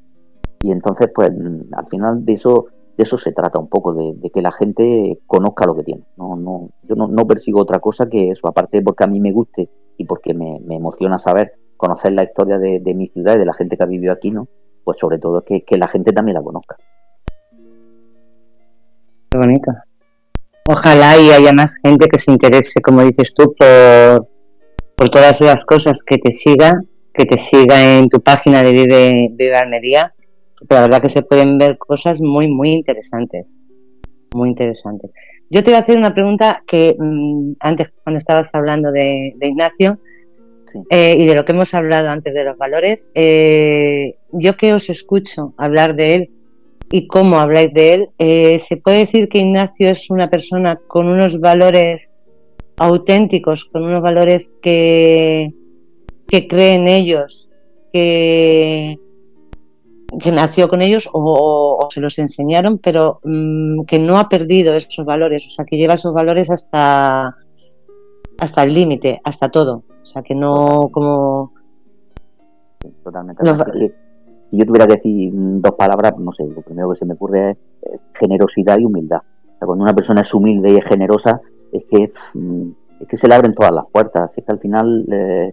Y 0.62 0.72
entonces, 0.72 1.08
pues 1.14 1.30
al 1.30 1.86
final 1.88 2.24
de 2.24 2.34
eso, 2.34 2.66
de 2.96 3.04
eso 3.04 3.16
se 3.16 3.32
trata 3.32 3.58
un 3.58 3.68
poco, 3.68 3.94
de, 3.94 4.30
que 4.30 4.42
la 4.42 4.52
gente 4.52 5.18
conozca 5.26 5.66
lo 5.66 5.74
que 5.74 5.84
tiene. 5.84 6.02
No, 6.18 6.36
no, 6.36 6.70
yo 6.82 6.94
no, 6.96 7.26
persigo 7.26 7.60
otra 7.62 7.80
cosa 7.80 8.08
que 8.08 8.30
eso, 8.30 8.46
aparte 8.46 8.82
porque 8.82 9.04
a 9.04 9.06
mí 9.06 9.20
me 9.20 9.32
guste 9.32 9.70
y 9.96 10.04
porque 10.04 10.34
me, 10.34 10.60
emociona 10.68 11.18
saber, 11.18 11.54
conocer 11.78 12.12
la 12.12 12.24
historia 12.24 12.58
de, 12.58 12.94
mi 12.94 13.08
ciudad 13.08 13.36
y 13.36 13.38
de 13.38 13.46
la 13.46 13.54
gente 13.54 13.76
que 13.76 13.84
ha 13.84 13.86
vivido 13.86 14.12
aquí, 14.12 14.30
¿no? 14.30 14.48
Pues 14.84 14.98
sobre 14.98 15.18
todo 15.18 15.42
que, 15.42 15.62
que 15.62 15.78
la 15.78 15.88
gente 15.88 16.12
también 16.12 16.34
la 16.34 16.42
conozca. 16.42 16.76
Qué 19.30 19.38
bonito. 19.38 19.72
Ojalá 20.68 21.16
y 21.18 21.30
haya 21.30 21.52
más 21.52 21.76
gente 21.82 22.06
que 22.06 22.18
se 22.18 22.32
interese, 22.32 22.82
como 22.82 23.02
dices 23.02 23.32
tú, 23.32 23.54
por, 23.54 24.28
por 24.94 25.08
todas 25.08 25.40
esas 25.40 25.64
cosas, 25.64 26.04
que 26.04 26.18
te 26.18 26.32
siga, 26.32 26.82
que 27.14 27.24
te 27.24 27.38
siga 27.38 27.96
en 27.96 28.08
tu 28.08 28.20
página 28.20 28.62
de 28.62 28.72
Vive, 28.72 29.28
Vive 29.32 29.56
Almería 29.56 30.12
pero 30.68 30.80
la 30.80 30.86
verdad 30.86 31.02
que 31.02 31.08
se 31.08 31.22
pueden 31.22 31.58
ver 31.58 31.78
cosas 31.78 32.20
muy, 32.20 32.48
muy 32.48 32.72
interesantes. 32.72 33.56
Muy 34.34 34.50
interesantes. 34.50 35.10
Yo 35.48 35.64
te 35.64 35.70
voy 35.70 35.76
a 35.76 35.80
hacer 35.80 35.98
una 35.98 36.14
pregunta 36.14 36.60
que 36.66 36.94
mm, 36.98 37.52
antes, 37.60 37.90
cuando 38.04 38.18
estabas 38.18 38.54
hablando 38.54 38.92
de, 38.92 39.34
Ignacio 39.40 39.98
eh, 40.90 41.16
y 41.18 41.26
de 41.26 41.34
lo 41.34 41.44
que 41.44 41.52
hemos 41.52 41.74
hablado 41.74 42.10
antes 42.10 42.32
de 42.32 42.44
los 42.44 42.56
valores, 42.56 43.10
eh, 43.14 44.16
yo 44.32 44.56
que 44.56 44.72
os 44.72 44.88
escucho 44.90 45.54
hablar 45.56 45.96
de 45.96 46.14
él 46.14 46.30
y 46.92 47.06
cómo 47.06 47.38
habláis 47.40 47.72
de 47.74 47.94
él, 47.94 48.08
eh, 48.18 48.58
¿se 48.60 48.76
puede 48.76 48.98
decir 48.98 49.28
que 49.28 49.38
Ignacio 49.38 49.90
es 49.90 50.10
una 50.10 50.30
persona 50.30 50.76
con 50.76 51.08
unos 51.08 51.40
valores 51.40 52.10
auténticos, 52.76 53.64
con 53.64 53.82
unos 53.82 54.02
valores 54.02 54.52
que, 54.62 55.52
que 56.28 56.46
cree 56.46 56.74
en 56.74 56.88
ellos, 56.88 57.50
que, 57.92 58.98
que 60.18 60.32
nació 60.32 60.68
con 60.68 60.82
ellos 60.82 61.08
o, 61.12 61.88
se 61.90 62.00
los 62.00 62.18
enseñaron, 62.18 62.78
pero 62.78 63.20
mm, 63.22 63.82
que 63.82 63.98
no 63.98 64.18
ha 64.18 64.28
perdido 64.28 64.74
esos 64.74 65.04
valores, 65.04 65.46
o 65.46 65.50
sea, 65.50 65.64
que 65.64 65.76
lleva 65.76 65.94
esos 65.94 66.12
valores 66.12 66.50
hasta, 66.50 67.36
hasta 68.38 68.62
el 68.62 68.74
límite, 68.74 69.20
hasta 69.24 69.48
todo. 69.48 69.84
O 70.02 70.06
sea, 70.06 70.22
que 70.22 70.34
no 70.34 70.88
como... 70.92 71.52
Totalmente. 73.04 73.44
si 74.50 74.56
yo 74.56 74.64
tuviera 74.64 74.86
que 74.86 74.94
decir 74.94 75.30
dos 75.34 75.74
palabras, 75.74 76.16
no 76.18 76.32
sé, 76.32 76.44
lo 76.44 76.62
primero 76.62 76.90
que 76.90 76.98
se 76.98 77.04
me 77.04 77.14
ocurre 77.14 77.50
es 77.50 78.00
generosidad 78.14 78.78
y 78.78 78.86
humildad. 78.86 79.20
cuando 79.58 79.84
una 79.84 79.94
persona 79.94 80.22
es 80.22 80.32
humilde 80.32 80.72
y 80.72 80.76
es 80.76 80.84
generosa, 80.84 81.40
es 81.70 81.84
que, 81.84 82.12
mm, 82.34 82.70
es 83.00 83.08
que 83.08 83.16
se 83.16 83.28
le 83.28 83.34
abren 83.34 83.52
todas 83.52 83.72
las 83.72 83.84
puertas. 83.92 84.30
Es 84.36 84.44
que 84.44 84.52
al 84.52 84.58
final 84.58 85.06
eh, 85.12 85.52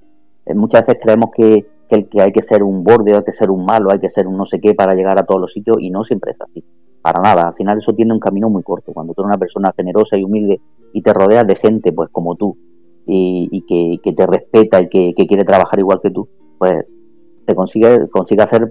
muchas 0.56 0.88
veces 0.88 1.02
creemos 1.04 1.32
que 1.36 1.66
que, 1.88 1.96
el 1.96 2.10
que 2.10 2.22
hay 2.22 2.32
que 2.32 2.42
ser 2.42 2.64
un 2.64 2.84
borde, 2.84 3.16
hay 3.16 3.24
que 3.24 3.32
ser 3.32 3.50
un 3.50 3.66
malo, 3.66 3.92
hay 3.92 4.00
que 4.00 4.10
ser 4.10 4.28
un 4.28 4.38
no 4.38 4.46
sé 4.46 4.60
qué 4.60 4.74
para 4.74 4.94
llegar 4.94 5.18
a 5.20 5.26
todos 5.26 5.42
los 5.42 5.54
sitios 5.54 5.78
y 5.80 5.90
no 5.90 6.04
siempre 6.04 6.32
es 6.32 6.42
así. 6.42 6.64
Para 7.02 7.22
nada, 7.22 7.48
al 7.48 7.54
final 7.54 7.78
eso 7.78 7.94
tiene 7.94 8.14
un 8.14 8.20
camino 8.20 8.50
muy 8.50 8.64
corto. 8.64 8.94
Cuando 8.94 9.14
tú 9.14 9.22
eres 9.22 9.30
una 9.30 9.38
persona 9.38 9.74
generosa 9.76 10.18
y 10.18 10.24
humilde 10.24 10.60
y 10.94 11.02
te 11.02 11.14
rodeas 11.14 11.48
de 11.48 11.56
gente 11.56 11.92
pues 11.94 12.10
como 12.12 12.36
tú 12.36 12.58
y, 13.06 14.00
que, 14.02 14.14
te 14.14 14.28
respeta 14.28 14.82
y 14.82 14.90
que, 14.90 15.14
quiere 15.14 15.46
trabajar 15.46 15.80
igual 15.80 16.02
que 16.02 16.12
tú, 16.12 16.28
pues 16.58 16.86
te 17.46 17.56
consigue, 17.56 18.10
consigue 18.10 18.44
hacer 18.44 18.70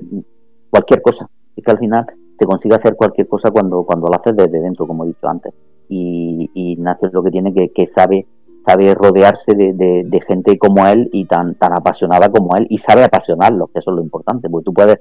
cualquier 0.71 1.01
cosa. 1.01 1.29
Es 1.57 1.65
que 1.65 1.71
al 1.71 1.79
final 1.79 2.07
te 2.37 2.45
consigue 2.45 2.75
hacer 2.75 2.97
cualquier 2.97 3.29
cosa 3.29 3.51
cuando, 3.51 3.85
cuando 3.85 4.09
lo 4.09 4.15
haces 4.15 4.37
desde 4.37 4.61
dentro, 4.61 4.87
como 4.87 5.05
he 5.05 5.09
dicho 5.09 5.27
antes. 5.27 5.55
Y, 5.89 6.51
y 6.53 6.77
lo 7.13 7.23
que 7.23 7.31
tiene 7.31 7.55
que, 7.55 7.71
que 7.71 7.87
sabe 7.87 8.27
sabe 8.67 8.95
rodearse 8.95 9.55
de, 9.55 10.21
gente 10.27 10.59
como 10.59 10.85
él 10.87 11.09
y 11.13 11.25
tan, 11.27 11.55
tan 11.55 11.73
apasionada 11.73 12.29
como 12.31 12.57
él 12.57 12.67
y 12.69 12.79
sabe 12.79 13.05
apasionarlos, 13.05 13.71
que 13.73 13.79
eso 13.79 13.91
es 13.91 13.97
lo 13.97 14.03
importante, 14.03 14.51
porque 14.51 14.65
tú 14.65 14.75
puedes 14.75 14.99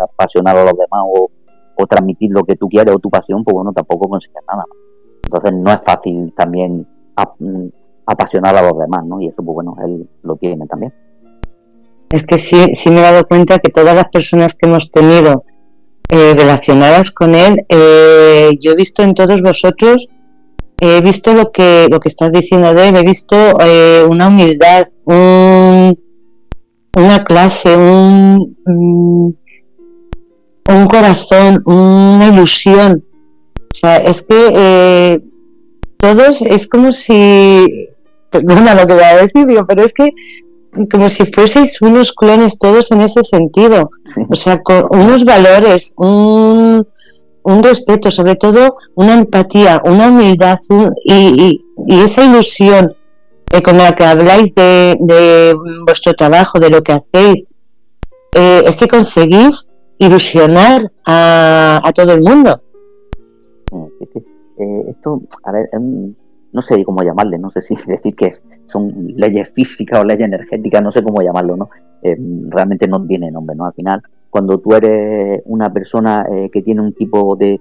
apasionar 0.00 0.56
a 0.56 0.64
los 0.64 0.74
demás 0.74 1.02
o, 1.04 1.30
transmitir 1.88 2.30
lo 2.30 2.44
que 2.44 2.56
tú 2.56 2.68
quieres 2.68 2.94
o 2.94 2.98
tu 2.98 3.08
pasión, 3.08 3.42
pues 3.42 3.54
bueno, 3.54 3.72
tampoco 3.72 4.06
consigues 4.06 4.42
nada. 4.46 4.64
Entonces 5.24 5.52
no 5.54 5.72
es 5.72 5.80
fácil 5.80 6.30
también 6.36 6.86
apasionar 8.04 8.54
a 8.54 8.60
los 8.60 8.78
demás, 8.78 9.02
¿no? 9.06 9.18
Y 9.18 9.28
eso, 9.28 9.42
pues 9.42 9.54
bueno, 9.54 9.74
él 9.82 10.06
lo 10.22 10.36
tiene 10.36 10.66
también. 10.66 10.92
Es 12.10 12.26
que 12.26 12.36
sí, 12.36 12.74
sí 12.74 12.90
me 12.90 12.98
he 12.98 13.02
dado 13.02 13.26
cuenta 13.26 13.60
que 13.60 13.70
todas 13.70 13.94
las 13.94 14.08
personas 14.08 14.54
que 14.54 14.68
hemos 14.68 14.90
tenido 14.90 15.44
eh, 16.10 16.34
relacionadas 16.36 17.10
con 17.12 17.34
él, 17.34 17.64
eh, 17.70 18.50
yo 18.60 18.72
he 18.72 18.76
visto 18.76 19.02
en 19.02 19.14
todos 19.14 19.40
vosotros 19.40 20.10
he 20.80 21.00
visto 21.00 21.32
lo 21.34 21.52
que, 21.52 21.86
lo 21.90 22.00
que 22.00 22.08
estás 22.08 22.32
diciendo 22.32 22.72
de 22.74 22.88
él, 22.88 22.96
he 22.96 23.02
visto 23.02 23.36
eh, 23.60 24.04
una 24.08 24.28
humildad, 24.28 24.88
un, 25.04 25.98
una 26.94 27.24
clase, 27.24 27.76
un, 27.76 28.56
mm, 28.64 29.30
un 30.72 30.86
corazón, 30.86 31.62
una 31.66 32.28
ilusión. 32.32 33.04
O 33.54 33.74
sea, 33.74 33.96
es 33.98 34.22
que 34.22 34.52
eh, 34.54 35.20
todos 35.98 36.42
es 36.42 36.68
como 36.68 36.92
si, 36.92 37.66
perdona 38.30 38.74
lo 38.74 38.86
que 38.86 38.94
voy 38.94 39.04
a 39.04 39.16
decir, 39.16 39.46
pero 39.68 39.84
es 39.84 39.92
que 39.92 40.10
como 40.90 41.08
si 41.10 41.24
fueseis 41.26 41.82
unos 41.82 42.12
clones 42.12 42.58
todos 42.58 42.90
en 42.92 43.02
ese 43.02 43.22
sentido. 43.22 43.90
O 44.28 44.36
sea, 44.36 44.62
con 44.62 44.86
unos 44.90 45.24
valores, 45.24 45.94
un, 45.96 46.86
un 47.42 47.62
respeto, 47.62 48.10
sobre 48.10 48.36
todo 48.36 48.76
una 48.94 49.14
empatía, 49.14 49.80
una 49.84 50.08
humildad 50.08 50.58
y, 51.04 51.64
esa 51.88 52.24
ilusión 52.24 52.94
eh, 53.52 53.62
con 53.62 53.76
la 53.76 53.94
que 53.94 54.04
habláis 54.04 54.54
de, 54.54 55.56
vuestro 55.84 56.14
trabajo, 56.14 56.58
de 56.60 56.70
lo 56.70 56.82
que 56.82 56.92
hacéis, 56.92 57.46
eh, 58.36 58.62
es 58.66 58.76
que 58.76 58.86
conseguís 58.86 59.68
ilusionar 59.98 60.90
a, 61.06 61.90
todo 61.94 62.12
el 62.12 62.22
mundo. 62.22 62.62
Eh, 63.72 64.84
esto, 64.90 65.22
a 65.44 65.52
ver, 65.52 65.70
no 66.52 66.62
sé 66.62 66.84
cómo 66.84 67.02
llamarle, 67.02 67.38
no 67.38 67.50
sé 67.50 67.62
si 67.62 67.74
decir 67.86 68.14
que 68.14 68.30
son 68.66 69.14
leyes 69.16 69.50
físicas 69.50 70.00
o 70.00 70.04
leyes 70.04 70.26
energéticas, 70.26 70.82
no 70.82 70.92
sé 70.92 71.02
cómo 71.02 71.22
llamarlo, 71.22 71.56
¿no? 71.56 71.70
realmente 72.02 72.88
no 72.88 73.06
tiene 73.06 73.30
nombre, 73.30 73.54
¿no? 73.54 73.66
Al 73.66 73.74
final, 73.74 74.02
cuando 74.30 74.58
tú 74.58 74.72
eres 74.74 75.42
una 75.44 75.72
persona 75.72 76.24
eh, 76.30 76.50
que 76.50 76.62
tiene 76.62 76.80
un 76.80 76.94
tipo 76.94 77.36
de, 77.36 77.60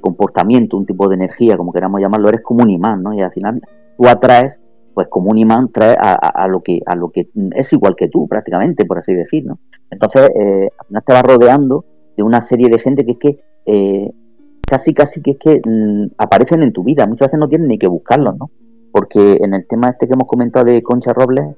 comportamiento, 0.00 0.76
un 0.76 0.86
tipo 0.86 1.08
de 1.08 1.16
energía, 1.16 1.56
como 1.56 1.72
queramos 1.72 2.00
llamarlo, 2.00 2.28
eres 2.28 2.42
como 2.42 2.62
un 2.62 2.70
imán, 2.70 3.02
¿no? 3.02 3.12
Y 3.12 3.22
al 3.22 3.32
final 3.32 3.60
tú 3.96 4.06
atraes, 4.06 4.60
pues 4.92 5.08
como 5.08 5.30
un 5.30 5.38
imán, 5.38 5.72
traes 5.72 5.96
a, 5.98 6.46
lo 6.46 6.62
que 6.62 6.80
a 6.86 6.94
lo 6.94 7.10
que 7.10 7.28
es 7.56 7.72
igual 7.72 7.96
que 7.96 8.06
tú, 8.06 8.28
prácticamente, 8.28 8.84
por 8.84 8.98
así 8.98 9.12
decir, 9.12 9.44
¿no? 9.44 9.58
Entonces, 9.90 10.30
eh, 10.36 10.68
al 10.78 10.86
final 10.86 11.02
te 11.04 11.12
vas 11.12 11.22
rodeando 11.24 11.84
de 12.16 12.22
una 12.22 12.40
serie 12.42 12.68
de 12.68 12.78
gente 12.78 13.04
que 13.04 13.12
es 13.12 13.18
que 13.18 13.38
eh, 13.66 14.12
casi, 14.68 14.94
casi 14.94 15.22
que 15.22 15.32
es 15.32 15.38
que 15.38 15.60
mm, 15.64 16.12
aparecen 16.18 16.62
en 16.62 16.72
tu 16.72 16.84
vida. 16.84 17.06
Muchas 17.06 17.28
veces 17.28 17.40
no 17.40 17.48
tienes 17.48 17.66
ni 17.66 17.78
que 17.78 17.88
buscarlos, 17.88 18.36
¿no? 18.38 18.50
Porque 18.92 19.38
en 19.40 19.54
el 19.54 19.66
tema 19.66 19.88
este 19.88 20.06
que 20.06 20.12
hemos 20.12 20.28
comentado 20.28 20.66
de 20.66 20.82
Concha 20.82 21.12
Robles, 21.12 21.56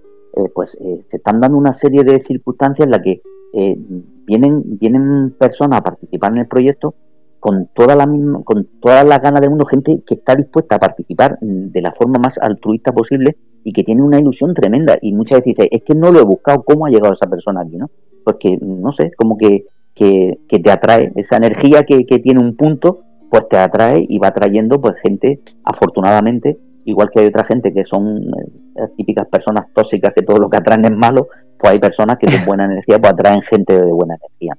pues 0.55 0.77
se 1.09 1.17
están 1.17 1.41
dando 1.41 1.57
una 1.57 1.73
serie 1.73 2.05
de 2.05 2.21
circunstancias 2.21 2.85
en 2.85 2.91
las 2.91 3.01
que 3.01 3.23
vienen, 3.53 4.79
vienen 4.79 5.35
personas 5.39 5.81
a 5.81 5.85
participar 5.85 6.33
en 6.33 6.39
el 6.39 6.49
proyecto 6.49 6.95
con 7.41 7.69
toda 7.75 7.95
la 7.95 8.07
misma, 8.07 8.43
con 8.43 8.67
todas 8.81 9.05
las 9.05 9.21
ganas 9.21 9.41
del 9.41 9.51
mundo, 9.51 9.67
gente 9.67 10.03
que 10.07 10.15
está 10.15 10.35
dispuesta 10.35 10.77
a 10.77 10.81
participar 10.81 11.39
de 11.41 11.81
la 11.81 11.93
forma 11.93 12.19
más 12.19 12.39
altruista 12.39 12.93
posible 12.93 13.37
y 13.63 13.73
que 13.73 13.85
tiene 13.85 14.03
una 14.03 14.19
ilusión 14.19 14.55
tremenda. 14.55 14.99
Y 15.01 15.13
muchas 15.13 15.41
veces 15.41 15.55
dice, 15.57 15.69
es 15.71 15.83
que 15.83 15.95
no 15.95 16.11
lo 16.11 16.21
he 16.21 16.25
buscado, 16.25 16.63
¿cómo 16.65 16.87
ha 16.87 16.91
llegado 16.91 17.15
esa 17.15 17.29
persona 17.29 17.61
aquí? 17.61 17.77
¿no? 17.77 17.91
Porque, 18.25 18.59
no 18.61 18.91
sé, 18.93 19.13
como 19.17 19.37
que, 19.37 19.67
que, 19.95 20.39
te 20.49 20.71
atrae, 20.71 21.13
esa 21.17 21.37
energía 21.37 21.85
que, 21.85 22.05
que, 22.05 22.19
tiene 22.19 22.41
un 22.41 22.57
punto, 22.57 23.01
pues 23.31 23.49
te 23.49 23.57
atrae 23.57 24.05
y 24.09 24.19
va 24.19 24.33
trayendo 24.33 24.81
pues 24.81 25.01
gente, 25.01 25.41
afortunadamente, 25.65 26.59
igual 26.85 27.11
que 27.11 27.21
hay 27.21 27.27
otra 27.27 27.45
gente 27.45 27.73
que 27.73 27.85
son 27.85 28.19
eh, 28.19 28.89
típicas 28.97 29.27
personas 29.29 29.67
tóxicas 29.75 30.13
que 30.15 30.23
todo 30.23 30.39
lo 30.39 30.49
que 30.49 30.57
atraen 30.57 30.85
es 30.85 30.97
malo, 30.97 31.29
pues 31.59 31.73
hay 31.73 31.79
personas 31.79 32.19
que 32.19 32.27
con 32.27 32.47
buena 32.47 32.67
energía 32.67 32.99
pues 32.99 33.13
atraen 33.13 33.43
gente 33.43 33.81
de 33.81 33.93
buena 33.93 34.15
energía. 34.15 34.57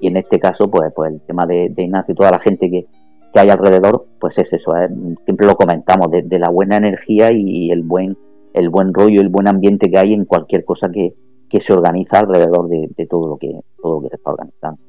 Y 0.00 0.08
en 0.08 0.16
este 0.16 0.38
caso, 0.40 0.70
pues, 0.70 0.90
pues 0.94 1.12
el 1.12 1.20
tema 1.20 1.46
de, 1.46 1.72
Ignacio 1.76 2.12
y 2.12 2.14
toda 2.14 2.30
la 2.30 2.40
gente 2.40 2.70
que, 2.70 2.86
hay 3.34 3.48
alrededor, 3.48 4.06
pues 4.18 4.36
es 4.38 4.52
eso, 4.52 4.76
¿eh? 4.76 4.88
siempre 5.24 5.46
lo 5.46 5.54
comentamos, 5.54 6.08
de, 6.10 6.38
la 6.38 6.48
buena 6.48 6.78
energía 6.78 7.30
y 7.30 7.70
el 7.70 7.82
buen, 7.82 8.18
el 8.54 8.70
buen 8.70 8.92
rollo, 8.92 9.20
el 9.20 9.28
buen 9.28 9.46
ambiente 9.46 9.88
que 9.88 9.98
hay 9.98 10.14
en 10.14 10.24
cualquier 10.24 10.64
cosa 10.64 10.88
que, 10.90 11.14
se 11.60 11.72
organiza 11.72 12.18
alrededor 12.18 12.68
de, 12.68 13.06
todo 13.06 13.28
lo 13.28 13.36
que 13.36 13.52
todo 13.80 13.96
lo 13.96 14.02
que 14.02 14.08
se 14.08 14.16
está 14.16 14.30
organizando. 14.30 14.80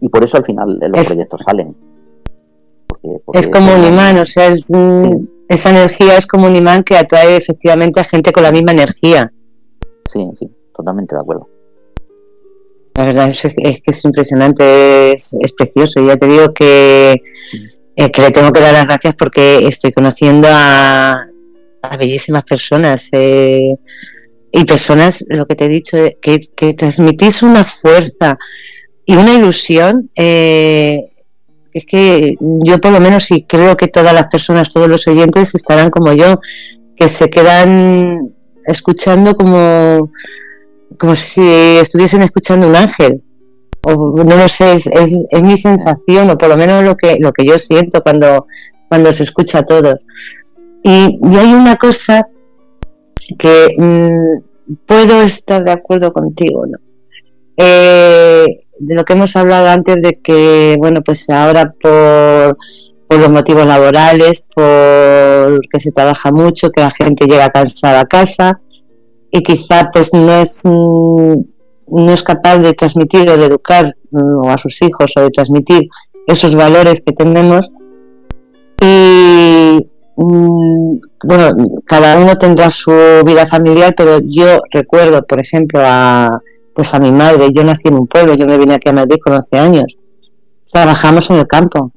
Y 0.00 0.08
por 0.08 0.24
eso 0.24 0.36
al 0.36 0.44
final 0.44 0.78
los 0.80 1.08
proyectos 1.08 1.40
salen. 1.44 1.74
es 3.32 3.48
como 3.48 3.74
un 3.74 3.84
imán, 3.84 4.18
o 4.18 4.24
sea, 4.24 4.52
esa 4.52 5.70
energía 5.70 6.16
es 6.18 6.26
como 6.26 6.46
un 6.46 6.54
imán 6.54 6.84
que 6.84 6.96
atrae 6.96 7.36
efectivamente 7.36 7.98
a 7.98 8.04
gente 8.04 8.32
con 8.32 8.44
la 8.44 8.52
misma 8.52 8.72
energía. 8.72 9.32
Sí, 10.06 10.28
sí 10.34 10.48
totalmente 10.78 11.14
de 11.14 11.20
acuerdo. 11.20 11.48
La 12.94 13.04
verdad 13.04 13.28
es, 13.28 13.42
que 13.42 13.80
es 13.84 14.04
impresionante, 14.04 15.12
es, 15.12 15.36
precioso. 15.56 16.04
Ya 16.04 16.16
te 16.16 16.26
digo 16.26 16.52
que, 16.52 17.22
eh, 17.96 18.10
que 18.10 18.22
le 18.22 18.30
tengo 18.30 18.52
que 18.52 18.60
dar 18.60 18.72
las 18.72 18.86
gracias 18.86 19.14
porque 19.14 19.58
estoy 19.68 19.92
conociendo 19.92 20.48
a, 20.50 21.26
bellísimas 21.98 22.44
personas 22.44 23.08
eh, 23.12 23.74
y 24.52 24.64
personas, 24.64 25.24
lo 25.28 25.46
que 25.46 25.54
te 25.54 25.66
he 25.66 25.68
dicho, 25.68 25.96
eh, 25.96 26.18
que, 26.20 26.74
transmitís 26.74 27.42
una 27.42 27.62
fuerza 27.64 28.36
y 29.06 29.14
una 29.14 29.34
ilusión. 29.34 30.10
es 30.16 31.86
que 31.86 32.34
yo 32.40 32.80
por 32.80 32.92
lo 32.92 33.00
menos 33.00 33.30
y 33.30 33.44
creo 33.44 33.76
que 33.76 33.86
todas 33.86 34.12
las 34.12 34.26
personas, 34.26 34.70
todos 34.70 34.88
los 34.88 35.06
oyentes 35.06 35.54
estarán 35.54 35.90
como 35.90 36.12
yo, 36.12 36.40
que 36.96 37.08
se 37.08 37.30
quedan 37.30 38.34
escuchando 38.64 39.36
como 39.36 40.10
como 40.96 41.14
si 41.14 41.42
estuviesen 41.78 42.22
escuchando 42.22 42.66
un 42.66 42.76
ángel. 42.76 43.22
O 43.82 44.22
no 44.24 44.36
lo 44.36 44.48
sé, 44.48 44.72
es, 44.72 44.86
es, 44.86 45.42
mi 45.42 45.56
sensación, 45.56 46.30
o 46.30 46.38
por 46.38 46.48
lo 46.48 46.56
menos 46.56 46.82
lo 46.84 46.96
que, 46.96 47.18
lo 47.20 47.32
que 47.32 47.44
yo 47.46 47.58
siento 47.58 48.02
cuando, 48.02 48.46
cuando 48.88 49.12
se 49.12 49.22
escucha 49.22 49.60
a 49.60 49.64
todos. 49.64 50.04
Y, 50.82 51.18
hay 51.36 51.54
una 51.54 51.76
cosa 51.76 52.26
que 53.38 53.74
mm, 53.78 54.74
puedo 54.86 55.22
estar 55.22 55.64
de 55.64 55.72
acuerdo 55.72 56.12
contigo. 56.12 56.64
Eh, 57.56 58.46
de 58.78 58.94
lo 58.94 59.04
que 59.04 59.12
hemos 59.12 59.34
hablado 59.36 59.68
antes 59.68 60.00
de 60.00 60.12
que, 60.12 60.76
bueno, 60.78 61.02
pues 61.04 61.28
ahora 61.30 61.72
por, 61.80 62.56
por 63.08 63.18
los 63.18 63.30
motivos 63.30 63.66
laborales, 63.66 64.48
por 64.54 65.60
que 65.68 65.80
se 65.80 65.92
trabaja 65.92 66.30
mucho, 66.30 66.70
que 66.70 66.80
la 66.80 66.90
gente 66.90 67.26
llega 67.26 67.50
cansada 67.50 68.00
a 68.00 68.06
casa, 68.06 68.60
y 69.30 69.42
quizá 69.42 69.90
pues 69.92 70.12
no 70.14 70.32
es 70.32 70.62
mm, 70.64 71.34
no 71.90 72.12
es 72.12 72.22
capaz 72.22 72.58
de 72.58 72.74
transmitir 72.74 73.28
o 73.30 73.36
de 73.36 73.46
educar 73.46 73.94
mm, 74.10 74.48
a 74.48 74.58
sus 74.58 74.80
hijos 74.82 75.16
o 75.16 75.20
de 75.20 75.30
transmitir 75.30 75.88
esos 76.26 76.54
valores 76.54 77.00
que 77.00 77.12
tenemos. 77.12 77.70
Y 78.80 79.86
mm, 80.16 81.00
bueno 81.24 81.80
cada 81.86 82.18
uno 82.18 82.36
tendrá 82.36 82.70
su 82.70 82.92
vida 83.24 83.46
familiar 83.46 83.94
pero 83.96 84.20
yo 84.22 84.60
recuerdo 84.70 85.22
por 85.26 85.40
ejemplo 85.40 85.80
a 85.82 86.40
pues 86.74 86.94
a 86.94 87.00
mi 87.00 87.10
madre. 87.10 87.48
Yo 87.52 87.64
nací 87.64 87.88
en 87.88 87.94
un 87.94 88.06
pueblo 88.06 88.34
yo 88.34 88.46
me 88.46 88.58
vine 88.58 88.74
aquí 88.74 88.88
a 88.88 88.92
Madrid 88.92 89.18
con 89.22 89.34
11 89.34 89.58
años. 89.58 89.98
Trabajamos 90.70 91.30
en 91.30 91.36
el 91.36 91.46
campo 91.46 91.92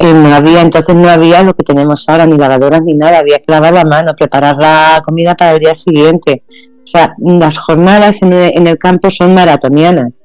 y 0.00 0.12
no 0.14 0.34
había 0.34 0.62
entonces 0.62 0.94
no 0.94 1.08
había 1.08 1.42
lo 1.42 1.54
que 1.54 1.62
tenemos 1.62 2.08
ahora 2.08 2.26
ni 2.26 2.38
lavadoras 2.38 2.80
ni 2.82 2.96
nada 2.96 3.18
había 3.18 3.38
que 3.38 3.52
lavar 3.52 3.74
la 3.74 3.84
mano 3.84 4.12
preparar 4.16 4.56
la 4.56 5.02
comida 5.04 5.36
para 5.36 5.52
el 5.52 5.58
día 5.58 5.74
siguiente 5.74 6.42
o 6.82 6.86
sea, 6.86 7.14
las 7.18 7.56
jornadas 7.56 8.20
en 8.22 8.32
el, 8.32 8.78
campo 8.78 9.10
son 9.10 9.32
maratonianas. 9.32 10.22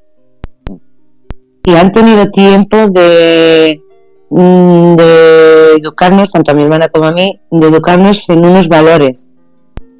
Y 1.63 1.75
han 1.75 1.91
tenido 1.91 2.29
tiempo 2.31 2.89
de, 2.89 3.81
mm, 4.29 4.95
de 4.95 5.73
educarnos, 5.75 6.31
tanto 6.31 6.51
a 6.51 6.53
mi 6.55 6.63
hermana 6.63 6.87
como 6.89 7.05
a 7.05 7.11
mí, 7.11 7.39
de 7.51 7.67
educarnos 7.67 8.27
en 8.29 8.45
unos 8.45 8.67
valores, 8.67 9.27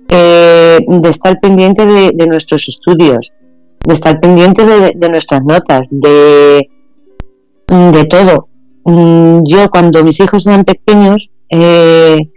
eh, 0.10 0.80
de 0.88 1.10
estar 1.10 1.40
pendiente 1.40 1.86
de, 1.86 2.28
nuestros 2.28 2.68
estudios, 2.68 3.32
de 3.84 3.94
estar 3.94 4.20
pendiente 4.20 4.66
de, 4.66 5.10
nuestras 5.10 5.44
notas, 5.44 5.90
de, 5.92 6.68
de 7.68 8.06
todo. 8.06 8.48
Mm, 8.86 9.44
yo 9.45 9.70
cuando 9.72 10.03
mis 10.03 10.20
hijos 10.20 10.45
eran 10.45 10.64
pequeños, 10.64 11.32
eh, 11.49 12.32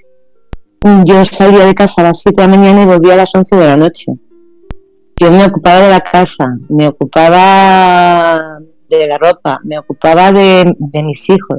yo 1.04 1.24
salía 1.24 1.66
de 1.66 1.74
casa 1.74 2.00
a 2.00 2.04
las 2.04 2.22
7 2.22 2.40
de 2.40 2.48
la 2.48 2.56
mañana 2.56 2.82
y 2.82 2.86
volvía 2.86 3.14
a 3.14 3.18
las 3.18 3.34
11 3.34 3.56
de 3.56 3.66
la 3.66 3.76
noche. 3.76 4.12
Yo 5.16 5.30
me 5.30 5.44
ocupaba 5.44 5.80
de 5.80 5.90
la 5.90 6.00
casa, 6.00 6.46
me 6.68 6.88
ocupaba 6.88 8.60
de 8.88 9.06
la 9.08 9.18
ropa, 9.18 9.60
me 9.64 9.78
ocupaba 9.78 10.32
de, 10.32 10.74
mis 11.04 11.28
hijos. 11.28 11.58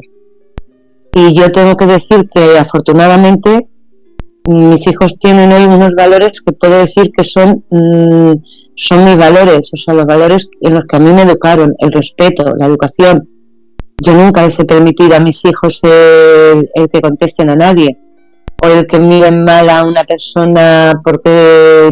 Y 1.13 1.35
yo 1.35 1.51
tengo 1.51 1.75
que 1.75 1.85
decir 1.85 2.27
que 2.33 2.57
afortunadamente 2.57 3.67
mis 4.47 4.87
hijos 4.87 5.19
tienen 5.19 5.51
hoy 5.51 5.65
unos 5.65 5.93
valores 5.93 6.41
que 6.41 6.53
puedo 6.53 6.79
decir 6.79 7.11
que 7.11 7.23
son, 7.23 7.63
mm, 7.69 8.33
son 8.75 9.03
mis 9.03 9.17
valores, 9.17 9.69
o 9.71 9.77
sea, 9.77 9.93
los 9.93 10.05
valores 10.05 10.49
en 10.61 10.73
los 10.73 10.85
que 10.87 10.95
a 10.95 10.99
mí 10.99 11.11
me 11.11 11.23
educaron, 11.23 11.75
el 11.77 11.91
respeto, 11.91 12.55
la 12.57 12.65
educación. 12.65 13.27
Yo 14.01 14.13
nunca 14.13 14.43
les 14.43 14.59
he 14.59 14.65
permitido 14.65 15.15
a 15.15 15.19
mis 15.19 15.43
hijos 15.45 15.81
el 15.83 16.89
que 16.91 17.01
contesten 17.01 17.49
a 17.49 17.55
nadie 17.55 17.97
o 18.61 18.67
el 18.67 18.87
que 18.87 18.99
miren 18.99 19.43
mal 19.43 19.69
a 19.69 19.83
una 19.83 20.03
persona 20.03 20.93
porque 21.03 21.89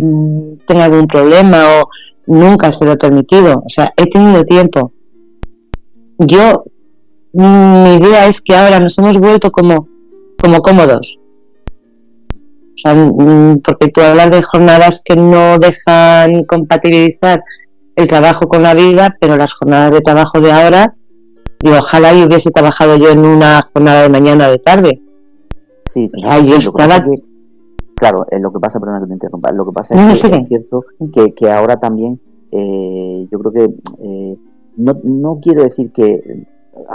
tenga 0.66 0.86
algún 0.86 1.08
problema 1.08 1.80
o 1.80 1.90
nunca 2.28 2.72
se 2.72 2.86
lo 2.86 2.94
he 2.94 2.98
permitido. 2.98 3.64
O 3.66 3.70
sea, 3.70 3.94
he 3.96 4.08
tenido 4.10 4.44
tiempo. 4.44 4.92
Yo, 6.20 6.64
mi 7.34 7.96
idea 7.96 8.28
es 8.28 8.42
que 8.42 8.56
ahora 8.56 8.80
nos 8.80 8.98
hemos 8.98 9.18
vuelto 9.18 9.52
como, 9.52 9.88
como 10.42 10.62
cómodos. 10.62 11.20
mm, 12.84 13.58
porque 13.64 13.90
tú 13.90 14.02
hablas 14.02 14.32
de 14.32 14.44
jornadas 14.44 15.02
que 15.04 15.16
no 15.16 15.58
dejan 15.58 16.44
compatibilizar 16.44 17.44
el 17.96 18.08
trabajo 18.08 18.48
con 18.48 18.62
la 18.62 18.74
vida, 18.74 19.16
pero 19.20 19.38
las 19.38 19.54
jornadas 19.54 19.92
de 19.92 20.02
trabajo 20.02 20.40
de 20.42 20.52
ahora, 20.52 20.97
digo, 21.60 21.76
ojalá 21.80 22.14
yo 22.14 22.26
hubiese 22.26 22.52
trabajado 22.52 22.98
yo 22.98 23.10
en 23.10 23.20
una 23.20 23.70
jornada 23.74 24.04
de 24.04 24.10
mañana 24.10 24.48
o 24.48 24.52
de 24.52 24.60
tarde. 24.60 25.02
Sí, 25.92 26.08
sí. 26.10 26.22
yo 26.48 26.56
estaba... 26.56 27.04
claro, 27.96 28.26
lo 28.40 28.52
que 28.52 28.60
pasa, 28.60 28.80
perdona 28.80 29.02
que 29.02 29.08
te 29.08 29.14
interrumpa, 29.14 29.52
lo 29.52 29.66
que 29.66 29.72
pasa 29.72 29.94
es 29.96 30.22
que 30.22 30.36
es 30.36 30.48
cierto 30.48 30.84
que, 31.14 31.34
que 31.34 31.50
ahora 31.50 31.78
también 31.78 32.20
eh, 32.52 33.28
yo 33.32 33.40
creo 33.40 33.52
que 33.52 33.76
eh, 34.04 34.38
no, 34.78 35.00
no 35.04 35.40
quiero 35.42 35.64
decir 35.64 35.92
que 35.92 36.46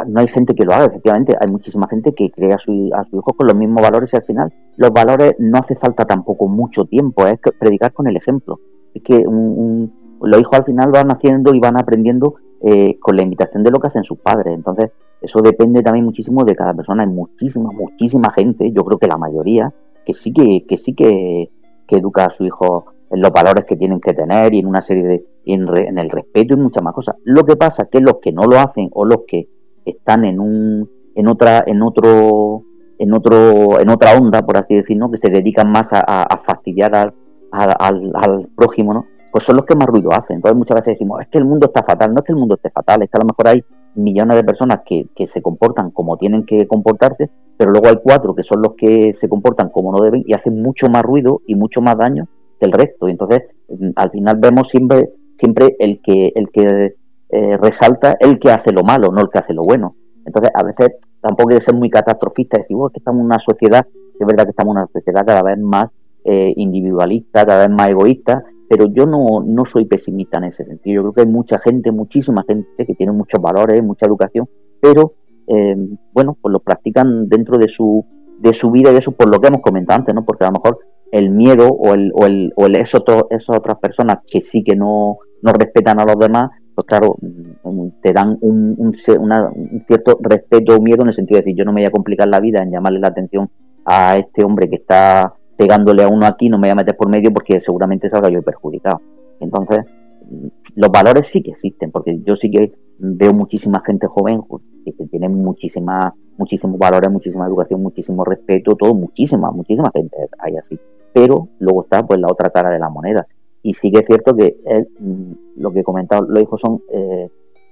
no 0.07 0.21
hay 0.21 0.29
gente 0.29 0.55
que 0.55 0.65
lo 0.65 0.73
haga, 0.73 0.87
efectivamente, 0.87 1.37
hay 1.39 1.51
muchísima 1.51 1.89
gente 1.89 2.15
que 2.15 2.31
crea 2.31 2.57
a 2.57 2.59
su, 2.59 2.91
a 2.95 3.05
su 3.05 3.17
hijo 3.17 3.33
con 3.33 3.47
los 3.47 3.57
mismos 3.57 3.83
valores 3.83 4.13
y 4.13 4.17
al 4.17 4.23
final 4.23 4.53
los 4.77 4.91
valores 4.91 5.35
no 5.39 5.59
hace 5.59 5.75
falta 5.77 6.05
tampoco 6.05 6.49
mucho 6.49 6.85
tiempo, 6.85 7.27
es 7.27 7.39
predicar 7.59 7.93
con 7.93 8.07
el 8.07 8.17
ejemplo. 8.17 8.61
Es 8.95 9.03
que 9.03 9.25
los 9.25 10.41
hijos 10.41 10.59
al 10.59 10.65
final 10.65 10.91
van 10.91 11.11
haciendo 11.11 11.55
y 11.55 11.61
van 11.61 11.79
aprendiendo 11.79 12.37
eh, 12.65 12.99
con 13.01 13.17
la 13.17 13.23
invitación 13.23 13.63
de 13.63 13.71
lo 13.71 13.81
que 13.81 13.89
hacen 13.89 14.05
sus 14.05 14.19
padres. 14.19 14.55
Entonces, 14.55 14.91
eso 15.21 15.41
depende 15.41 15.83
también 15.83 16.05
muchísimo 16.05 16.45
de 16.45 16.55
cada 16.55 16.75
persona. 16.75 17.03
Hay 17.03 17.09
muchísima, 17.09 17.71
muchísima 17.73 18.31
gente, 18.33 18.71
yo 18.73 18.85
creo 18.85 18.99
que 18.99 19.07
la 19.07 19.17
mayoría, 19.17 19.73
que 20.05 20.15
sí 20.15 20.33
que, 20.33 20.65
que 20.67 20.77
sí 20.79 20.95
que, 20.95 21.51
educa 21.89 22.25
a 22.25 22.31
su 22.31 22.47
hijo 22.47 22.87
en 23.11 23.21
los 23.21 23.31
valores 23.31 23.67
que 23.67 23.77
tienen 23.77 24.01
que 24.01 24.15
tener 24.15 24.55
y 24.55 24.61
en 24.61 24.67
una 24.67 24.81
serie 24.81 25.03
de 25.03 25.27
en, 25.45 25.99
el 25.99 26.09
respeto 26.09 26.55
y 26.55 26.57
muchas 26.57 26.83
más 26.83 26.95
cosas. 26.95 27.17
Lo 27.23 27.45
que 27.45 27.55
pasa 27.55 27.83
es 27.83 27.89
que 27.91 28.01
los 28.01 28.15
que 28.23 28.33
no 28.33 28.47
lo 28.47 28.59
hacen 28.59 28.89
o 28.95 29.05
los 29.05 29.25
que 29.27 29.51
están 29.85 30.25
en 30.25 30.41
un 30.41 30.89
en 31.15 31.29
otra 31.29 31.63
en 31.67 31.83
otro 31.83 32.63
en 32.99 33.13
otro 33.13 33.79
en 33.79 33.91
otra 33.91 34.17
onda 34.17 34.41
por 34.41 34.57
así 34.57 34.75
decirlo 34.75 35.11
que 35.11 35.19
se 35.19 35.29
dedican 35.29 35.71
más 35.71 35.91
a, 35.93 36.35
fastidiar 36.43 36.95
al, 36.95 37.13
al, 37.51 38.49
prójimo 38.57 38.95
no 38.95 39.05
pues 39.33 39.45
son 39.45 39.57
los 39.57 39.65
que 39.65 39.75
más 39.75 39.87
ruido 39.87 40.13
hacen. 40.13 40.37
Entonces 40.37 40.59
muchas 40.59 40.77
veces 40.77 40.95
decimos 40.95 41.21
es 41.23 41.29
que 41.29 41.39
el 41.39 41.45
mundo 41.45 41.67
está 41.67 41.83
fatal 41.83 42.13
no 42.13 42.21
es 42.21 42.27
que 42.27 42.33
el 42.33 42.39
mundo 42.39 42.55
esté 42.55 42.71
fatal 42.71 43.03
es 43.03 43.11
que 43.11 43.17
a 43.17 43.21
lo 43.21 43.27
mejor 43.27 43.49
hay 43.49 43.65
millones 43.95 44.37
de 44.37 44.45
personas 44.45 44.81
que, 44.87 45.07
que 45.15 45.27
se 45.27 45.43
comportan 45.43 45.91
como 45.91 46.17
tienen 46.17 46.47
que 46.47 46.67
comportarse 46.67 47.31
pero 47.57 47.71
luego 47.71 47.89
hay 47.89 47.99
cuatro 48.03 48.35
que 48.35 48.43
son 48.43 48.63
los 48.63 48.75
que 48.75 49.15
se 49.15 49.29
comportan 49.29 49.71
como 49.71 49.93
no 49.93 50.03
deben 50.03 50.23
y 50.27 50.35
hacen 50.35 50.63
mucho 50.63 50.89
más 50.89 51.03
ruido 51.03 51.41
y 51.47 51.55
mucho 51.55 51.81
más 51.81 51.97
daño 51.97 52.29
que 52.61 52.67
el 52.67 52.73
resto. 52.73 53.09
Y 53.09 53.13
entonces 53.13 53.43
mm, 53.69 53.91
al 53.97 54.11
final 54.11 54.37
vemos 54.39 54.69
siempre 54.69 55.11
siempre 55.43 55.75
el 55.81 56.01
que, 56.01 56.33
el 56.37 56.51
que 56.51 56.95
eh, 57.31 57.57
resalta 57.57 58.17
el 58.21 58.39
que 58.39 58.51
hace 58.51 58.71
lo 58.73 58.85
malo, 58.85 59.11
no 59.11 59.23
el 59.23 59.29
que 59.29 59.41
hace 59.41 59.55
lo 59.55 59.63
bueno. 59.63 59.93
Entonces, 60.25 60.53
a 60.55 60.63
veces 60.63 60.91
tampoco 61.21 61.51
hay 61.51 61.59
que 61.59 61.65
ser 61.65 61.75
muy 61.75 61.91
catastrofista 61.91 62.59
decir, 62.59 62.77
oh, 62.79 62.89
que 62.91 62.99
estamos 62.99 63.21
en 63.21 63.27
una 63.27 63.41
sociedad, 63.41 63.85
es 64.21 64.27
verdad 64.27 64.45
que 64.45 64.51
estamos 64.51 64.77
en 64.77 64.83
una 64.83 64.89
sociedad 64.93 65.27
cada 65.27 65.43
vez 65.43 65.59
más 65.59 65.91
eh, 66.25 66.53
individualista, 66.57 67.45
cada 67.45 67.67
vez 67.67 67.77
más 67.77 67.91
egoísta, 67.91 68.45
pero 68.73 68.87
yo 68.87 69.05
no, 69.05 69.45
no 69.45 69.67
soy 69.67 69.85
pesimista 69.85 70.39
en 70.39 70.45
ese 70.45 70.65
sentido. 70.65 70.95
Yo 70.95 71.03
creo 71.03 71.13
que 71.13 71.21
hay 71.21 71.27
mucha 71.27 71.59
gente, 71.59 71.93
muchísima 71.93 72.43
gente 72.49 72.87
que 72.87 72.95
tiene 72.95 73.13
muchos 73.13 73.39
valores, 73.39 73.83
mucha 73.83 74.07
educación, 74.07 74.49
pero 74.81 75.13
eh, 75.47 75.77
bueno, 76.15 76.39
pues 76.41 76.51
lo 76.55 76.61
practican 76.61 77.29
dentro 77.29 77.59
de 77.59 77.69
su, 77.69 78.03
de 78.39 78.55
su 78.55 78.71
vida 78.71 78.91
y 78.91 78.97
eso 78.97 79.13
por 79.13 79.29
lo 79.29 79.43
que 79.43 79.49
hemos 79.49 79.61
comentado 79.61 79.99
antes, 79.99 80.15
¿no? 80.15 80.25
Porque 80.25 80.45
a 80.45 80.47
lo 80.47 80.55
mejor 80.55 80.79
el 81.11 81.29
miedo 81.29 81.69
o 81.69 81.93
el, 81.93 82.13
o 82.15 82.25
el, 82.25 82.55
o 82.57 82.65
el 82.65 82.77
esas 82.77 83.03
otras 83.49 83.77
personas 83.79 84.21
que 84.25 84.41
sí 84.41 84.65
que 84.65 84.75
no, 84.75 85.19
no 85.43 85.53
respetan 85.53 86.01
a 86.01 86.07
los 86.07 86.19
demás, 86.19 86.49
pues 86.75 86.87
claro, 86.87 87.17
mm, 87.21 87.89
te 88.01 88.15
dan 88.15 88.39
un, 88.41 88.75
un, 88.79 88.95
cierto 88.95 90.19
respeto 90.23 90.77
o 90.77 90.81
miedo 90.81 91.03
en 91.03 91.09
el 91.09 91.15
sentido 91.15 91.37
de 91.37 91.43
decir, 91.43 91.59
yo 91.59 91.67
no 91.67 91.75
me 91.75 91.83
voy 91.83 91.89
a 91.89 91.93
complicar 91.93 92.27
la 92.27 92.41
vida 92.41 92.63
en 92.63 92.71
llamarle 92.71 93.01
la 93.01 93.09
atención 93.09 93.51
a 93.85 94.17
este 94.17 94.43
hombre 94.43 94.71
que 94.71 94.77
está 94.77 95.35
pegándole 95.63 96.03
a 96.03 96.09
uno 96.09 96.27
aquí, 96.27 96.49
no 96.49 96.59
me 96.59 96.67
voy 96.67 96.71
a 96.71 96.75
meter 96.75 96.97
por 96.97 97.09
medio 97.09 97.33
porque 97.33 97.61
seguramente 97.61 98.11
salga 98.11 98.29
yo 98.29 98.43
perjudicado. 98.43 99.01
Entonces, 99.39 99.85
mm, 100.29 100.47
los 100.75 100.91
valores 100.91 101.29
sí 101.29 101.41
que 101.41 101.53
existen, 101.53 101.93
porque 101.93 102.21
yo 102.25 102.35
sí 102.35 102.51
que 102.51 102.73
veo 102.99 103.33
muchísima 103.33 103.81
gente 103.87 104.09
joven 104.09 104.43
que 104.85 105.07
tiene 105.07 105.29
muchísima, 105.29 106.13
muchísimos 106.37 106.79
valores, 106.79 107.09
muchísima 107.13 107.47
educación, 107.47 107.81
muchísimo 107.81 108.25
respeto, 108.25 108.75
todo, 108.75 108.93
muchísima, 108.95 109.53
muchísima 109.53 109.89
gente 109.95 110.17
hay 110.41 110.57
así. 110.57 110.77
Pero 111.13 111.49
luego 111.61 111.85
está 111.85 112.05
pues 112.05 112.19
la 112.19 112.27
otra 112.29 112.51
cara 112.51 112.71
de 112.71 112.81
la 112.81 112.89
moneda, 112.89 113.29
y 113.63 113.75
sí 113.75 113.93
que 113.93 114.01
es 114.01 114.07
cierto 114.07 114.35
que 114.35 114.57
mm, 114.99 115.61
lo 115.63 115.73
que 115.73 115.81
he 115.81 115.85
comentado, 115.85 116.27
los 116.29 116.43
hijos 116.43 116.61
son 116.61 116.83
eh, 116.93 117.29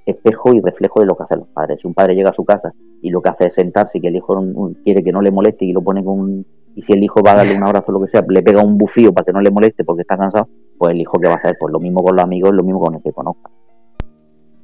espejo 0.06 0.54
y 0.54 0.60
reflejo 0.60 1.00
de 1.00 1.06
lo 1.06 1.16
que 1.16 1.24
hacen 1.24 1.40
los 1.40 1.48
padres. 1.48 1.80
Si 1.80 1.88
un 1.88 1.94
padre 1.94 2.14
llega 2.14 2.30
a 2.30 2.34
su 2.34 2.44
casa 2.44 2.72
y 3.02 3.10
lo 3.10 3.20
que 3.20 3.30
hace 3.30 3.46
es 3.48 3.54
sentarse 3.54 3.98
y 3.98 4.00
que 4.00 4.08
el 4.08 4.16
hijo 4.16 4.40
quiere 4.84 5.02
que 5.02 5.10
no 5.10 5.22
le 5.22 5.32
moleste 5.32 5.64
y 5.64 5.72
lo 5.72 5.82
pone 5.82 6.04
con 6.04 6.20
un, 6.20 6.46
y 6.80 6.82
si 6.82 6.94
el 6.94 7.04
hijo 7.04 7.22
va 7.22 7.32
a 7.32 7.36
darle 7.36 7.56
un 7.56 7.62
abrazo 7.62 7.86
o 7.88 7.92
lo 7.92 8.00
que 8.00 8.08
sea, 8.08 8.24
le 8.26 8.42
pega 8.42 8.62
un 8.62 8.78
bufío 8.78 9.12
para 9.12 9.26
que 9.26 9.32
no 9.32 9.40
le 9.40 9.50
moleste 9.50 9.84
porque 9.84 10.02
está 10.02 10.16
cansado, 10.16 10.48
pues 10.78 10.92
el 10.92 11.00
hijo 11.00 11.18
que 11.20 11.28
va 11.28 11.34
a 11.34 11.36
hacer, 11.36 11.56
pues 11.60 11.70
lo 11.70 11.78
mismo 11.78 12.02
con 12.02 12.16
los 12.16 12.24
amigos, 12.24 12.54
lo 12.54 12.62
mismo 12.62 12.80
con 12.80 12.94
el 12.94 13.02
que 13.02 13.12
conozca. 13.12 13.50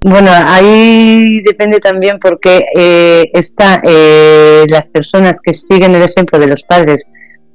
Bueno, 0.00 0.30
ahí 0.32 1.42
depende 1.42 1.78
también 1.80 2.18
porque 2.18 2.64
eh, 2.74 3.26
está 3.32 3.80
eh, 3.84 4.64
las 4.68 4.88
personas 4.88 5.40
que 5.42 5.52
siguen 5.52 5.94
el 5.94 6.02
ejemplo 6.02 6.38
de 6.38 6.46
los 6.46 6.62
padres 6.62 7.04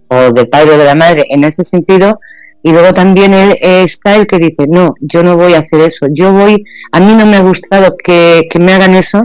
o 0.10 0.32
del 0.32 0.48
padre 0.48 0.76
o 0.76 0.78
de 0.78 0.86
la 0.86 0.96
madre 0.96 1.26
en 1.30 1.44
ese 1.44 1.64
sentido, 1.64 2.20
y 2.62 2.72
luego 2.72 2.94
también 2.94 3.34
está 3.34 4.16
el 4.16 4.28
que 4.28 4.38
dice, 4.38 4.68
no, 4.70 4.94
yo 5.00 5.24
no 5.24 5.38
voy 5.38 5.54
a 5.54 5.60
hacer 5.60 5.82
eso, 5.82 6.06
yo 6.12 6.32
voy, 6.32 6.64
a 6.92 7.00
mí 7.00 7.16
no 7.16 7.26
me 7.26 7.38
ha 7.38 7.42
gustado 7.42 7.96
que, 7.98 8.48
me 8.60 8.74
hagan 8.74 8.94
eso 8.94 9.24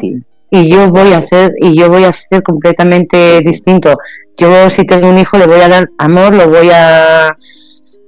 y 0.51 0.68
yo 0.68 0.90
voy 0.90 1.12
a 1.12 1.18
hacer, 1.18 1.52
y 1.60 1.78
yo 1.78 1.89
voy 1.89 2.05
a 2.05 2.12
ser 2.12 2.43
completamente 2.43 3.40
distinto. 3.40 3.97
Yo 4.36 4.70
si 4.70 4.85
tengo 4.85 5.09
un 5.09 5.18
hijo 5.18 5.39
le 5.39 5.47
voy 5.47 5.60
a 5.60 5.68
dar 5.68 5.89
amor, 5.98 6.35
lo 6.35 6.48
voy 6.48 6.70
a, 6.73 7.36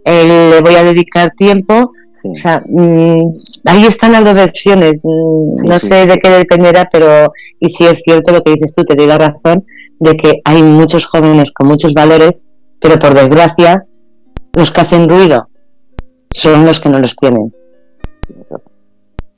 eh, 0.05 0.51
le 0.52 0.60
voy 0.60 0.74
a 0.74 0.85
dedicar 0.85 1.32
tiempo. 1.36 1.93
O 2.24 2.35
sea, 2.35 2.62
mm, 2.66 3.32
ahí 3.66 3.85
están 3.86 4.12
las 4.12 4.24
dos 4.24 4.35
versiones. 4.35 5.01
Mm, 5.02 5.69
no 5.69 5.78
sé 5.78 6.06
de 6.06 6.19
qué 6.19 6.31
dependerá, 6.31 6.89
pero 6.90 7.32
y 7.59 7.69
si 7.70 7.86
es 7.86 8.02
cierto 8.02 8.32
lo 8.32 8.43
que 8.43 8.52
dices 8.52 8.73
tú, 8.74 8.85
te 8.85 8.94
doy 8.94 9.06
la 9.06 9.19
razón 9.19 9.65
de 9.98 10.16
que 10.16 10.40
hay 10.44 10.62
muchos 10.62 11.06
jóvenes 11.06 11.52
con 11.52 11.69
muchos 11.69 11.94
valores, 11.94 12.43
pero 12.81 12.98
por 12.98 13.15
desgracia 13.15 13.85
los 14.55 14.70
que 14.70 14.81
hacen 14.81 15.09
ruido 15.09 15.48
son 16.31 16.65
los 16.65 16.81
que 16.81 16.89
no 16.89 16.98
los 16.98 17.16
tienen. 17.16 17.52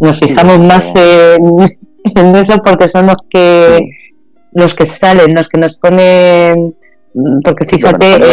Nos 0.01 0.19
fijamos 0.19 0.59
más 0.59 0.95
en, 0.97 1.79
eso 2.05 2.59
porque 2.63 2.89
son 2.89 3.07
los 3.07 3.17
que 3.29 3.81
los 4.53 4.75
que 4.75 4.87
salen, 4.87 5.35
los 5.35 5.49
que 5.49 5.59
nos 5.59 5.79
ponen 5.79 6.75
porque 7.45 7.65
fíjate 7.65 8.07
eh, 8.07 8.33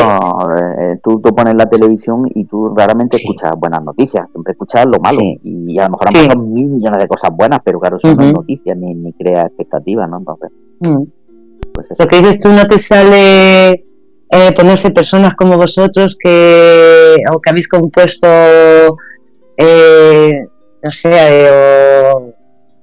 eh, 0.80 1.00
tú, 1.04 1.20
tú, 1.20 1.34
pones 1.34 1.56
la 1.56 1.68
televisión 1.68 2.30
y 2.36 2.46
tú 2.46 2.76
raramente 2.76 3.18
escuchas 3.18 3.54
buenas 3.58 3.84
noticias 3.84 4.28
siempre 4.32 4.52
escuchas 4.52 4.86
lo 4.86 5.00
malo 5.00 5.20
y 5.42 5.80
a 5.80 5.86
lo 5.86 5.98
mejor 5.98 6.10
han 6.16 6.54
mil 6.54 6.68
millones 6.68 7.02
de 7.02 7.08
cosas 7.08 7.32
buenas 7.36 7.60
pero 7.64 7.80
claro 7.80 7.98
eso 7.98 8.14
no 8.14 8.24
es 8.24 8.34
noticias 8.34 8.78
ni, 8.78 8.94
ni 8.94 9.14
crea 9.14 9.48
expectativas 9.48 10.08
no 10.08 10.20
entonces 10.20 10.52
pues 11.74 11.88
lo 11.98 12.06
que 12.06 12.18
dices 12.18 12.40
tú 12.40 12.50
no 12.50 12.68
te 12.68 12.78
sale 12.78 13.88
eh, 14.30 14.52
ponerse 14.54 14.92
personas 14.92 15.36
como 15.36 15.56
vosotros 15.56 16.18
que, 16.22 17.16
o 17.32 17.40
que 17.40 17.50
habéis 17.50 17.70
compuesto, 17.70 18.28
eh, 19.56 20.48
no 20.84 20.92
sé, 20.92 21.12
eh, 21.14 22.14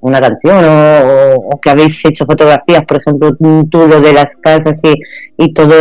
una 0.08 0.20
canción 0.20 0.64
o, 0.64 1.60
que 1.60 1.70
habéis 1.70 2.04
hecho 2.04 2.24
fotografías, 2.24 2.84
por 2.84 2.98
ejemplo, 2.98 3.36
tú 3.36 3.86
lo 3.86 4.00
de 4.00 4.12
las 4.12 4.36
casas 4.36 4.80
y, 4.84 4.94
y 5.36 5.52
todo, 5.52 5.74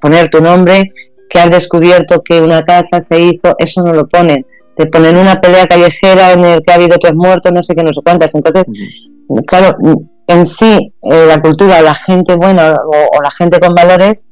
poner 0.00 0.28
tu 0.28 0.40
nombre, 0.40 0.92
que 1.28 1.38
has 1.38 1.50
descubierto 1.50 2.22
que 2.22 2.40
una 2.40 2.62
casa 2.62 3.00
se 3.00 3.20
hizo, 3.20 3.54
eso 3.58 3.82
no 3.82 3.92
lo 3.92 4.06
ponen. 4.08 4.46
Te 4.76 4.86
ponen 4.86 5.16
una 5.16 5.40
pelea 5.40 5.66
callejera 5.66 6.32
en 6.32 6.44
el 6.44 6.62
que 6.62 6.72
ha 6.72 6.76
habido 6.76 6.98
tres 6.98 7.14
muertos, 7.14 7.50
no 7.52 7.62
sé 7.62 7.74
qué, 7.74 7.82
no 7.82 7.92
sé 7.92 8.00
cuántas. 8.04 8.34
Entonces, 8.34 8.64
claro, 9.46 9.76
en 10.26 10.46
sí, 10.46 10.92
la 11.02 11.40
cultura, 11.40 11.80
la 11.80 11.94
gente 11.94 12.36
buena 12.36 12.76
o 12.84 13.22
la 13.22 13.30
gente 13.30 13.58
con 13.58 13.74
valores, 13.74 14.24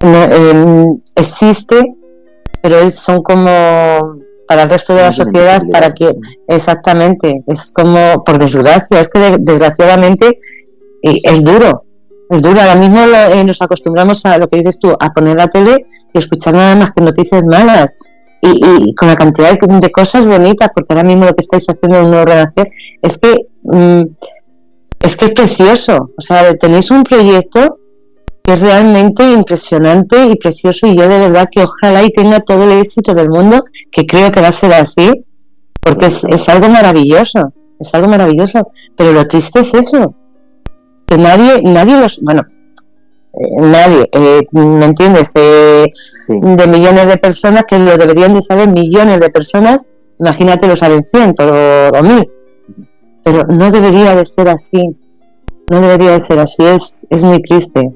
Em, 0.00 1.00
existe, 1.14 1.96
pero 2.62 2.88
son 2.90 3.22
como 3.22 4.18
para 4.46 4.62
el 4.62 4.70
resto 4.70 4.94
de 4.94 5.02
la 5.02 5.12
sociedad, 5.12 5.62
para 5.70 5.92
que 5.92 6.14
exactamente, 6.48 7.42
es 7.46 7.72
como 7.72 8.22
por 8.24 8.38
desgracia, 8.38 9.00
es 9.00 9.08
que 9.08 9.36
desgraciadamente 9.38 10.38
es 11.02 11.44
duro, 11.44 11.84
es 12.30 12.42
duro. 12.42 12.60
Ahora 12.60 12.76
mismo 12.76 13.00
eh, 13.00 13.44
nos 13.44 13.60
acostumbramos 13.62 14.24
a 14.26 14.38
lo 14.38 14.48
que 14.48 14.58
dices 14.58 14.78
tú, 14.78 14.94
a 14.98 15.12
poner 15.12 15.36
la 15.36 15.48
tele 15.48 15.84
y 16.12 16.18
escuchar 16.18 16.54
nada 16.54 16.74
más 16.76 16.92
que 16.92 17.02
noticias 17.02 17.44
malas. 17.44 17.86
Y, 18.42 18.94
con 18.94 19.08
la 19.08 19.16
cantidad 19.16 19.58
de, 19.58 19.90
cosas 19.90 20.24
bonitas, 20.24 20.68
porque 20.72 20.92
ahora 20.92 21.02
mismo 21.02 21.24
lo 21.24 21.34
que 21.34 21.40
estáis 21.40 21.66
haciendo 21.68 21.98
en 21.98 22.10
Nuevo 22.10 22.26
Renacer 22.26 22.68
es 23.02 23.18
que 23.18 23.34
mm, 23.64 24.02
es 25.00 25.16
que 25.16 25.24
es 25.26 25.32
precioso. 25.32 26.10
O 26.16 26.20
sea, 26.20 26.54
tenéis 26.54 26.90
un 26.90 27.02
proyecto 27.02 27.78
es 28.46 28.62
realmente 28.62 29.32
impresionante 29.32 30.26
y 30.26 30.36
precioso 30.36 30.86
y 30.86 30.96
yo 30.96 31.08
de 31.08 31.18
verdad 31.18 31.48
que 31.50 31.62
ojalá 31.62 32.04
y 32.04 32.10
tenga 32.10 32.40
todo 32.40 32.62
el 32.62 32.78
éxito 32.78 33.12
del 33.12 33.28
mundo, 33.28 33.64
que 33.90 34.06
creo 34.06 34.30
que 34.30 34.40
va 34.40 34.48
a 34.48 34.52
ser 34.52 34.72
así, 34.72 35.24
porque 35.82 36.06
es, 36.06 36.48
algo 36.48 36.68
maravilloso, 36.68 37.52
es 37.78 37.92
algo 37.94 38.08
maravilloso, 38.08 38.70
pero 38.96 39.12
lo 39.12 39.26
triste 39.26 39.60
es 39.60 39.74
eso, 39.74 40.14
que 41.06 41.18
nadie, 41.18 41.60
nadie 41.64 42.00
los, 42.00 42.20
bueno, 42.22 42.42
eh, 43.32 43.60
nadie, 43.60 44.08
eh, 44.12 44.42
¿me 44.52 44.86
entiendes? 44.86 45.32
Eh, 45.34 45.86
de 46.28 46.66
millones 46.68 47.08
de 47.08 47.16
personas 47.16 47.64
que 47.66 47.80
lo 47.80 47.96
deberían 47.98 48.32
de 48.32 48.42
saber 48.42 48.68
millones 48.68 49.18
de 49.18 49.30
personas, 49.30 49.86
imagínate 50.20 50.68
lo 50.68 50.76
saben 50.76 51.02
cientos 51.04 51.50
o, 51.50 52.02
mil, 52.04 52.30
pero 53.24 53.44
no 53.48 53.72
debería 53.72 54.14
de 54.14 54.24
ser 54.24 54.48
así, 54.48 54.96
no 55.68 55.80
debería 55.80 56.12
de 56.12 56.20
ser 56.20 56.38
así, 56.38 56.64
es, 56.64 57.08
es 57.10 57.24
muy 57.24 57.42
triste. 57.42 57.92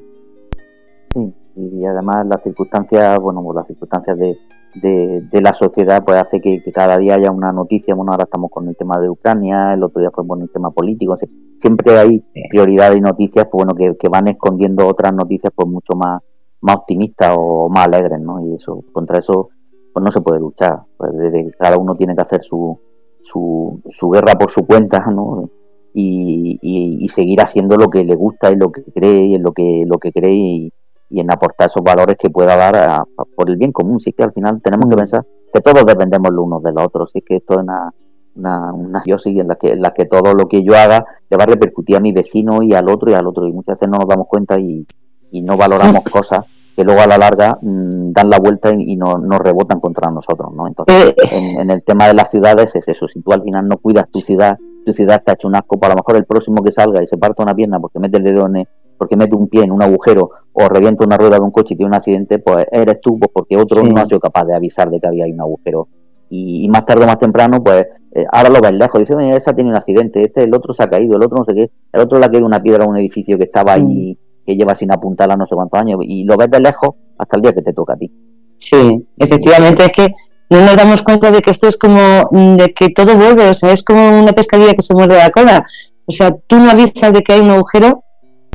Y 1.57 1.85
además 1.85 2.27
las 2.27 2.43
circunstancias, 2.43 3.19
bueno, 3.19 3.43
pues 3.43 3.57
las 3.57 3.67
circunstancias 3.67 4.19
de, 4.19 4.39
de, 4.75 5.41
la 5.41 5.53
sociedad 5.53 6.05
pues 6.05 6.21
hace 6.21 6.41
que, 6.41 6.63
cada 6.73 6.97
día 6.99 7.15
haya 7.15 7.31
una 7.31 7.53
noticia, 7.53 7.95
bueno, 7.95 8.13
ahora 8.13 8.25
estamos 8.25 8.51
con 8.51 8.69
el 8.69 8.77
tema 8.77 9.01
de 9.01 9.11
Ucrania, 9.11 9.75
el 9.75 9.83
otro 9.83 10.01
día 10.01 10.11
fue 10.15 10.25
bueno, 10.25 10.45
el 10.45 10.51
tema 10.51 10.71
político, 10.71 11.17
siempre 11.59 11.99
hay 11.99 12.25
prioridad 12.51 12.95
y 12.95 13.01
noticias 13.01 13.47
pues 13.51 13.65
bueno 13.65 13.75
que, 13.75 14.09
van 14.09 14.29
escondiendo 14.29 14.87
otras 14.87 15.13
noticias 15.13 15.53
pues 15.55 15.69
mucho 15.69 15.95
más, 15.95 16.23
más 16.61 16.77
optimistas 16.77 17.35
o 17.37 17.69
más 17.69 17.87
alegres, 17.87 18.21
¿no? 18.21 18.47
Y 18.47 18.55
eso, 18.55 18.85
contra 18.93 19.19
eso 19.19 19.49
pues 19.93 20.05
no 20.05 20.13
se 20.13 20.21
puede 20.21 20.39
luchar, 20.39 20.83
pues 20.97 21.11
cada 21.59 21.77
uno 21.77 21.95
tiene 21.95 22.15
que 22.15 22.23
hacer 22.23 22.45
su, 22.45 22.79
su, 23.23 23.81
su 23.87 24.11
guerra 24.11 24.35
por 24.35 24.51
su 24.51 24.67
cuenta, 24.67 25.01
¿no? 25.11 25.51
Y, 25.93 26.61
y, 26.63 27.09
seguir 27.09 27.41
haciendo 27.41 27.75
lo 27.75 27.91
que 27.91 28.05
le 28.05 28.15
gusta 28.15 28.53
y 28.53 28.55
lo 28.55 28.71
que 28.71 28.85
cree 28.95 29.25
y 29.25 29.39
lo 29.39 29.51
que 29.51 29.83
lo 29.89 29.99
que 29.99 30.13
cree 30.13 30.33
y, 30.33 30.73
y 31.11 31.21
en 31.21 31.31
aportar 31.31 31.69
esos 31.69 31.83
valores 31.83 32.17
que 32.17 32.31
pueda 32.31 32.57
dar 32.57 33.05
por 33.35 33.51
el 33.51 33.57
bien 33.57 33.73
común. 33.73 34.01
Sí 34.01 34.13
que 34.13 34.23
al 34.23 34.33
final 34.33 34.63
tenemos 34.63 34.89
que 34.89 34.97
mm. 34.97 34.99
pensar 34.99 35.27
que 35.53 35.61
todos 35.61 35.85
dependemos 35.85 36.31
los 36.33 36.47
unos 36.47 36.63
de 36.63 36.73
los 36.73 36.85
otros. 36.85 37.11
Sí 37.13 37.23
que 37.23 37.37
esto 37.37 37.55
es 37.55 37.61
una, 37.61 37.93
una, 38.37 38.73
una 38.73 39.03
en 39.07 39.49
la, 39.49 39.57
que, 39.57 39.73
en 39.73 39.83
la 39.83 39.93
que 39.93 40.07
todo 40.07 40.33
lo 40.35 40.47
que 40.47 40.63
yo 40.63 40.77
haga 40.77 41.05
le 41.29 41.37
va 41.37 41.45
a 41.45 41.49
repercutir 41.49 41.97
a 41.97 42.01
mi 42.01 42.13
vecino 42.13 42.63
y 42.63 42.73
al 42.75 42.89
otro 42.89 43.11
y 43.11 43.15
al 43.15 43.27
otro. 43.27 43.47
Y 43.47 43.53
muchas 43.53 43.75
veces 43.75 43.89
no 43.89 43.99
nos 43.99 44.09
damos 44.09 44.29
cuenta 44.29 44.59
y, 44.59 44.87
y 45.33 45.43
no 45.43 45.57
valoramos 45.57 46.05
cosas 46.13 46.47
que 46.77 46.85
luego 46.85 47.01
a 47.01 47.07
la 47.09 47.19
larga 47.19 47.59
mm, 47.61 48.13
dan 48.13 48.31
la 48.31 48.39
vuelta 48.39 48.73
y, 48.73 48.95
no, 48.95 49.19
nos 49.19 49.41
rebotan 49.41 49.81
contra 49.81 50.11
nosotros. 50.11 50.53
¿no? 50.55 50.69
Entonces, 50.69 51.15
en, 51.33 51.61
en, 51.61 51.71
el 51.71 51.83
tema 51.83 52.07
de 52.07 52.15
las 52.15 52.31
ciudades 52.31 52.75
es 52.77 52.87
eso. 52.87 53.09
Si 53.09 53.21
tú 53.21 53.33
al 53.33 53.43
final 53.43 53.67
no 53.67 53.79
cuidas 53.79 54.09
tu 54.11 54.21
ciudad, 54.21 54.57
tu 54.85 54.93
ciudad 54.93 55.17
está 55.17 55.33
hecho 55.33 55.49
un 55.49 55.57
asco, 55.57 55.79
para 55.79 55.81
pues 55.81 55.91
a 55.91 55.95
lo 55.95 55.97
mejor 55.97 56.17
el 56.17 56.25
próximo 56.25 56.63
que 56.63 56.73
salga 56.73 57.03
y 57.03 57.07
se 57.07 57.19
parta 57.19 57.43
una 57.43 57.55
pierna 57.55 57.81
porque 57.81 57.99
mete 57.99 58.19
el 58.19 58.25
dedo 58.25 58.47
en, 58.47 58.67
porque 59.01 59.17
mete 59.17 59.35
un 59.35 59.49
pie 59.49 59.65
en 59.65 59.73
un 59.73 59.83
agujero 59.83 60.31
o 60.53 60.69
revienta 60.69 61.07
una 61.07 61.17
rueda 61.17 61.37
de 61.37 61.43
un 61.43 61.51
coche 61.51 61.73
y 61.73 61.77
tiene 61.79 61.89
un 61.89 61.95
accidente, 61.95 62.39
pues 62.39 62.67
eres 62.71 63.01
tú, 63.01 63.19
pues 63.19 63.31
porque 63.33 63.57
otro 63.57 63.83
no 63.83 63.99
ha 63.99 64.05
sido 64.05 64.21
capaz 64.21 64.45
de 64.45 64.55
avisar 64.55 64.91
de 64.91 65.01
que 65.01 65.07
había 65.07 65.25
un 65.25 65.41
agujero. 65.41 65.89
Y, 66.29 66.69
más 66.69 66.85
tarde 66.85 67.05
o 67.05 67.07
más 67.07 67.19
temprano, 67.19 67.65
pues 67.65 67.87
eh, 68.15 68.27
ahora 68.31 68.51
lo 68.51 68.61
ves 68.61 68.75
lejos, 68.75 69.01
dice, 69.01 69.15
esa 69.35 69.55
tiene 69.55 69.71
un 69.71 69.77
accidente, 69.77 70.21
este, 70.21 70.43
el 70.43 70.55
otro 70.55 70.75
se 70.75 70.83
ha 70.83 70.91
caído, 70.91 71.17
el 71.17 71.25
otro 71.25 71.39
no 71.39 71.45
sé 71.47 71.55
qué, 71.55 71.71
el 71.95 72.01
otro 72.01 72.19
le 72.19 72.27
ha 72.27 72.29
caído 72.29 72.45
una 72.45 72.63
piedra 72.63 72.85
a 72.85 72.89
un 72.89 72.99
edificio 72.99 73.39
que 73.39 73.45
estaba 73.45 73.73
ahí, 73.73 74.19
que 74.47 74.55
lleva 74.55 74.75
sin 74.75 74.93
apuntarla 74.93 75.35
no 75.35 75.47
sé 75.47 75.55
cuántos 75.55 75.81
años, 75.81 76.01
y 76.03 76.25
lo 76.25 76.37
ves 76.37 76.51
de 76.51 76.61
lejos 76.61 76.91
hasta 77.17 77.37
el 77.37 77.43
día 77.43 77.55
que 77.55 77.63
te 77.63 77.73
toca 77.73 77.95
a 77.95 77.97
ti. 77.97 78.13
Sí, 78.59 79.09
efectivamente, 79.17 79.87
es 79.87 79.93
que 79.93 80.09
no 80.51 80.61
nos 80.61 80.77
damos 80.77 81.03
cuenta 81.03 81.31
de 81.31 81.41
que 81.41 81.53
esto 81.53 81.69
es 81.69 81.79
como, 81.79 82.29
mm, 82.31 82.57
de 82.57 82.75
que 82.75 82.91
todo 82.91 83.17
vuelve, 83.17 83.49
o 83.49 83.55
sea, 83.55 83.73
es 83.73 83.83
como 83.83 84.21
una 84.23 84.33
pescadilla 84.33 84.75
que 84.75 84.83
se 84.83 84.95
muerde 84.95 85.17
la 85.17 85.31
cola. 85.31 85.65
O 86.05 86.13
sea, 86.13 86.37
tú 86.47 86.57
no 86.57 86.71
avisas 86.71 87.13
de 87.13 87.23
que 87.23 87.33
hay 87.33 87.41
un 87.41 87.51
agujero 87.51 88.05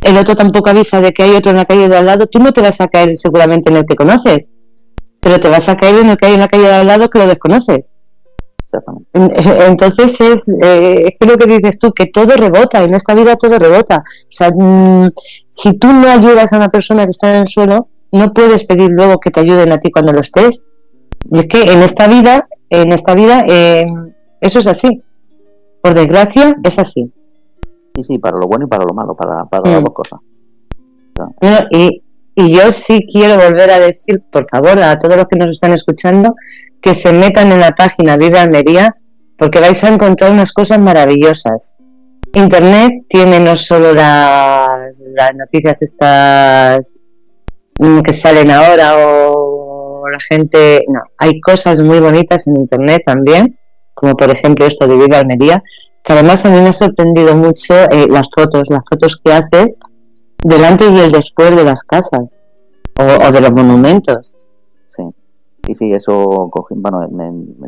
el 0.06 0.16
otro 0.16 0.36
tampoco 0.36 0.70
avisa 0.70 1.00
de 1.00 1.12
que 1.12 1.24
hay 1.24 1.32
otro 1.32 1.50
en 1.50 1.56
la 1.56 1.64
calle 1.64 1.88
de 1.88 1.96
al 1.96 2.06
lado, 2.06 2.26
tú 2.26 2.38
no 2.38 2.52
te 2.52 2.60
vas 2.60 2.80
a 2.80 2.88
caer 2.88 3.16
seguramente 3.16 3.70
en 3.70 3.76
el 3.76 3.86
que 3.86 3.96
conoces, 3.96 4.46
pero 5.20 5.40
te 5.40 5.48
vas 5.48 5.68
a 5.68 5.76
caer 5.76 5.96
en 5.96 6.10
el 6.10 6.16
que 6.16 6.26
hay 6.26 6.34
en 6.34 6.40
la 6.40 6.48
calle 6.48 6.64
de 6.64 6.74
al 6.74 6.86
lado 6.86 7.10
que 7.10 7.18
lo 7.18 7.26
desconoces. 7.26 7.90
Entonces 9.12 10.20
es, 10.20 10.48
eh, 10.62 11.04
es 11.06 11.14
que 11.18 11.26
lo 11.26 11.36
que 11.36 11.46
dices 11.46 11.78
tú, 11.78 11.92
que 11.92 12.06
todo 12.06 12.36
rebota, 12.36 12.82
en 12.82 12.94
esta 12.94 13.14
vida 13.14 13.36
todo 13.36 13.58
rebota. 13.58 13.98
O 13.98 14.30
sea, 14.30 14.50
mm, 14.50 15.10
si 15.50 15.74
tú 15.74 15.88
no 15.88 16.08
ayudas 16.08 16.52
a 16.52 16.56
una 16.56 16.68
persona 16.68 17.04
que 17.04 17.10
está 17.10 17.30
en 17.30 17.42
el 17.42 17.48
suelo, 17.48 17.88
no 18.12 18.32
puedes 18.32 18.64
pedir 18.64 18.90
luego 18.90 19.18
que 19.18 19.30
te 19.30 19.40
ayuden 19.40 19.72
a 19.72 19.78
ti 19.78 19.90
cuando 19.90 20.12
lo 20.12 20.20
estés. 20.20 20.62
Y 21.30 21.38
es 21.38 21.46
que 21.46 21.72
en 21.72 21.82
esta 21.82 22.06
vida, 22.06 22.48
en 22.70 22.92
esta 22.92 23.14
vida, 23.14 23.44
eh, 23.48 23.86
eso 24.40 24.58
es 24.58 24.66
así. 24.66 25.02
Por 25.82 25.94
desgracia, 25.94 26.56
es 26.62 26.78
así. 26.78 27.12
Sí, 27.96 28.02
sí, 28.02 28.18
para 28.18 28.36
lo 28.36 28.46
bueno 28.46 28.66
y 28.66 28.68
para 28.68 28.84
lo 28.84 28.92
malo, 28.92 29.16
para, 29.16 29.46
para 29.46 29.70
las 29.70 29.82
dos 29.82 29.94
cosas. 29.94 30.20
y, 31.70 32.02
y 32.34 32.54
yo 32.54 32.70
sí 32.70 33.06
quiero 33.10 33.36
volver 33.36 33.70
a 33.70 33.78
decir, 33.78 34.22
por 34.30 34.46
favor, 34.50 34.78
a 34.82 34.98
todos 34.98 35.16
los 35.16 35.26
que 35.26 35.38
nos 35.38 35.48
están 35.48 35.72
escuchando, 35.72 36.34
que 36.82 36.94
se 36.94 37.10
metan 37.14 37.50
en 37.52 37.60
la 37.60 37.74
página 37.74 38.18
Vive 38.18 38.38
Almería, 38.38 38.94
porque 39.38 39.60
vais 39.60 39.82
a 39.82 39.88
encontrar 39.88 40.30
unas 40.30 40.52
cosas 40.52 40.78
maravillosas. 40.78 41.74
Internet 42.34 43.04
tiene 43.08 43.40
no 43.40 43.56
solo 43.56 43.94
las, 43.94 45.02
las 45.14 45.34
noticias 45.34 45.80
estas 45.80 46.92
mm, 47.78 48.00
que 48.00 48.12
salen 48.12 48.50
ahora 48.50 48.92
o 48.98 50.02
la 50.12 50.18
gente, 50.20 50.84
no, 50.88 51.00
hay 51.16 51.40
cosas 51.40 51.80
muy 51.80 52.00
bonitas 52.00 52.46
en 52.46 52.56
Internet 52.56 53.02
también, 53.06 53.58
como 53.94 54.14
por 54.14 54.28
ejemplo 54.30 54.66
esto 54.66 54.86
de 54.86 54.96
Vive 54.96 55.16
Almería, 55.16 55.62
que 56.06 56.12
además 56.12 56.46
a 56.46 56.50
mí 56.50 56.60
me 56.60 56.68
ha 56.68 56.72
sorprendido 56.72 57.34
mucho 57.34 57.74
eh, 57.74 58.06
las 58.08 58.30
fotos, 58.32 58.62
las 58.70 58.84
fotos 58.88 59.20
que 59.22 59.32
haces 59.32 59.76
delante 60.40 60.88
y 60.88 61.00
el 61.00 61.10
después 61.10 61.54
de 61.56 61.64
las 61.64 61.82
casas 61.82 62.38
o, 62.96 63.32
de 63.32 63.40
los 63.40 63.50
monumentos. 63.50 64.36
Sí, 64.86 65.02
sí, 65.66 65.74
sí, 65.74 65.92
eso, 65.92 66.48
bueno, 66.70 67.08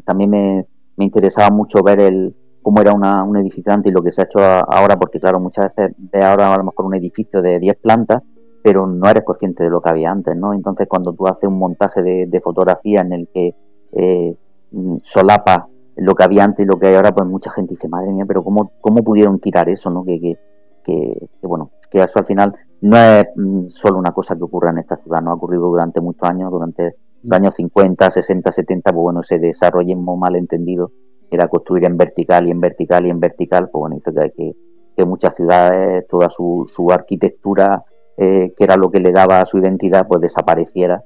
también 0.04 0.30
me, 0.30 0.66
interesaba 1.04 1.50
mucho 1.50 1.82
ver 1.82 1.98
el 1.98 2.36
cómo 2.62 2.80
era 2.80 2.92
una, 2.92 3.24
un 3.24 3.36
edificio 3.38 3.72
antes 3.72 3.90
y 3.90 3.94
lo 3.94 4.02
que 4.02 4.12
se 4.12 4.20
ha 4.20 4.24
hecho 4.26 4.38
ahora, 4.38 4.96
porque 4.96 5.18
claro, 5.18 5.40
muchas 5.40 5.74
veces 5.74 5.96
ve 5.98 6.22
ahora 6.22 6.54
a 6.54 6.58
lo 6.58 6.64
mejor 6.64 6.86
un 6.86 6.94
edificio 6.94 7.42
de 7.42 7.58
10 7.58 7.76
plantas, 7.78 8.22
pero 8.62 8.86
no 8.86 9.10
eres 9.10 9.24
consciente 9.24 9.64
de 9.64 9.70
lo 9.70 9.80
que 9.80 9.90
había 9.90 10.12
antes, 10.12 10.36
¿no? 10.36 10.54
Entonces 10.54 10.86
cuando 10.88 11.12
tú 11.12 11.26
haces 11.26 11.48
un 11.48 11.58
montaje 11.58 12.04
de, 12.04 12.40
fotografía 12.40 13.00
en 13.00 13.12
el 13.14 13.28
que 13.34 13.56
eh, 13.92 14.36
solapa 15.02 15.66
lo 15.98 16.14
que 16.14 16.24
había 16.24 16.44
antes 16.44 16.64
y 16.64 16.68
lo 16.68 16.78
que 16.78 16.88
hay 16.88 16.94
ahora, 16.94 17.14
pues 17.14 17.28
mucha 17.28 17.50
gente 17.50 17.74
dice, 17.74 17.88
madre 17.88 18.12
mía, 18.12 18.24
pero 18.26 18.44
¿cómo, 18.44 18.72
cómo 18.80 19.02
pudieron 19.02 19.40
tirar 19.40 19.68
eso? 19.68 19.90
¿no? 19.90 20.04
Que, 20.04 20.20
que, 20.20 20.38
que, 20.84 21.28
bueno, 21.42 21.70
que 21.90 22.02
eso 22.02 22.18
al 22.18 22.26
final 22.26 22.54
no 22.80 22.96
es 22.96 23.26
mm, 23.34 23.66
solo 23.68 23.98
una 23.98 24.12
cosa 24.12 24.36
que 24.36 24.44
ocurre 24.44 24.70
en 24.70 24.78
esta 24.78 24.96
ciudad, 24.96 25.20
no 25.20 25.30
ha 25.30 25.34
ocurrido 25.34 25.68
durante 25.68 26.00
muchos 26.00 26.28
años, 26.28 26.50
durante 26.50 26.94
los 27.22 27.36
años 27.36 27.54
50, 27.56 28.10
60, 28.10 28.52
70, 28.52 28.92
pues 28.92 29.02
bueno, 29.02 29.20
ese 29.20 29.38
desarrollismo 29.38 30.16
malentendido 30.16 30.92
era 31.30 31.48
construir 31.48 31.84
en 31.84 31.96
vertical 31.96 32.46
y 32.46 32.50
en 32.52 32.60
vertical 32.60 33.06
y 33.06 33.10
en 33.10 33.20
vertical, 33.20 33.68
pues 33.70 33.80
bueno, 33.80 33.96
hizo 33.96 34.12
que, 34.34 34.54
que 34.96 35.04
muchas 35.04 35.34
ciudades, 35.34 36.06
toda 36.06 36.30
su, 36.30 36.70
su 36.72 36.90
arquitectura, 36.90 37.84
eh, 38.16 38.52
que 38.56 38.64
era 38.64 38.76
lo 38.76 38.90
que 38.90 39.00
le 39.00 39.12
daba 39.12 39.44
su 39.44 39.58
identidad, 39.58 40.06
pues 40.06 40.20
desapareciera 40.20 41.02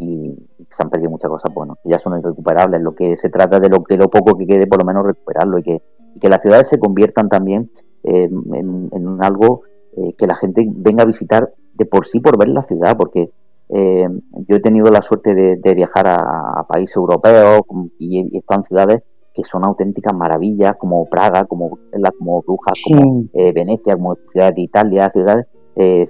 y 0.00 0.49
se 0.70 0.82
han 0.82 0.90
perdido 0.90 1.10
muchas 1.10 1.30
cosas, 1.30 1.52
bueno, 1.52 1.76
que 1.82 1.90
ya 1.90 1.98
son 1.98 2.18
irrecuperables. 2.18 2.80
Lo 2.80 2.94
que 2.94 3.16
se 3.16 3.28
trata 3.28 3.60
de 3.60 3.68
lo 3.68 3.82
que 3.82 3.96
lo 3.96 4.08
poco 4.08 4.36
que 4.36 4.46
quede, 4.46 4.66
por 4.66 4.78
lo 4.78 4.84
menos 4.84 5.04
recuperarlo 5.04 5.58
y 5.58 5.62
que, 5.62 5.82
que 6.20 6.28
las 6.28 6.40
ciudades 6.40 6.68
se 6.68 6.78
conviertan 6.78 7.28
también 7.28 7.70
en, 8.02 8.90
en, 8.92 9.18
algo 9.22 9.62
eh, 9.96 10.12
que 10.16 10.26
la 10.26 10.36
gente 10.36 10.66
venga 10.68 11.02
a 11.02 11.06
visitar 11.06 11.52
de 11.74 11.86
por 11.86 12.06
sí 12.06 12.20
por 12.20 12.38
ver 12.38 12.48
la 12.48 12.62
ciudad, 12.62 12.96
porque 12.96 13.30
eh, 13.68 14.08
yo 14.48 14.56
he 14.56 14.60
tenido 14.60 14.90
la 14.90 15.02
suerte 15.02 15.34
de, 15.34 15.74
viajar 15.74 16.06
a, 16.06 16.66
países 16.68 16.96
europeos 16.96 17.62
y 17.98 18.20
he, 18.20 18.38
estado 18.38 18.60
en 18.60 18.64
ciudades 18.64 19.02
que 19.32 19.44
son 19.44 19.64
auténticas 19.64 20.12
maravillas, 20.12 20.74
como 20.76 21.06
Praga, 21.06 21.44
como, 21.44 21.78
como 22.18 22.42
Brujas, 22.42 22.82
como 22.84 23.24
eh, 23.32 23.52
Venecia, 23.52 23.94
como 23.94 24.16
ciudades 24.26 24.56
de 24.56 24.62
Italia, 24.62 25.10
ciudades, 25.12 25.46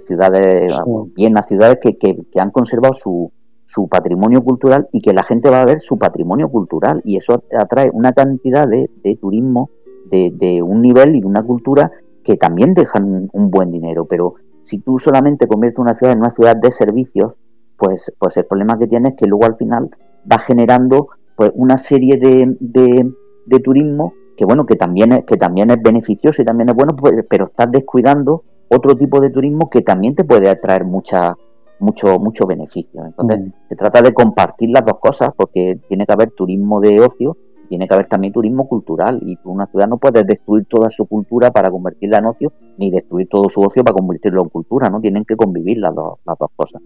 ciudades, 0.07 0.75
Viena, 1.15 1.43
ciudades 1.43 1.77
que, 1.79 1.97
que, 1.97 2.17
que 2.31 2.39
han 2.39 2.49
conservado 2.49 2.93
su, 2.93 3.31
su 3.71 3.87
patrimonio 3.87 4.43
cultural 4.43 4.89
y 4.91 4.99
que 4.99 5.13
la 5.13 5.23
gente 5.23 5.49
va 5.49 5.61
a 5.61 5.65
ver 5.65 5.79
su 5.79 5.97
patrimonio 5.97 6.49
cultural. 6.49 7.01
Y 7.05 7.17
eso 7.17 7.43
atrae 7.57 7.89
una 7.93 8.11
cantidad 8.11 8.67
de, 8.67 8.89
turismo 9.19 9.69
de, 10.09 10.61
un 10.61 10.81
nivel 10.81 11.15
y 11.15 11.21
de 11.21 11.27
una 11.27 11.43
cultura 11.43 11.89
que 12.23 12.35
también 12.35 12.73
dejan 12.73 13.29
un, 13.31 13.49
buen 13.49 13.71
dinero, 13.71 14.05
pero 14.05 14.35
si 14.63 14.79
tú 14.79 14.99
solamente 14.99 15.47
conviertes 15.47 15.79
una 15.79 15.95
ciudad 15.95 16.13
en 16.13 16.19
una 16.19 16.29
ciudad 16.29 16.55
de 16.55 16.71
servicios, 16.71 17.33
pues, 17.77 18.13
pues 18.19 18.37
el 18.37 18.45
problema 18.45 18.77
que 18.77 18.87
tienes 18.87 19.13
es 19.13 19.17
que 19.17 19.25
luego 19.25 19.45
al 19.45 19.55
final 19.55 19.89
va 20.31 20.37
generando 20.37 21.07
pues 21.35 21.51
una 21.55 21.77
serie 21.77 22.17
de, 22.17 22.55
de, 22.59 23.59
turismo 23.59 24.13
que 24.37 24.45
bueno 24.45 24.65
que 24.67 24.75
también 24.75 25.13
es, 25.13 25.25
que 25.25 25.37
también 25.37 25.71
es 25.71 25.81
beneficioso 25.81 26.41
y 26.41 26.45
también 26.45 26.69
es 26.69 26.75
bueno, 26.75 26.95
pues, 26.95 27.15
pero 27.27 27.45
estás 27.45 27.71
descuidando 27.71 28.43
otro 28.69 28.95
tipo 28.95 29.19
de 29.19 29.31
turismo 29.31 29.69
que 29.69 29.81
también 29.81 30.13
te 30.13 30.23
puede 30.23 30.49
atraer 30.49 30.85
mucha 30.85 31.35
mucho, 31.81 32.19
mucho 32.19 32.45
beneficio. 32.45 33.05
Entonces, 33.05 33.39
mm. 33.39 33.53
se 33.69 33.75
trata 33.75 34.01
de 34.01 34.13
compartir 34.13 34.69
las 34.69 34.85
dos 34.85 34.99
cosas, 34.99 35.31
porque 35.35 35.79
tiene 35.87 36.05
que 36.05 36.13
haber 36.13 36.31
turismo 36.31 36.79
de 36.79 36.99
ocio, 36.99 37.37
tiene 37.69 37.87
que 37.87 37.93
haber 37.93 38.07
también 38.07 38.33
turismo 38.33 38.67
cultural, 38.67 39.21
y 39.25 39.37
una 39.45 39.65
ciudad 39.67 39.87
no 39.87 39.97
puede 39.97 40.23
destruir 40.23 40.65
toda 40.65 40.89
su 40.89 41.05
cultura 41.05 41.51
para 41.51 41.71
convertirla 41.71 42.17
en 42.17 42.25
ocio, 42.25 42.53
ni 42.77 42.91
destruir 42.91 43.27
todo 43.29 43.49
su 43.49 43.61
ocio 43.61 43.83
para 43.83 43.95
convertirlo 43.95 44.43
en 44.43 44.49
cultura, 44.49 44.89
¿no? 44.89 44.99
Tienen 44.99 45.25
que 45.25 45.35
convivir 45.35 45.77
las 45.77 45.95
dos, 45.95 46.19
las 46.25 46.37
dos 46.37 46.49
cosas. 46.55 46.81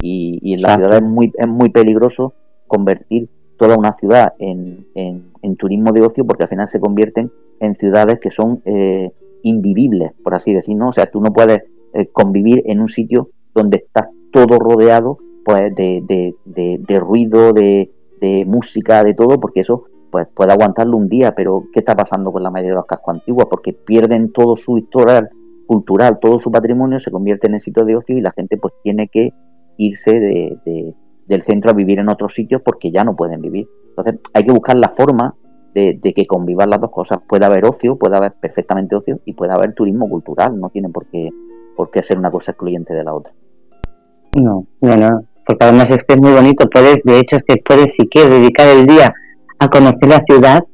Y, 0.00 0.38
y 0.42 0.54
en 0.54 0.62
la 0.62 0.76
ciudad 0.76 0.96
es 0.96 1.02
muy, 1.02 1.32
es 1.36 1.48
muy 1.48 1.70
peligroso 1.70 2.34
convertir 2.66 3.28
toda 3.56 3.76
una 3.76 3.92
ciudad 3.92 4.34
en, 4.38 4.86
en, 4.94 5.56
turismo 5.56 5.92
de 5.92 6.02
ocio, 6.02 6.26
porque 6.26 6.44
al 6.44 6.48
final 6.48 6.68
se 6.68 6.80
convierten 6.80 7.30
en 7.60 7.74
ciudades 7.74 8.18
que 8.20 8.30
son 8.30 8.60
eh, 8.64 9.12
invivibles, 9.42 10.12
por 10.22 10.34
así 10.34 10.52
decirlo. 10.52 10.88
O 10.88 10.92
sea, 10.92 11.06
tú 11.06 11.20
no 11.20 11.32
puedes 11.32 11.62
eh, 11.92 12.08
convivir 12.12 12.62
en 12.66 12.80
un 12.80 12.88
sitio 12.88 13.30
donde 13.54 13.78
estás 13.78 14.08
todo 14.34 14.58
rodeado 14.58 15.18
pues 15.44 15.72
de, 15.76 16.34
ruido, 16.98 17.52
de, 17.52 17.90
música, 18.46 19.04
de 19.04 19.14
todo, 19.14 19.38
porque 19.38 19.60
eso 19.60 19.84
pues 20.10 20.26
puede 20.34 20.52
aguantarlo 20.52 20.96
un 20.96 21.08
día, 21.08 21.34
pero 21.34 21.64
¿qué 21.72 21.80
está 21.80 21.94
pasando 21.94 22.32
con 22.32 22.42
la 22.42 22.50
mayoría 22.50 22.72
de 22.72 22.76
los 22.76 22.86
cascos 22.86 23.14
antiguos? 23.14 23.46
Porque 23.48 23.72
pierden 23.72 24.32
todo 24.32 24.56
su 24.56 24.76
historial 24.76 25.30
cultural, 25.66 26.18
todo 26.20 26.40
su 26.40 26.50
patrimonio, 26.50 26.98
se 26.98 27.10
convierte 27.12 27.46
en 27.46 27.60
sitio 27.60 27.84
de 27.84 27.96
ocio 27.96 28.16
y 28.18 28.20
la 28.22 28.32
gente 28.32 28.56
pues 28.56 28.74
tiene 28.82 29.08
que 29.08 29.32
irse 29.76 30.18
de, 30.18 30.94
del 31.26 31.42
centro 31.42 31.70
a 31.70 31.74
vivir 31.74 32.00
en 32.00 32.08
otros 32.08 32.34
sitios 32.34 32.60
porque 32.64 32.90
ya 32.90 33.04
no 33.04 33.14
pueden 33.14 33.40
vivir. 33.40 33.68
Entonces 33.90 34.18
hay 34.32 34.44
que 34.44 34.52
buscar 34.52 34.76
la 34.76 34.88
forma 34.88 35.36
de, 35.74 36.00
que 36.00 36.26
convivan 36.26 36.70
las 36.70 36.80
dos 36.80 36.90
cosas. 36.90 37.18
Puede 37.28 37.44
haber 37.44 37.64
ocio, 37.66 37.96
puede 37.96 38.16
haber 38.16 38.32
perfectamente 38.32 38.96
ocio 38.96 39.20
y 39.24 39.34
puede 39.34 39.52
haber 39.52 39.74
turismo 39.74 40.08
cultural, 40.08 40.58
no 40.58 40.70
tiene 40.70 40.88
por 40.88 41.06
qué, 41.06 41.30
por 41.76 41.90
qué 41.90 42.02
ser 42.02 42.18
una 42.18 42.30
cosa 42.30 42.52
excluyente 42.52 42.94
de 42.94 43.04
la 43.04 43.14
otra. 43.14 43.32
No, 44.34 44.66
no, 44.80 44.96
no, 44.96 45.24
porque 45.46 45.64
además 45.64 45.90
es 45.90 46.04
que 46.04 46.14
es 46.14 46.20
muy 46.20 46.32
bonito, 46.32 46.68
puedes, 46.68 47.02
de 47.02 47.20
hecho 47.20 47.36
es 47.36 47.44
que 47.44 47.56
puedes 47.64 47.94
si 47.94 48.08
quieres 48.08 48.32
dedicar 48.32 48.68
el 48.68 48.86
día 48.86 49.14
a 49.58 49.68
conocer 49.68 50.08
la 50.08 50.20
ciudad 50.24 50.64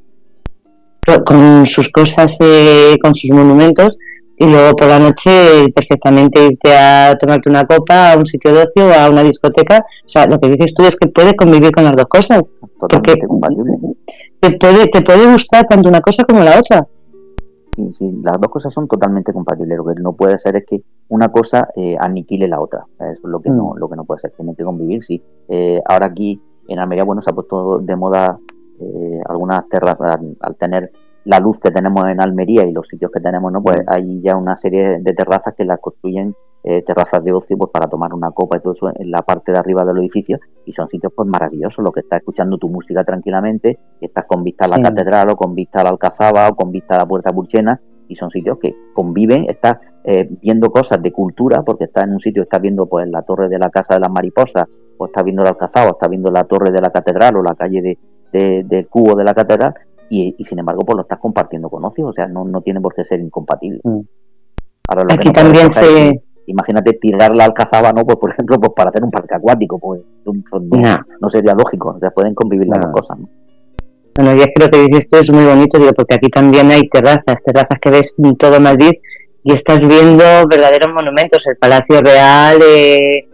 con 1.25 1.65
sus 1.65 1.89
cosas, 1.89 2.37
eh, 2.41 2.97
con 3.01 3.13
sus 3.13 3.31
monumentos, 3.31 3.97
y 4.37 4.45
luego 4.45 4.75
por 4.75 4.87
la 4.87 4.97
noche 4.97 5.67
perfectamente 5.75 6.43
irte 6.43 6.75
a 6.75 7.15
tomarte 7.19 7.47
una 7.47 7.65
copa 7.65 8.13
a 8.13 8.17
un 8.17 8.25
sitio 8.25 8.51
de 8.51 8.63
ocio 8.63 8.91
a 8.91 9.07
una 9.07 9.21
discoteca. 9.21 9.85
O 10.03 10.09
sea, 10.09 10.25
lo 10.25 10.39
que 10.39 10.49
dices 10.49 10.73
tú 10.73 10.83
es 10.83 10.95
que 10.95 11.07
puedes 11.09 11.35
convivir 11.35 11.71
con 11.71 11.83
las 11.83 11.95
dos 11.95 12.07
cosas. 12.09 12.51
Porque 12.79 13.17
te 14.39 14.57
puede, 14.57 14.87
te 14.87 15.01
puede 15.01 15.31
gustar 15.31 15.65
tanto 15.67 15.89
una 15.89 16.01
cosa 16.01 16.23
como 16.23 16.43
la 16.43 16.57
otra. 16.57 16.87
Sí, 17.75 17.93
sí, 17.97 18.11
las 18.21 18.39
dos 18.39 18.51
cosas 18.51 18.73
son 18.73 18.87
totalmente 18.87 19.31
compatibles. 19.31 19.77
Lo 19.77 19.85
que 19.85 20.01
no 20.01 20.13
puede 20.13 20.37
ser 20.39 20.57
es 20.57 20.65
que 20.65 20.81
una 21.07 21.29
cosa 21.29 21.69
eh, 21.75 21.95
aniquile 21.99 22.47
la 22.47 22.59
otra. 22.59 22.85
Eso 22.99 23.11
es 23.11 23.23
lo 23.23 23.39
que, 23.41 23.49
no, 23.49 23.73
mm. 23.73 23.77
lo 23.77 23.89
que 23.89 23.95
no 23.95 24.05
puede 24.05 24.21
ser. 24.21 24.31
Tiene 24.31 24.55
que 24.55 24.63
convivir, 24.63 25.03
sí. 25.03 25.21
Eh, 25.47 25.81
ahora 25.85 26.07
aquí 26.07 26.41
en 26.67 26.79
Almería, 26.79 27.03
bueno, 27.03 27.21
se 27.21 27.29
ha 27.29 27.33
puesto 27.33 27.79
de 27.79 27.95
moda 27.95 28.37
eh, 28.79 29.21
algunas 29.27 29.67
terrazas, 29.69 30.19
al, 30.39 30.55
tener 30.55 30.91
la 31.23 31.39
luz 31.39 31.59
que 31.59 31.71
tenemos 31.71 32.05
en 32.07 32.19
Almería 32.19 32.65
y 32.65 32.71
los 32.71 32.87
sitios 32.87 33.11
que 33.11 33.21
tenemos, 33.21 33.51
¿no? 33.51 33.61
Pues 33.61 33.81
hay 33.87 34.21
ya 34.21 34.35
una 34.35 34.57
serie 34.57 34.99
de 34.99 35.13
terrazas 35.13 35.53
que 35.55 35.65
las 35.65 35.79
construyen 35.79 36.35
eh, 36.63 36.83
terrazas 36.83 37.23
de 37.23 37.33
ocio 37.33 37.57
pues 37.57 37.71
para 37.71 37.87
tomar 37.87 38.13
una 38.13 38.31
copa 38.31 38.57
y 38.57 38.61
todo 38.61 38.73
eso 38.73 38.89
en 38.93 39.09
la 39.09 39.23
parte 39.23 39.51
de 39.51 39.57
arriba 39.57 39.83
del 39.83 39.97
edificio 39.97 40.39
y 40.65 40.73
son 40.73 40.87
sitios 40.89 41.11
pues 41.15 41.27
maravillosos, 41.27 41.83
lo 41.83 41.91
que 41.91 42.01
estás 42.01 42.19
escuchando 42.19 42.57
tu 42.57 42.69
música 42.69 43.03
tranquilamente, 43.03 43.79
estás 43.99 44.25
con 44.25 44.43
vista 44.43 44.65
a 44.65 44.67
la 44.67 44.79
catedral 44.79 45.29
o 45.31 45.35
con 45.35 45.55
vista 45.55 45.81
a 45.81 45.83
la 45.83 45.89
Alcazaba 45.89 46.49
o 46.49 46.55
con 46.55 46.71
vista 46.71 46.95
a 46.95 46.99
la 46.99 47.07
Puerta 47.07 47.31
Pulchena 47.31 47.81
y 48.07 48.15
son 48.15 48.29
sitios 48.29 48.59
que 48.59 48.75
conviven, 48.93 49.45
estás 49.49 49.77
eh, 50.03 50.29
viendo 50.41 50.69
cosas 50.69 51.01
de 51.01 51.11
cultura 51.11 51.63
porque 51.63 51.85
estás 51.85 52.03
en 52.03 52.13
un 52.13 52.19
sitio, 52.19 52.43
estás 52.43 52.61
viendo 52.61 52.85
pues 52.85 53.07
la 53.09 53.23
torre 53.23 53.49
de 53.49 53.57
la 53.57 53.69
Casa 53.69 53.95
de 53.95 54.01
las 54.01 54.11
Mariposas 54.11 54.65
o 54.97 55.05
estás 55.07 55.23
viendo 55.23 55.43
la 55.43 55.49
Alcazaba 55.49 55.89
o 55.89 55.93
estás 55.93 56.09
viendo 56.09 56.29
la 56.29 56.43
torre 56.43 56.71
de 56.71 56.81
la 56.81 56.91
catedral 56.91 57.37
o 57.37 57.41
la 57.41 57.55
calle 57.55 57.97
de, 58.31 58.63
del 58.63 58.87
cubo 58.87 59.15
de 59.15 59.23
la 59.23 59.33
catedral 59.33 59.73
y, 60.09 60.35
sin 60.43 60.59
embargo 60.59 60.83
pues 60.85 60.95
lo 60.95 61.01
estás 61.01 61.19
compartiendo 61.19 61.69
con 61.69 61.83
ocio, 61.85 62.05
o 62.05 62.13
sea, 62.13 62.27
no, 62.27 62.43
no 62.43 62.61
tiene 62.61 62.81
por 62.81 62.93
qué 62.93 63.03
ser 63.03 63.19
incompatible. 63.19 63.79
Mm. 63.83 64.01
Aquí 65.09 65.31
también 65.31 65.71
se... 65.71 66.21
imagínate 66.51 66.93
tirar 66.93 67.35
la 67.35 67.45
alcazaba, 67.45 67.91
¿no? 67.91 68.05
Pues 68.05 68.17
por 68.17 68.31
ejemplo, 68.31 68.59
pues 68.59 68.71
para 68.75 68.89
hacer 68.89 69.03
un 69.03 69.11
parque 69.11 69.35
acuático, 69.35 69.79
pues, 69.79 70.01
no, 70.25 71.29
sería 71.29 71.53
lógico, 71.53 71.95
o 71.95 71.99
sea, 71.99 72.11
pueden 72.11 72.33
convivir 72.35 72.67
las 72.67 72.79
dos 72.81 72.91
cosas, 72.91 73.19
¿no? 73.19 73.29
Bueno, 74.15 74.35
ya 74.35 74.51
creo 74.53 74.69
que 74.69 74.79
dices 74.79 75.05
esto 75.05 75.19
es 75.19 75.31
muy 75.31 75.45
bonito, 75.45 75.79
digo, 75.79 75.93
porque 75.93 76.15
aquí 76.15 76.29
también 76.29 76.69
hay 76.69 76.87
terrazas, 76.89 77.41
terrazas 77.43 77.79
que 77.79 77.89
ves 77.89 78.15
en 78.21 78.35
todo 78.35 78.59
Madrid 78.59 78.91
y 79.43 79.53
estás 79.53 79.87
viendo 79.87 80.23
verdaderos 80.49 80.93
monumentos, 80.93 81.47
el 81.47 81.55
Palacio 81.55 82.01
Real, 82.01 82.59
eh, 82.61 83.25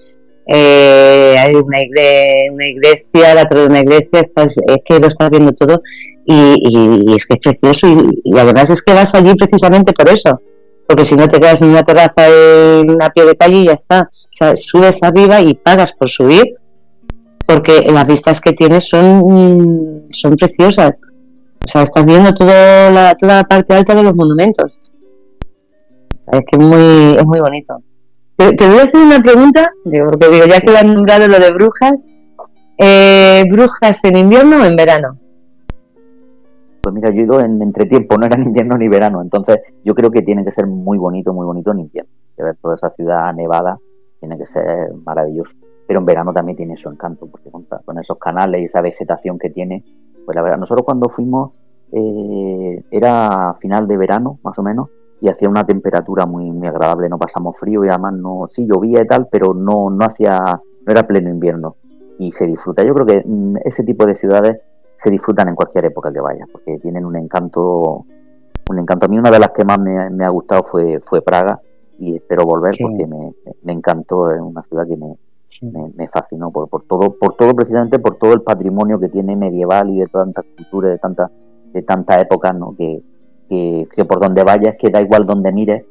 eh, 0.49 1.35
hay 1.37 1.55
una, 1.55 1.81
iglesia, 1.81 2.51
una 2.53 2.67
iglesia, 2.67 3.35
la 3.35 3.45
torre 3.45 3.61
de 3.61 3.67
una 3.67 3.79
iglesia, 3.81 4.21
estás, 4.21 4.55
es 4.57 4.77
que 4.85 4.99
lo 4.99 5.07
estás 5.07 5.29
viendo 5.29 5.51
todo 5.51 5.81
y, 6.25 7.15
es 7.15 7.25
que 7.25 7.33
es 7.33 7.39
precioso 7.39 7.87
y, 8.23 8.37
además 8.37 8.69
es 8.69 8.81
que 8.81 8.93
vas 8.93 9.13
allí 9.13 9.33
precisamente 9.35 9.91
por 9.91 10.07
eso, 10.07 10.41
porque 10.87 11.05
si 11.05 11.15
no 11.15 11.27
te 11.27 11.39
quedas 11.39 11.61
en 11.61 11.69
una 11.69 11.83
terraza 11.83 12.27
en 12.27 12.89
una 12.89 13.09
pie 13.09 13.25
de 13.25 13.35
calle 13.35 13.57
y 13.57 13.65
ya 13.65 13.73
está, 13.73 14.09
o 14.11 14.27
sea, 14.31 14.55
subes 14.55 15.03
arriba 15.03 15.41
y 15.41 15.53
pagas 15.53 15.93
por 15.93 16.09
subir 16.09 16.55
porque 17.47 17.89
las 17.91 18.05
vistas 18.05 18.41
que 18.41 18.51
tienes 18.53 18.89
son, 18.89 20.05
son 20.09 20.35
preciosas, 20.35 21.01
o 21.63 21.67
sea, 21.67 21.81
estás 21.81 22.05
viendo 22.05 22.33
todo 22.33 22.47
la, 22.47 23.15
toda 23.15 23.37
la 23.37 23.43
parte 23.45 23.73
alta 23.73 23.95
de 23.95 24.03
los 24.03 24.13
monumentos, 24.15 24.79
es 26.31 26.41
que 26.45 26.57
es 26.57 26.59
muy, 26.59 27.17
es 27.17 27.25
muy 27.25 27.39
bonito. 27.39 27.81
Te, 28.35 28.67
voy 28.67 28.79
a 28.79 28.83
hacer 28.83 28.99
una 28.99 29.19
pregunta, 29.19 29.71
porque 29.83 30.29
digo, 30.29 30.45
ya 30.45 30.61
que 30.61 30.71
lo 30.71 30.77
han 30.77 30.93
nombrado 30.93 31.27
lo 31.27 31.39
de 31.39 31.51
brujas, 31.51 32.05
eh, 32.77 33.45
¿brujas 33.49 34.03
en 34.03 34.17
invierno 34.17 34.61
o 34.61 34.65
en 34.65 34.75
verano? 34.75 35.17
Pues 36.81 36.93
mira, 36.93 37.09
yo 37.09 37.21
he 37.21 37.23
ido 37.23 37.39
en 37.39 37.61
entretiempo, 37.61 38.17
no 38.17 38.25
era 38.25 38.35
en 38.35 38.43
invierno 38.43 38.77
ni 38.77 38.87
verano, 38.87 39.21
entonces 39.21 39.59
yo 39.83 39.93
creo 39.93 40.11
que 40.11 40.21
tiene 40.21 40.43
que 40.45 40.51
ser 40.51 40.67
muy 40.67 40.97
bonito, 40.97 41.33
muy 41.33 41.45
bonito 41.45 41.71
en 41.71 41.79
invierno. 41.79 42.11
De 42.37 42.43
ver 42.43 42.55
toda 42.61 42.75
esa 42.75 42.89
ciudad 42.89 43.33
nevada 43.33 43.79
tiene 44.19 44.37
que 44.37 44.45
ser 44.45 44.93
maravilloso. 45.05 45.51
Pero 45.87 45.99
en 45.99 46.05
verano 46.05 46.33
también 46.33 46.57
tiene 46.57 46.75
su 46.75 46.89
encanto, 46.89 47.27
porque 47.27 47.49
con, 47.49 47.65
esos 47.99 48.17
canales 48.17 48.61
y 48.61 48.65
esa 48.65 48.81
vegetación 48.81 49.39
que 49.39 49.49
tiene, 49.49 49.83
pues 50.25 50.35
la 50.35 50.41
verdad, 50.41 50.57
nosotros 50.57 50.85
cuando 50.85 51.09
fuimos 51.09 51.51
eh, 51.91 52.83
era 52.91 53.55
final 53.59 53.87
de 53.87 53.97
verano, 53.97 54.39
más 54.43 54.57
o 54.59 54.63
menos, 54.63 54.89
y 55.21 55.29
hacía 55.29 55.49
una 55.49 55.65
temperatura 55.65 56.25
muy, 56.25 56.51
muy 56.51 56.67
agradable, 56.67 57.09
no 57.09 57.17
pasamos 57.17 57.57
frío 57.57 57.83
y 57.85 57.89
además 57.89 58.13
no, 58.13 58.45
sí 58.47 58.67
llovía 58.67 59.01
y 59.01 59.07
tal, 59.07 59.27
pero 59.31 59.53
no, 59.53 59.89
no 59.89 60.05
hacía, 60.05 60.37
no 60.85 60.91
era 60.91 61.07
pleno 61.07 61.29
invierno 61.29 61.75
y 62.19 62.31
se 62.31 62.45
disfruta. 62.45 62.83
Yo 62.83 62.93
creo 62.93 63.05
que 63.05 63.23
mm, 63.25 63.57
ese 63.63 63.83
tipo 63.83 64.05
de 64.05 64.15
ciudades 64.15 64.61
se 64.97 65.11
disfrutan 65.11 65.47
en 65.49 65.55
cualquier 65.55 65.85
época 65.85 66.11
que 66.11 66.19
vayas, 66.19 66.49
porque 66.51 66.79
tienen 66.79 67.05
un 67.05 67.15
encanto, 67.15 68.05
un 68.69 68.79
encanto. 68.79 69.05
A 69.05 69.09
mí 69.09 69.17
una 69.17 69.31
de 69.31 69.39
las 69.39 69.51
que 69.51 69.63
más 69.63 69.79
me, 69.79 70.25
ha 70.25 70.29
gustado 70.29 70.63
fue, 70.63 70.99
fue 71.05 71.21
Praga 71.21 71.61
y 71.99 72.15
espero 72.15 72.45
volver 72.45 72.73
porque 72.79 73.05
me, 73.05 73.33
me, 73.63 73.73
encantó, 73.73 74.31
es 74.31 74.41
una 74.41 74.63
ciudad 74.63 74.87
que 74.87 74.97
me, 74.97 75.15
me, 75.95 76.07
fascinó 76.07 76.51
por, 76.51 76.67
por 76.67 76.83
todo, 76.83 77.11
por 77.17 77.35
todo 77.35 77.53
precisamente 77.53 77.99
por 77.99 78.17
todo 78.17 78.33
el 78.33 78.41
patrimonio 78.41 78.99
que 78.99 79.09
tiene 79.09 79.35
medieval 79.35 79.89
y 79.91 79.99
de 79.99 80.07
tantas 80.07 80.45
culturas, 80.55 80.91
de 80.91 80.97
tantas, 80.97 81.31
de 81.73 81.81
tantas 81.83 82.21
épocas, 82.21 82.55
¿no? 82.55 82.75
que, 82.75 83.03
que, 83.49 84.05
por 84.05 84.19
donde 84.19 84.43
vayas, 84.43 84.75
que 84.77 84.89
da 84.89 85.01
igual 85.01 85.25
donde 85.25 85.51
mires, 85.51 85.85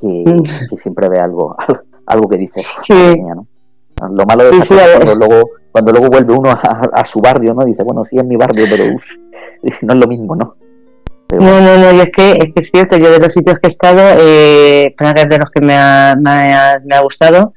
que, 0.00 0.76
siempre 0.76 1.08
ve 1.08 1.18
algo, 1.18 1.54
algo 2.06 2.28
que 2.28 2.38
dice. 2.38 2.62
¿no? 3.18 3.46
Lo 4.00 4.26
malo 4.26 4.42
es 4.42 4.68
cuando, 4.68 5.14
luego, 5.14 5.50
cuando 5.72 5.92
luego 5.92 6.08
vuelve 6.08 6.34
uno 6.34 6.50
a, 6.50 7.04
su 7.04 7.20
barrio, 7.20 7.54
¿no? 7.54 7.64
Dice, 7.64 7.82
bueno, 7.82 8.04
sí 8.04 8.16
es 8.18 8.24
mi 8.24 8.36
barrio, 8.36 8.66
pero 8.70 8.84
no 9.82 9.94
es 9.94 10.00
lo 10.00 10.06
mismo, 10.06 10.36
¿no? 10.36 10.56
no, 11.32 11.60
no, 11.60 11.76
no, 11.78 11.92
y 11.92 12.00
es 12.00 12.10
que, 12.10 12.32
es 12.32 12.52
que 12.54 12.60
es 12.60 12.70
cierto, 12.70 12.96
yo 12.96 13.10
de 13.10 13.18
los 13.18 13.32
sitios 13.32 13.58
que 13.58 13.66
he 13.66 13.68
estado, 13.68 14.00
eh, 14.20 14.94
de 14.96 15.38
los 15.38 15.50
que 15.50 15.60
me 15.60 15.74
ha, 15.74 16.14
me 16.20 16.30
ha, 16.54 16.78
me 16.84 16.94
ha 16.94 17.00
gustado, 17.00 17.52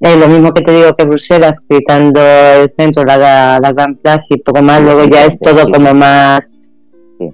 eh, 0.00 0.16
lo 0.18 0.26
mismo 0.26 0.52
que 0.52 0.62
te 0.62 0.72
digo 0.72 0.96
que 0.96 1.04
Bruselas, 1.04 1.60
quitando 1.68 2.20
el 2.20 2.72
centro, 2.76 3.04
la, 3.04 3.60
la 3.60 3.72
Gran 3.72 3.96
Plaza 3.96 4.34
y 4.34 4.38
poco 4.38 4.62
más, 4.62 4.80
luego 4.82 5.04
ya 5.04 5.26
es 5.26 5.38
todo 5.38 5.70
como 5.70 5.94
más 5.94 6.50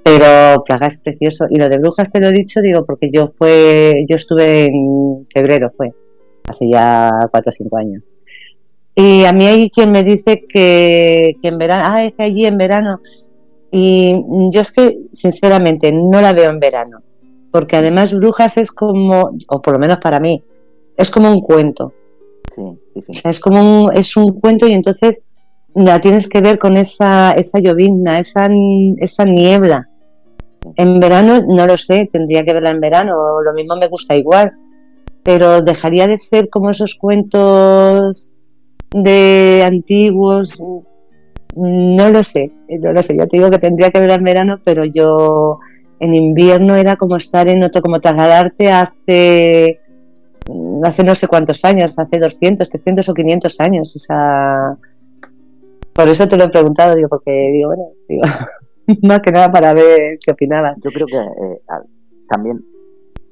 pero 0.03 0.65
Praga 0.65 0.87
es 0.87 0.99
precioso. 0.99 1.47
Y 1.51 1.57
lo 1.59 1.69
de 1.69 1.79
brujas 1.79 2.11
te 2.11 2.21
lo 2.21 2.29
he 2.29 2.33
dicho, 2.33 2.61
digo, 2.61 2.85
porque 2.85 3.11
yo 3.13 3.27
fue, 3.27 4.05
yo 4.09 4.17
estuve 4.17 4.67
en 4.67 5.25
febrero, 5.33 5.71
fue, 5.77 5.93
hace 6.49 6.69
ya 6.71 7.11
cuatro 7.31 7.51
o 7.51 7.53
cinco 7.53 7.77
años. 7.77 8.03
Y 8.95 9.25
a 9.25 9.33
mí 9.33 9.47
hay 9.47 9.71
quien 9.71 9.91
me 9.91 10.05
dice 10.05 10.45
que, 10.49 11.37
que 11.43 11.49
en 11.49 11.59
verano, 11.59 11.85
ah, 11.87 12.05
es 12.05 12.15
que 12.15 12.23
allí 12.23 12.47
en 12.47 12.59
verano. 12.59 13.01
Y 13.71 14.15
yo 14.53 14.61
es 14.61 14.71
que, 14.71 14.95
sinceramente, 15.11 15.93
no 15.93 16.21
la 16.21 16.33
veo 16.33 16.51
en 16.51 16.61
verano. 16.61 17.03
Porque 17.51 17.77
además 17.77 18.15
Brujas 18.15 18.57
es 18.57 18.71
como, 18.71 19.33
o 19.49 19.63
por 19.63 19.75
lo 19.75 19.81
menos 19.81 19.99
para 19.99 20.21
mí, 20.21 20.43
es 20.97 21.11
como 21.11 21.31
un 21.31 21.41
cuento. 21.41 21.93
Sí, 22.55 22.63
sí, 22.95 23.03
sí. 23.03 23.13
O 23.13 23.15
sea, 23.15 23.31
es 23.33 23.41
como 23.41 23.87
un, 23.87 23.93
es 23.93 24.17
un 24.17 24.39
cuento 24.41 24.67
y 24.69 24.75
entonces 24.75 25.25
la 25.75 26.01
tienes 26.01 26.29
que 26.29 26.41
ver 26.41 26.59
con 26.59 26.77
esa, 26.77 27.33
esa 27.33 27.59
llovizna, 27.59 28.21
esa, 28.21 28.49
esa 28.99 29.25
niebla. 29.25 29.89
En 30.77 31.01
verano 31.01 31.45
no 31.47 31.67
lo 31.67 31.77
sé, 31.77 32.09
tendría 32.11 32.45
que 32.45 32.53
verla 32.53 32.71
en 32.71 32.81
verano, 32.81 33.41
lo 33.43 33.53
mismo 33.53 33.77
me 33.77 33.89
gusta 33.89 34.15
igual, 34.17 34.53
pero 35.23 35.63
dejaría 35.63 36.07
de 36.07 36.17
ser 36.17 36.49
como 36.49 36.71
esos 36.71 36.95
cuentos 36.95 38.31
de 39.03 39.63
antiguos, 39.67 40.63
no 41.57 42.11
lo 42.11 42.23
sé, 42.23 42.53
no 42.83 42.93
lo 42.93 43.03
sé, 43.03 43.17
yo 43.17 43.27
te 43.27 43.37
digo 43.37 43.51
que 43.51 43.59
tendría 43.59 43.91
que 43.91 43.99
verla 43.99 44.15
en 44.15 44.25
verano, 44.25 44.61
pero 44.65 44.85
yo 44.85 45.59
en 46.01 46.15
invierno 46.15 46.77
era 46.77 46.97
como 46.97 47.17
estar 47.17 47.49
en 47.49 47.63
otro, 47.65 47.83
como 47.83 48.01
trasladarte 48.01 48.71
hace, 48.71 49.81
hace 50.85 51.05
no 51.05 51.15
sé 51.15 51.27
cuántos 51.27 51.65
años, 51.65 51.99
hace 51.99 52.19
200, 52.19 52.69
300 52.69 53.09
o 53.09 53.15
500 53.15 53.61
años, 53.61 53.97
esa 53.97 54.79
por 55.93 56.09
eso 56.09 56.29
te 56.29 56.37
lo 56.37 56.45
he 56.45 56.49
preguntado, 56.49 56.97
digo, 56.97 57.09
porque 57.09 57.51
digo, 57.53 57.69
bueno, 57.69 57.85
digo, 58.09 58.23
más 59.03 59.21
que 59.21 59.31
nada 59.31 59.51
para 59.51 59.73
ver 59.73 60.19
qué 60.25 60.33
opinabas. 60.33 60.77
Yo 60.83 60.91
creo 60.91 61.07
que 61.07 61.17
eh, 61.17 61.61
también 62.29 62.65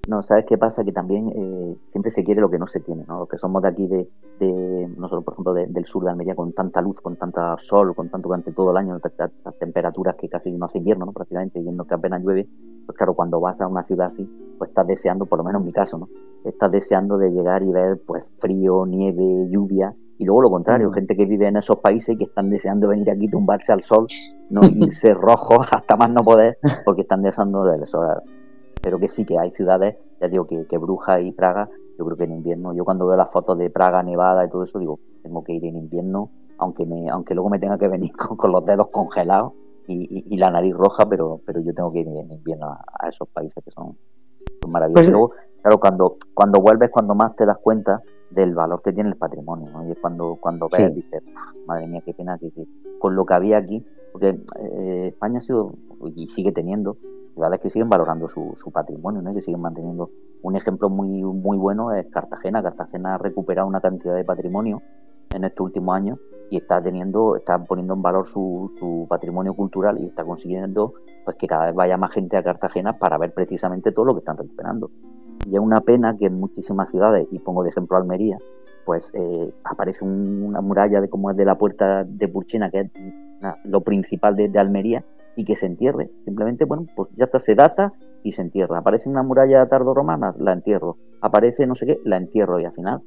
No, 0.08 0.20
¿sabes 0.24 0.46
qué 0.46 0.58
pasa? 0.58 0.82
Que 0.82 0.90
también 0.90 1.28
eh, 1.28 1.76
siempre 1.84 2.10
se 2.10 2.24
quiere 2.24 2.40
lo 2.40 2.50
que 2.50 2.58
no 2.58 2.66
se 2.66 2.80
tiene, 2.80 3.04
¿no? 3.06 3.20
Los 3.20 3.28
que 3.28 3.38
somos 3.38 3.62
de 3.62 3.68
aquí, 3.68 3.86
de, 3.86 4.08
de 4.40 4.88
nosotros, 4.96 5.24
por 5.24 5.34
ejemplo, 5.34 5.54
del 5.54 5.86
sur 5.86 6.02
de 6.04 6.10
Almería, 6.10 6.34
con 6.34 6.52
tanta 6.52 6.80
luz, 6.80 7.00
con 7.00 7.14
tanta 7.14 7.56
sol, 7.58 7.94
con 7.94 8.08
tanto 8.08 8.26
durante 8.26 8.50
todo 8.50 8.72
el 8.72 8.78
año, 8.78 8.98
las 9.44 9.58
temperaturas 9.60 10.16
que 10.16 10.28
casi 10.28 10.50
no 10.50 10.66
hace 10.66 10.78
invierno, 10.78 11.06
¿no? 11.06 11.12
Prácticamente, 11.12 11.60
viendo 11.60 11.84
que 11.84 11.94
apenas 11.94 12.20
llueve, 12.20 12.48
pues 12.84 12.98
claro, 12.98 13.14
cuando 13.14 13.38
vas 13.38 13.60
a 13.60 13.68
una 13.68 13.84
ciudad 13.84 14.08
así, 14.08 14.28
pues 14.58 14.70
estás 14.70 14.88
deseando, 14.88 15.26
por 15.26 15.38
lo 15.38 15.44
menos 15.44 15.60
en 15.60 15.66
mi 15.66 15.72
caso, 15.72 15.98
¿no? 15.98 16.08
Estás 16.44 16.72
deseando 16.72 17.16
de 17.16 17.30
llegar 17.30 17.62
y 17.62 17.70
ver, 17.70 18.00
pues, 18.04 18.24
frío, 18.40 18.84
nieve, 18.86 19.48
lluvia, 19.50 19.94
y 20.18 20.24
luego 20.24 20.42
lo 20.42 20.50
contrario, 20.50 20.90
mm. 20.90 20.94
gente 20.94 21.16
que 21.16 21.26
vive 21.26 21.46
en 21.46 21.58
esos 21.58 21.78
países 21.78 22.18
que 22.18 22.24
están 22.24 22.50
deseando 22.50 22.88
venir 22.88 23.08
aquí, 23.08 23.28
tumbarse 23.28 23.72
al 23.72 23.82
sol, 23.82 24.08
no 24.50 24.62
irse 24.74 25.14
rojos 25.14 25.64
hasta 25.70 25.96
más 25.96 26.10
no 26.10 26.24
poder, 26.24 26.58
porque 26.84 27.02
están 27.02 27.22
deseando 27.22 27.62
del 27.64 27.86
sol 27.86 28.20
pero 28.82 28.98
que 28.98 29.08
sí 29.08 29.24
que 29.24 29.38
hay 29.38 29.50
ciudades, 29.52 29.96
ya 30.20 30.28
digo 30.28 30.46
que, 30.46 30.66
que 30.66 30.76
Bruja 30.76 31.20
y 31.20 31.32
Praga, 31.32 31.68
yo 31.98 32.04
creo 32.04 32.16
que 32.16 32.24
en 32.24 32.32
invierno, 32.32 32.74
yo 32.74 32.84
cuando 32.84 33.06
veo 33.06 33.16
las 33.16 33.32
fotos 33.32 33.56
de 33.58 33.70
Praga 33.70 34.02
nevada 34.02 34.44
y 34.44 34.50
todo 34.50 34.64
eso, 34.64 34.78
digo, 34.78 34.98
tengo 35.22 35.44
que 35.44 35.52
ir 35.52 35.64
en 35.64 35.76
invierno, 35.76 36.30
aunque 36.58 36.84
me, 36.84 37.08
aunque 37.08 37.34
luego 37.34 37.48
me 37.48 37.58
tenga 37.58 37.78
que 37.78 37.88
venir 37.88 38.12
con, 38.36 38.50
los 38.50 38.64
dedos 38.64 38.88
congelados 38.90 39.52
y, 39.86 40.36
la 40.36 40.50
nariz 40.50 40.74
roja, 40.74 41.06
pero, 41.08 41.40
pero 41.44 41.60
yo 41.60 41.74
tengo 41.74 41.92
que 41.92 42.00
ir 42.00 42.08
en 42.08 42.32
invierno 42.32 42.66
a, 42.66 43.08
esos 43.08 43.28
países 43.28 43.62
que 43.62 43.70
son, 43.70 43.96
maravillosos. 44.68 45.06
Pues, 45.06 45.12
luego, 45.12 45.32
claro, 45.60 45.80
cuando, 45.80 46.16
cuando 46.34 46.60
vuelves, 46.60 46.90
cuando 46.90 47.14
más 47.14 47.36
te 47.36 47.44
das 47.44 47.58
cuenta 47.58 48.00
del 48.30 48.54
valor 48.54 48.80
que 48.82 48.92
tiene 48.92 49.10
el 49.10 49.16
patrimonio, 49.16 49.70
¿no? 49.70 49.86
Y 49.86 49.92
es 49.92 49.98
cuando, 49.98 50.38
cuando 50.40 50.66
ves, 50.72 50.94
dices, 50.94 51.22
madre 51.66 51.86
mía, 51.86 52.00
qué 52.04 52.14
pena 52.14 52.38
que, 52.38 52.50
con 52.98 53.14
lo 53.14 53.26
que 53.26 53.34
había 53.34 53.58
aquí, 53.58 53.84
porque 54.12 54.40
eh, 54.60 55.08
España 55.08 55.38
ha 55.38 55.42
sido 55.42 55.74
y 56.16 56.26
sigue 56.28 56.52
teniendo 56.52 56.96
ciudades 57.34 57.60
que 57.60 57.70
siguen 57.70 57.88
valorando 57.88 58.28
su, 58.28 58.70
patrimonio, 58.72 59.22
que 59.34 59.42
siguen 59.42 59.60
manteniendo. 59.60 60.10
Un 60.42 60.56
ejemplo 60.56 60.88
muy, 60.88 61.22
muy 61.22 61.56
bueno 61.56 61.92
es 61.92 62.06
Cartagena. 62.08 62.62
Cartagena 62.62 63.14
ha 63.14 63.18
recuperado 63.18 63.68
una 63.68 63.80
cantidad 63.80 64.14
de 64.14 64.24
patrimonio 64.24 64.82
en 65.30 65.44
estos 65.44 65.64
últimos 65.66 65.96
años 65.96 66.18
y 66.50 66.58
está 66.58 66.82
teniendo, 66.82 67.36
está 67.36 67.58
poniendo 67.58 67.94
en 67.94 68.02
valor 68.02 68.26
su, 68.26 68.70
su 68.78 69.06
patrimonio 69.08 69.54
cultural 69.54 69.98
y 69.98 70.06
está 70.06 70.24
consiguiendo 70.24 70.94
pues 71.24 71.36
que 71.36 71.46
cada 71.46 71.66
vez 71.66 71.74
vaya 71.74 71.96
más 71.96 72.12
gente 72.12 72.36
a 72.36 72.42
Cartagena 72.42 72.98
para 72.98 73.16
ver 73.18 73.32
precisamente 73.32 73.92
todo 73.92 74.04
lo 74.06 74.14
que 74.14 74.18
están 74.18 74.36
recuperando. 74.36 74.90
Y 75.46 75.54
es 75.54 75.60
una 75.60 75.80
pena 75.80 76.16
que 76.16 76.26
en 76.26 76.38
muchísimas 76.38 76.90
ciudades, 76.90 77.26
y 77.30 77.38
pongo 77.38 77.62
de 77.62 77.70
ejemplo 77.70 77.96
Almería, 77.96 78.38
pues 78.84 79.10
eh, 79.14 79.52
aparece 79.64 80.04
una 80.04 80.60
muralla 80.60 81.00
de 81.00 81.08
como 81.08 81.30
es 81.30 81.36
de 81.36 81.44
la 81.44 81.56
puerta 81.56 82.04
de 82.04 82.28
Purchina, 82.28 82.70
que 82.70 82.80
es 82.80 82.90
lo 83.64 83.80
principal 83.80 84.36
de, 84.36 84.48
de 84.48 84.58
Almería, 84.58 85.04
y 85.36 85.44
que 85.44 85.56
se 85.56 85.66
entierre. 85.66 86.10
Simplemente, 86.24 86.64
bueno, 86.64 86.86
pues 86.94 87.10
ya 87.16 87.24
está, 87.24 87.38
se 87.38 87.54
data 87.54 87.92
y 88.22 88.32
se 88.32 88.42
entierra. 88.42 88.78
Aparece 88.78 89.08
una 89.08 89.22
muralla 89.22 89.66
tardorromana, 89.66 90.34
la 90.38 90.52
entierro. 90.52 90.96
Aparece 91.20 91.66
no 91.66 91.74
sé 91.74 91.86
qué, 91.86 92.00
la 92.04 92.16
entierro 92.16 92.60
y 92.60 92.64
al 92.64 92.72
final, 92.72 93.00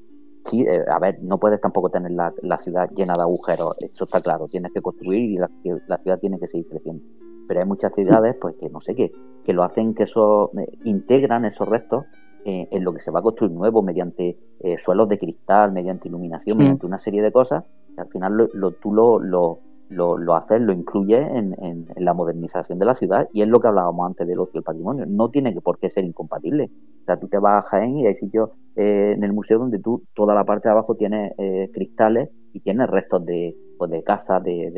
sí, 0.45 0.61
eh, 0.61 0.84
a 0.89 0.99
ver, 0.99 1.22
no 1.22 1.39
puedes 1.39 1.61
tampoco 1.61 1.89
tener 1.89 2.11
la, 2.11 2.57
ciudad 2.60 2.89
llena 2.95 3.14
de 3.15 3.22
agujeros, 3.22 3.77
eso 3.81 4.06
está 4.06 4.22
claro, 4.22 4.45
tienes 4.47 4.73
que 4.73 4.81
construir 4.81 5.23
y 5.23 5.38
la, 5.38 5.97
ciudad 5.97 6.19
tiene 6.19 6.39
que 6.39 6.47
seguir 6.47 6.68
creciendo. 6.69 7.03
Pero 7.47 7.60
hay 7.60 7.65
muchas 7.65 7.93
ciudades, 7.93 8.35
pues 8.41 8.56
que 8.60 8.69
no 8.69 8.81
sé 8.81 8.95
qué, 8.95 9.11
que 9.43 9.53
lo 9.53 9.64
hacen, 9.64 9.93
que 9.93 10.03
eso, 10.03 10.52
eh, 10.57 10.77
integran 10.84 11.45
esos 11.45 11.68
restos 11.68 12.06
eh, 12.43 12.68
en 12.72 12.84
lo 12.84 12.93
que 12.93 13.02
se 13.02 13.11
va 13.11 13.19
a 13.19 13.23
construir 13.23 13.53
nuevo 13.53 13.81
mediante 13.81 14.38
suelos 14.77 15.07
de 15.10 15.19
cristal, 15.19 15.72
mediante 15.72 16.07
iluminación, 16.07 16.57
mediante 16.57 16.88
una 16.88 16.97
serie 16.97 17.22
de 17.22 17.31
cosas, 17.31 17.64
y 17.95 17.99
al 17.99 18.07
final 18.07 18.49
lo, 18.52 18.72
tú 18.72 18.91
lo, 18.93 19.19
lo 19.19 19.60
lo, 19.90 20.18
lo 20.18 20.36
haces, 20.36 20.62
lo 20.62 20.74
incluye 20.74 21.18
en, 21.18 21.56
en, 21.62 21.88
la 21.98 22.14
modernización 22.14 22.80
de 22.80 22.86
la 22.86 22.95
ciudad 22.95 23.28
y 23.34 23.41
es 23.41 23.48
lo 23.48 23.60
que 23.60 23.68
hablábamos 23.68 24.07
antes 24.07 24.28
del 24.28 24.40
ocio 24.40 24.53
y 24.56 24.57
el 24.60 24.64
patrimonio. 24.64 25.06
No 25.07 25.30
tiene 25.30 25.53
que 25.53 25.62
por 25.62 25.80
qué 25.80 25.90
ser 25.90 26.03
incompatible. 26.03 26.70
O 27.02 27.06
sea, 27.06 27.18
tú 27.18 27.28
te 27.28 27.38
vas 27.38 27.64
a 27.64 27.68
Jaén 27.70 27.99
y 27.99 28.07
hay 28.07 28.16
sitios 28.16 28.49
eh, 28.76 29.14
en 29.16 29.24
el 29.24 29.34
museo 29.34 29.60
donde 29.60 29.80
tú 29.80 30.03
toda 30.14 30.34
la 30.34 30.44
parte 30.44 30.68
de 30.68 30.74
abajo 30.74 30.95
tienes 30.95 31.34
eh, 31.38 31.70
cristales 31.74 32.30
y 32.53 32.60
tienes 32.62 32.90
restos 32.90 33.26
de, 33.26 33.56
pues, 33.78 33.91
de 33.91 34.03
casas 34.03 34.44
de, 34.44 34.72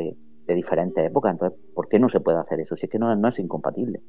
de, 0.46 0.54
diferentes 0.54 1.04
épocas. 1.04 1.32
Entonces, 1.32 1.58
¿por 1.74 1.88
qué 1.88 1.98
no 1.98 2.08
se 2.08 2.20
puede 2.20 2.38
hacer 2.38 2.60
eso? 2.60 2.74
Si 2.74 2.86
es 2.86 2.92
que 2.92 2.98
no, 2.98 3.14
no 3.14 3.28
es 3.28 3.38
incompatible. 3.38 4.00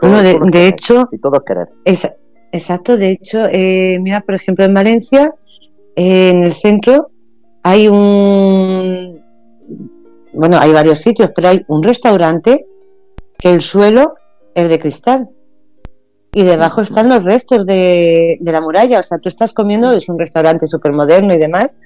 bueno, 0.00 0.22
de, 0.22 0.68
hecho... 0.68 1.08
Y 1.10 1.18
todos 1.18 1.42
querer. 1.44 1.68
exacto, 2.52 2.96
de 2.96 3.10
hecho, 3.10 3.46
eh, 3.50 3.98
mira, 4.00 4.20
por 4.20 4.36
ejemplo, 4.36 4.64
en 4.64 4.72
Valencia, 4.72 5.34
en 5.96 6.44
el 6.44 6.52
centro, 6.52 7.10
hay 7.64 7.88
un 7.88 9.15
bueno, 10.36 10.58
hay 10.60 10.72
varios 10.72 11.00
sitios, 11.00 11.30
pero 11.34 11.48
hay 11.48 11.64
un 11.68 11.82
restaurante 11.82 12.66
que 13.38 13.50
el 13.50 13.62
suelo 13.62 14.14
es 14.54 14.68
de 14.68 14.78
cristal 14.78 15.30
y 16.36 16.42
debajo 16.42 16.82
están 16.82 17.08
los 17.08 17.24
restos 17.24 17.64
de, 17.64 18.38
la 18.42 18.60
muralla. 18.60 19.00
O 19.00 19.02
sea, 19.02 19.16
tú 19.16 19.30
estás 19.30 19.54
comiendo, 19.54 19.92
es 19.92 20.08
un 20.10 20.18
restaurante 20.18 20.66
súper 20.66 20.92
moderno 20.92 21.34
y 21.34 21.38
demás, 21.38 21.78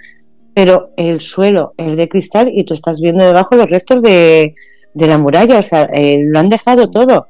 pero 0.55 0.91
el 0.97 1.21
suelo 1.21 1.73
es 1.77 1.97
de 1.97 2.09
cristal 2.09 2.49
y 2.53 2.65
tú 2.65 2.75
estás 2.75 3.01
viendo 3.01 3.25
debajo 3.25 3.55
los 3.55 3.71
restos 3.71 4.03
de, 4.03 4.55
la 4.95 5.19
muralla. 5.19 5.61
O 5.61 5.63
sea, 5.63 5.85
eh, 5.85 6.19
lo 6.21 6.41
han 6.41 6.49
dejado 6.49 6.91
todo. 6.91 7.29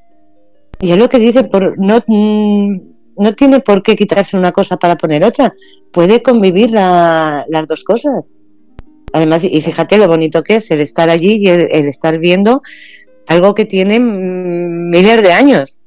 Y 0.81 0.93
es 0.93 0.99
lo 0.99 1.11
que 1.11 1.19
dice, 1.19 1.45
por, 1.45 1.79
no, 1.79 1.99
mm, 2.07 2.77
no 3.19 3.35
tiene 3.35 3.61
por 3.61 3.83
qué 3.83 3.97
quitarse 3.97 4.39
una 4.39 4.53
cosa 4.53 4.79
para 4.79 4.97
poner 4.97 5.23
otra. 5.23 5.53
Puede 5.93 6.23
convivir 6.23 6.71
las 6.71 7.67
dos 7.69 7.85
cosas. 7.85 8.31
Además, 9.13 9.43
y 9.45 9.61
fíjate 9.61 9.99
lo 9.99 10.07
bonito 10.09 10.43
que 10.43 10.57
es 10.57 10.71
el 10.71 10.81
estar 10.81 11.09
allí 11.09 11.39
y 11.43 11.49
el, 11.49 11.87
estar 11.87 12.19
viendo 12.19 12.63
algo 13.29 13.55
que 13.55 13.65
tiene 13.65 13.99
miles 14.01 15.23
de 15.23 15.33
años. 15.33 15.79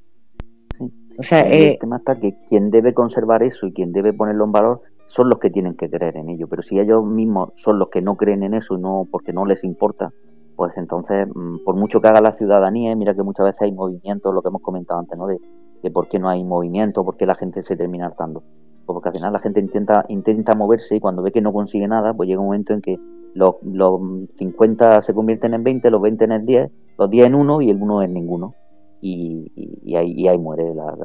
O 1.18 1.24
sea, 1.24 1.42
el 1.42 1.64
eh, 1.64 1.78
tema 1.80 1.98
está 1.98 2.20
que 2.20 2.36
quien 2.50 2.72
debe 2.72 2.94
conservar 2.94 3.44
eso 3.44 3.68
y 3.68 3.74
quien 3.74 3.92
debe 3.92 4.14
ponerlo 4.14 4.46
en 4.46 4.52
valor 4.52 4.82
son 5.06 5.30
los 5.30 5.40
que 5.40 5.50
tienen 5.50 5.76
que 5.76 5.90
creer 5.90 6.18
en 6.18 6.30
ello. 6.30 6.48
Pero 6.48 6.64
si 6.64 6.80
ellos 6.80 7.06
mismos 7.06 7.52
son 7.56 7.80
los 7.80 7.90
que 7.90 8.02
no 8.02 8.18
creen 8.18 8.44
en 8.44 8.56
eso 8.56 8.76
y 8.76 8.82
no 8.82 9.08
porque 9.10 9.32
no 9.32 9.46
les 9.46 9.64
importa, 9.64 10.12
pues 10.56 10.76
entonces, 10.78 11.28
mm, 11.34 11.64
por 11.64 11.76
mucho 11.76 12.02
que 12.02 12.08
haga 12.08 12.22
la 12.22 12.34
ciudadanía, 12.34 12.96
mira 12.96 13.14
que 13.14 13.24
muchas 13.24 13.46
veces 13.46 13.62
hay 13.62 13.72
movimientos, 13.72 14.34
lo 14.34 14.42
que 14.42 14.50
hemos 14.50 14.62
comentado 14.62 15.00
antes, 15.00 15.18
¿no? 15.18 15.28
De, 15.28 15.40
de 15.82 15.92
por 15.92 16.08
qué 16.08 16.20
no 16.20 16.30
hay 16.30 16.44
movimiento, 16.44 17.04
por 17.04 17.18
qué 17.18 17.26
la 17.26 17.36
gente 17.36 17.62
se 17.62 17.76
termina 17.76 18.08
hartando. 18.08 18.44
Pues 18.86 18.94
porque 18.96 19.10
al 19.10 19.16
final 19.16 19.34
la 19.34 19.40
gente 19.40 19.60
intenta, 19.60 20.06
intenta 20.10 20.56
moverse 20.56 20.96
y 20.96 21.00
cuando 21.00 21.22
ve 21.22 21.32
que 21.32 21.42
no 21.42 21.54
consigue 21.54 21.88
nada, 21.88 22.14
pues 22.14 22.28
llega 22.28 22.42
un 22.42 22.48
momento 22.48 22.74
en 22.74 22.82
que 22.82 23.00
los, 23.34 23.56
los 23.64 24.02
50 24.38 25.02
se 25.02 25.14
convierten 25.14 25.54
en 25.54 25.64
20, 25.64 25.90
los 25.90 26.02
20 26.02 26.26
en 26.26 26.46
10, 26.46 26.72
los 26.98 27.10
10 27.10 27.28
en 27.28 27.36
1 27.36 27.62
y 27.62 27.70
el 27.70 27.82
1 27.82 28.04
en 28.04 28.14
ninguno. 28.14 28.56
Y, 29.02 29.52
y, 29.56 29.96
ahí, 29.96 30.28
ahí, 30.28 30.38
muere 30.38 30.74
la, 30.74 30.96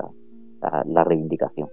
la, 0.86 1.04
reivindicación. 1.04 1.68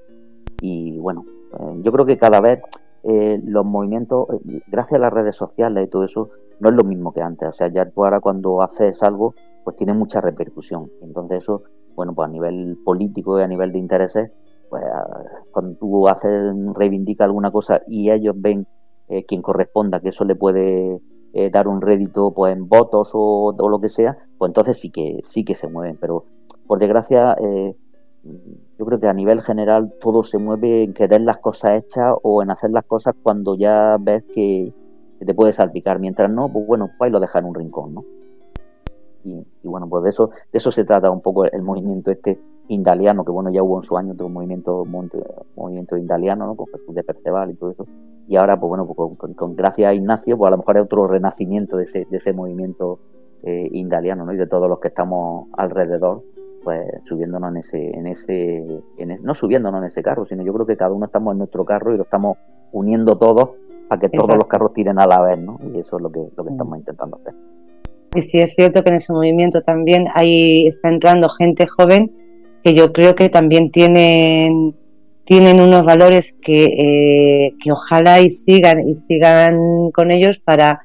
Y 0.59 0.97
bueno, 0.97 1.23
eh, 1.59 1.81
yo 1.83 1.91
creo 1.91 2.05
que 2.05 2.17
cada 2.17 2.41
vez 2.41 2.61
eh, 3.03 3.39
los 3.43 3.63
movimientos, 3.63 4.27
eh, 4.31 4.61
gracias 4.67 4.97
a 4.97 5.01
las 5.01 5.13
redes 5.13 5.35
sociales 5.35 5.85
y 5.85 5.89
todo 5.89 6.03
eso, 6.03 6.29
no 6.59 6.69
es 6.69 6.75
lo 6.75 6.83
mismo 6.83 7.13
que 7.13 7.21
antes. 7.21 7.49
O 7.49 7.53
sea, 7.53 7.67
ya 7.67 7.87
tú 7.89 8.03
ahora 8.03 8.21
cuando 8.21 8.63
haces 8.63 9.03
algo, 9.03 9.35
pues 9.63 9.75
tiene 9.75 9.93
mucha 9.93 10.19
repercusión. 10.19 10.89
Entonces 11.03 11.43
eso, 11.43 11.63
bueno, 11.95 12.15
pues 12.15 12.27
a 12.27 12.31
nivel 12.31 12.77
político 12.83 13.39
y 13.39 13.43
a 13.43 13.47
nivel 13.47 13.71
de 13.71 13.79
intereses, 13.79 14.31
pues 14.69 14.83
cuando 15.51 15.77
tú 15.77 16.07
haces, 16.07 16.53
reivindica 16.73 17.25
alguna 17.25 17.51
cosa 17.51 17.81
y 17.87 18.11
ellos 18.11 18.35
ven 18.37 18.67
eh, 19.07 19.23
quien 19.25 19.41
corresponda, 19.41 19.99
que 19.99 20.09
eso 20.09 20.25
le 20.25 20.35
puede 20.35 20.99
eh, 21.33 21.49
dar 21.49 21.67
un 21.67 21.81
rédito 21.81 22.31
pues 22.31 22.55
en 22.55 22.67
votos 22.67 23.11
o, 23.13 23.53
lo 23.57 23.79
que 23.79 23.89
sea, 23.89 24.17
pues 24.37 24.49
entonces 24.49 24.79
sí 24.79 24.89
que 24.89 25.19
sí 25.23 25.43
que 25.43 25.55
se 25.55 25.67
mueven. 25.67 25.97
Pero 25.99 26.25
por 26.65 26.79
desgracia, 26.79 27.35
eh, 27.39 27.75
yo 28.23 28.85
creo 28.85 28.99
que 28.99 29.07
a 29.07 29.13
nivel 29.13 29.41
general 29.41 29.93
todo 30.01 30.23
se 30.23 30.37
mueve 30.37 30.83
en 30.83 30.93
querer 30.93 31.21
las 31.21 31.37
cosas 31.37 31.83
hechas 31.83 32.15
o 32.23 32.41
en 32.41 32.51
hacer 32.51 32.71
las 32.71 32.85
cosas 32.85 33.15
cuando 33.21 33.55
ya 33.55 33.97
ves 33.99 34.23
que, 34.33 34.73
te 35.19 35.33
puede 35.33 35.53
salpicar. 35.53 35.99
Mientras 35.99 36.29
no, 36.29 36.51
pues 36.51 36.65
bueno, 36.67 36.87
pues 36.97 37.07
ahí 37.07 37.11
lo 37.11 37.19
deja 37.19 37.39
en 37.39 37.45
un 37.45 37.55
rincón, 37.55 37.95
¿no? 37.95 38.05
Y, 39.23 39.43
bueno, 39.63 39.89
pues 39.89 40.03
de 40.03 40.09
eso, 40.09 40.29
de 40.51 40.57
eso 40.57 40.71
se 40.71 40.83
trata 40.83 41.09
un 41.09 41.21
poco 41.21 41.45
el 41.45 41.63
movimiento 41.63 42.11
este 42.11 42.39
indaliano, 42.67 43.23
que 43.23 43.31
bueno, 43.31 43.51
ya 43.51 43.63
hubo 43.63 43.77
en 43.77 43.83
su 43.83 43.97
año 43.97 44.15
todo 44.15 44.27
un 44.27 44.33
movimiento, 44.33 44.85
movimiento 45.55 45.97
indaliano, 45.97 46.47
¿no? 46.47 46.55
Con 46.55 46.67
Jesús 46.67 46.95
de 46.95 47.03
Perceval 47.03 47.51
y 47.51 47.55
todo 47.55 47.71
eso 47.71 47.85
y 48.27 48.35
ahora, 48.37 48.59
pues 48.59 48.69
bueno, 48.69 48.87
pues 48.87 49.17
con, 49.35 49.55
gracias 49.55 49.89
a 49.89 49.93
Ignacio, 49.93 50.37
pues 50.37 50.47
a 50.47 50.51
lo 50.51 50.57
mejor 50.57 50.77
hay 50.77 50.83
otro 50.83 51.07
renacimiento 51.07 51.77
de 51.77 51.83
ese, 51.83 52.07
de 52.09 52.17
ese 52.17 52.33
movimiento 52.33 52.99
eh, 53.43 53.69
indaliano, 53.71 54.25
¿no? 54.25 54.33
Y 54.33 54.37
de 54.37 54.47
todos 54.47 54.67
los 54.67 54.79
que 54.79 54.87
estamos 54.87 55.47
alrededor, 55.55 56.23
pues 56.63 56.87
subiéndonos 57.07 57.51
en 57.51 57.57
ese, 57.57 57.89
en 57.95 58.07
ese, 58.07 58.81
en 58.97 59.23
no 59.23 59.35
subiéndonos 59.35 59.81
en 59.81 59.87
ese 59.87 60.01
carro, 60.01 60.25
sino 60.25 60.43
yo 60.43 60.53
creo 60.53 60.65
que 60.65 60.75
cada 60.75 60.91
uno 60.91 61.05
estamos 61.05 61.33
en 61.33 61.37
nuestro 61.39 61.65
carro 61.65 61.93
y 61.93 61.97
lo 61.97 62.03
estamos 62.03 62.37
uniendo 62.71 63.17
todos 63.17 63.51
para 63.87 64.01
que 64.01 64.09
todos 64.09 64.35
los 64.35 64.47
carros 64.47 64.73
tiren 64.73 64.97
a 64.97 65.05
la 65.05 65.21
vez, 65.21 65.37
¿no? 65.37 65.59
Y 65.71 65.77
eso 65.77 65.97
es 65.97 66.01
lo 66.01 66.11
que, 66.11 66.27
lo 66.35 66.43
que 66.43 66.49
estamos 66.49 66.77
intentando 66.79 67.17
hacer. 67.17 67.35
Y 68.15 68.21
sí 68.21 68.39
es 68.39 68.55
cierto 68.55 68.81
que 68.81 68.89
en 68.89 68.95
ese 68.95 69.13
movimiento 69.13 69.61
también 69.61 70.05
ahí 70.15 70.65
está 70.65 70.89
entrando 70.89 71.29
gente 71.29 71.67
joven 71.67 72.11
que 72.65 72.73
yo 72.73 72.91
creo 72.91 73.13
que 73.13 73.29
también 73.29 73.69
tienen 73.69 74.75
tienen 75.23 75.61
unos 75.61 75.85
valores 75.85 76.35
que, 76.41 76.65
eh, 76.65 77.53
que 77.63 77.71
ojalá 77.71 78.21
y 78.21 78.31
sigan 78.31 78.89
y 78.89 78.95
sigan 78.95 79.91
con 79.91 80.11
ellos 80.11 80.39
para, 80.39 80.81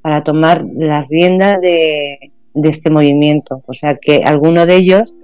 para 0.00 0.22
tomar 0.22 0.64
la 0.76 1.04
rienda 1.10 1.56
de, 1.56 2.32
de, 2.54 2.68
este 2.68 2.88
movimiento. 2.88 3.62
O 3.66 3.72
sea, 3.72 3.96
que 3.96 4.22
alguno 4.22 4.64
de 4.64 4.76
ellos 4.76 5.16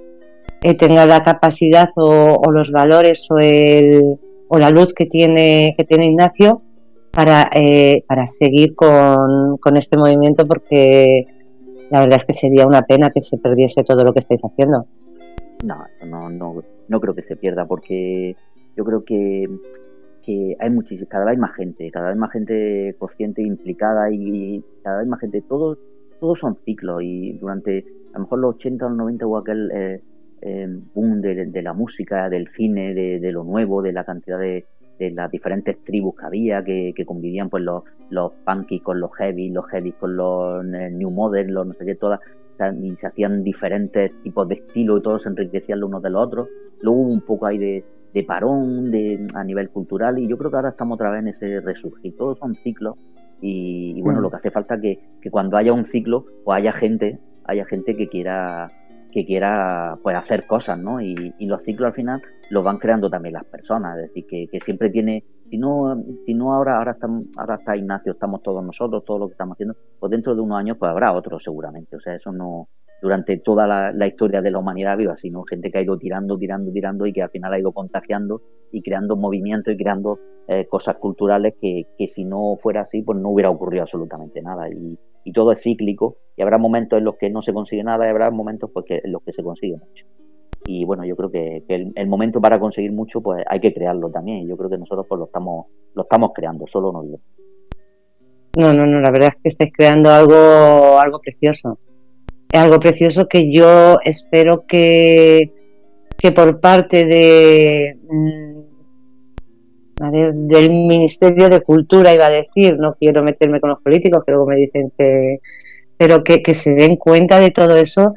eh, 0.63 0.75
tenga 0.75 1.07
la 1.07 1.23
capacidad 1.23 1.89
o, 1.97 2.43
los 2.51 2.73
valores 2.73 3.29
o, 3.31 3.39
el, 3.39 4.19
o 4.49 4.59
la 4.59 4.71
luz 4.71 4.95
que 4.95 5.07
tiene, 5.07 5.75
que 5.79 5.85
tiene 5.85 6.07
Ignacio 6.07 6.63
para, 7.13 7.49
eh, 7.55 8.03
para 8.09 8.27
seguir 8.27 8.75
con, 8.75 9.59
con 9.59 9.77
este 9.77 9.97
movimiento 9.97 10.45
porque 10.45 11.27
la 11.89 12.01
verdad 12.01 12.17
es 12.17 12.25
que 12.25 12.33
sería 12.33 12.67
una 12.67 12.83
pena 12.83 13.13
que 13.13 13.21
se 13.21 13.39
perdiese 13.39 13.85
todo 13.85 14.05
lo 14.05 14.13
que 14.13 14.19
estáis 14.19 14.43
haciendo. 14.43 14.87
No, 15.63 15.85
no, 16.07 16.31
no, 16.31 16.63
no 16.89 17.01
creo 17.01 17.15
que 17.15 17.23
se 17.23 17.37
pierda 17.37 17.67
porque 17.67 18.37
yo 18.77 18.85
creo 18.85 19.05
que, 19.05 19.49
que 20.25 20.57
hay 20.59 20.71
muchísimo, 20.71 21.09
cada 21.09 21.27
vez 21.27 21.39
más 21.39 21.55
gente, 21.55 21.91
cada 21.91 22.09
vez 22.09 22.17
más 22.17 22.33
gente 22.33 22.95
consciente, 22.99 23.43
implicada 23.43 24.11
y 24.11 24.65
cada 24.83 24.99
vez 24.99 25.07
más 25.07 25.21
gente, 25.21 25.43
todos, 25.43 25.79
todos 26.19 26.39
son 26.39 26.57
ciclos 26.65 27.03
y 27.03 27.35
durante 27.35 27.85
a 28.13 28.19
lo 28.19 28.21
mejor 28.21 28.39
los 28.39 28.55
80 28.57 28.87
o 28.87 28.89
los 28.89 28.99
90 28.99 29.27
hubo 29.27 29.39
aquel 29.39 29.71
eh, 29.73 30.03
eh, 30.43 30.67
boom 30.95 31.21
de, 31.21 31.63
la 31.63 31.73
música, 31.73 32.29
del 32.29 32.49
cine, 32.49 32.95
de, 32.95 33.33
lo 33.33 33.45
nuevo, 33.45 33.83
de 33.83 33.93
la 33.93 34.05
cantidad 34.05 34.39
de, 34.39 34.65
las 34.99 35.31
diferentes 35.31 35.83
tribus 35.85 36.15
que 36.15 36.27
había, 36.27 36.63
que, 36.63 37.05
convivían 37.07 37.49
pues 37.49 37.63
los, 37.63 37.85
los 38.11 38.33
punky 38.45 38.81
con 38.81 39.01
los 39.01 39.11
heavy, 39.17 39.49
los 39.49 39.67
heavy 39.69 39.93
con 39.93 40.15
los 40.17 40.63
eh, 40.75 40.91
new 40.91 41.11
modern, 41.11 41.55
los 41.55 41.67
no 41.67 41.73
sé 41.75 41.87
qué, 41.87 41.95
todas, 41.95 42.21
y 42.83 42.97
se 42.97 43.07
hacían 43.07 43.43
diferentes 43.43 44.13
tipos 44.23 44.49
de 44.49 44.57
estilo 44.57 44.99
y 44.99 45.03
todos 45.03 45.23
se 45.23 45.29
enriquecían 45.29 45.81
los 45.81 45.89
unos 45.89 46.03
de 46.03 46.11
los 46.11 46.27
otros. 46.27 46.49
Luego 46.81 47.01
hubo 47.01 47.13
un 47.13 47.21
poco 47.23 47.47
ahí 47.47 47.59
de, 47.59 47.85
de 48.13 48.25
parón 48.25 48.91
de, 48.91 49.27
a 49.35 49.45
nivel 49.45 49.71
cultural 49.71 50.19
y 50.19 50.29
yo 50.29 50.37
creo 50.37 50.51
que 50.51 50.57
ahora 50.57 50.71
estamos 50.71 50.97
otra 50.97 51.11
vez 51.11 51.21
en 51.21 51.29
ese 51.29 51.61
resurgir. 51.61 52.17
Todos 52.17 52.39
son 52.39 52.55
ciclos 52.57 52.97
y, 53.41 54.01
bueno, 54.03 54.21
lo 54.21 54.31
que 54.31 54.37
hace 54.37 54.51
falta 54.51 54.75
es 54.75 54.81
que, 54.83 54.99
que 55.23 55.31
cuando 55.31 55.57
haya 55.57 55.73
un 55.73 55.87
ciclo, 55.87 56.27
pues 56.45 56.59
haya 56.59 56.73
gente, 56.73 57.19
haya 57.45 57.65
gente 57.65 57.97
que 57.97 58.09
quiera 58.09 58.71
que 59.11 59.27
quiera 59.27 59.99
pues 60.03 60.17
hacer 60.17 60.47
cosas, 60.47 60.79
¿no? 60.79 61.01
Y, 61.01 61.35
los 61.41 61.63
ciclos 61.63 61.89
al 61.89 61.95
final 61.95 62.23
los 62.51 62.63
van 62.65 62.79
creando 62.79 63.11
también 63.11 63.35
las 63.35 63.45
personas, 63.45 63.99
es 63.99 64.09
decir, 64.09 64.27
que, 64.29 64.47
que 64.51 64.61
siempre 64.61 64.91
tiene, 64.91 65.25
si 65.51 65.59
no, 65.59 66.01
si 66.25 66.35
no 66.35 66.55
ahora, 66.55 66.79
ahora 66.79 66.93
está, 66.93 67.09
ahora 67.37 67.57
está 67.57 67.77
Ignacio, 67.77 68.13
estamos 68.13 68.43
todos 68.43 68.65
nosotros, 68.65 69.05
todo 69.05 69.19
lo 69.19 69.27
que 69.27 69.33
estamos 69.33 69.55
haciendo, 69.55 69.75
pues 69.99 70.11
dentro 70.11 70.35
de 70.35 70.41
unos 70.41 70.59
años 70.59 70.77
pues 70.79 70.91
habrá 70.91 71.13
otro 71.13 71.41
seguramente, 71.41 71.97
o 71.97 72.01
sea, 72.01 72.15
eso 72.15 72.31
no, 72.31 72.69
durante 73.01 73.39
toda 73.39 73.67
la, 73.67 74.07
historia 74.07 74.43
de 74.43 74.51
la 74.51 74.59
humanidad 74.59 74.97
viva, 74.97 75.17
sino 75.17 75.45
gente 75.45 75.71
que 75.71 75.79
ha 75.79 75.83
ido 75.83 75.97
tirando, 75.99 76.37
tirando, 76.37 76.71
tirando 76.71 77.07
y 77.07 77.13
que 77.13 77.23
al 77.23 77.31
final 77.31 77.53
ha 77.55 77.59
ido 77.59 77.73
contagiando 77.73 78.43
y 78.73 78.83
creando 78.83 79.17
movimientos 79.17 79.73
y 79.75 79.77
creando 79.77 80.19
eh, 80.49 80.67
cosas 80.67 80.97
culturales 80.97 81.55
que, 81.61 81.87
que, 81.97 82.09
si 82.09 82.25
no 82.25 82.59
fuera 82.63 82.83
así, 82.83 83.03
pues 83.03 83.19
no 83.19 83.31
hubiera 83.31 83.51
ocurrido 83.51 83.83
absolutamente 83.83 84.43
nada. 84.43 84.69
Y, 84.69 84.99
todo 85.33 85.53
es 85.53 85.63
cíclico 85.63 86.17
y 86.37 86.43
habrá 86.43 86.59
momentos 86.59 86.99
en 86.99 87.05
los 87.05 87.17
que 87.17 87.31
no 87.31 87.41
se 87.41 87.53
consigue 87.53 87.85
nada 87.85 88.05
y 88.05 88.11
habrá 88.11 88.33
momentos 88.33 88.69
pues, 88.75 88.85
en 88.89 89.13
los 89.13 89.23
que 89.23 89.33
se 89.33 89.45
consigue 89.45 89.77
mucho. 89.77 90.05
Y 90.67 90.85
bueno, 90.85 91.05
yo 91.05 91.15
creo 91.15 91.31
que, 91.31 91.63
el, 91.69 92.07
momento 92.09 92.41
para 92.41 92.59
conseguir 92.59 92.91
mucho, 92.91 93.21
pues 93.21 93.45
hay 93.49 93.61
que 93.61 93.73
crearlo 93.73 94.11
también. 94.11 94.39
Y 94.39 94.49
yo 94.49 94.57
creo 94.57 94.69
que 94.69 94.77
nosotros 94.77 95.07
pues 95.09 95.21
lo 95.21 95.27
estamos, 95.27 95.67
lo 95.95 96.03
estamos 96.03 96.33
creando, 96.35 96.67
solo 96.67 96.91
no 96.91 97.03
digo. 97.03 97.21
No, 98.59 98.73
no, 98.73 98.85
no, 98.85 99.01
la 99.01 99.11
verdad 99.13 99.29
es 99.29 99.35
que 99.35 99.49
estáis 99.49 99.73
creando 99.73 100.11
algo, 100.11 100.99
algo 100.99 101.21
precioso 101.21 101.79
algo 102.53 102.81
precioso 102.81 103.29
que 103.29 103.53
yo 103.53 103.99
espero 104.05 104.67
que, 104.67 105.53
que 106.17 106.33
por 106.33 106.61
parte 106.61 107.07
de 107.07 107.97
mm, 108.09 108.61
del 110.11 110.71
Ministerio 110.71 111.51
de 111.51 111.61
Cultura 111.61 112.15
iba 112.15 112.27
a 112.27 112.31
decir, 112.31 112.79
no 112.79 112.95
quiero 112.95 113.23
meterme 113.23 113.61
con 113.61 113.69
los 113.71 113.83
políticos, 113.83 114.23
que 114.25 114.33
luego 114.33 114.47
me 114.47 114.57
dicen 114.57 114.91
que 114.97 115.41
pero 116.01 116.25
que, 116.25 116.55
se 116.55 116.71
den 116.75 116.97
cuenta 116.97 117.39
de 117.39 117.51
todo 117.51 117.77
eso 117.77 118.15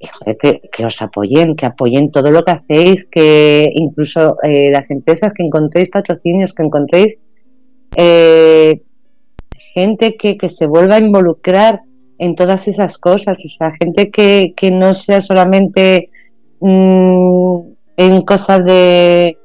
y 0.00 0.08
que, 0.34 0.62
que, 0.72 0.84
os 0.84 1.00
apoyen, 1.00 1.54
que 1.54 1.64
apoyen 1.64 2.10
todo 2.10 2.32
lo 2.32 2.42
que 2.42 2.50
hacéis, 2.50 3.06
que 3.06 3.70
incluso 3.72 4.36
eh, 4.42 4.68
las 4.72 4.90
empresas 4.90 5.30
que 5.32 5.44
encontréis 5.44 5.90
patrocinios, 5.90 6.52
que 6.52 6.64
encontréis 6.64 7.20
eh, 7.94 8.82
gente 9.52 10.16
que, 10.16 10.36
que 10.36 10.48
se 10.48 10.66
vuelva 10.66 10.96
a 10.96 10.98
involucrar 10.98 11.82
en 12.20 12.34
todas 12.34 12.68
esas 12.68 12.98
cosas, 12.98 13.38
o 13.42 13.48
sea, 13.48 13.72
gente 13.80 14.10
que, 14.10 14.52
que 14.54 14.70
no 14.70 14.92
sea 14.92 15.22
solamente 15.22 16.10
mm, 16.60 17.60
en 17.96 18.22
cosas 18.26 18.62
de, 18.62 19.38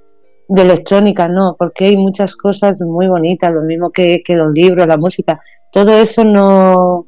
de, 0.50 0.62
electrónica, 0.62 1.30
no, 1.30 1.56
porque 1.58 1.86
hay 1.86 1.96
muchas 1.96 2.36
cosas 2.36 2.82
muy 2.82 3.08
bonitas, 3.08 3.54
lo 3.54 3.62
mismo 3.62 3.92
que, 3.92 4.22
los 4.28 4.52
libros, 4.54 4.86
la 4.88 4.98
música, 4.98 5.40
todo 5.72 5.94
eso 5.94 6.26
no, 6.26 7.08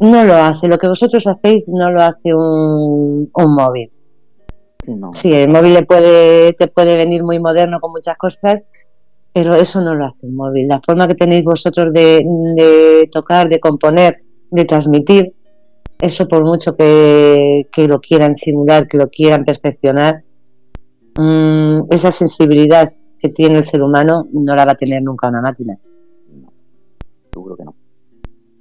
no 0.00 0.24
lo 0.24 0.36
hace, 0.36 0.68
lo 0.68 0.78
que 0.78 0.86
vosotros 0.86 1.26
hacéis 1.26 1.68
no 1.68 1.90
lo 1.90 2.02
hace 2.02 2.32
un, 2.32 3.28
un 3.34 3.54
móvil. 3.54 3.90
Sí, 5.14 5.32
el 5.32 5.48
móvil 5.48 5.74
le 5.74 5.82
puede, 5.82 6.52
te 6.52 6.68
puede 6.68 6.96
venir 6.96 7.24
muy 7.24 7.40
moderno 7.40 7.80
con 7.80 7.90
muchas 7.90 8.16
cosas, 8.16 8.66
pero 9.32 9.56
eso 9.56 9.80
no 9.80 9.96
lo 9.96 10.04
hace 10.04 10.26
un 10.26 10.36
móvil. 10.36 10.68
La 10.68 10.78
forma 10.78 11.08
que 11.08 11.16
tenéis 11.16 11.42
vosotros 11.42 11.92
de, 11.92 12.24
de 12.54 13.08
tocar, 13.10 13.48
de 13.48 13.58
componer, 13.58 14.22
de 14.50 14.64
transmitir 14.64 15.34
eso 15.98 16.28
por 16.28 16.44
mucho 16.44 16.76
que, 16.76 17.66
lo 17.88 18.00
quieran 18.00 18.34
simular, 18.34 18.86
que 18.86 18.98
lo 18.98 19.08
quieran 19.08 19.44
perfeccionar, 19.44 20.22
mm, 21.16 21.84
esa 21.90 22.12
sensibilidad 22.12 22.92
que 23.18 23.28
tiene 23.30 23.58
el 23.58 23.64
ser 23.64 23.82
humano 23.82 24.26
no 24.32 24.54
la 24.54 24.64
va 24.64 24.72
a 24.72 24.76
tener 24.76 25.02
nunca 25.02 25.28
una 25.28 25.40
máquina. 25.40 25.78
seguro 27.32 27.56
que 27.56 27.64
no. 27.64 27.74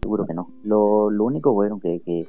Seguro 0.02 0.26
que 0.26 0.34
no. 0.34 0.50
Lo, 0.64 1.10
lo 1.10 1.24
único 1.26 1.54
bueno 1.54 1.80
que, 1.80 2.02
que 2.02 2.28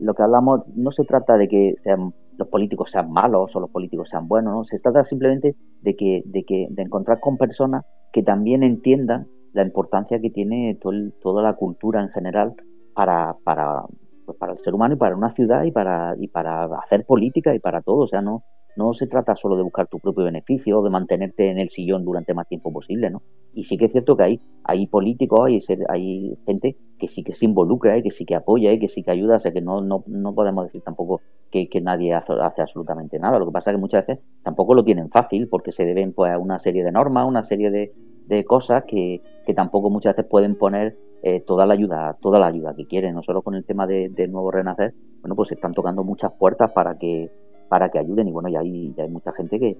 lo 0.00 0.14
que 0.14 0.22
hablamos 0.22 0.62
no 0.74 0.92
se 0.92 1.04
trata 1.04 1.36
de 1.36 1.48
que 1.48 1.74
sean 1.82 2.12
los 2.36 2.48
políticos 2.48 2.90
sean 2.90 3.12
malos 3.12 3.54
o 3.54 3.60
los 3.60 3.70
políticos 3.70 4.08
sean 4.10 4.26
buenos, 4.26 4.52
¿no? 4.52 4.64
se 4.64 4.78
trata 4.78 5.04
simplemente 5.04 5.54
de 5.82 5.94
que, 5.94 6.22
de 6.24 6.44
que 6.44 6.68
de 6.70 6.82
encontrar 6.82 7.20
con 7.20 7.36
personas 7.36 7.84
que 8.12 8.22
también 8.22 8.62
entiendan 8.62 9.28
la 9.52 9.62
importancia 9.62 10.20
que 10.20 10.30
tiene 10.30 10.78
toda 11.20 11.42
la 11.42 11.54
cultura 11.54 12.00
en 12.02 12.10
general 12.10 12.54
para, 12.94 13.36
para, 13.44 13.82
pues 14.24 14.38
para 14.38 14.52
el 14.52 14.58
ser 14.60 14.74
humano 14.74 14.94
y 14.94 14.98
para 14.98 15.16
una 15.16 15.30
ciudad 15.30 15.64
y 15.64 15.72
para, 15.72 16.14
y 16.18 16.28
para 16.28 16.64
hacer 16.64 17.04
política 17.04 17.54
y 17.54 17.58
para 17.58 17.82
todo. 17.82 17.98
O 17.98 18.08
sea, 18.08 18.22
no, 18.22 18.44
no 18.76 18.94
se 18.94 19.06
trata 19.06 19.36
solo 19.36 19.56
de 19.56 19.62
buscar 19.62 19.88
tu 19.88 19.98
propio 19.98 20.24
beneficio 20.24 20.78
o 20.78 20.82
de 20.82 20.90
mantenerte 20.90 21.50
en 21.50 21.58
el 21.58 21.70
sillón 21.70 22.04
durante 22.04 22.34
más 22.34 22.48
tiempo 22.48 22.72
posible, 22.72 23.10
¿no? 23.10 23.22
Y 23.54 23.64
sí 23.64 23.76
que 23.76 23.86
es 23.86 23.92
cierto 23.92 24.16
que 24.16 24.22
hay, 24.22 24.40
hay 24.64 24.86
políticos, 24.86 25.40
hay, 25.44 25.60
hay 25.88 26.38
gente 26.46 26.76
que 26.98 27.08
sí 27.08 27.22
que 27.24 27.32
se 27.32 27.46
involucra 27.46 27.96
y 27.98 28.02
que 28.02 28.10
sí 28.10 28.24
que 28.24 28.36
apoya 28.36 28.72
y 28.72 28.78
que 28.78 28.88
sí 28.88 29.02
que 29.02 29.10
ayuda, 29.10 29.36
o 29.36 29.40
sea 29.40 29.52
que 29.52 29.60
no, 29.60 29.80
no, 29.80 30.04
no 30.06 30.34
podemos 30.34 30.66
decir 30.66 30.82
tampoco 30.82 31.20
que, 31.50 31.68
que 31.68 31.80
nadie 31.80 32.14
hace, 32.14 32.32
hace, 32.40 32.62
absolutamente 32.62 33.18
nada. 33.18 33.38
Lo 33.38 33.46
que 33.46 33.52
pasa 33.52 33.70
es 33.70 33.76
que 33.76 33.80
muchas 33.80 34.06
veces 34.06 34.24
tampoco 34.42 34.74
lo 34.74 34.84
tienen 34.84 35.10
fácil 35.10 35.48
porque 35.48 35.72
se 35.72 35.84
deben 35.84 36.12
pues, 36.12 36.32
a 36.32 36.38
una 36.38 36.58
serie 36.60 36.84
de 36.84 36.92
normas, 36.92 37.26
una 37.26 37.44
serie 37.44 37.70
de, 37.70 37.92
de 38.26 38.44
cosas 38.44 38.84
que, 38.84 39.20
que 39.50 39.54
tampoco 39.54 39.90
muchas 39.90 40.14
veces 40.14 40.30
pueden 40.30 40.54
poner 40.54 40.96
eh, 41.24 41.40
toda 41.40 41.66
la 41.66 41.74
ayuda 41.74 42.16
toda 42.20 42.38
la 42.38 42.46
ayuda 42.46 42.72
que 42.76 42.86
quieren 42.86 43.16
no 43.16 43.22
solo 43.24 43.42
con 43.42 43.56
el 43.56 43.64
tema 43.64 43.84
de, 43.84 44.08
del 44.10 44.30
nuevo 44.30 44.52
renacer 44.52 44.94
bueno 45.20 45.34
pues 45.34 45.50
están 45.50 45.74
tocando 45.74 46.04
muchas 46.04 46.32
puertas 46.38 46.70
para 46.70 46.96
que 46.96 47.30
para 47.68 47.88
que 47.88 48.00
ayuden. 48.00 48.28
Y 48.28 48.32
bueno 48.32 48.48
ya 48.48 48.60
hay, 48.60 48.92
ya 48.96 49.04
hay 49.04 49.10
mucha 49.10 49.32
gente 49.32 49.58
que, 49.60 49.76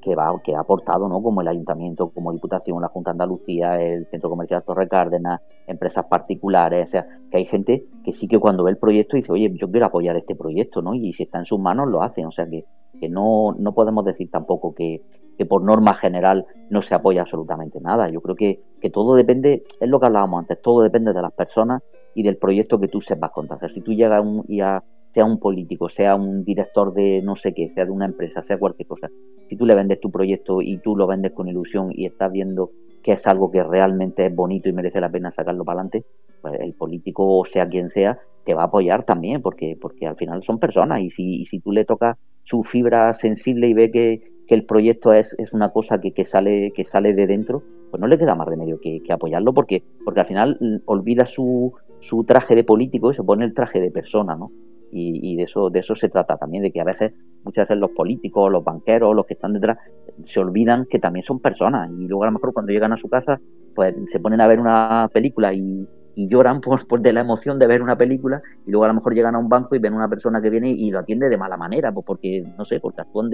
que, 0.00 0.14
va 0.14 0.40
que 0.42 0.54
ha 0.54 0.60
aportado 0.60 1.08
no 1.08 1.20
como 1.20 1.40
el 1.42 1.48
ayuntamiento 1.48 2.10
como 2.10 2.32
diputación 2.32 2.80
la 2.80 2.88
junta 2.88 3.10
de 3.10 3.14
Andalucía 3.14 3.82
el 3.82 4.06
centro 4.06 4.30
comercial 4.30 4.62
Torre 4.64 4.88
Cárdenas 4.88 5.40
empresas 5.66 6.06
particulares 6.06 6.86
o 6.86 6.90
sea 6.92 7.06
que 7.30 7.38
hay 7.38 7.44
gente 7.44 7.84
que 8.04 8.12
sí 8.12 8.28
que 8.28 8.38
cuando 8.38 8.62
ve 8.62 8.70
el 8.70 8.78
proyecto 8.78 9.16
dice 9.16 9.32
oye 9.32 9.52
yo 9.60 9.68
quiero 9.68 9.86
apoyar 9.86 10.16
este 10.16 10.36
proyecto 10.36 10.80
no 10.80 10.94
y 10.94 11.12
si 11.12 11.24
está 11.24 11.38
en 11.38 11.44
sus 11.44 11.58
manos 11.58 11.88
lo 11.88 12.02
hacen. 12.02 12.26
O 12.26 12.32
sea 12.32 12.48
que, 12.48 12.64
que 13.00 13.08
no 13.08 13.52
no 13.58 13.74
podemos 13.74 14.04
decir 14.04 14.30
tampoco 14.30 14.74
que 14.74 15.02
que 15.38 15.46
por 15.46 15.62
norma 15.62 15.94
general 15.94 16.46
no 16.68 16.82
se 16.82 16.94
apoya 16.94 17.22
absolutamente 17.22 17.80
nada. 17.80 18.10
Yo 18.10 18.20
creo 18.20 18.34
que, 18.34 18.60
que 18.80 18.90
todo 18.90 19.14
depende, 19.14 19.62
es 19.80 19.88
lo 19.88 20.00
que 20.00 20.06
hablábamos 20.06 20.40
antes, 20.40 20.60
todo 20.60 20.82
depende 20.82 21.12
de 21.12 21.22
las 21.22 21.32
personas 21.32 21.82
y 22.14 22.24
del 22.24 22.36
proyecto 22.36 22.80
que 22.80 22.88
tú 22.88 23.00
sepas 23.00 23.30
contar. 23.30 23.58
si 23.72 23.80
tú 23.80 23.92
llegas 23.92 24.20
un, 24.20 24.44
y 24.48 24.60
a, 24.60 24.82
sea 25.14 25.24
un 25.24 25.38
político, 25.38 25.88
sea 25.88 26.16
un 26.16 26.44
director 26.44 26.92
de 26.92 27.22
no 27.22 27.36
sé 27.36 27.54
qué, 27.54 27.70
sea 27.70 27.84
de 27.84 27.92
una 27.92 28.06
empresa, 28.06 28.42
sea 28.42 28.58
cualquier 28.58 28.88
cosa, 28.88 29.08
si 29.48 29.56
tú 29.56 29.64
le 29.64 29.76
vendes 29.76 30.00
tu 30.00 30.10
proyecto 30.10 30.60
y 30.60 30.78
tú 30.78 30.96
lo 30.96 31.06
vendes 31.06 31.32
con 31.32 31.48
ilusión 31.48 31.90
y 31.92 32.06
estás 32.06 32.32
viendo 32.32 32.72
que 33.02 33.12
es 33.12 33.26
algo 33.28 33.50
que 33.50 33.62
realmente 33.62 34.26
es 34.26 34.34
bonito 34.34 34.68
y 34.68 34.72
merece 34.72 35.00
la 35.00 35.08
pena 35.08 35.30
sacarlo 35.30 35.64
para 35.64 35.80
adelante, 35.80 36.04
pues 36.42 36.60
el 36.60 36.74
político, 36.74 37.38
o 37.38 37.44
sea 37.44 37.68
quien 37.68 37.90
sea, 37.90 38.18
te 38.44 38.54
va 38.54 38.62
a 38.62 38.66
apoyar 38.66 39.04
también, 39.04 39.40
porque, 39.40 39.78
porque 39.80 40.06
al 40.06 40.16
final 40.16 40.42
son 40.42 40.58
personas 40.58 41.00
y 41.00 41.10
si, 41.10 41.42
y 41.42 41.46
si 41.46 41.60
tú 41.60 41.70
le 41.70 41.84
tocas 41.84 42.16
su 42.42 42.64
fibra 42.64 43.12
sensible 43.12 43.68
y 43.68 43.74
ve 43.74 43.90
que, 43.90 44.37
que 44.48 44.54
el 44.54 44.64
proyecto 44.64 45.12
es, 45.12 45.34
es 45.38 45.52
una 45.52 45.70
cosa 45.70 46.00
que, 46.00 46.12
que, 46.12 46.24
sale, 46.24 46.72
que 46.74 46.84
sale 46.84 47.12
de 47.12 47.26
dentro, 47.26 47.62
pues 47.90 48.00
no 48.00 48.06
le 48.06 48.18
queda 48.18 48.34
más 48.34 48.48
remedio 48.48 48.80
que, 48.80 49.02
que 49.02 49.12
apoyarlo 49.12 49.52
porque, 49.52 49.84
porque 50.04 50.20
al 50.20 50.26
final 50.26 50.82
olvida 50.86 51.26
su, 51.26 51.74
su 52.00 52.24
traje 52.24 52.56
de 52.56 52.64
político 52.64 53.12
y 53.12 53.14
se 53.14 53.22
pone 53.22 53.44
el 53.44 53.54
traje 53.54 53.80
de 53.80 53.90
persona, 53.90 54.34
¿no? 54.34 54.50
Y, 54.90 55.32
y, 55.32 55.36
de 55.36 55.42
eso 55.42 55.68
de 55.68 55.80
eso 55.80 55.94
se 55.94 56.08
trata 56.08 56.38
también 56.38 56.62
de 56.62 56.72
que 56.72 56.80
a 56.80 56.84
veces 56.84 57.12
muchas 57.44 57.68
veces 57.68 57.78
los 57.78 57.90
políticos 57.90 58.50
los 58.50 58.64
banqueros 58.64 59.14
los 59.14 59.26
que 59.26 59.34
están 59.34 59.52
detrás 59.52 59.76
se 60.22 60.40
olvidan 60.40 60.86
que 60.86 60.98
también 60.98 61.24
son 61.24 61.40
personas 61.40 61.90
y 61.90 62.08
luego 62.08 62.22
a 62.22 62.28
lo 62.28 62.32
mejor 62.32 62.54
cuando 62.54 62.72
llegan 62.72 62.94
a 62.94 62.96
su 62.96 63.06
casa 63.06 63.38
pues 63.74 63.94
se 64.06 64.18
ponen 64.18 64.40
a 64.40 64.46
ver 64.46 64.58
una 64.58 65.10
película 65.12 65.52
y, 65.52 65.86
y 66.18 66.26
lloran 66.26 66.60
por, 66.62 66.86
por, 66.86 67.00
de 67.00 67.12
la 67.12 67.20
emoción 67.20 67.58
de 67.58 67.66
ver 67.68 67.80
una 67.80 67.96
película 67.96 68.42
y 68.66 68.70
luego 68.72 68.84
a 68.84 68.88
lo 68.88 68.94
mejor 68.94 69.14
llegan 69.14 69.36
a 69.36 69.38
un 69.38 69.48
banco 69.48 69.76
y 69.76 69.78
ven 69.78 69.94
una 69.94 70.08
persona 70.08 70.42
que 70.42 70.50
viene 70.50 70.70
y 70.70 70.90
lo 70.90 70.98
atiende 70.98 71.28
de 71.28 71.36
mala 71.36 71.56
manera, 71.56 71.92
pues 71.92 72.04
porque, 72.04 72.42
no 72.58 72.64
sé, 72.64 72.80
porque 72.80 73.02
actúan 73.02 73.30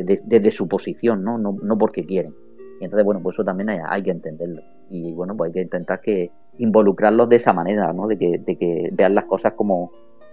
desde 0.00 0.22
de, 0.24 0.40
de, 0.40 0.50
su 0.50 0.68
posición, 0.68 1.22
¿no? 1.24 1.38
¿no? 1.38 1.56
No 1.62 1.78
porque 1.78 2.04
quieren. 2.04 2.34
Y 2.80 2.84
entonces, 2.84 3.04
bueno, 3.04 3.20
pues 3.22 3.34
eso 3.34 3.44
también 3.44 3.70
hay, 3.70 3.78
hay, 3.88 4.02
que 4.02 4.10
entenderlo. 4.10 4.62
Y 4.90 5.12
bueno, 5.12 5.36
pues 5.36 5.48
hay 5.48 5.54
que 5.54 5.62
intentar 5.62 6.00
que 6.00 6.30
involucrarlos 6.58 7.28
de 7.28 7.36
esa 7.36 7.52
manera, 7.52 7.92
¿no? 7.92 8.06
De 8.06 8.16
que, 8.16 8.38
de 8.38 8.56
que 8.56 8.90
vean 8.92 9.14
las 9.14 9.24
cosas 9.24 9.52
como, 9.54 9.90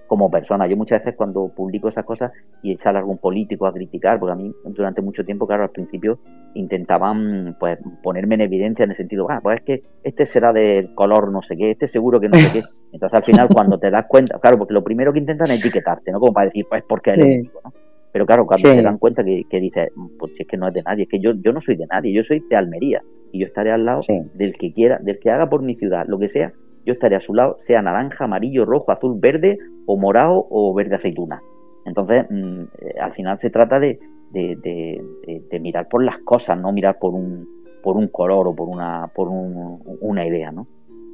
como 0.08 0.30
persona. 0.30 0.68
Yo 0.68 0.78
muchas 0.78 1.00
veces 1.00 1.16
cuando 1.16 1.48
publico 1.50 1.90
esas 1.90 2.06
cosas 2.06 2.32
y 2.62 2.78
sale 2.78 3.00
algún 3.00 3.18
político 3.18 3.66
a 3.66 3.74
criticar, 3.74 4.20
porque 4.20 4.34
a 4.34 4.36
mí 4.36 4.54
durante 4.66 5.02
mucho 5.02 5.26
tiempo, 5.26 5.48
claro, 5.48 5.64
al 5.64 5.72
principio 5.72 6.20
intentaban 6.54 7.56
pues 7.60 7.80
ponerme 8.04 8.36
en 8.36 8.42
evidencia 8.42 8.84
en 8.84 8.92
el 8.92 8.98
sentido, 8.98 9.28
ah, 9.30 9.40
pues 9.42 9.60
es 9.60 9.62
que 9.62 9.84
este 10.04 10.26
será 10.26 10.54
de 10.54 10.92
color 10.96 11.32
no 11.32 11.42
sé 11.42 11.58
qué, 11.58 11.72
este 11.72 11.88
seguro 11.88 12.20
que 12.20 12.30
no 12.30 12.38
sé 12.38 12.60
qué. 12.60 12.66
Entonces 12.94 13.16
al 13.16 13.24
final 13.24 13.48
cuando 13.52 13.80
te 13.80 13.90
das 13.90 14.06
cuenta, 14.08 14.40
claro, 14.40 14.58
porque 14.58 14.74
lo 14.74 14.84
primero 14.84 15.12
que 15.12 15.20
intentan 15.20 15.50
es 15.52 15.60
etiquetarte, 15.60 16.12
¿no? 16.12 16.20
Como 16.20 16.34
para 16.34 16.46
decir, 16.46 16.66
pues 16.70 16.84
porque 16.88 17.12
eres 17.12 17.26
sí. 17.26 17.52
¿no? 17.64 17.74
Pero 18.16 18.26
claro, 18.26 18.46
cuando 18.46 18.70
sí. 18.70 18.78
te 18.78 18.82
dan 18.82 18.98
cuenta 18.98 19.26
que, 19.26 19.44
que 19.44 19.60
dices, 19.60 19.90
pues 20.18 20.40
es 20.40 20.48
que 20.48 20.56
no 20.56 20.70
es 20.70 20.74
de 20.74 20.84
nadie, 20.84 21.04
es 21.04 21.10
que 21.10 21.20
yo, 21.20 21.34
yo 21.34 21.52
no 21.52 21.60
soy 21.60 21.76
de 21.76 21.86
nadie, 21.86 22.14
yo 22.14 22.24
soy 22.24 22.40
de 22.50 22.56
Almería 22.56 23.04
y 23.34 23.42
yo 23.42 23.46
estaré 23.46 23.72
al 23.72 23.84
lado 23.84 24.04
sí. 24.04 24.18
del 24.34 24.54
que 24.54 24.72
quiera, 24.72 25.00
del 25.00 25.20
que 25.20 25.32
haga 25.32 25.50
por 25.50 25.62
mi 25.62 25.76
ciudad, 25.76 26.06
lo 26.08 26.18
que 26.18 26.30
sea, 26.30 26.54
yo 26.86 26.94
estaré 26.94 27.18
a 27.18 27.20
su 27.20 27.34
lado, 27.34 27.58
sea 27.60 27.82
naranja, 27.82 28.24
amarillo, 28.24 28.64
rojo, 28.64 28.94
azul, 28.94 29.20
verde 29.20 29.58
o 29.86 29.98
morado 29.98 30.48
o 30.50 30.74
verde 30.74 30.96
aceituna. 30.96 31.42
Entonces, 31.86 32.26
mmm, 32.30 32.64
al 33.02 33.12
final 33.12 33.38
se 33.38 33.50
trata 33.50 33.82
de, 33.82 34.00
de, 34.32 34.56
de, 34.64 35.44
de, 35.52 35.60
mirar 35.60 35.90
por 35.90 36.02
las 36.02 36.18
cosas, 36.20 36.58
no 36.58 36.72
mirar 36.72 36.98
por 36.98 37.14
un, 37.14 37.46
por 37.84 37.98
un 37.98 38.08
color 38.08 38.48
o 38.48 38.56
por 38.56 38.70
una, 38.70 39.12
por 39.14 39.28
un, 39.28 39.78
una 40.00 40.26
idea, 40.26 40.54
¿no? 40.54 40.68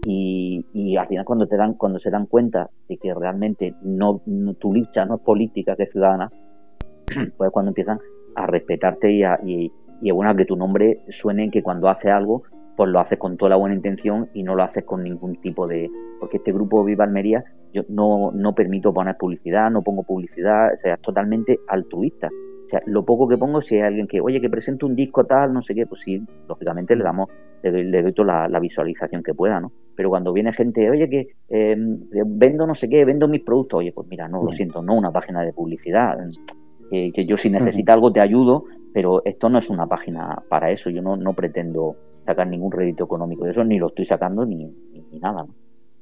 Y, 0.06 0.68
y, 0.72 0.98
al 0.98 1.08
final 1.08 1.26
cuando 1.26 1.48
te 1.48 1.58
dan, 1.58 1.74
cuando 1.74 1.98
se 1.98 2.12
dan 2.12 2.28
cuenta 2.28 2.70
de 2.88 2.98
que 2.98 3.12
realmente 3.12 3.74
no, 3.82 4.22
no 4.28 4.54
tu 4.54 4.72
lucha 4.72 5.04
no 5.06 5.16
es 5.16 5.22
política, 5.22 5.76
que 5.76 5.84
es 5.84 5.92
ciudadana, 5.92 6.32
pues 7.38 7.52
cuando 7.52 7.70
empiezan 7.70 8.00
a 8.36 8.48
respetarte 8.48 9.12
y 9.12 9.24
a, 9.24 9.40
y, 9.44 9.72
y 10.02 10.10
a, 10.10 10.14
bueno, 10.14 10.32
a 10.32 10.36
que 10.36 10.46
tu 10.46 10.56
nombre 10.56 11.02
suene 11.10 11.46
en 11.46 11.52
que 11.52 11.64
cuando 11.64 11.90
hace 11.90 12.10
algo 12.10 12.44
pues 12.76 12.90
lo 12.90 13.00
haces 13.00 13.20
con 13.20 13.38
toda 13.38 13.50
la 13.50 13.56
buena 13.58 13.76
intención 13.76 14.30
y 14.34 14.44
no 14.44 14.56
lo 14.56 14.64
haces 14.64 14.84
con 14.86 15.04
ningún 15.04 15.36
tipo 15.36 15.68
de... 15.68 15.90
Porque 16.20 16.38
este 16.38 16.52
grupo 16.52 16.84
Viva 16.84 17.04
Almería, 17.04 17.44
yo 17.74 17.84
no, 17.90 18.32
no 18.34 18.56
permito 18.56 18.94
poner 18.94 19.18
publicidad, 19.18 19.70
no 19.70 19.82
pongo 19.82 20.04
publicidad, 20.04 20.74
o 20.74 20.78
sea, 20.78 20.96
es 20.96 21.02
totalmente 21.02 21.60
altruista. 21.68 22.28
O 22.28 22.70
sea, 22.70 22.82
lo 22.86 23.04
poco 23.04 23.28
que 23.28 23.38
pongo, 23.38 23.62
si 23.62 23.76
hay 23.76 23.82
alguien 23.82 24.08
que, 24.08 24.22
oye, 24.22 24.40
que 24.40 24.50
presente 24.50 24.86
un 24.86 24.96
disco 24.96 25.26
tal, 25.26 25.54
no 25.54 25.62
sé 25.62 25.76
qué, 25.76 25.86
pues 25.86 26.02
sí, 26.02 26.26
lógicamente 26.48 26.96
le 26.96 27.04
damos, 27.04 27.30
le, 27.62 27.84
le 27.84 28.02
doy 28.02 28.14
toda 28.14 28.28
la, 28.28 28.48
la, 28.48 28.60
visualización 28.60 29.22
que 29.22 29.34
pueda, 29.34 29.60
¿no? 29.60 29.72
Pero 29.96 30.10
cuando 30.10 30.32
viene 30.32 30.54
gente, 30.54 30.90
oye, 30.90 31.10
que 31.10 31.28
eh, 31.50 31.76
vendo 31.78 32.66
no 32.66 32.74
sé 32.74 32.88
qué, 32.88 33.04
vendo 33.04 33.28
mis 33.28 33.42
productos, 33.42 33.80
oye, 33.80 33.92
pues 33.92 34.08
mira, 34.08 34.28
no, 34.28 34.42
lo 34.42 34.48
siento, 34.48 34.82
no 34.82 34.96
una 34.96 35.12
página 35.12 35.44
de 35.44 35.54
publicidad, 35.54 36.18
eh, 36.92 37.12
que 37.14 37.26
yo 37.26 37.38
si 37.38 37.50
necesita 37.50 37.94
algo 37.94 38.12
te 38.12 38.20
ayudo, 38.20 38.66
pero 38.94 39.24
esto 39.26 39.50
no 39.50 39.60
es 39.60 39.70
una 39.70 39.88
página 39.88 40.44
para 40.50 40.72
eso, 40.72 40.90
yo 40.90 41.02
no, 41.02 41.16
no 41.16 41.34
pretendo 41.34 41.96
sacar 42.26 42.48
ningún 42.48 42.72
rédito 42.72 43.06
económico 43.06 43.46
de 43.46 43.52
eso, 43.52 43.64
ni 43.64 43.80
lo 43.80 43.88
estoy 43.88 44.06
sacando 44.06 44.46
ni, 44.46 44.66
ni, 44.66 45.02
ni 45.12 45.20
nada. 45.20 45.44
¿no? 45.44 45.54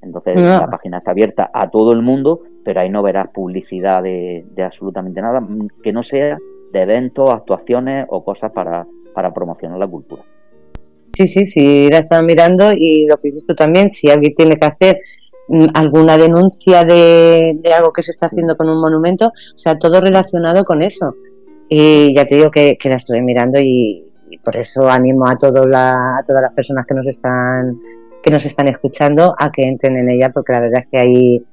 Entonces 0.01 0.35
no. 0.35 0.41
la 0.41 0.67
página 0.67 0.99
está 0.99 1.11
abierta 1.11 1.51
a 1.53 1.69
todo 1.69 1.91
el 1.91 2.01
mundo, 2.01 2.41
pero 2.63 2.81
ahí 2.81 2.89
no 2.89 3.03
verás 3.03 3.29
publicidad 3.33 4.01
de, 4.01 4.45
de, 4.51 4.63
absolutamente 4.63 5.21
nada, 5.21 5.45
que 5.83 5.91
no 5.91 6.03
sea 6.03 6.37
de 6.71 6.81
eventos, 6.81 7.31
actuaciones 7.31 8.05
o 8.09 8.23
cosas 8.23 8.51
para, 8.51 8.87
para 9.13 9.33
promocionar 9.33 9.77
la 9.77 9.87
cultura. 9.87 10.23
Sí, 11.13 11.27
sí, 11.27 11.45
sí, 11.45 11.89
la 11.89 11.99
estaba 11.99 12.21
mirando 12.21 12.71
y 12.71 13.05
lo 13.07 13.17
que 13.17 13.29
dices 13.29 13.45
tú 13.45 13.55
también, 13.55 13.89
si 13.89 14.09
alguien 14.09 14.33
tiene 14.33 14.57
que 14.57 14.65
hacer 14.65 14.99
alguna 15.73 16.17
denuncia 16.17 16.85
de, 16.85 17.57
de 17.61 17.73
algo 17.73 17.91
que 17.91 18.03
se 18.03 18.11
está 18.11 18.27
haciendo 18.27 18.55
con 18.55 18.69
un 18.69 18.79
monumento, 18.79 19.27
o 19.27 19.57
sea, 19.57 19.77
todo 19.77 20.01
relacionado 20.01 20.63
con 20.63 20.81
eso. 20.81 21.15
Y 21.67 22.13
ya 22.13 22.25
te 22.25 22.35
digo 22.35 22.51
que, 22.51 22.77
que 22.77 22.89
la 22.89 22.95
estuve 22.95 23.21
mirando 23.21 23.59
y, 23.59 24.09
y 24.29 24.37
por 24.37 24.55
eso 24.55 24.89
animo 24.89 25.27
a, 25.27 25.37
todo 25.37 25.65
la, 25.65 26.17
a 26.17 26.23
todas 26.23 26.41
las 26.41 26.53
personas 26.53 26.85
que 26.85 26.93
nos 26.93 27.07
están 27.07 27.79
que 28.21 28.31
nos 28.31 28.45
están 28.45 28.67
escuchando 28.67 29.33
a 29.37 29.51
que 29.51 29.65
entren 29.65 29.95
en 29.97 30.09
ella 30.09 30.31
porque 30.33 30.51
la 30.51 30.59
verdad 30.59 30.81
es 30.83 30.87
que 30.91 30.99
ahí 30.99 31.45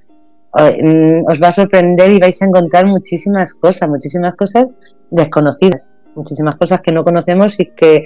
mm, 0.83 1.31
os 1.31 1.41
va 1.41 1.49
a 1.49 1.53
sorprender 1.53 2.11
y 2.11 2.19
vais 2.19 2.43
a 2.43 2.47
encontrar 2.47 2.87
muchísimas 2.87 3.55
cosas, 3.55 3.89
muchísimas 3.89 4.35
cosas 4.35 4.67
desconocidas, 5.11 5.87
muchísimas 6.17 6.57
cosas 6.57 6.81
que 6.81 6.93
no 6.93 7.05
conocemos 7.05 7.61
y 7.61 7.67
que 7.67 8.05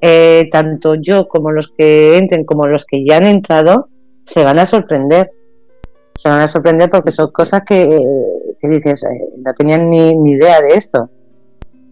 eh, 0.00 0.48
tanto 0.52 0.94
yo 0.94 1.26
como 1.26 1.50
los 1.50 1.72
que 1.76 2.16
entren 2.16 2.44
como 2.44 2.66
los 2.66 2.84
que 2.84 3.04
ya 3.04 3.16
han 3.16 3.24
entrado 3.24 3.88
se 4.26 4.44
van 4.44 4.58
a 4.58 4.66
sorprender. 4.66 5.32
Se 6.16 6.28
van 6.28 6.40
a 6.40 6.48
sorprender 6.48 6.90
porque 6.90 7.10
son 7.12 7.30
cosas 7.30 7.62
que, 7.62 7.98
que 8.58 8.68
dices, 8.68 9.04
eh, 9.04 9.32
no 9.36 9.52
tenían 9.54 9.90
ni, 9.90 10.14
ni 10.16 10.32
idea 10.32 10.60
de 10.60 10.74
esto. 10.74 11.10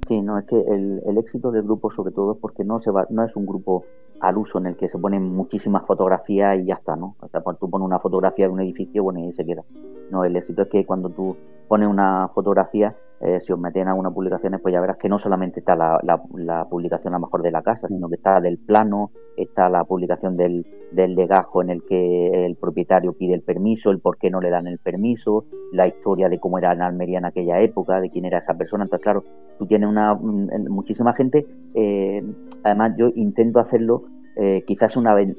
Sí, 0.08 0.20
no, 0.20 0.38
es 0.38 0.46
que 0.46 0.56
el, 0.56 1.02
el, 1.06 1.18
éxito 1.18 1.50
del 1.50 1.62
grupo 1.62 1.90
sobre 1.90 2.12
todo 2.12 2.32
es 2.32 2.38
porque 2.38 2.64
no 2.64 2.80
se 2.80 2.90
va, 2.90 3.06
no 3.10 3.24
es 3.24 3.34
un 3.36 3.46
grupo 3.46 3.84
al 4.20 4.36
uso 4.38 4.58
en 4.58 4.66
el 4.66 4.76
que 4.76 4.88
se 4.88 4.98
ponen 4.98 5.34
muchísimas 5.34 5.86
fotografías 5.86 6.58
y 6.58 6.66
ya 6.66 6.74
está, 6.74 6.96
¿no? 6.96 7.16
Sea, 7.30 7.40
cuando 7.40 7.60
tú 7.60 7.70
pones 7.70 7.86
una 7.86 7.98
fotografía 7.98 8.46
de 8.46 8.52
un 8.52 8.60
edificio, 8.60 9.02
bueno, 9.02 9.20
y 9.20 9.32
se 9.32 9.44
queda. 9.44 9.62
No, 10.10 10.24
el 10.24 10.36
éxito 10.36 10.62
es 10.62 10.68
que 10.68 10.86
cuando 10.86 11.10
tú 11.10 11.36
pones 11.68 11.88
una 11.88 12.28
fotografía, 12.34 12.94
eh, 13.20 13.40
si 13.40 13.52
os 13.52 13.58
meten 13.58 13.88
a 13.88 13.92
algunas 13.92 14.12
publicaciones, 14.12 14.60
pues 14.60 14.74
ya 14.74 14.80
verás 14.80 14.96
que 14.98 15.08
no 15.08 15.18
solamente 15.18 15.60
está 15.60 15.76
la, 15.76 15.98
la, 16.02 16.64
publicación 16.66 17.14
a 17.14 17.18
lo 17.18 17.26
mejor 17.26 17.42
de 17.42 17.50
la 17.50 17.62
casa, 17.62 17.88
sino 17.88 18.08
que 18.08 18.16
está 18.16 18.40
del 18.40 18.58
plano, 18.58 19.12
está 19.36 19.68
la 19.68 19.84
publicación 19.84 20.36
del, 20.36 20.66
del 20.92 21.14
legajo 21.14 21.62
en 21.62 21.70
el 21.70 21.84
que 21.84 22.44
el 22.44 22.56
propietario 22.56 23.12
pide 23.12 23.34
el 23.34 23.42
permiso, 23.42 23.90
el 23.90 24.00
por 24.00 24.18
qué 24.18 24.30
no 24.30 24.40
le 24.40 24.50
dan 24.50 24.66
el 24.66 24.78
permiso, 24.78 25.46
la 25.72 25.86
historia 25.86 26.28
de 26.28 26.38
cómo 26.38 26.58
era 26.58 26.72
en 26.72 26.82
Almería 26.82 27.18
en 27.18 27.24
aquella 27.24 27.60
época, 27.60 28.00
de 28.00 28.10
quién 28.10 28.24
era 28.24 28.38
esa 28.38 28.54
persona. 28.54 28.84
Entonces, 28.84 29.04
claro, 29.04 29.24
tú 29.58 29.66
tienes 29.66 29.88
una 29.88 30.14
muchísima 30.14 31.14
gente, 31.14 31.46
eh, 31.74 32.22
además 32.62 32.92
yo 32.98 33.08
intento 33.14 33.58
hacerlo 33.58 34.04
eh, 34.36 34.64
quizás 34.66 34.96
una 34.96 35.18
eh, 35.20 35.30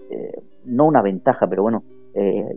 no 0.64 0.86
una 0.86 1.02
ventaja, 1.02 1.48
pero 1.48 1.64
bueno, 1.64 1.84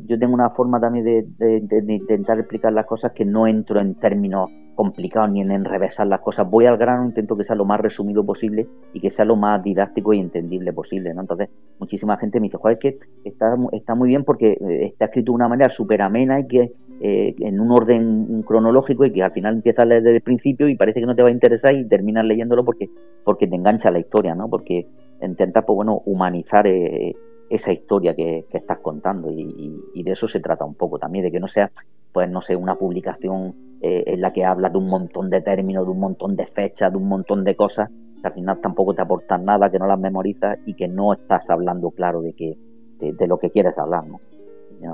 yo 0.06 0.16
tengo 0.20 0.34
una 0.34 0.50
forma 0.50 0.78
también 0.78 1.04
de, 1.36 1.66
intentar 1.88 2.38
explicar 2.38 2.72
las 2.72 2.86
cosas 2.86 3.10
que 3.10 3.24
no 3.24 3.48
entro 3.48 3.80
en 3.80 3.96
términos 3.96 4.48
complicados 4.78 5.28
ni 5.32 5.40
en 5.40 5.50
enrevesar 5.50 6.06
las 6.06 6.20
cosas. 6.20 6.48
Voy 6.48 6.66
al 6.66 6.76
grano, 6.76 7.04
intento 7.04 7.36
que 7.36 7.42
sea 7.42 7.56
lo 7.56 7.64
más 7.64 7.80
resumido 7.80 8.24
posible 8.24 8.68
y 8.92 9.00
que 9.00 9.10
sea 9.10 9.24
lo 9.24 9.34
más 9.34 9.60
didáctico 9.60 10.12
y 10.12 10.20
entendible 10.20 10.72
posible. 10.72 11.12
¿no? 11.12 11.22
Entonces, 11.22 11.48
muchísima 11.80 12.16
gente 12.16 12.38
me 12.38 12.44
dice, 12.44 12.58
joder, 12.58 12.78
es 12.80 12.80
que 12.80 12.98
está, 13.24 13.56
está 13.72 13.96
muy 13.96 14.10
bien 14.10 14.22
porque 14.22 14.52
eh, 14.52 14.84
está 14.84 15.06
escrito 15.06 15.32
de 15.32 15.34
una 15.34 15.48
manera 15.48 15.68
súper 15.68 16.00
amena 16.00 16.38
y 16.38 16.46
que 16.46 16.72
eh, 17.00 17.34
en 17.40 17.58
un 17.58 17.72
orden 17.72 18.44
cronológico 18.44 19.04
y 19.04 19.10
que 19.10 19.24
al 19.24 19.32
final 19.32 19.56
empiezas 19.56 19.82
a 19.82 19.86
leer 19.86 20.02
desde 20.02 20.18
el 20.18 20.22
principio 20.22 20.68
y 20.68 20.76
parece 20.76 21.00
que 21.00 21.06
no 21.06 21.16
te 21.16 21.24
va 21.24 21.28
a 21.28 21.32
interesar 21.32 21.74
y 21.74 21.84
terminas 21.88 22.24
leyéndolo 22.24 22.64
porque, 22.64 22.88
porque 23.24 23.48
te 23.48 23.56
engancha 23.56 23.90
la 23.90 23.98
historia, 23.98 24.36
¿no? 24.36 24.48
Porque 24.48 24.86
intentas, 25.20 25.64
pues 25.66 25.74
bueno, 25.74 26.02
humanizar 26.04 26.68
eh, 26.68 27.16
esa 27.50 27.72
historia 27.72 28.14
que, 28.14 28.44
que 28.48 28.58
estás 28.58 28.78
contando 28.78 29.28
y, 29.32 29.40
y, 29.40 29.82
y, 29.94 30.02
de 30.04 30.12
eso 30.12 30.28
se 30.28 30.38
trata 30.38 30.64
un 30.64 30.76
poco 30.76 31.00
también, 31.00 31.24
de 31.24 31.32
que 31.32 31.40
no 31.40 31.48
sea, 31.48 31.72
pues 32.12 32.30
no 32.30 32.42
sé, 32.42 32.54
una 32.54 32.76
publicación 32.76 33.67
eh, 33.80 34.04
en 34.06 34.20
la 34.20 34.32
que 34.32 34.44
hablas 34.44 34.72
de 34.72 34.78
un 34.78 34.88
montón 34.88 35.30
de 35.30 35.40
términos, 35.40 35.84
de 35.84 35.90
un 35.92 36.00
montón 36.00 36.36
de 36.36 36.46
fechas, 36.46 36.90
de 36.90 36.98
un 36.98 37.08
montón 37.08 37.44
de 37.44 37.54
cosas, 37.54 37.88
que 38.20 38.26
al 38.26 38.34
final 38.34 38.60
tampoco 38.60 38.94
te 38.94 39.02
aportan 39.02 39.44
nada, 39.44 39.70
que 39.70 39.78
no 39.78 39.86
las 39.86 39.98
memorizas 39.98 40.58
y 40.66 40.74
que 40.74 40.88
no 40.88 41.12
estás 41.12 41.48
hablando 41.50 41.90
claro 41.90 42.20
de 42.20 42.32
que 42.32 42.56
de, 42.98 43.12
de 43.12 43.26
lo 43.26 43.38
que 43.38 43.50
quieres 43.50 43.76
hablar, 43.78 44.04
¿no? 44.06 44.20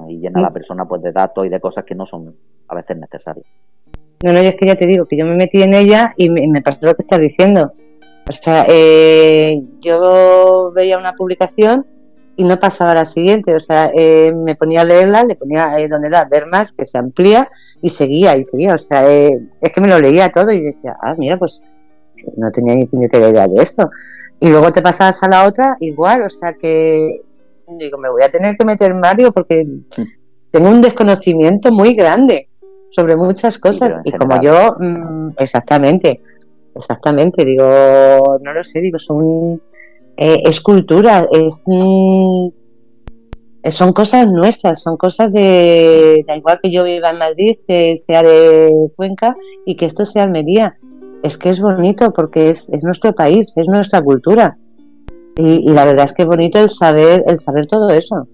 Y 0.09 0.19
llena 0.19 0.41
a 0.41 0.43
la 0.43 0.51
persona 0.51 0.85
pues 0.85 1.03
de 1.03 1.13
datos 1.13 1.47
y 1.47 1.51
de 1.51 1.61
cosas 1.61 1.85
que 1.85 1.95
no 1.95 2.07
son 2.07 2.35
a 2.69 2.75
veces 2.75 2.97
necesarias. 2.97 3.47
No, 4.23 4.33
no, 4.33 4.41
yo 4.41 4.49
es 4.49 4.57
que 4.57 4.67
ya 4.67 4.77
te 4.77 4.87
digo 4.87 5.05
que 5.07 5.17
yo 5.17 5.27
me 5.27 5.35
metí 5.35 5.63
en 5.63 5.75
ella 5.75 6.15
y 6.17 6.31
me, 6.31 6.47
me 6.49 6.63
parece 6.63 6.87
lo 6.87 6.95
que 6.95 7.03
estás 7.03 7.21
diciendo. 7.21 7.73
O 8.27 8.33
sea, 8.33 8.65
eh, 8.69 9.63
yo 9.81 10.73
veía 10.75 10.97
una 10.97 11.13
publicación 11.13 11.87
y 12.37 12.45
no 12.45 12.59
pasaba 12.59 12.93
a 12.93 12.97
la 12.97 13.05
siguiente, 13.05 13.55
o 13.55 13.61
sea, 13.61 13.91
eh, 13.95 14.33
me 14.35 14.57
ponía 14.57 14.81
a 14.81 14.85
leerla, 14.85 15.25
le 15.25 15.37
ponía 15.37 15.79
eh, 15.79 15.89
donde 15.89 16.11
da 16.11 16.25
ver 16.25 16.47
más, 16.47 16.73
que 16.73 16.85
se 16.85 16.99
amplía 16.99 17.49
y 17.81 17.91
seguía 17.91 18.37
y 18.37 18.45
seguía, 18.45 18.75
o 18.75 18.79
sea, 18.79 19.11
eh, 19.11 19.39
es 19.61 19.73
que 19.73 19.81
me 19.81 19.89
lo 19.89 20.01
leía 20.01 20.31
todo 20.31 20.51
y 20.51 20.61
decía, 20.61 20.97
ah, 21.01 21.15
mira, 21.17 21.39
pues 21.39 21.63
no 22.37 22.51
tenía 22.51 22.75
ni 22.75 22.87
puñetera 22.87 23.29
idea 23.29 23.47
de 23.47 23.63
esto. 23.63 23.91
Y 24.41 24.49
luego 24.49 24.73
te 24.73 24.83
pasabas 24.83 25.23
a 25.23 25.29
la 25.29 25.47
otra 25.47 25.77
igual, 25.81 26.23
o 26.23 26.29
sea 26.29 26.55
que 26.55 27.21
digo, 27.79 27.99
me 27.99 28.11
voy 28.11 28.23
a 28.23 28.31
tener 28.31 28.57
que 28.57 28.65
meter 28.65 28.95
Mario 28.95 29.33
porque 29.33 29.65
tengo 30.51 30.69
un 30.69 30.83
desconocimiento 30.83 31.73
muy 31.73 31.95
grande 31.95 32.49
sobre 32.91 33.17
muchas 33.17 33.59
cosas. 33.59 33.95
sí, 33.95 34.01
y 34.05 34.13
como 34.13 34.41
yo, 34.41 34.77
mmm, 34.79 35.31
exactamente, 35.39 36.21
exactamente, 36.75 37.45
digo, 37.45 38.39
no 38.43 38.53
lo 38.53 38.65
sé, 38.65 38.81
digo, 38.81 38.99
son 38.99 39.61
eh, 40.17 40.43
es 40.45 40.61
cultura, 40.61 41.27
es 41.31 41.65
mm, 41.67 42.49
son 43.71 43.93
cosas 43.93 44.31
nuestras, 44.31 44.83
son 44.83 44.97
cosas 44.97 45.33
de, 45.33 46.25
da 46.27 46.37
igual 46.37 46.61
que 46.63 46.71
yo 46.71 46.85
viva 46.85 47.11
en 47.11 47.19
Madrid, 47.19 47.57
que 47.67 47.97
sea 47.97 48.23
de 48.23 48.91
Cuenca 48.95 49.37
y 49.65 49.77
que 49.77 49.87
esto 49.87 50.05
sea 50.05 50.25
Almería. 50.25 50.77
Es 51.23 51.39
que 51.39 51.49
es 51.49 51.61
bonito 51.61 52.13
porque 52.13 52.51
es, 52.51 52.69
es 52.69 52.85
nuestro 52.85 53.15
país, 53.15 53.55
es 53.57 53.67
nuestra 53.67 54.03
cultura. 54.03 54.59
Y, 55.37 55.69
y, 55.69 55.73
la 55.73 55.85
verdad 55.85 56.05
es 56.05 56.13
que 56.13 56.23
es 56.23 56.29
bonito 56.29 56.59
el 56.61 56.69
saber, 56.69 57.25
el 57.27 57.41
saber 57.41 57.67
todo 57.67 57.89
eso. 57.91 58.29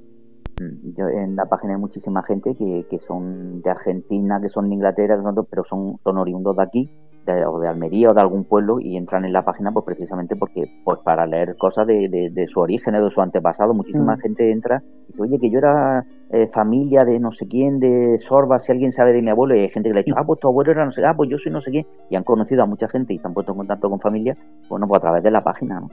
Mm, 0.61 0.97
yo, 0.99 1.09
en 1.09 1.37
la 1.37 1.47
página 1.47 1.75
hay 1.75 1.81
muchísima 1.81 2.23
gente 2.23 2.55
que, 2.57 2.85
que 2.91 2.99
son 2.99 3.63
de 3.63 3.71
Argentina, 3.71 4.41
que 4.43 4.51
son 4.51 4.69
de 4.69 4.75
Inglaterra, 4.75 5.19
pero 5.49 5.65
son, 5.65 5.99
son 6.03 6.19
oriundos 6.19 6.57
de 6.57 6.63
aquí 6.63 6.91
o 7.27 7.61
de 7.61 7.69
Almería 7.69 8.09
o 8.11 8.15
de 8.15 8.21
algún 8.21 8.45
pueblo 8.45 8.81
y 8.81 8.97
entran 8.97 9.25
en 9.25 9.33
la 9.33 9.45
página 9.45 9.71
pues 9.73 9.85
precisamente 9.85 10.37
porque 10.37 10.65
pues 10.85 10.99
para 11.05 11.27
leer 11.27 11.57
cosas 11.57 11.87
de, 11.87 12.31
de, 12.33 12.49
su 12.49 12.61
origen 12.61 12.95
o 12.97 13.05
de 13.05 13.11
su 13.11 13.21
antepasado 13.21 13.75
muchísima 13.75 14.17
mm. 14.17 14.21
gente 14.21 14.51
entra 14.51 14.83
y 15.09 15.13
dice 15.13 15.23
oye 15.23 15.39
que 15.39 15.51
yo 15.51 15.59
era 15.59 16.05
eh, 16.31 16.49
familia 16.53 17.05
de 17.05 17.21
no 17.21 17.31
sé 17.31 17.47
quién 17.47 17.79
de 17.79 18.19
Sorba 18.19 18.59
si 18.59 18.73
alguien 18.73 18.93
sabe 18.93 19.13
de 19.13 19.23
mi 19.23 19.31
abuelo 19.31 19.55
y 19.55 19.61
hay 19.61 19.69
gente 19.69 19.89
que 19.89 19.95
le 19.95 20.01
ha 20.01 20.03
dicho 20.03 20.17
ah 20.17 20.25
pues 20.25 20.41
tu 20.41 20.49
abuelo 20.49 20.73
era 20.73 20.85
no 20.85 20.91
sé 20.91 21.05
ah 21.05 21.15
pues 21.15 21.31
yo 21.31 21.39
soy 21.39 21.53
no 21.53 21.61
sé 21.61 21.71
quién 21.71 21.87
y 22.09 22.17
han 22.17 22.25
conocido 22.25 22.63
a 22.63 22.67
mucha 22.67 22.89
gente 22.89 23.15
y 23.15 23.19
se 23.19 23.27
han 23.27 23.35
puesto 23.35 23.53
en 23.53 23.59
contacto 23.59 23.89
con 23.89 24.01
familia 24.01 24.37
bueno 24.69 24.89
pues 24.89 24.99
a 24.99 25.03
través 25.03 25.23
de 25.23 25.31
la 25.31 25.45
página 25.45 25.81
¿no? 25.81 25.89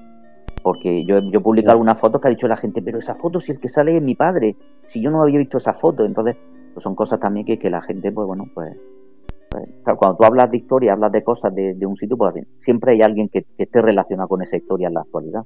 porque 0.63 1.05
yo, 1.05 1.19
yo 1.19 1.39
he 1.39 1.43
publicado 1.43 1.73
algunas 1.73 1.99
fotos 1.99 2.19
que 2.19 2.27
ha 2.27 2.31
dicho 2.31 2.47
la 2.47 2.57
gente 2.57 2.81
pero 2.81 2.99
esa 2.99 3.15
foto 3.15 3.39
si 3.39 3.51
el 3.51 3.59
que 3.59 3.69
sale 3.69 3.95
es 3.95 4.01
mi 4.01 4.15
padre 4.15 4.55
si 4.85 5.01
yo 5.01 5.11
no 5.11 5.21
había 5.21 5.39
visto 5.39 5.57
esa 5.57 5.73
foto 5.73 6.03
entonces 6.03 6.35
pues 6.73 6.83
son 6.83 6.95
cosas 6.95 7.19
también 7.19 7.45
que, 7.45 7.59
que 7.59 7.69
la 7.69 7.81
gente 7.81 8.11
pues 8.11 8.27
bueno 8.27 8.45
pues 8.53 8.75
cuando 9.95 10.17
tú 10.17 10.25
hablas 10.25 10.51
de 10.51 10.57
historia, 10.57 10.93
hablas 10.93 11.11
de 11.11 11.23
cosas 11.23 11.53
de, 11.53 11.85
un 11.85 11.95
sitio, 11.95 12.17
pues 12.17 12.33
siempre 12.57 12.93
hay 12.93 13.01
alguien 13.01 13.29
que, 13.29 13.45
esté 13.57 13.81
relacionado 13.81 14.27
con 14.27 14.41
esa 14.41 14.57
historia 14.57 14.87
en 14.87 14.93
la 14.95 15.01
actualidad. 15.01 15.43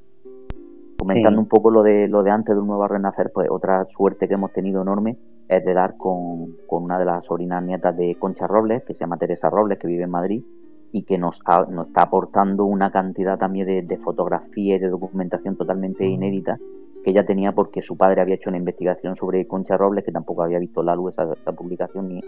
Comentando 0.97 1.39
un 1.39 1.47
poco 1.47 1.72
lo 1.72 1.81
de 1.81 2.07
lo 2.07 2.22
de 2.22 2.30
antes 2.30 2.53
de 2.53 2.61
un 2.61 2.68
nuevo 2.68 2.88
renacer, 2.88 3.31
pues 3.34 3.47
otra 3.49 3.85
suerte 3.89 4.27
que 4.27 4.35
hemos 4.35 4.53
tenido 4.53 4.84
enorme 4.84 5.18
es 5.47 5.65
de 5.65 5.73
dar 5.73 5.97
con, 5.97 6.55
una 6.69 6.99
de 6.99 7.05
las 7.05 7.26
sobrinas 7.26 7.63
nietas 7.63 7.97
de 7.97 8.15
Concha 8.15 8.47
Robles, 8.47 8.84
que 8.84 8.93
se 8.93 8.99
llama 8.99 9.18
Teresa 9.18 9.49
Robles, 9.49 9.80
que 9.80 9.88
vive 9.88 10.03
en 10.03 10.11
Madrid, 10.11 10.43
y 10.91 11.03
que 11.03 11.18
nos, 11.18 11.39
nos 11.69 11.88
está 11.88 12.03
aportando 12.03 12.65
una 12.65 12.91
cantidad 12.91 13.38
también 13.38 13.88
de, 13.88 13.97
fotografía 13.97 14.76
y 14.76 14.80
de 14.80 14.89
documentación 14.89 15.57
totalmente 15.57 16.05
inédita 16.05 16.57
que 17.03 17.09
ella 17.09 17.26
tenía 17.26 17.51
porque 17.53 17.81
su 17.81 17.97
padre 17.97 18.22
había 18.22 18.35
hecho 18.35 18.49
una 18.49 18.59
investigación 18.59 19.15
sobre 19.15 19.47
Concha 19.47 19.76
Robles, 19.76 20.05
que 20.05 20.11
tampoco 20.11 20.43
había 20.43 20.59
visto 20.59 20.84
la 20.84 20.95
luz 20.95 21.13
esa, 21.13 21.51
publicación, 21.51 22.09
ni, 22.09 22.22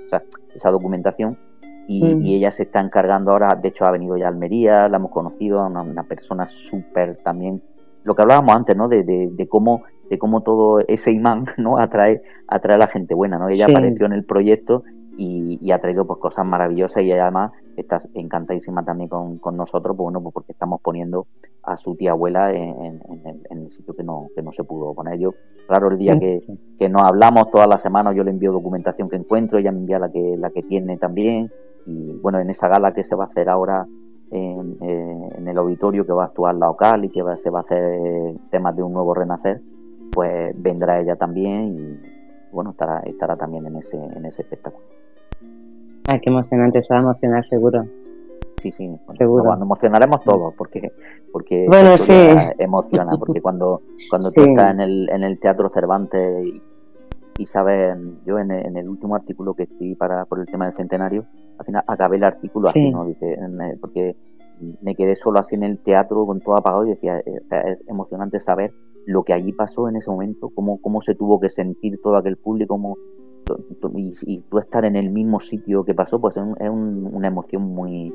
esa 0.56 0.72
documentación, 0.72 1.38
y, 1.88 2.36
ella 2.36 2.52
se 2.52 2.64
está 2.64 2.80
encargando 2.80 3.32
ahora, 3.32 3.56
de 3.56 3.70
hecho 3.70 3.86
ha 3.86 3.92
venido 3.92 4.18
ya 4.18 4.26
a 4.26 4.30
Almería, 4.30 4.88
la 4.88 4.98
hemos 4.98 5.12
conocido, 5.12 5.66
una, 5.66 5.82
una 5.82 6.04
persona 6.04 6.46
súper 6.46 7.18
también, 7.24 7.62
lo 8.04 8.16
que 8.16 8.22
hablábamos 8.22 8.56
antes, 8.56 8.76
¿no? 8.76 8.88
De, 8.88 9.04
de, 9.04 9.48
cómo 9.48 9.84
de 10.10 10.18
cómo 10.18 10.42
todo 10.42 10.82
ese 10.88 11.12
imán 11.12 11.46
no 11.58 11.78
atrae 11.78 12.22
atrae 12.48 12.76
a 12.76 12.80
la 12.80 12.88
gente 12.88 13.16
buena 13.16 13.40
no 13.40 13.48
ella 13.48 13.66
apareció 13.70 14.06
en 14.06 14.14
el 14.14 14.26
proyecto 14.26 14.84
y, 15.18 15.72
ha 15.72 15.80
traído 15.80 16.06
pues 16.06 16.20
cosas 16.20 16.46
maravillosas 16.46 17.04
y 17.04 17.12
además 17.12 17.52
está 17.78 18.02
encantadísima 18.14 18.84
también 18.84 19.10
con, 19.10 19.38
con 19.38 19.56
nosotros 19.56 19.96
pues, 19.96 20.04
bueno 20.04 20.22
pues 20.22 20.34
porque 20.34 20.52
estamos 20.52 20.82
poniendo 20.82 21.28
a 21.64 21.78
su 21.78 21.96
tía 21.96 22.12
abuela 22.12 22.52
en, 22.52 23.02
el, 23.50 23.72
sitio 23.72 23.96
que 23.96 24.04
no 24.04 24.28
que 24.36 24.42
no 24.42 24.52
se 24.52 24.64
pudo 24.64 24.94
poner 24.94 25.20
yo 25.20 25.34
claro 25.68 25.90
el 25.90 25.98
día 25.98 26.20
que, 26.20 26.40
que 26.78 26.90
nos 26.90 27.04
hablamos 27.04 27.50
todas 27.52 27.68
las 27.68 27.82
semanas 27.82 28.16
yo 28.16 28.24
le 28.24 28.32
envío 28.32 28.52
documentación 28.52 29.10
que 29.10 29.16
encuentro 29.16 29.60
ella 29.60 29.72
me 29.72 29.80
envía 29.80 30.00
la 30.00 30.12
que 30.12 30.36
la 30.38 30.50
que 30.50 30.64
tiene 30.64 30.98
también 30.98 31.52
y 31.86 32.14
bueno, 32.20 32.40
en 32.40 32.50
esa 32.50 32.68
gala 32.68 32.94
que 32.94 33.04
se 33.04 33.16
va 33.16 33.26
a 33.26 33.28
hacer 33.28 33.50
ahora 33.50 33.86
en, 34.32 34.78
eh, 34.82 35.30
el 35.46 35.58
auditorio 35.58 36.06
que 36.06 36.14
va 36.14 36.24
a 36.24 36.28
actuar 36.28 36.56
la 36.56 36.70
OCAL 36.70 37.06
y 37.06 37.10
que 37.10 37.24
se 37.42 37.50
va 37.50 37.60
a 37.60 37.64
hacer 37.64 38.36
temas 38.50 38.76
de 38.76 38.84
un 38.84 38.94
nuevo 38.94 39.14
renacer, 39.14 39.62
pues 40.12 40.54
vendrá 40.62 41.00
ella 41.00 41.16
también 41.16 41.78
y 41.78 42.54
bueno, 42.54 42.72
estará, 42.72 43.00
estará 43.02 43.36
también 43.36 43.66
en 43.68 43.78
ese, 43.78 43.98
en 43.98 44.26
ese 44.26 44.44
espectáculo. 44.44 44.86
Ay, 46.08 46.20
qué 46.20 46.30
emocionante, 46.30 46.82
se 46.82 46.94
va 46.94 47.00
a 47.00 47.04
emocionar 47.04 47.44
seguro. 47.44 47.86
Sí, 48.62 48.72
sí, 48.72 48.98
seguro. 49.12 49.44
Nos 49.44 49.62
emocionaremos 49.62 50.24
todos 50.24 50.54
porque 50.56 50.94
porque 51.34 51.66
bueno, 51.68 51.98
sí. 51.98 52.14
emociona, 52.60 53.12
porque 53.18 53.42
cuando, 53.42 53.82
cuando 54.10 54.30
tú 54.32 54.42
estás 54.42 54.72
en 54.72 54.80
el, 54.80 55.10
en 55.10 55.24
el 55.24 55.40
Teatro 55.40 55.70
Cervantes 55.74 56.46
y, 56.46 56.62
y 57.40 57.46
sabes, 57.46 57.98
yo 58.26 58.38
en, 58.40 58.52
el 58.52 58.88
último 58.88 59.16
artículo 59.16 59.56
que 59.56 59.64
escribí 59.64 59.96
para 59.96 60.26
por 60.26 60.40
el 60.40 60.46
tema 60.46 60.66
del 60.66 60.76
centenario, 60.76 61.26
al 61.64 61.66
final 61.66 61.84
acabé 61.88 62.18
el 62.18 62.24
artículo 62.24 62.68
así, 62.68 62.92
¿no? 62.92 63.06
Dice, 63.06 63.38
porque 63.80 64.16
me 64.82 64.96
quedé 64.96 65.16
solo 65.16 65.40
así 65.40 65.56
en 65.56 65.64
el 65.64 65.80
teatro 65.80 66.26
con 66.26 66.42
todo 66.42 66.56
apagado 66.56 66.86
y 66.86 66.90
decía, 66.90 67.20
eh, 67.20 67.42
es 67.50 67.80
emocionante 67.88 68.40
saber 68.40 68.74
lo 69.06 69.24
que 69.24 69.34
allí 69.34 69.52
pasó 69.52 69.90
en 69.90 69.96
ese 69.96 70.10
momento, 70.10 70.50
cómo, 70.54 70.80
cómo 70.82 71.02
se 71.02 71.16
tuvo 71.16 71.40
que 71.40 71.50
sentir 71.50 72.02
todo 72.02 72.18
aquel 72.18 72.38
público, 72.38 72.76
cómo, 72.76 72.98
y, 73.96 74.42
tú 74.42 74.58
estar 74.58 74.86
en 74.86 74.96
el 74.96 75.10
mismo 75.10 75.40
sitio 75.40 75.84
que 75.84 75.94
pasó, 75.94 76.20
pues 76.20 76.38
es, 76.38 76.70
una 76.70 77.28
emoción 77.28 77.64
muy, 77.64 78.14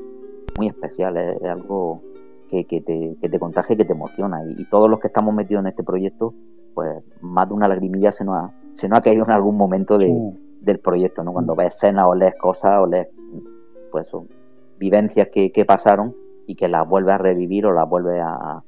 muy 0.57 0.69
especial, 0.69 1.17
es, 1.17 1.43
algo 1.45 2.03
que, 2.49 2.65
que, 2.65 2.81
te, 2.81 3.17
que 3.21 3.29
te 3.29 3.39
contagia 3.39 3.75
y 3.75 3.77
que 3.77 3.85
te 3.85 3.93
emociona. 3.93 4.43
Y, 4.47 4.63
y, 4.63 4.65
todos 4.69 4.89
los 4.89 5.01
que 5.01 5.09
estamos 5.09 5.35
metidos 5.35 5.63
en 5.63 5.69
este 5.69 5.85
proyecto, 5.85 6.35
pues 6.75 7.03
más 7.21 7.49
de 7.49 7.55
una 7.55 7.69
lagrimilla 7.69 8.13
se 8.13 8.25
nos 8.25 8.37
ha, 8.37 8.55
se 8.73 8.89
nos 8.89 8.99
ha 8.99 9.03
caído 9.03 9.25
en 9.25 9.33
algún 9.33 9.57
momento 9.57 9.99
del 9.99 10.79
proyecto, 10.81 11.23
¿no? 11.23 11.33
Cuando 11.33 11.55
ves 11.55 11.75
escenas 11.75 12.07
o 12.07 12.15
lees 12.15 12.35
cosas 12.37 12.81
o 12.81 12.87
lees, 12.87 13.09
pues, 13.91 14.11
vivencias 14.79 15.29
que, 15.29 15.65
pasaron 15.67 16.15
y 16.47 16.55
que 16.55 16.69
las 16.69 16.89
vuelves 16.89 17.15
a 17.15 17.19
revivir 17.19 17.67
o 17.67 17.73
las 17.73 17.89
vuelves 17.89 18.21
a, 18.23 18.63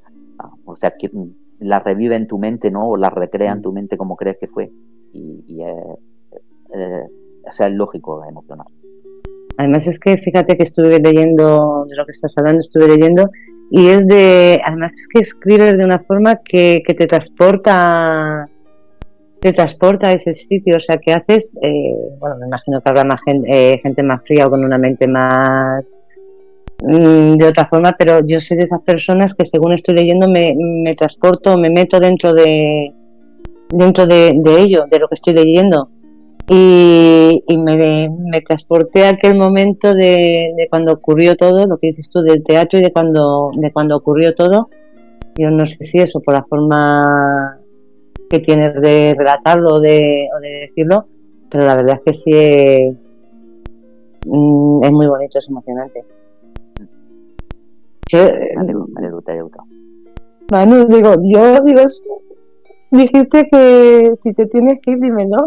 o 0.65 0.77
sea, 0.77 0.93
que 0.99 1.11
las 1.59 1.83
revive 1.85 2.17
en 2.17 2.27
tu 2.27 2.39
mente, 2.39 2.71
¿no? 2.71 2.89
O 2.89 2.97
las 2.97 3.13
recrea 3.13 3.53
en 3.53 3.59
mm. 3.59 3.63
tu 3.63 3.73
mente 3.73 3.97
como 3.97 4.17
crees 4.17 4.39
que 4.39 4.49
fue 4.49 4.71
y, 5.13 5.63
es, 5.63 5.75
o 7.49 7.53
sea, 7.53 7.69
es 7.69 7.75
lógico 7.75 8.25
emocionar. 8.25 8.67
Además 9.59 9.87
es 9.87 9.99
que 9.99 10.17
fíjate 10.17 10.57
que 10.57 10.63
estuve 10.63 10.99
leyendo 11.01 11.85
de 11.89 11.97
lo 11.97 12.07
que 12.07 12.13
estás 12.13 12.37
hablando, 12.39 12.61
estuve 12.61 12.89
leyendo 12.89 13.31
y 13.71 13.89
es 13.89 14.07
de, 14.07 14.61
además 14.65 14.95
es 14.95 15.07
que 15.07 15.21
escribes 15.21 15.77
de 15.77 15.85
una 15.85 15.99
forma 15.99 16.37
que, 16.37 16.83
que 16.87 16.95
te 16.95 17.07
transporta 17.07 18.49
te 19.41 19.53
transporta 19.53 20.09
a 20.09 20.13
ese 20.13 20.35
sitio, 20.35 20.77
o 20.77 20.81
sea, 20.81 20.99
que 20.99 21.13
haces, 21.13 21.57
eh, 21.63 21.95
bueno, 22.19 22.37
me 22.39 22.47
imagino 22.47 22.81
que 22.81 22.89
habrá 22.89 23.05
más 23.05 23.21
gente, 23.25 23.73
eh, 23.73 23.81
gente 23.83 24.03
más 24.03 24.23
fría 24.25 24.47
o 24.47 24.51
con 24.51 24.63
una 24.63 24.77
mente 24.77 25.09
más 25.09 25.99
mm, 26.83 27.37
de 27.37 27.49
otra 27.49 27.65
forma, 27.65 27.97
pero 27.99 28.21
yo 28.27 28.39
soy 28.39 28.59
de 28.59 28.65
esas 28.65 28.83
personas 28.83 29.35
que 29.35 29.47
según 29.47 29.73
estoy 29.73 29.95
leyendo 29.95 30.29
me, 30.29 30.55
me 30.57 30.95
transporto, 30.95 31.57
me 31.57 31.71
meto 31.71 31.99
dentro 32.01 32.35
de 32.35 32.93
dentro 33.71 34.07
de, 34.07 34.31
ello, 34.59 34.87
de 34.91 34.99
lo 34.99 35.09
que 35.09 35.15
estoy 35.15 35.35
leyendo. 35.35 35.89
Y, 36.49 37.41
me, 37.57 38.09
me, 38.09 38.41
transporté 38.41 39.05
a 39.05 39.11
aquel 39.11 39.39
momento 39.39 39.95
de, 39.95 40.53
de, 40.57 40.67
cuando 40.69 40.93
ocurrió 40.93 41.37
todo, 41.37 41.65
lo 41.67 41.79
que 41.79 41.89
dices 41.89 42.11
tú 42.11 42.23
del 42.23 42.43
teatro 42.43 42.81
y 42.81 42.83
de 42.83 42.93
cuando, 42.93 43.53
de 43.55 43.73
cuando 43.73 43.97
ocurrió 43.97 44.35
todo. 44.35 44.69
Yo 45.37 45.51
no 45.51 45.65
sé 45.65 45.77
si 45.85 46.01
eso 46.01 46.21
por 46.21 46.35
la 46.35 46.43
forma 46.43 47.60
que 48.31 48.39
tienes 48.39 48.73
de 48.81 49.15
relatarlo 49.19 49.75
o 49.75 49.81
de, 49.81 50.29
o 50.35 50.41
de 50.41 50.49
decirlo, 50.69 51.07
pero 51.51 51.67
la 51.67 51.75
verdad 51.75 51.97
es 51.97 52.01
que 52.03 52.13
sí 52.13 52.31
es, 52.33 53.17
mm, 54.25 54.85
es 54.85 54.93
muy 54.93 55.09
bonito, 55.09 55.39
es 55.39 55.49
emocionante. 55.49 56.05
Yo. 58.09 58.21
Manu, 60.51 60.87
digo, 60.87 61.15
yo 61.23 61.61
digo, 61.65 61.81
dijiste 62.93 63.49
que 63.49 64.15
si 64.23 64.33
te 64.33 64.47
tienes 64.47 64.81
que 64.81 64.93
ir, 64.93 65.01
dímelo. 65.01 65.39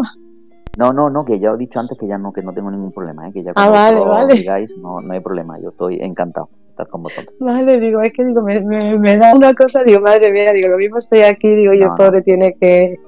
No, 0.77 0.91
no, 0.91 1.09
no, 1.09 1.23
que 1.23 1.39
ya 1.39 1.51
he 1.51 1.57
dicho 1.57 1.79
antes 1.79 1.97
que 1.97 2.07
ya 2.07 2.17
no, 2.17 2.33
que 2.33 2.41
no 2.41 2.53
tengo 2.53 2.69
ningún 2.69 2.91
problema, 2.91 3.27
¿eh? 3.27 3.31
que 3.31 3.43
ya 3.43 3.51
ah, 3.55 3.69
cuando 3.69 4.09
vale, 4.09 4.33
digáis, 4.33 4.75
no, 4.77 4.99
no 4.99 5.13
hay 5.13 5.19
problema, 5.21 5.57
yo 5.59 5.69
estoy 5.69 5.99
encantado 6.01 6.49
estar 6.73 6.87
vosotros. 6.91 7.35
Vale, 7.39 7.79
digo, 7.79 8.01
es 8.01 8.11
que 8.13 8.25
digo, 8.25 8.41
me, 8.41 8.59
me, 8.97 9.17
da 9.17 9.35
una 9.35 9.53
cosa, 9.53 9.83
digo, 9.83 10.01
madre 10.01 10.31
mía, 10.31 10.51
digo, 10.51 10.69
lo 10.69 10.77
mismo 10.77 10.97
estoy 10.97 11.21
aquí, 11.21 11.49
digo, 11.55 11.73
yo 11.73 11.95
pobre 11.95 12.21
tiene 12.21 12.55
que... 12.59 12.99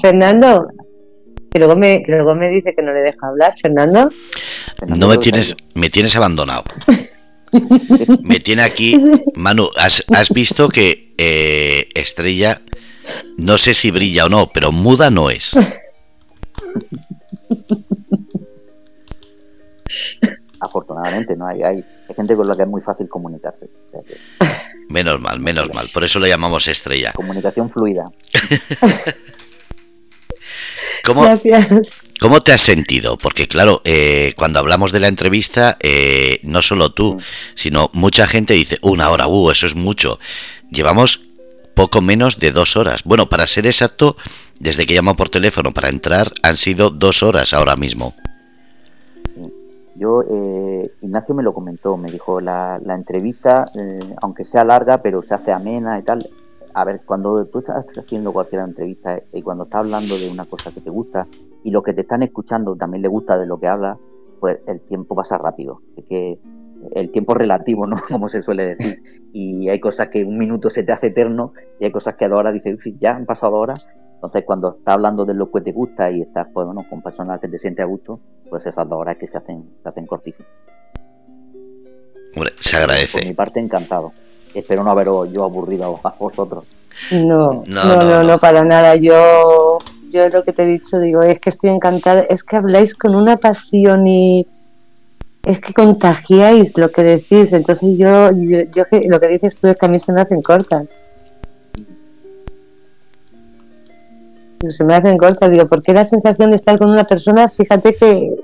Fernando, 0.00 0.68
que 1.50 1.58
luego 1.58 1.76
me, 1.76 2.02
luego 2.06 2.34
me 2.34 2.48
dice 2.50 2.74
que 2.74 2.82
no 2.82 2.92
le 2.92 3.00
deja 3.00 3.26
hablar, 3.26 3.54
Fernando. 3.60 4.10
No 4.86 5.08
me 5.08 5.18
tienes, 5.18 5.56
me 5.74 5.90
tienes 5.90 6.14
abandonado. 6.16 6.64
me 8.22 8.40
tiene 8.40 8.62
aquí, 8.62 8.96
Manu, 9.34 9.68
has, 9.76 10.04
has 10.14 10.28
visto 10.30 10.68
que 10.68 11.14
eh, 11.16 11.88
Estrella, 11.94 12.60
no 13.38 13.56
sé 13.58 13.74
si 13.74 13.90
brilla 13.90 14.26
o 14.26 14.28
no, 14.28 14.50
pero 14.52 14.72
muda 14.72 15.10
no 15.10 15.30
es. 15.30 15.56
Afortunadamente, 20.60 21.36
no 21.36 21.46
hay, 21.46 21.62
hay, 21.62 21.84
gente 22.14 22.36
con 22.36 22.48
la 22.48 22.56
que 22.56 22.62
es 22.62 22.68
muy 22.68 22.80
fácil 22.80 23.08
comunicarse. 23.08 23.68
Menos 24.90 25.20
mal, 25.20 25.38
menos 25.38 25.72
mal. 25.74 25.90
Por 25.92 26.02
eso 26.02 26.18
lo 26.18 26.26
llamamos 26.26 26.66
estrella. 26.66 27.12
Comunicación 27.12 27.68
fluida. 27.68 28.10
¿Cómo, 31.04 31.26
¿Cómo 32.20 32.40
te 32.40 32.52
has 32.52 32.62
sentido? 32.62 33.18
Porque 33.18 33.46
claro, 33.46 33.82
eh, 33.84 34.32
cuando 34.36 34.58
hablamos 34.58 34.90
de 34.92 35.00
la 35.00 35.08
entrevista, 35.08 35.76
eh, 35.80 36.40
no 36.42 36.62
solo 36.62 36.92
tú, 36.92 37.20
sino 37.54 37.90
mucha 37.92 38.26
gente 38.26 38.54
dice, 38.54 38.78
una 38.82 39.10
hora, 39.10 39.26
uh, 39.26 39.50
eso 39.50 39.66
es 39.66 39.74
mucho. 39.74 40.18
Llevamos 40.70 41.22
poco 41.74 42.00
menos 42.00 42.40
de 42.40 42.50
dos 42.50 42.76
horas. 42.76 43.04
Bueno, 43.04 43.28
para 43.28 43.46
ser 43.46 43.66
exacto, 43.66 44.16
desde 44.58 44.86
que 44.86 44.94
llamo 44.94 45.16
por 45.16 45.28
teléfono 45.28 45.72
para 45.72 45.88
entrar, 45.88 46.32
han 46.42 46.56
sido 46.56 46.90
dos 46.90 47.22
horas 47.22 47.54
ahora 47.54 47.76
mismo. 47.76 48.16
Yo, 49.98 50.22
eh, 50.22 50.90
Ignacio 51.02 51.34
me 51.34 51.42
lo 51.42 51.52
comentó, 51.52 51.96
me 51.96 52.10
dijo, 52.10 52.40
la, 52.40 52.80
la 52.84 52.94
entrevista, 52.94 53.64
eh, 53.74 54.14
aunque 54.22 54.44
sea 54.44 54.64
larga, 54.64 55.02
pero 55.02 55.22
se 55.22 55.34
hace 55.34 55.52
amena 55.52 55.98
y 55.98 56.02
tal, 56.02 56.24
a 56.74 56.84
ver, 56.84 57.00
cuando 57.04 57.44
tú 57.46 57.58
estás 57.58 57.86
haciendo 57.98 58.32
cualquier 58.32 58.62
entrevista 58.62 59.20
y 59.32 59.42
cuando 59.42 59.64
estás 59.64 59.80
hablando 59.80 60.16
de 60.16 60.30
una 60.30 60.44
cosa 60.44 60.70
que 60.70 60.80
te 60.80 60.90
gusta 60.90 61.26
y 61.64 61.70
los 61.70 61.82
que 61.82 61.92
te 61.92 62.02
están 62.02 62.22
escuchando 62.22 62.76
también 62.76 63.02
le 63.02 63.08
gusta 63.08 63.36
de 63.36 63.46
lo 63.46 63.58
que 63.58 63.66
hablas, 63.66 63.98
pues 64.38 64.60
el 64.66 64.80
tiempo 64.80 65.14
pasa 65.14 65.38
rápido. 65.38 65.80
Es 65.96 66.04
que 66.04 66.38
el 66.94 67.10
tiempo 67.10 67.34
relativo, 67.34 67.86
¿no? 67.86 67.96
Como 68.08 68.28
se 68.28 68.42
suele 68.42 68.74
decir. 68.74 69.02
Y 69.30 69.68
hay 69.68 69.78
cosas 69.78 70.08
que 70.08 70.24
un 70.24 70.38
minuto 70.38 70.70
se 70.70 70.82
te 70.82 70.90
hace 70.90 71.08
eterno 71.08 71.52
y 71.78 71.84
hay 71.84 71.92
cosas 71.92 72.14
que 72.16 72.24
a 72.24 72.28
dos 72.30 72.38
horas 72.38 72.54
dices, 72.54 72.78
ya 72.98 73.14
han 73.14 73.26
pasado 73.26 73.56
horas. 73.56 73.92
Entonces, 74.18 74.42
cuando 74.44 74.70
estás 74.70 74.94
hablando 74.94 75.24
de 75.24 75.32
lo 75.32 75.48
que 75.48 75.60
te 75.60 75.70
gusta 75.70 76.10
y 76.10 76.22
estás 76.22 76.48
pues, 76.52 76.66
bueno, 76.66 76.84
con 76.90 77.00
personas 77.00 77.40
que 77.40 77.46
te 77.46 77.56
sientes 77.56 77.84
a 77.84 77.86
gusto, 77.86 78.18
pues 78.50 78.66
esas 78.66 78.88
dos 78.88 78.98
horas 78.98 79.16
que 79.16 79.28
se 79.28 79.38
hacen, 79.38 79.64
se 79.80 79.88
hacen 79.88 80.06
cortísimas. 80.06 80.50
se 82.58 82.76
agradece. 82.76 83.18
Por 83.20 83.28
mi 83.28 83.34
parte, 83.34 83.60
encantado. 83.60 84.12
Espero 84.52 84.82
no 84.82 84.90
haberos 84.90 85.32
yo 85.32 85.44
aburrido 85.44 86.00
a 86.02 86.14
vosotros. 86.18 86.64
No, 87.12 87.62
no, 87.68 88.02
no, 88.02 88.24
no, 88.24 88.38
para 88.38 88.64
nada. 88.64 88.96
Yo, 88.96 89.78
yo 90.10 90.28
lo 90.30 90.42
que 90.42 90.52
te 90.52 90.64
he 90.64 90.66
dicho, 90.66 90.98
digo, 90.98 91.22
es 91.22 91.38
que 91.38 91.50
estoy 91.50 91.70
encantada. 91.70 92.22
Es 92.22 92.42
que 92.42 92.56
habláis 92.56 92.96
con 92.96 93.14
una 93.14 93.36
pasión 93.36 94.04
y 94.08 94.48
es 95.44 95.60
que 95.60 95.72
contagiáis 95.72 96.76
lo 96.76 96.90
que 96.90 97.04
decís. 97.04 97.52
Entonces 97.52 97.96
yo, 97.96 98.32
yo, 98.32 98.62
yo 98.72 98.84
lo 99.08 99.20
que 99.20 99.28
dices 99.28 99.56
tú 99.56 99.68
es 99.68 99.76
que 99.76 99.86
a 99.86 99.88
mí 99.88 100.00
se 100.00 100.12
me 100.12 100.22
hacen 100.22 100.42
cortas. 100.42 100.86
Se 104.66 104.84
me 104.84 104.94
hacen 104.94 105.18
cortas, 105.18 105.50
digo, 105.50 105.68
porque 105.68 105.92
la 105.92 106.04
sensación 106.04 106.50
de 106.50 106.56
estar 106.56 106.78
con 106.78 106.90
una 106.90 107.04
persona, 107.04 107.48
fíjate 107.48 107.94
que, 107.94 108.36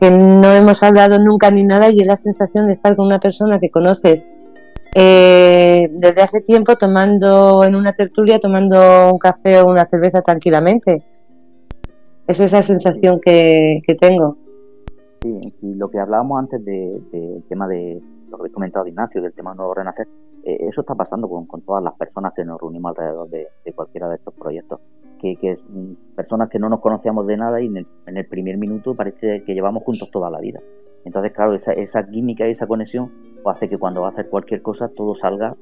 que 0.00 0.10
no 0.10 0.52
hemos 0.52 0.82
hablado 0.82 1.18
nunca 1.18 1.50
ni 1.50 1.64
nada 1.64 1.90
y 1.90 2.00
es 2.00 2.06
la 2.06 2.16
sensación 2.16 2.66
de 2.66 2.72
estar 2.72 2.94
con 2.94 3.06
una 3.06 3.18
persona 3.18 3.58
que 3.58 3.70
conoces 3.70 4.26
eh, 4.94 5.88
desde 5.90 6.22
hace 6.22 6.40
tiempo 6.42 6.76
tomando 6.76 7.64
en 7.64 7.74
una 7.74 7.92
tertulia, 7.92 8.38
tomando 8.38 9.10
un 9.10 9.18
café 9.18 9.60
o 9.60 9.66
una 9.66 9.86
cerveza 9.86 10.20
tranquilamente. 10.20 11.02
Es 12.26 12.40
esa 12.40 12.62
sensación 12.62 13.20
que, 13.20 13.80
que 13.86 13.94
tengo. 13.94 14.36
Sí, 15.22 15.54
y 15.62 15.74
lo 15.74 15.88
que 15.90 15.98
hablábamos 15.98 16.38
antes 16.40 16.64
del 16.64 17.10
de, 17.10 17.42
tema 17.48 17.66
de 17.68 18.00
lo 18.30 18.36
que 18.36 18.42
habéis 18.42 18.54
comentado, 18.54 18.86
Ignacio, 18.86 19.22
del 19.22 19.32
tema 19.32 19.52
de 19.52 19.56
nuevo 19.56 19.74
renacer, 19.74 20.08
eh, 20.44 20.58
eso 20.68 20.82
está 20.82 20.94
pasando 20.94 21.28
con, 21.28 21.46
con, 21.46 21.62
todas 21.62 21.82
las 21.82 21.94
personas 21.94 22.32
que 22.34 22.44
nos 22.44 22.60
reunimos 22.60 22.90
alrededor 22.90 23.28
de, 23.30 23.48
cualquiera 23.74 24.08
de 24.08 24.16
estos 24.16 24.34
proyectos. 24.34 24.80
Que, 25.22 25.36
que 25.36 25.56
personas 26.16 26.50
que 26.50 26.58
no 26.58 26.68
nos 26.68 26.80
conocíamos 26.80 27.26
de 27.28 27.36
nada 27.36 27.60
y 27.60 27.66
en 27.66 27.76
el, 27.76 27.86
en 28.06 28.16
el, 28.16 28.26
primer 28.26 28.58
minuto 28.58 28.94
parece 28.96 29.44
que 29.44 29.54
llevamos 29.54 29.84
juntos 29.84 30.10
toda 30.10 30.28
la 30.30 30.40
vida. 30.40 30.60
Entonces, 31.04 31.30
claro, 31.30 31.54
esa, 31.54 31.72
esa 31.72 32.04
química 32.08 32.48
y 32.48 32.50
esa 32.50 32.66
conexión 32.66 33.12
pues, 33.42 33.56
hace 33.56 33.68
que 33.68 33.78
cuando 33.78 34.00
va 34.00 34.08
a 34.08 34.10
hacer 34.10 34.28
cualquier 34.28 34.62
cosa 34.62 34.88
todo 34.88 35.14
salga 35.14 35.56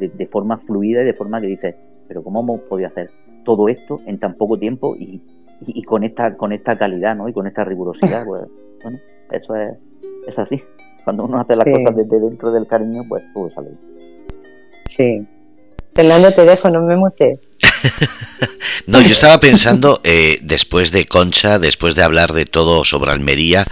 de, 0.00 0.08
de 0.08 0.26
forma 0.26 0.58
fluida 0.58 1.02
y 1.02 1.04
de 1.04 1.14
forma 1.14 1.40
que 1.40 1.46
dices, 1.46 1.76
pero 2.08 2.24
¿cómo 2.24 2.40
hemos 2.40 2.60
podido 2.62 2.88
hacer 2.88 3.10
todo 3.44 3.68
esto 3.68 4.00
en 4.04 4.18
tan 4.18 4.34
poco 4.34 4.58
tiempo 4.58 4.96
y 4.96 5.22
y, 5.60 5.82
con 5.82 6.04
esta 6.04 6.36
con 6.36 6.52
esta 6.52 6.76
calidad 6.76 7.16
¿no? 7.16 7.28
y 7.28 7.32
con 7.32 7.46
esta 7.46 7.64
rigurosidad 7.64 8.24
pues 8.26 8.42
bueno 8.82 8.98
eso 9.30 9.56
es, 9.56 9.76
es 10.28 10.38
así. 10.38 10.62
Cuando 11.04 11.24
uno 11.24 11.38
hace 11.38 11.56
las 11.56 11.64
cosas 11.64 11.96
desde 11.96 12.20
dentro 12.20 12.50
del 12.52 12.66
cariño 12.66 13.02
pues 13.08 13.22
todo 13.32 13.50
sale 13.50 13.70
sí 14.86 15.26
Fernando 15.96 16.32
te 16.32 16.44
dejo 16.44 16.70
no 16.70 16.82
me 16.82 16.96
mutes 16.96 17.50
no 18.86 19.00
yo 19.00 19.08
estaba 19.08 19.40
pensando 19.40 20.00
eh, 20.04 20.38
después 20.42 20.92
de 20.92 21.06
Concha 21.06 21.58
después 21.58 21.94
de 21.94 22.02
hablar 22.02 22.32
de 22.32 22.44
todo 22.44 22.84
sobre 22.84 23.10
Almería 23.10 23.66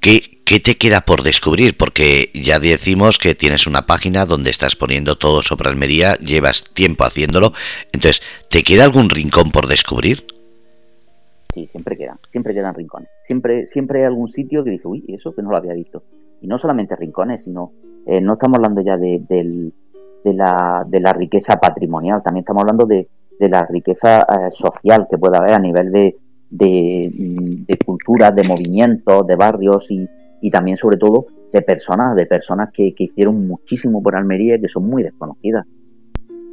¿qué, 0.00 0.40
¿Qué 0.50 0.58
te 0.58 0.74
queda 0.74 1.02
por 1.02 1.22
descubrir? 1.22 1.76
Porque 1.76 2.32
ya 2.34 2.58
decimos 2.58 3.20
que 3.20 3.36
tienes 3.36 3.68
una 3.68 3.86
página 3.86 4.26
donde 4.26 4.50
estás 4.50 4.74
poniendo 4.74 5.16
todo 5.16 5.42
sobre 5.42 5.68
Almería, 5.68 6.16
llevas 6.16 6.64
tiempo 6.74 7.04
haciéndolo, 7.04 7.52
entonces, 7.92 8.20
¿te 8.48 8.64
queda 8.64 8.82
algún 8.82 9.10
rincón 9.10 9.52
por 9.52 9.68
descubrir? 9.68 10.24
Sí, 11.54 11.68
siempre 11.70 11.96
quedan, 11.96 12.18
siempre 12.32 12.52
quedan 12.52 12.74
rincones. 12.74 13.08
Siempre, 13.24 13.68
siempre 13.68 14.00
hay 14.00 14.06
algún 14.06 14.28
sitio 14.28 14.64
que 14.64 14.70
dice, 14.70 14.88
uy, 14.88 15.04
eso 15.06 15.32
que 15.32 15.42
no 15.42 15.50
lo 15.50 15.56
había 15.56 15.74
visto. 15.74 16.02
Y 16.40 16.48
no 16.48 16.58
solamente 16.58 16.96
rincones, 16.96 17.44
sino, 17.44 17.70
eh, 18.04 18.20
no 18.20 18.32
estamos 18.32 18.56
hablando 18.56 18.82
ya 18.82 18.96
de, 18.96 19.22
la, 20.24 20.84
de 20.86 21.00
la 21.00 21.12
riqueza 21.12 21.56
patrimonial, 21.58 22.22
también 22.22 22.42
estamos 22.42 22.62
hablando 22.62 22.86
de, 22.86 23.08
la 23.38 23.66
riqueza 23.66 24.20
eh, 24.22 24.50
social 24.52 25.06
que 25.10 25.16
puede 25.16 25.38
haber 25.38 25.52
a 25.54 25.58
nivel 25.58 25.90
de, 25.90 26.14
de, 26.50 27.10
de 27.66 27.78
cultura, 27.78 28.30
de 28.30 28.46
movimientos, 28.46 29.26
de 29.26 29.34
barrios 29.34 29.90
y, 29.90 30.06
y, 30.42 30.50
también 30.50 30.76
sobre 30.76 30.98
todo 30.98 31.26
de 31.50 31.62
personas, 31.62 32.14
de 32.16 32.26
personas 32.26 32.68
que, 32.70 32.94
que, 32.94 33.04
hicieron 33.04 33.46
muchísimo 33.48 34.02
por 34.02 34.14
Almería 34.14 34.56
y 34.56 34.60
que 34.60 34.68
son 34.68 34.86
muy 34.86 35.02
desconocidas. 35.02 35.64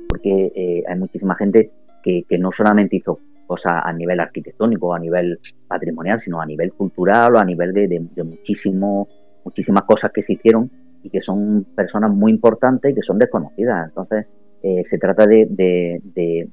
Porque 0.08 0.52
eh, 0.56 0.84
hay 0.88 0.98
muchísima 0.98 1.36
gente 1.36 1.72
que, 2.02 2.24
que 2.24 2.38
no 2.38 2.52
solamente 2.54 2.96
hizo 2.96 3.20
cosa 3.48 3.80
a 3.80 3.92
nivel 3.94 4.20
arquitectónico, 4.20 4.94
a 4.94 5.00
nivel 5.00 5.40
patrimonial, 5.68 6.22
sino 6.22 6.40
a 6.40 6.46
nivel 6.46 6.74
cultural 6.74 7.36
o 7.36 7.40
a 7.40 7.46
nivel 7.46 7.74
de, 7.74 7.88
de, 7.88 8.24
muchísimo, 8.24 9.08
muchísimas 9.44 9.84
cosas 9.84 10.12
que 10.14 10.22
se 10.22 10.34
hicieron 10.34 10.70
y 11.08 11.10
que 11.10 11.22
son 11.22 11.66
personas 11.76 12.12
muy 12.12 12.32
importantes 12.32 12.92
y 12.92 12.96
que 12.96 13.02
son 13.02 13.18
desconocidas. 13.18 13.88
Entonces, 13.88 14.28
eh, 14.62 14.84
se 14.90 14.98
trata 14.98 15.26
de, 15.26 15.48
de, 15.50 16.50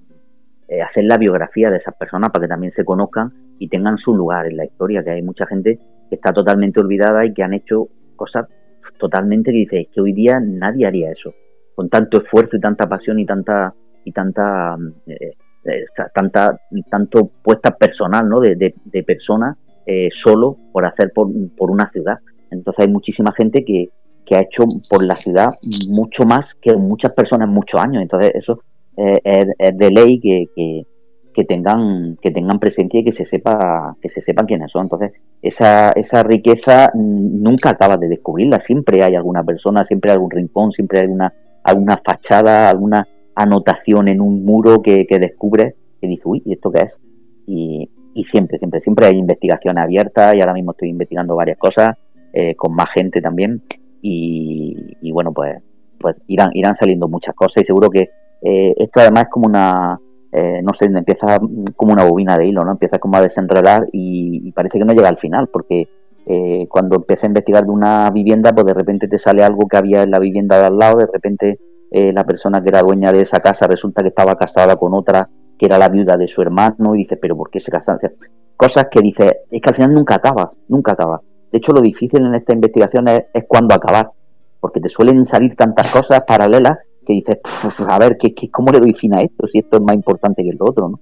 eh, 0.68 0.82
hacer 0.82 1.04
la 1.04 1.18
biografía 1.18 1.70
de 1.70 1.78
esas 1.78 1.94
personas 1.96 2.30
para 2.30 2.44
que 2.44 2.48
también 2.48 2.72
se 2.72 2.84
conozcan 2.84 3.32
y 3.58 3.68
tengan 3.68 3.98
su 3.98 4.14
lugar 4.14 4.46
en 4.46 4.56
la 4.56 4.64
historia, 4.64 5.02
que 5.02 5.10
hay 5.10 5.22
mucha 5.22 5.46
gente 5.46 5.78
que 6.08 6.14
está 6.14 6.32
totalmente 6.32 6.80
olvidada 6.80 7.26
y 7.26 7.34
que 7.34 7.42
han 7.42 7.54
hecho 7.54 7.88
cosas 8.16 8.46
totalmente 8.98 9.50
que 9.50 9.58
dice, 9.58 9.88
que 9.92 10.00
hoy 10.00 10.12
día 10.12 10.38
nadie 10.40 10.86
haría 10.86 11.10
eso, 11.10 11.34
con 11.74 11.88
tanto 11.88 12.18
esfuerzo 12.22 12.56
y 12.56 12.60
tanta 12.60 12.88
pasión 12.88 13.18
y 13.18 13.26
tanta 13.26 13.74
y 14.04 14.12
tanta 14.12 14.76
eh, 15.06 15.34
tanta, 16.14 16.60
tanto 16.90 17.30
puesta 17.42 17.70
personal 17.76 18.28
¿no? 18.28 18.38
de, 18.38 18.54
de, 18.54 19.02
personas 19.02 19.56
eh, 19.86 20.10
solo 20.12 20.58
por 20.72 20.84
hacer 20.84 21.10
por, 21.12 21.28
por, 21.56 21.70
una 21.70 21.90
ciudad. 21.90 22.18
Entonces 22.50 22.86
hay 22.86 22.92
muchísima 22.92 23.32
gente 23.32 23.64
que, 23.64 23.88
que, 24.24 24.36
ha 24.36 24.40
hecho 24.40 24.64
por 24.88 25.04
la 25.04 25.16
ciudad 25.16 25.54
mucho 25.90 26.24
más 26.24 26.54
que 26.60 26.74
muchas 26.76 27.12
personas 27.12 27.48
en 27.48 27.54
muchos 27.54 27.80
años. 27.80 28.02
Entonces 28.02 28.32
eso 28.34 28.60
es, 28.96 29.78
de 29.78 29.90
ley 29.90 30.20
que, 30.20 30.46
que, 30.54 30.86
que, 31.34 31.44
tengan 31.44 32.16
que 32.20 32.30
tengan 32.30 32.58
presencia 32.58 33.00
y 33.00 33.04
que 33.04 33.12
se 33.12 33.24
sepa 33.24 33.96
que 34.00 34.08
se 34.08 34.20
sepan 34.20 34.46
quiénes 34.46 34.70
son. 34.70 34.84
Entonces 34.84 35.12
esa, 35.42 35.90
esa 35.90 36.22
riqueza 36.22 36.90
nunca 36.94 37.70
acaba 37.70 37.96
de 37.96 38.08
descubrirla. 38.08 38.60
Siempre 38.60 39.02
hay 39.02 39.14
alguna 39.14 39.44
persona, 39.44 39.84
siempre 39.84 40.10
hay 40.10 40.14
algún 40.14 40.30
rincón, 40.30 40.72
siempre 40.72 40.98
hay 40.98 41.04
alguna 41.04 41.32
alguna 41.62 41.96
fachada, 41.96 42.68
alguna 42.68 43.08
anotación 43.34 44.08
en 44.08 44.20
un 44.20 44.44
muro 44.44 44.82
que, 44.82 45.06
que 45.06 45.18
descubre 45.18 45.74
que 46.00 46.06
dice, 46.06 46.22
uy, 46.26 46.42
¿y 46.44 46.52
esto 46.52 46.70
qué 46.70 46.82
es? 46.82 46.92
Y, 47.46 47.90
y, 48.14 48.24
siempre, 48.24 48.58
siempre, 48.58 48.80
siempre 48.80 49.06
hay 49.06 49.16
investigación 49.16 49.78
abierta 49.78 50.36
y 50.36 50.40
ahora 50.40 50.52
mismo 50.52 50.72
estoy 50.72 50.90
investigando 50.90 51.34
varias 51.34 51.58
cosas 51.58 51.96
eh, 52.32 52.54
con 52.54 52.74
más 52.74 52.90
gente 52.90 53.20
también 53.20 53.62
y, 54.06 54.98
y, 55.00 55.12
bueno, 55.12 55.32
pues, 55.32 55.62
pues 55.98 56.16
irán, 56.26 56.50
irán 56.52 56.76
saliendo 56.76 57.08
muchas 57.08 57.34
cosas 57.34 57.62
y 57.62 57.64
seguro 57.64 57.88
que 57.88 58.10
eh, 58.42 58.74
esto 58.76 59.00
además 59.00 59.24
es 59.24 59.30
como 59.30 59.46
una, 59.46 59.98
eh, 60.30 60.60
no 60.62 60.74
sé, 60.74 60.84
empieza 60.84 61.38
como 61.74 61.94
una 61.94 62.04
bobina 62.04 62.36
de 62.36 62.46
hilo, 62.46 62.62
¿no? 62.64 62.72
Empieza 62.72 62.98
como 62.98 63.16
a 63.16 63.22
desenredar 63.22 63.86
y, 63.92 64.52
parece 64.52 64.78
que 64.78 64.84
no 64.84 64.92
llega 64.92 65.08
al 65.08 65.16
final 65.16 65.48
porque 65.48 65.88
eh, 66.26 66.66
cuando 66.68 66.96
empecé 66.96 67.24
a 67.24 67.28
investigar 67.28 67.64
de 67.64 67.70
una 67.70 68.10
vivienda, 68.10 68.52
pues 68.52 68.66
de 68.66 68.74
repente 68.74 69.08
te 69.08 69.16
sale 69.16 69.42
algo 69.42 69.66
que 69.66 69.78
había 69.78 70.02
en 70.02 70.10
la 70.10 70.18
vivienda 70.18 70.58
de 70.58 70.66
al 70.66 70.78
lado, 70.78 70.98
de 70.98 71.08
repente 71.10 71.58
eh, 71.90 72.12
la 72.12 72.24
persona 72.24 72.62
que 72.62 72.68
era 72.68 72.82
dueña 72.82 73.10
de 73.10 73.22
esa 73.22 73.40
casa 73.40 73.66
resulta 73.66 74.02
que 74.02 74.08
estaba 74.08 74.34
casada 74.34 74.76
con 74.76 74.92
otra 74.92 75.30
que 75.58 75.64
era 75.64 75.78
la 75.78 75.88
viuda 75.88 76.18
de 76.18 76.28
su 76.28 76.42
hermano 76.42 76.94
y 76.94 76.98
dice, 76.98 77.16
pero 77.16 77.36
¿por 77.38 77.48
qué 77.48 77.60
se 77.60 77.70
casaron? 77.70 78.00
cosas 78.56 78.86
que 78.90 79.00
dice, 79.00 79.40
es 79.50 79.60
que 79.62 79.68
al 79.70 79.74
final 79.74 79.94
nunca 79.94 80.16
acaba, 80.16 80.52
nunca 80.68 80.92
acaba. 80.92 81.22
De 81.54 81.58
hecho, 81.58 81.70
lo 81.70 81.82
difícil 81.82 82.26
en 82.26 82.34
esta 82.34 82.52
investigación 82.52 83.06
es, 83.06 83.26
es 83.32 83.44
cuándo 83.46 83.76
acabar, 83.76 84.10
porque 84.58 84.80
te 84.80 84.88
suelen 84.88 85.24
salir 85.24 85.54
tantas 85.54 85.88
cosas 85.88 86.22
paralelas 86.26 86.78
que 87.06 87.12
dices, 87.12 87.38
a 87.86 87.96
ver, 87.96 88.16
¿qué, 88.18 88.34
qué, 88.34 88.50
cómo 88.50 88.72
le 88.72 88.80
doy 88.80 88.92
fin 88.92 89.14
a 89.14 89.20
esto? 89.20 89.46
Si 89.46 89.58
esto 89.58 89.76
es 89.76 89.82
más 89.84 89.94
importante 89.94 90.42
que 90.42 90.50
lo 90.52 90.64
otro, 90.64 90.88
¿no? 90.88 90.98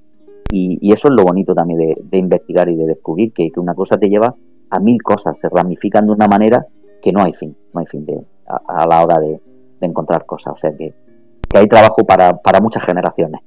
Y, 0.51 0.77
y 0.83 0.93
eso 0.93 1.09
es 1.09 1.15
lo 1.15 1.25
bonito 1.25 1.55
también 1.55 1.79
de, 1.79 1.97
de 2.03 2.19
investigar 2.19 2.69
y 2.69 2.77
de 2.77 2.85
descubrir, 2.85 3.33
que, 3.33 3.51
una 3.57 3.75
cosa 3.75 3.97
te 3.97 4.11
lleva 4.11 4.35
a 4.69 4.79
mil 4.79 5.03
cosas, 5.03 5.39
se 5.41 5.49
ramifican 5.49 6.05
de 6.05 6.13
una 6.13 6.29
manera 6.29 6.67
que 7.01 7.13
no 7.13 7.23
hay 7.23 7.33
fin, 7.33 7.57
no 7.73 7.81
hay 7.81 7.87
fin 7.87 8.05
de, 8.05 8.23
a, 8.47 8.83
a 8.83 8.87
la 8.87 9.03
hora 9.03 9.19
de, 9.21 9.41
de 9.81 9.87
encontrar 9.87 10.27
cosas. 10.27 10.53
O 10.53 10.59
sea 10.59 10.77
que, 10.77 10.93
que 11.49 11.59
hay 11.59 11.67
trabajo 11.67 12.05
para, 12.05 12.35
para 12.43 12.61
muchas 12.61 12.85
generaciones. 12.85 13.41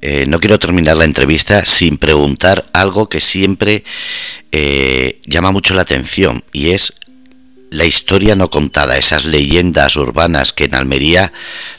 Eh, 0.00 0.26
no 0.26 0.38
quiero 0.40 0.58
terminar 0.58 0.96
la 0.96 1.04
entrevista 1.04 1.64
sin 1.64 1.98
preguntar 1.98 2.64
algo 2.72 3.08
que 3.08 3.20
siempre 3.20 3.84
eh, 4.52 5.20
llama 5.26 5.50
mucho 5.50 5.74
la 5.74 5.82
atención 5.82 6.44
y 6.52 6.70
es 6.70 6.92
la 7.70 7.84
historia 7.84 8.34
no 8.34 8.48
contada, 8.48 8.96
esas 8.96 9.26
leyendas 9.26 9.96
urbanas 9.96 10.54
que 10.54 10.64
en 10.64 10.74
Almería 10.74 11.32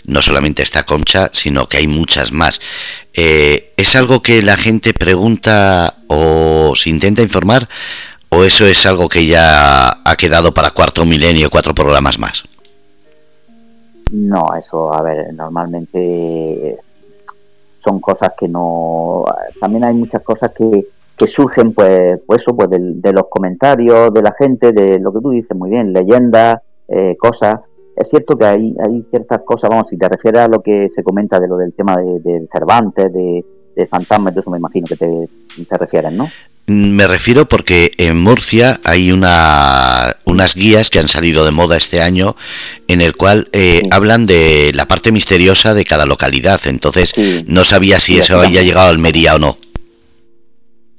no 0.03 0.21
solamente 0.21 0.61
está 0.61 0.83
Concha, 0.83 1.31
sino 1.33 1.67
que 1.67 1.77
hay 1.77 1.87
muchas 1.87 2.31
más. 2.31 2.61
Eh, 3.15 3.73
¿Es 3.75 3.95
algo 3.95 4.21
que 4.21 4.43
la 4.43 4.55
gente 4.55 4.93
pregunta 4.93 5.95
o 6.07 6.73
se 6.75 6.89
intenta 6.89 7.23
informar 7.23 7.67
¿O 8.29 8.43
eso 8.43 8.65
es 8.65 8.85
algo 8.85 9.09
que 9.09 9.25
ya 9.25 9.89
ha 10.05 10.15
quedado 10.15 10.53
para 10.53 10.71
cuarto 10.71 11.03
milenio, 11.03 11.49
cuatro 11.49 11.73
programas 11.73 12.19
más? 12.19 12.43
No, 14.11 14.55
eso, 14.55 14.93
a 14.93 15.01
ver, 15.01 15.33
normalmente 15.33 16.77
son 17.79 17.99
cosas 17.99 18.33
que 18.37 18.47
no... 18.47 19.25
También 19.59 19.83
hay 19.83 19.95
muchas 19.95 20.21
cosas 20.21 20.51
que, 20.51 20.85
que 21.17 21.27
surgen, 21.27 21.73
pues, 21.73 22.19
pues 22.25 22.41
eso, 22.41 22.55
pues 22.55 22.69
de, 22.69 23.13
los 23.13 23.27
comentarios 23.29 24.13
de 24.13 24.21
la 24.21 24.33
gente, 24.37 24.71
de 24.71 24.99
lo 24.99 25.11
que 25.11 25.19
tú 25.19 25.31
dices 25.31 25.55
muy 25.55 25.69
bien, 25.69 25.91
leyendas, 25.91 26.61
eh, 26.87 27.17
cosas. 27.17 27.59
Es 27.95 28.09
cierto 28.09 28.37
que 28.37 28.45
hay, 28.45 28.75
hay 28.81 29.05
ciertas 29.09 29.41
cosas, 29.41 29.69
vamos, 29.69 29.87
si 29.89 29.97
te 29.97 30.07
refieres 30.07 30.41
a 30.41 30.47
lo 30.47 30.61
que 30.61 30.89
se 30.89 31.03
comenta 31.03 31.39
de 31.39 31.47
lo 31.47 31.57
del 31.57 31.73
tema 31.73 31.97
de, 31.97 32.47
Cervantes, 32.49 33.11
de, 33.11 33.43
de 33.75 33.87
fantasmas, 33.87 34.35
eso 34.37 34.49
me 34.49 34.57
imagino 34.57 34.87
que 34.87 34.95
te, 34.95 35.29
te 35.67 35.77
refieres, 35.77 36.13
¿no? 36.13 36.27
Me 36.69 37.07
refiero 37.07 37.47
porque 37.47 37.91
en 37.97 38.21
Murcia 38.21 38.79
hay 38.83 39.11
una, 39.11 40.15
unas 40.25 40.53
guías 40.53 40.91
que 40.91 40.99
han 40.99 41.07
salido 41.07 41.43
de 41.43 41.51
moda 41.51 41.75
este 41.75 42.01
año 42.01 42.35
en 42.87 43.01
el 43.01 43.15
cual 43.15 43.49
eh, 43.53 43.81
hablan 43.89 44.27
de 44.27 44.71
la 44.75 44.85
parte 44.85 45.11
misteriosa 45.11 45.73
de 45.73 45.83
cada 45.83 46.05
localidad. 46.05 46.59
Entonces 46.65 47.15
no 47.47 47.63
sabía 47.63 47.99
si 47.99 48.19
eso 48.19 48.39
había 48.39 48.61
llegado 48.61 48.87
a 48.87 48.91
Almería 48.91 49.35
o 49.35 49.39
no. 49.39 49.57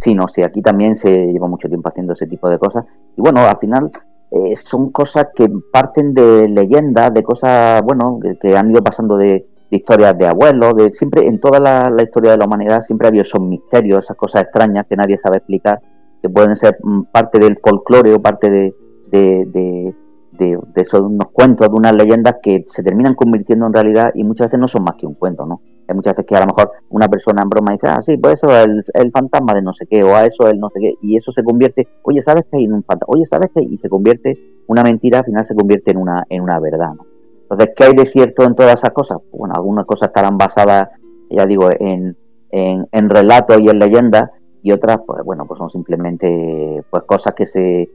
Sí, 0.02 0.14
no, 0.14 0.26
sí, 0.26 0.42
aquí 0.42 0.60
también 0.60 0.96
se 0.96 1.26
lleva 1.26 1.46
mucho 1.46 1.68
tiempo 1.68 1.88
haciendo 1.88 2.14
ese 2.14 2.26
tipo 2.26 2.48
de 2.50 2.58
cosas. 2.58 2.84
Y 3.16 3.20
bueno, 3.20 3.46
al 3.46 3.58
final 3.58 3.90
eh, 4.32 4.56
son 4.56 4.90
cosas 4.90 5.26
que 5.36 5.48
parten 5.72 6.14
de 6.14 6.48
leyendas, 6.48 7.14
de 7.14 7.22
cosas, 7.22 7.80
bueno, 7.82 8.18
que 8.40 8.56
han 8.56 8.70
ido 8.70 8.82
pasando 8.82 9.16
de, 9.16 9.34
de 9.34 9.46
historias 9.70 10.16
de 10.18 10.26
abuelos, 10.26 10.74
de 10.74 10.92
siempre 10.92 11.26
en 11.26 11.38
toda 11.38 11.60
la, 11.60 12.02
historia 12.02 12.32
de 12.32 12.38
la 12.38 12.46
humanidad 12.46 12.82
siempre 12.82 13.06
ha 13.06 13.10
habido 13.10 13.22
esos 13.22 13.40
misterios, 13.40 14.04
esas 14.04 14.16
cosas 14.16 14.42
extrañas 14.42 14.86
que 14.88 14.96
nadie 14.96 15.18
sabe 15.18 15.38
explicar, 15.38 15.80
que 16.20 16.28
pueden 16.28 16.56
ser 16.56 16.78
mm, 16.82 17.04
parte 17.12 17.38
del 17.38 17.58
folclore 17.58 18.14
o 18.14 18.20
parte 18.20 18.50
de, 18.50 18.74
de, 19.10 19.46
de, 19.46 19.94
de, 20.32 20.80
esos, 20.80 21.00
unos 21.00 21.30
cuentos, 21.32 21.68
de 21.68 21.74
unas 21.74 21.94
leyendas 21.94 22.36
que 22.42 22.64
se 22.66 22.82
terminan 22.82 23.14
convirtiendo 23.14 23.66
en 23.66 23.72
realidad 23.72 24.12
y 24.14 24.24
muchas 24.24 24.46
veces 24.46 24.60
no 24.60 24.68
son 24.68 24.84
más 24.84 24.96
que 24.96 25.06
un 25.06 25.14
cuento, 25.14 25.46
¿no? 25.46 25.60
Hay 25.86 25.94
muchas 25.94 26.14
veces 26.14 26.26
que 26.26 26.36
a 26.36 26.40
lo 26.40 26.46
mejor 26.46 26.70
una 26.88 27.08
persona 27.08 27.42
en 27.42 27.48
broma 27.48 27.72
dice, 27.72 27.88
ah, 27.88 28.00
sí, 28.00 28.16
pues 28.16 28.34
eso 28.34 28.48
es 28.48 28.64
el, 28.64 28.84
el 28.94 29.10
fantasma 29.10 29.54
de 29.54 29.62
no 29.62 29.72
sé 29.72 29.86
qué, 29.86 30.04
o 30.04 30.14
a 30.14 30.24
eso 30.24 30.46
es 30.46 30.52
el 30.52 30.60
no 30.60 30.70
sé 30.70 30.80
qué, 30.80 30.94
y 31.02 31.16
eso 31.16 31.32
se 31.32 31.42
convierte, 31.42 31.88
oye, 32.02 32.22
¿sabes 32.22 32.44
qué 32.50 32.58
hay 32.58 32.68
un 32.68 32.84
fantasma? 32.84 33.12
Oye, 33.14 33.26
¿sabes 33.26 33.50
qué? 33.54 33.62
Y 33.64 33.76
se 33.78 33.88
convierte, 33.88 34.62
una 34.68 34.82
mentira 34.82 35.18
al 35.18 35.24
final 35.24 35.46
se 35.46 35.54
convierte 35.54 35.90
en 35.90 35.98
una, 35.98 36.24
en 36.28 36.42
una 36.42 36.60
verdad, 36.60 36.94
¿no? 36.94 37.09
Entonces, 37.50 37.74
¿qué 37.76 37.84
hay 37.84 37.94
de 37.94 38.06
cierto 38.06 38.44
en 38.44 38.54
todas 38.54 38.74
esas 38.74 38.90
cosas? 38.90 39.18
Bueno, 39.32 39.54
algunas 39.56 39.84
cosas 39.84 40.08
estarán 40.08 40.38
basadas, 40.38 40.88
ya 41.28 41.46
digo, 41.46 41.68
en, 41.80 42.16
en, 42.52 43.10
relatos 43.10 43.60
y 43.60 43.68
en 43.68 43.78
leyendas, 43.80 44.30
y 44.62 44.70
otras, 44.70 44.98
pues 45.04 45.24
bueno, 45.24 45.46
pues 45.46 45.58
son 45.58 45.68
simplemente 45.68 46.84
pues 46.90 47.02
cosas 47.04 47.34
que 47.34 47.46
se 47.46 47.90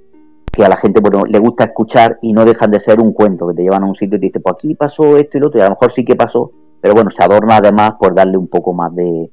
que 0.51 0.63
a 0.63 0.69
la 0.69 0.77
gente 0.77 1.01
bueno, 1.01 1.25
le 1.25 1.37
gusta 1.39 1.65
escuchar 1.65 2.17
y 2.21 2.31
no 2.31 2.45
dejan 2.45 2.71
de 2.71 2.79
ser 2.79 3.01
un 3.01 3.11
cuento, 3.11 3.47
que 3.47 3.55
te 3.55 3.63
llevan 3.63 3.83
a 3.83 3.87
un 3.87 3.95
sitio 3.95 4.17
y 4.17 4.21
te 4.21 4.27
dicen, 4.27 4.41
pues 4.41 4.55
aquí 4.55 4.73
pasó 4.73 5.17
esto 5.17 5.37
y 5.37 5.41
lo 5.41 5.47
otro, 5.47 5.59
y 5.59 5.61
a 5.61 5.65
lo 5.65 5.71
mejor 5.71 5.91
sí 5.91 6.05
que 6.05 6.15
pasó, 6.15 6.51
pero 6.81 6.93
bueno, 6.93 7.09
se 7.09 7.23
adorna 7.23 7.57
además 7.57 7.93
por 7.99 8.15
darle 8.15 8.37
un 8.37 8.47
poco 8.47 8.73
más 8.73 8.93
de, 8.95 9.29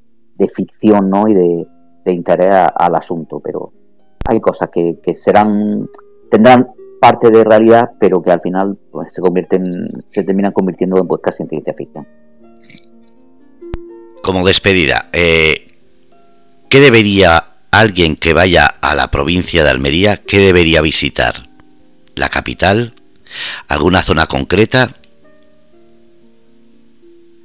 ficción 0.53 1.09
¿no? 1.09 1.27
y 1.29 1.33
de, 1.33 2.11
interés 2.11 2.67
al 2.75 2.95
asunto, 2.95 3.39
pero 3.39 3.71
hay 4.25 4.41
cosas 4.41 4.69
que 4.69 5.15
serán, 5.15 5.89
tendrán 6.29 6.67
parte 7.03 7.29
de 7.29 7.43
realidad, 7.43 7.91
pero 7.99 8.21
que 8.21 8.31
al 8.31 8.39
final 8.39 8.77
pues, 8.89 9.13
se 9.13 9.19
convierten, 9.19 9.65
se 10.09 10.23
terminan 10.23 10.53
convirtiendo 10.53 10.97
en 10.97 11.05
pues, 11.05 11.19
casi 11.21 11.43
en 11.43 11.49
ciencia 11.49 11.73
ficción. 11.73 12.07
Como 14.23 14.47
despedida, 14.47 15.09
eh, 15.11 15.67
¿qué 16.69 16.79
debería 16.79 17.43
alguien 17.71 18.15
que 18.15 18.33
vaya 18.33 18.67
a 18.79 18.95
la 18.95 19.11
provincia 19.11 19.65
de 19.65 19.69
Almería, 19.69 20.21
qué 20.25 20.37
debería 20.37 20.81
visitar? 20.81 21.33
¿La 22.15 22.29
capital? 22.29 22.93
¿Alguna 23.67 23.99
zona 23.99 24.25
concreta? 24.25 24.87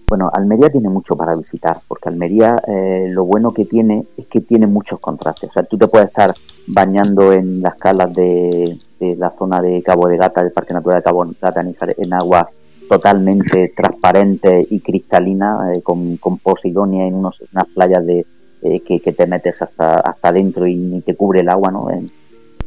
Bueno, 0.06 0.30
Almería 0.32 0.70
tiene 0.70 0.88
mucho 0.88 1.16
para 1.16 1.34
visitar, 1.34 1.80
porque 1.88 2.08
Almería 2.08 2.62
eh, 2.64 3.06
lo 3.08 3.24
bueno 3.24 3.52
que 3.52 3.64
tiene 3.64 4.04
es 4.16 4.26
que 4.28 4.40
tiene 4.40 4.68
muchos 4.68 5.00
contrastes. 5.00 5.50
O 5.50 5.52
sea, 5.52 5.64
tú 5.64 5.76
te 5.76 5.88
puedes 5.88 6.06
estar 6.06 6.32
bañando 6.68 7.32
en 7.32 7.60
las 7.60 7.74
calas 7.74 8.14
de, 8.14 8.78
de 8.98 9.16
la 9.16 9.30
zona 9.30 9.60
de 9.60 9.82
Cabo 9.82 10.08
de 10.08 10.16
Gata, 10.16 10.42
del 10.42 10.52
Parque 10.52 10.74
Natural 10.74 10.98
de 10.98 11.04
Cabo 11.04 11.24
de 11.24 11.34
Gata, 11.40 11.62
en 11.96 12.12
agua 12.12 12.48
totalmente 12.88 13.72
transparente 13.76 14.66
y 14.68 14.80
cristalina, 14.80 15.74
eh, 15.74 15.82
con, 15.82 16.16
con 16.16 16.38
posidonia 16.38 17.06
en 17.06 17.14
unos, 17.14 17.36
unas 17.52 17.66
playas 17.68 18.04
de, 18.06 18.26
eh, 18.62 18.80
que, 18.80 18.98
te 19.12 19.26
metes 19.26 19.60
hasta, 19.60 20.00
hasta 20.00 20.28
adentro 20.28 20.66
y 20.66 20.74
ni 20.76 21.00
te 21.02 21.14
cubre 21.14 21.40
el 21.40 21.48
agua, 21.48 21.70
¿no? 21.70 21.88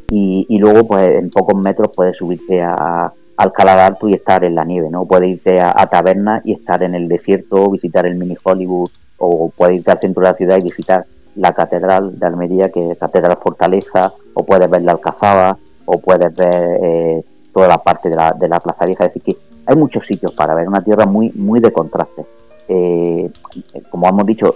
y, 0.10 0.46
y, 0.48 0.58
luego, 0.60 0.88
pues 0.88 1.16
en 1.16 1.30
pocos 1.30 1.60
metros 1.60 1.92
puedes 1.96 2.18
subirte 2.18 2.62
a, 2.62 3.12
al 3.38 3.52
Caladarto 3.52 4.08
y 4.08 4.14
estar 4.14 4.44
en 4.44 4.56
la 4.56 4.66
nieve, 4.66 4.90
¿no? 4.90 5.06
Puedes 5.06 5.30
irte 5.30 5.60
a, 5.60 5.74
a 5.76 5.88
Taberna 5.88 6.42
y 6.44 6.54
estar 6.54 6.84
en 6.84 6.96
el 6.96 7.08
desierto, 7.08 7.70
visitar 7.70 8.06
el 8.06 8.16
mini 8.16 8.36
Hollywood, 8.44 8.92
o 9.18 9.52
puedes 9.56 9.78
irte 9.78 9.92
al 9.92 10.00
centro 10.00 10.22
de 10.22 10.30
la 10.30 10.36
ciudad 10.36 10.58
y 10.58 10.64
visitar 10.64 11.06
la 11.36 11.54
Catedral 11.54 12.20
de 12.20 12.26
Almería, 12.26 12.70
que 12.70 12.92
es 12.92 12.98
Catedral 12.98 13.38
Fortaleza, 13.38 14.14
o 14.34 14.46
puedes 14.46 14.70
ver 14.70 14.82
la 14.82 14.94
Alcazaba, 14.94 15.58
o 15.94 16.00
puedes 16.00 16.34
ver 16.34 16.80
eh, 16.82 17.24
toda 17.54 17.68
la 17.68 17.78
parte 17.78 18.10
de 18.10 18.16
la, 18.16 18.32
de 18.32 18.48
la 18.48 18.62
Plaza 18.62 18.86
Vieja. 18.86 19.06
Es 19.06 19.14
decir, 19.14 19.36
que 19.36 19.42
hay 19.66 19.76
muchos 19.76 20.06
sitios 20.06 20.34
para 20.34 20.56
ver, 20.56 20.68
una 20.68 20.82
tierra 20.82 21.06
muy, 21.06 21.32
muy 21.36 21.60
de 21.60 21.74
contraste. 21.74 22.24
Eh, 22.70 23.30
como 23.90 24.08
hemos 24.08 24.26
dicho, 24.26 24.56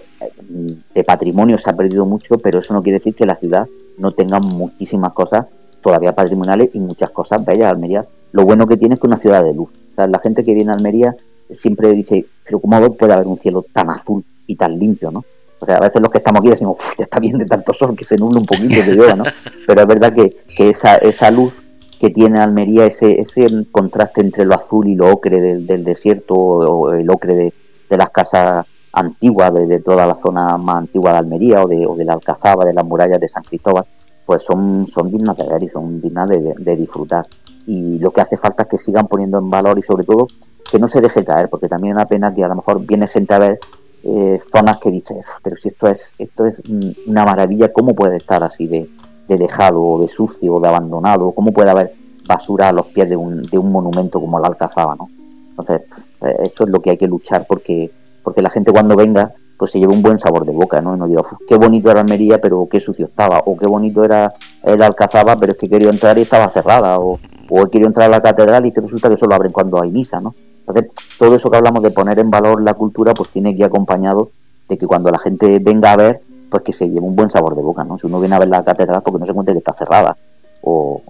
de 0.93 1.03
patrimonio 1.03 1.57
se 1.57 1.69
ha 1.69 1.73
perdido 1.73 2.05
mucho, 2.05 2.37
pero 2.37 2.59
eso 2.59 2.73
no 2.73 2.81
quiere 2.81 2.99
decir 2.99 3.15
que 3.15 3.25
la 3.25 3.35
ciudad 3.35 3.67
no 3.97 4.13
tenga 4.13 4.39
muchísimas 4.39 5.11
cosas 5.11 5.47
todavía 5.81 6.15
patrimoniales 6.15 6.69
y 6.73 6.79
muchas 6.79 7.11
cosas 7.11 7.43
bellas. 7.43 7.69
Almería, 7.69 8.05
lo 8.31 8.45
bueno 8.45 8.65
que 8.65 8.77
tiene 8.77 8.95
es 8.95 9.01
que 9.01 9.07
es 9.07 9.09
una 9.09 9.17
ciudad 9.17 9.43
de 9.43 9.53
luz. 9.53 9.69
la 9.97 10.19
gente 10.19 10.45
que 10.45 10.53
viene 10.53 10.71
a 10.71 10.75
Almería 10.75 11.15
siempre 11.51 11.91
dice, 11.91 12.25
pero 12.45 12.59
¿cómo 12.59 12.93
puede 12.93 13.13
haber 13.13 13.27
un 13.27 13.37
cielo 13.37 13.65
tan 13.73 13.89
azul 13.89 14.23
y 14.47 14.55
tan 14.55 14.79
limpio, 14.79 15.11
no? 15.11 15.25
O 15.59 15.65
sea, 15.65 15.77
a 15.77 15.81
veces 15.81 16.01
los 16.01 16.11
que 16.11 16.17
estamos 16.17 16.41
aquí 16.41 16.49
decimos, 16.49 16.77
ya 16.97 17.05
está 17.05 17.19
bien 17.19 17.37
de 17.37 17.45
tanto 17.45 17.73
sol 17.73 17.95
que 17.95 18.05
se 18.05 18.17
nubla 18.17 18.39
un 18.39 18.45
poquito 18.45 18.81
de 18.81 18.95
llueva, 18.95 19.15
¿no? 19.15 19.23
Pero 19.67 19.81
es 19.81 19.87
verdad 19.87 20.13
que, 20.13 20.35
que 20.55 20.69
esa, 20.69 20.97
esa 20.97 21.31
luz 21.31 21.53
que 21.99 22.09
tiene 22.09 22.39
Almería, 22.39 22.85
ese, 22.85 23.19
ese 23.19 23.47
contraste 23.71 24.21
entre 24.21 24.45
lo 24.45 24.55
azul 24.55 24.87
y 24.87 24.95
lo 24.95 25.11
ocre 25.11 25.41
del, 25.41 25.83
desierto 25.83 26.35
o 26.35 26.93
el 26.93 27.09
ocre 27.09 27.53
de, 27.89 27.97
las 27.97 28.09
casas 28.09 28.65
antiguas, 28.91 29.53
de, 29.53 29.79
toda 29.79 30.05
la 30.05 30.15
zona 30.21 30.57
más 30.57 30.77
antigua 30.77 31.13
de 31.13 31.17
Almería 31.19 31.63
o 31.63 31.67
de, 31.67 31.85
o 31.87 31.95
de 31.95 32.05
la 32.05 32.13
Alcazaba, 32.13 32.65
de 32.65 32.73
las 32.73 32.85
murallas 32.85 33.19
de 33.19 33.29
San 33.29 33.43
Cristóbal, 33.43 33.85
pues 34.25 34.43
son, 34.43 34.87
son 34.87 35.09
dignas 35.09 35.37
de 35.37 35.47
ver 35.47 35.63
y 35.63 35.69
son 35.69 36.01
dignas 36.01 36.27
de, 36.29 36.53
de 36.57 36.75
disfrutar. 36.75 37.25
Y 37.65 37.99
lo 37.99 38.11
que 38.11 38.21
hace 38.21 38.37
falta 38.37 38.63
es 38.63 38.69
que 38.69 38.77
sigan 38.77 39.07
poniendo 39.07 39.37
en 39.39 39.49
valor 39.49 39.79
y 39.79 39.81
sobre 39.81 40.03
todo 40.05 40.27
que 40.69 40.79
no 40.79 40.87
se 40.87 40.99
deje 40.99 41.23
caer, 41.23 41.47
porque 41.49 41.69
también 41.69 41.93
es 41.93 41.97
una 41.97 42.07
pena 42.07 42.33
que 42.33 42.43
a 42.43 42.47
lo 42.47 42.55
mejor 42.55 42.85
viene 42.85 43.07
gente 43.07 43.33
a 43.33 43.39
ver 43.39 43.59
eh, 44.05 44.39
zonas 44.51 44.77
que 44.77 44.91
dices, 44.91 45.25
pero 45.41 45.55
si 45.57 45.69
esto 45.69 45.87
es, 45.87 46.13
esto 46.19 46.45
es 46.45 46.61
una 47.07 47.25
maravilla, 47.25 47.73
¿cómo 47.73 47.95
puede 47.95 48.17
estar 48.17 48.43
así 48.43 48.67
de, 48.67 48.87
de 49.27 49.37
dejado, 49.37 49.81
o 49.81 50.01
de 50.01 50.07
sucio, 50.07 50.55
o 50.55 50.59
de 50.59 50.67
abandonado? 50.67 51.31
¿Cómo 51.31 51.51
puede 51.51 51.71
haber 51.71 51.93
basura 52.27 52.69
a 52.69 52.71
los 52.71 52.87
pies 52.87 53.09
de 53.09 53.17
un, 53.17 53.43
de 53.43 53.57
un 53.57 53.71
monumento 53.71 54.19
como 54.19 54.39
la 54.39 54.47
Alcazaba, 54.47 54.95
no? 54.95 55.09
Entonces, 55.49 55.87
eh, 56.21 56.35
eso 56.43 56.65
es 56.65 56.69
lo 56.69 56.81
que 56.81 56.91
hay 56.91 56.97
que 56.97 57.07
luchar 57.07 57.45
porque, 57.47 57.89
porque 58.23 58.41
la 58.41 58.49
gente 58.49 58.71
cuando 58.71 58.95
venga, 58.95 59.33
pues 59.57 59.71
se 59.71 59.79
lleve 59.79 59.93
un 59.93 60.01
buen 60.01 60.19
sabor 60.19 60.45
de 60.45 60.51
boca, 60.51 60.81
¿no? 60.81 60.95
Y 60.95 60.99
no 60.99 61.07
diga, 61.07 61.23
qué 61.47 61.55
bonito 61.55 61.89
era 61.89 62.01
Almería, 62.01 62.39
pero 62.39 62.67
qué 62.69 62.79
sucio 62.79 63.05
estaba, 63.05 63.41
o 63.45 63.57
qué 63.57 63.67
bonito 63.67 64.03
era 64.03 64.33
el 64.63 64.83
Alcazaba, 64.83 65.35
pero 65.37 65.53
es 65.53 65.57
que 65.57 65.69
quería 65.69 65.89
entrar 65.89 66.17
y 66.19 66.21
estaba 66.21 66.51
cerrada, 66.51 66.99
o, 66.99 67.19
o 67.49 67.61
he 67.61 67.69
querido 67.69 67.87
entrar 67.87 68.07
a 68.07 68.11
la 68.11 68.21
catedral 68.21 68.65
y 68.67 68.71
que 68.71 68.81
resulta 68.81 69.09
que 69.09 69.17
solo 69.17 69.33
abren 69.33 69.51
cuando 69.51 69.81
hay 69.81 69.89
misa, 69.89 70.19
¿no? 70.19 70.35
Entonces, 70.67 70.91
todo 71.19 71.35
eso 71.35 71.49
que 71.49 71.57
hablamos 71.57 71.83
de 71.83 71.91
poner 71.91 72.19
en 72.19 72.31
valor 72.31 72.61
la 72.61 72.73
cultura, 72.73 73.13
pues 73.13 73.29
tiene 73.29 73.51
que 73.51 73.59
ir 73.59 73.65
acompañado 73.65 74.29
de 74.67 74.77
que 74.77 74.87
cuando 74.87 75.11
la 75.11 75.19
gente 75.19 75.59
venga 75.59 75.91
a 75.91 75.97
ver, 75.97 76.21
pues 76.49 76.63
que 76.63 76.73
se 76.73 76.87
lleve 76.87 77.05
un 77.05 77.15
buen 77.15 77.29
sabor 77.29 77.55
de 77.55 77.61
boca, 77.61 77.83
¿no? 77.83 77.99
Si 77.99 78.07
uno 78.07 78.19
viene 78.19 78.35
a 78.35 78.39
ver 78.39 78.47
la 78.47 78.63
catedral, 78.63 79.01
porque 79.03 79.19
no 79.19 79.25
se 79.25 79.33
cuente 79.33 79.51
que 79.51 79.59
está 79.59 79.73
cerrada, 79.73 80.17
o 80.61 81.01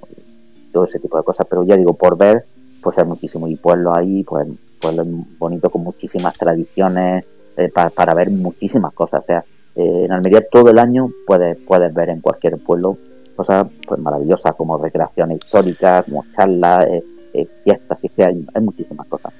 todo 0.74 0.86
ese 0.86 1.00
tipo 1.00 1.18
de 1.18 1.24
cosas, 1.24 1.48
pero 1.50 1.64
ya 1.64 1.78
digo, 1.78 1.94
por 1.94 2.18
ver, 2.18 2.46
pues 2.82 2.98
hay 2.98 3.06
muchísimo, 3.06 3.48
y 3.48 3.56
pueblos 3.56 3.96
ahí, 3.96 4.24
pues 4.24 4.48
pueblos 4.82 5.08
bonitos 5.40 5.72
con 5.72 5.84
muchísimas 5.84 6.38
tradiciones, 6.38 7.24
eh, 7.58 7.72
para, 7.72 8.14
ver 8.14 8.30
muchísimas 8.30 8.94
cosas, 8.94 9.22
o 9.22 9.26
sea, 9.26 9.46
eh, 9.76 10.04
en 10.06 10.12
Almería 10.12 10.46
todo 10.52 10.70
el 10.70 10.80
año 10.80 11.10
puedes, 11.26 11.58
puedes 11.58 11.94
ver 11.94 12.10
en 12.10 12.20
cualquier 12.20 12.58
pueblo 12.58 12.98
cosas 13.36 13.68
pues 13.86 14.00
maravillosas 14.00 14.56
como 14.56 14.78
recreaciones 14.78 15.38
históricas, 15.38 16.06
como 16.06 16.26
charlas, 16.34 16.88
eh, 16.88 17.04
eh, 17.38 17.48
fiestas, 17.64 18.00
que 18.16 18.24
hay, 18.24 18.46
hay 18.54 18.62
muchísimas 18.62 19.06
cosas. 19.08 19.34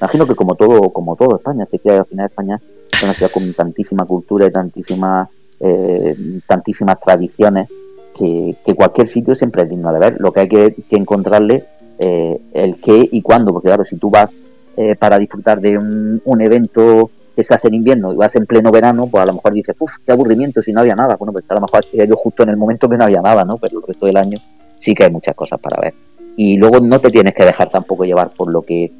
Imagino 0.00 0.24
que 0.24 0.36
como 0.36 0.54
todo, 0.54 0.90
como 0.90 1.16
todo 1.16 1.36
España, 1.36 1.66
que 1.66 1.90
al 1.90 2.04
final 2.04 2.26
España 2.26 2.60
es 2.92 3.02
una 3.02 3.12
ciudad 3.12 3.32
con 3.32 3.52
tantísima 3.54 4.04
cultura 4.04 4.46
y 4.46 4.52
tantísimas, 4.52 5.28
eh, 5.58 6.16
tantísimas 6.46 7.00
tradiciones 7.00 7.68
que, 8.16 8.56
cualquier 8.76 9.08
sitio 9.08 9.34
siempre 9.34 9.62
es 9.62 9.70
digno 9.70 9.92
de 9.92 9.98
ver. 9.98 10.16
Lo 10.20 10.32
que 10.32 10.40
hay 10.40 10.48
que, 10.48 10.74
encontrarle 10.90 11.64
eh, 11.98 12.40
el 12.52 12.76
qué 12.76 13.08
y 13.10 13.20
cuándo, 13.20 13.52
porque 13.52 13.68
claro, 13.68 13.84
si 13.84 13.96
tú 13.96 14.10
vas 14.10 14.30
para 14.98 15.18
disfrutar 15.18 15.60
de 15.60 15.78
un, 15.78 16.40
evento 16.40 17.10
que 17.36 17.44
se 17.44 17.54
hace 17.54 17.68
en 17.68 17.74
invierno 17.74 18.12
y 18.12 18.16
vas 18.16 18.34
en 18.36 18.46
pleno 18.46 18.70
verano, 18.70 19.08
pues 19.08 19.22
a 19.22 19.26
lo 19.26 19.34
mejor 19.34 19.52
dices, 19.54 19.76
uff, 19.78 19.98
qué 20.04 20.12
aburrimiento 20.12 20.62
si 20.62 20.72
no 20.72 20.80
había 20.80 20.94
nada. 20.94 21.16
Bueno, 21.16 21.32
pues 21.32 21.44
a 21.48 21.54
lo 21.54 21.60
mejor 21.60 21.84
ido 21.92 22.16
justo 22.16 22.44
en 22.44 22.50
el 22.50 22.56
momento 22.56 22.88
que 22.88 22.96
no 22.96 23.04
había 23.04 23.20
nada, 23.20 23.44
¿no? 23.44 23.56
Pero 23.56 23.78
el 23.78 23.86
resto 23.86 24.06
del 24.06 24.16
año 24.16 24.38
sí 24.78 24.94
que 24.94 25.04
hay 25.04 25.10
muchas 25.10 25.34
cosas 25.34 25.60
para 25.60 25.80
ver 25.80 25.94
y 26.36 26.56
luego 26.56 26.80
no 26.80 26.98
te 26.98 27.10
tienes 27.10 27.34
que 27.34 27.44
dejar 27.44 27.70
tampoco 27.70 28.04
llevar 28.04 28.30
por 28.30 28.50
lo 28.50 28.62
que 28.62 28.90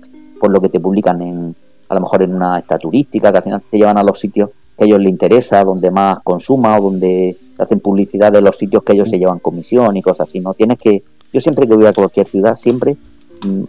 por 0.40 0.51
lo 0.51 0.61
que 0.61 0.69
te 0.69 0.81
publican 0.81 1.23
en, 1.23 1.55
a 1.89 1.94
lo 1.94 2.01
mejor 2.01 2.23
en 2.23 2.35
una 2.35 2.59
esta 2.59 2.78
turística, 2.78 3.31
que 3.31 3.39
al 3.39 3.44
final 3.44 3.62
te 3.70 3.78
llevan 3.78 3.98
a 3.98 4.02
los 4.02 4.19
sitios 4.19 4.51
que 4.77 4.85
a 4.85 4.86
ellos 4.86 5.01
les 5.01 5.11
interesa, 5.11 5.65
donde 5.65 5.90
más 5.90 6.23
consuma 6.23 6.78
o 6.78 6.82
donde 6.82 7.36
hacen 7.59 7.81
publicidad 7.81 8.32
de 8.32 8.40
los 8.40 8.59
sitios 8.59 8.82
que 8.82 8.93
ellos 8.93 9.09
se 9.09 9.19
llevan 9.19 9.39
comisión 9.39 9.97
y 9.97 10.02
cosas 10.02 10.28
así. 10.28 10.40
No 10.40 10.55
tienes 10.55 10.78
que, 10.78 11.02
yo 11.32 11.40
siempre 11.40 11.66
que 11.66 11.74
voy 11.74 11.86
a 11.86 11.93
cualquier 11.93 12.27
ciudad, 12.27 12.56
siempre 12.56 12.97
mm, 13.43 13.62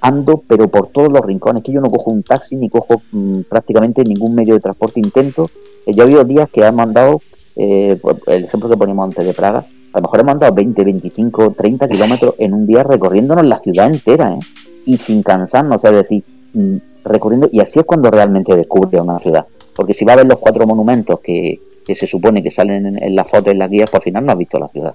ando, 0.00 0.42
pero 0.48 0.68
por 0.68 0.88
todos 0.88 1.12
los 1.12 1.20
rincones, 1.20 1.62
que 1.62 1.72
yo 1.72 1.80
no 1.80 1.90
cojo 1.90 2.10
un 2.10 2.22
taxi 2.22 2.56
ni 2.56 2.70
cojo 2.70 3.02
mm, 3.12 3.42
prácticamente 3.42 4.02
ningún 4.02 4.34
medio 4.34 4.54
de 4.54 4.60
transporte, 4.60 5.00
intento. 5.00 5.50
Eh, 5.84 5.92
yo 5.92 6.02
ha 6.02 6.06
habido 6.06 6.24
días 6.24 6.48
que 6.48 6.64
han 6.64 6.74
mandado, 6.74 7.20
eh, 7.56 8.00
el 8.26 8.44
ejemplo 8.44 8.70
que 8.70 8.76
ponemos 8.76 9.04
antes 9.04 9.24
de 9.24 9.34
Praga, 9.34 9.66
a 9.92 9.98
lo 9.98 10.02
mejor 10.02 10.20
hemos 10.20 10.32
andado 10.32 10.54
20, 10.54 10.84
25, 10.84 11.54
30 11.56 11.88
kilómetros 11.88 12.34
en 12.38 12.54
un 12.54 12.66
día 12.66 12.82
recorriéndonos 12.82 13.46
la 13.46 13.58
ciudad 13.58 13.86
entera, 13.86 14.34
¿eh? 14.34 14.40
Y 14.86 14.98
sin 14.98 15.22
cansarnos, 15.22 15.82
es 15.84 15.92
decir, 15.92 16.24
mm, 16.54 16.76
recorriendo, 17.04 17.48
y 17.52 17.60
así 17.60 17.78
es 17.78 17.84
cuando 17.84 18.10
realmente 18.10 18.54
descubre 18.56 19.00
una 19.00 19.18
ciudad. 19.18 19.46
Porque 19.74 19.94
si 19.94 20.04
va 20.04 20.14
a 20.14 20.16
ver 20.16 20.26
los 20.26 20.38
cuatro 20.38 20.66
monumentos 20.66 21.20
que, 21.20 21.60
se 21.86 22.06
supone 22.06 22.42
que 22.42 22.50
salen 22.50 22.84
en, 22.84 23.02
en 23.02 23.16
las 23.16 23.26
fotos 23.30 23.48
en 23.48 23.58
las 23.58 23.70
guías, 23.70 23.88
pues 23.88 24.00
al 24.00 24.04
final 24.04 24.26
no 24.26 24.32
has 24.32 24.38
visto 24.38 24.58
la 24.58 24.68
ciudad. 24.68 24.94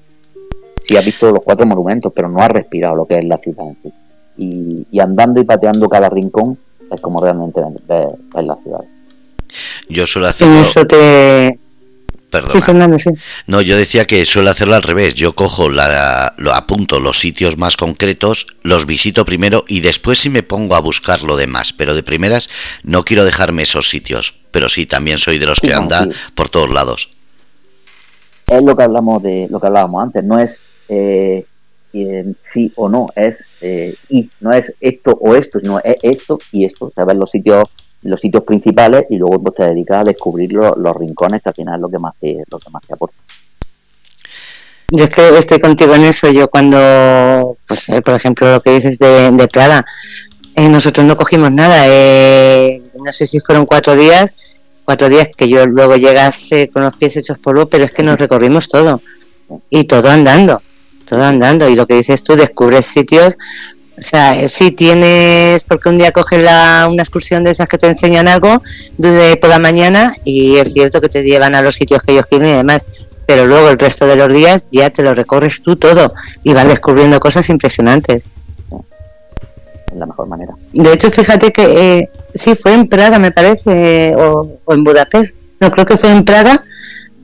Sí 0.86 0.98
has 0.98 1.06
visto 1.06 1.32
los 1.32 1.44
cuatro 1.44 1.66
monumentos, 1.66 2.12
pero 2.14 2.30
no 2.30 2.40
has 2.40 2.50
respirado 2.50 2.96
lo 2.96 3.06
que 3.06 3.18
es 3.18 3.26
la 3.26 3.38
ciudad 3.38 3.68
en 3.68 3.78
sí. 3.82 3.94
Y, 4.92 5.00
andando 5.00 5.40
y 5.40 5.44
pateando 5.44 5.88
cada 5.88 6.10
rincón 6.10 6.58
es 6.92 7.02
como 7.02 7.22
realmente 7.22 7.62
es 7.62 8.46
la 8.46 8.56
ciudad. 8.58 8.82
Yo 9.90 10.06
suelo 10.06 10.28
hacerlo... 10.28 10.56
Eso 10.56 10.86
te, 10.86 11.60
Perdona. 12.34 12.88
No, 13.46 13.62
yo 13.62 13.78
decía 13.78 14.06
que 14.06 14.26
suelo 14.26 14.50
hacerlo 14.50 14.74
al 14.74 14.82
revés. 14.82 15.14
Yo 15.14 15.36
cojo, 15.36 15.70
la, 15.70 16.34
lo 16.38 16.56
apunto 16.56 17.00
los 17.00 17.20
sitios 17.20 17.60
más 17.60 17.78
concretos, 17.78 18.48
los 18.64 18.88
visito 18.88 19.24
primero 19.24 19.66
y 19.68 19.82
después 19.82 20.18
sí 20.18 20.32
me 20.32 20.42
pongo 20.42 20.76
a 20.76 20.80
buscar 20.80 21.22
lo 21.22 21.38
demás. 21.38 21.74
Pero 21.74 21.94
de 21.94 22.02
primeras 22.02 22.50
no 22.82 23.06
quiero 23.06 23.24
dejarme 23.24 23.62
esos 23.62 23.88
sitios. 23.88 24.34
Pero 24.50 24.68
sí, 24.68 24.88
también 24.88 25.20
soy 25.20 25.38
de 25.38 25.46
los 25.46 25.60
que 25.60 25.76
anda 25.76 26.08
por 26.34 26.50
todos 26.50 26.72
lados. 26.72 27.12
Es 28.48 28.64
lo 28.64 28.76
que 28.76 28.82
hablamos 28.82 29.22
de 29.22 29.48
lo 29.52 29.60
que 29.60 29.68
hablábamos 29.68 30.02
antes. 30.02 30.24
No 30.24 30.40
es 30.40 30.58
eh, 30.90 31.46
sí 32.42 32.72
o 32.76 32.90
no, 32.90 33.10
es 33.16 33.38
eh, 33.62 33.94
y 34.10 34.28
no 34.40 34.52
es 34.54 34.74
esto 34.82 35.12
o 35.22 35.36
esto, 35.36 35.60
sino 35.60 35.80
es 35.84 35.98
esto 36.02 36.40
y 36.52 36.66
esto. 36.66 36.92
Saber 36.96 37.16
los 37.16 37.30
sitios 37.30 37.70
los 38.04 38.20
sitios 38.20 38.44
principales 38.44 39.06
y 39.10 39.18
luego 39.18 39.42
pues, 39.42 39.56
te 39.56 39.64
dedicas 39.64 40.02
a 40.02 40.04
descubrir 40.04 40.54
los 40.54 40.96
rincones 40.98 41.42
que 41.42 41.50
al 41.50 41.56
final 41.56 41.76
es 41.76 41.82
lo 41.82 41.90
que 41.90 42.00
más 42.00 42.16
te, 42.20 42.44
lo 42.50 42.60
que 42.60 42.70
más 42.70 42.84
te 42.86 42.94
aporta. 42.94 43.16
Yo 44.90 45.06
es 45.06 45.10
que 45.10 45.38
estoy 45.38 45.60
contigo 45.60 45.96
en 45.96 46.04
eso. 46.04 46.30
Yo 46.30 46.48
cuando, 46.50 47.58
pues 47.68 47.92
por 48.06 48.14
ejemplo, 48.14 48.52
lo 48.52 48.62
que 48.62 48.76
dices 48.76 49.00
de, 49.00 49.32
de 49.32 49.48
Praga, 49.48 49.84
eh, 50.56 50.70
nosotros 50.70 51.06
no 51.06 51.18
cogimos 51.18 51.52
nada. 51.52 51.86
Eh, 51.88 52.82
no 53.04 53.12
sé 53.12 53.26
si 53.26 53.40
fueron 53.40 53.66
cuatro 53.66 53.96
días, 53.96 54.36
cuatro 54.86 55.10
días 55.10 55.30
que 55.36 55.50
yo 55.50 55.66
luego 55.66 55.96
llegase 55.96 56.70
con 56.70 56.84
los 56.84 56.96
pies 56.96 57.18
hechos 57.18 57.40
polvo, 57.40 57.66
pero 57.66 57.86
es 57.86 57.92
que 57.92 58.04
nos 58.04 58.20
recorrimos 58.20 58.70
todo. 58.70 59.02
Y 59.70 59.86
todo 59.86 60.10
andando, 60.10 60.62
todo 61.06 61.24
andando. 61.24 61.68
Y 61.70 61.76
lo 61.76 61.88
que 61.88 61.96
dices 61.96 62.24
tú, 62.24 62.36
descubres 62.36 62.86
sitios 62.86 63.36
o 63.98 64.02
sea, 64.02 64.42
eh, 64.42 64.50
si 64.50 64.72
tienes, 64.72 65.64
porque 65.66 65.90
un 65.90 65.98
día 66.00 66.12
coges 66.12 66.42
la, 66.42 66.88
una 66.92 67.04
excursión 67.04 67.44
de 67.44 67.52
esas 67.52 67.68
que 67.68 67.78
te 67.78 67.88
enseñan 67.88 68.28
algo 68.28 68.62
de, 68.98 69.38
por 69.38 69.50
la 69.50 69.60
mañana 69.60 70.14
y 70.24 70.58
es 70.58 70.74
cierto 70.74 71.00
que 71.00 71.10
te 71.10 71.24
llevan 71.24 71.54
a 71.54 71.62
los 71.62 71.76
sitios 71.76 72.02
que 72.02 72.14
ellos 72.14 72.26
quieren 72.26 72.48
y 72.48 72.54
demás, 72.54 72.84
pero 73.28 73.46
luego 73.46 73.70
el 73.70 73.78
resto 73.78 74.08
de 74.08 74.16
los 74.16 74.34
días 74.34 74.66
ya 74.72 74.90
te 74.90 75.04
lo 75.04 75.14
recorres 75.14 75.62
tú 75.62 75.76
todo 75.76 76.12
y 76.44 76.54
vas 76.54 76.68
descubriendo 76.68 77.20
cosas 77.20 77.50
impresionantes. 77.50 78.30
Es 79.92 80.00
la 80.00 80.08
mejor 80.08 80.28
manera. 80.28 80.56
De 80.72 80.92
hecho, 80.92 81.12
fíjate 81.12 81.52
que 81.52 82.00
eh, 82.00 82.10
sí, 82.34 82.56
fue 82.56 82.74
en 82.74 82.88
Praga, 82.88 83.20
me 83.20 83.32
parece, 83.32 84.16
o, 84.16 84.58
en 84.70 84.84
Budapest. 84.84 85.36
No, 85.60 85.72
creo 85.72 85.86
que 85.86 85.98
fue 85.98 86.10
en 86.10 86.26
Praga. 86.26 86.64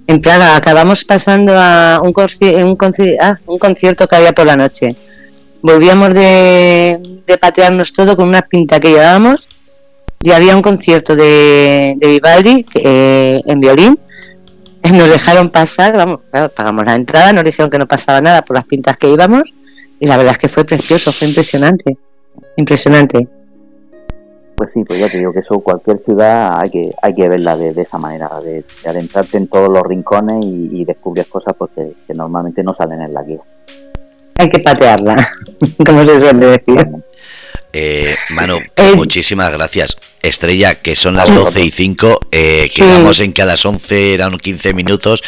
En 0.05 0.21
Praga 0.21 0.55
acabamos 0.55 1.03
pasando 1.03 1.53
a 1.57 1.99
un, 2.03 2.13
un, 2.15 2.77
ah, 3.21 3.39
un 3.47 3.57
concierto 3.59 4.07
que 4.07 4.15
había 4.15 4.33
por 4.33 4.45
la 4.45 4.55
noche 4.55 4.95
volvíamos 5.61 6.14
de, 6.14 7.02
patearnos 7.40 7.94
todo 7.94 8.15
con 8.15 8.27
una 8.27 8.41
pinta 8.41 8.80
que 8.80 8.90
llevábamos 8.90 9.49
y 10.22 10.31
había 10.31 10.56
un 10.56 10.61
concierto 10.61 11.15
de, 11.15 11.98
Vivaldi 11.99 12.65
eh, 12.76 13.41
en 13.45 13.60
violín. 13.60 13.99
Nos 14.94 15.10
dejaron 15.10 15.49
pasar, 15.49 15.95
vamos, 15.95 16.22
pagamos 16.56 16.86
la 16.86 16.95
entrada, 16.95 17.34
nos 17.34 17.44
dijeron 17.44 17.69
que 17.69 17.77
no 17.77 17.86
pasaba 17.86 18.22
nada 18.22 18.44
por 18.44 18.56
las 18.56 18.65
pintas 18.65 18.95
que 18.95 19.10
íbamos 19.10 19.44
y 19.99 20.07
la 20.07 20.15
verdad 20.15 20.31
es 20.31 20.38
que 20.38 20.48
fue 20.48 20.64
precioso, 20.64 21.11
fue 21.11 21.27
impresionante, 21.27 21.98
impresionante. 22.56 23.27
Pues 24.56 24.72
sí, 24.72 24.86
pues 24.86 25.02
ya 25.02 25.11
te 25.11 25.18
digo 25.18 25.34
que 25.34 25.40
eso 25.40 25.60
cualquier 25.60 25.99
ciudad 25.99 26.57
hay 26.60 26.69
que 26.69 26.94
hay 27.02 27.14
que 27.14 27.27
verla 27.27 27.57
de, 27.57 27.81
esa 27.81 27.98
manera, 27.98 28.30
de, 28.40 28.64
adentrarte 28.86 29.38
en 29.38 29.49
todos 29.49 29.69
los 29.69 29.84
rincones 29.84 30.45
y, 30.45 30.86
descubrir 30.86 31.27
cosas 31.27 31.53
porque 31.57 31.91
que 32.07 32.14
normalmente 32.14 32.64
no 32.64 32.73
salen 32.73 33.02
en 33.02 33.14
la 33.14 33.23
guía 33.23 33.41
hay 34.40 34.49
que 34.49 34.60
patearla, 34.60 35.30
como 35.86 36.06
se 36.06 36.20
suele 36.20 36.45
decir. 36.45 36.88
Eh, 37.74 38.16
Manu, 38.30 38.57
eh, 38.76 38.94
muchísimas 38.95 39.52
gracias. 39.52 39.98
Estrella, 40.22 40.76
que 40.76 40.95
son 40.95 41.16
las 41.16 41.34
12 41.34 41.64
y 41.64 41.72
5, 41.72 42.20
eh, 42.32 42.70
quedamos 42.74 43.20
en 43.20 43.32
que 43.32 43.41
a 43.41 43.45
las 43.45 43.66
11 43.66 44.14
eran 44.14 44.38
15 44.38 44.74
minutos 44.74 45.24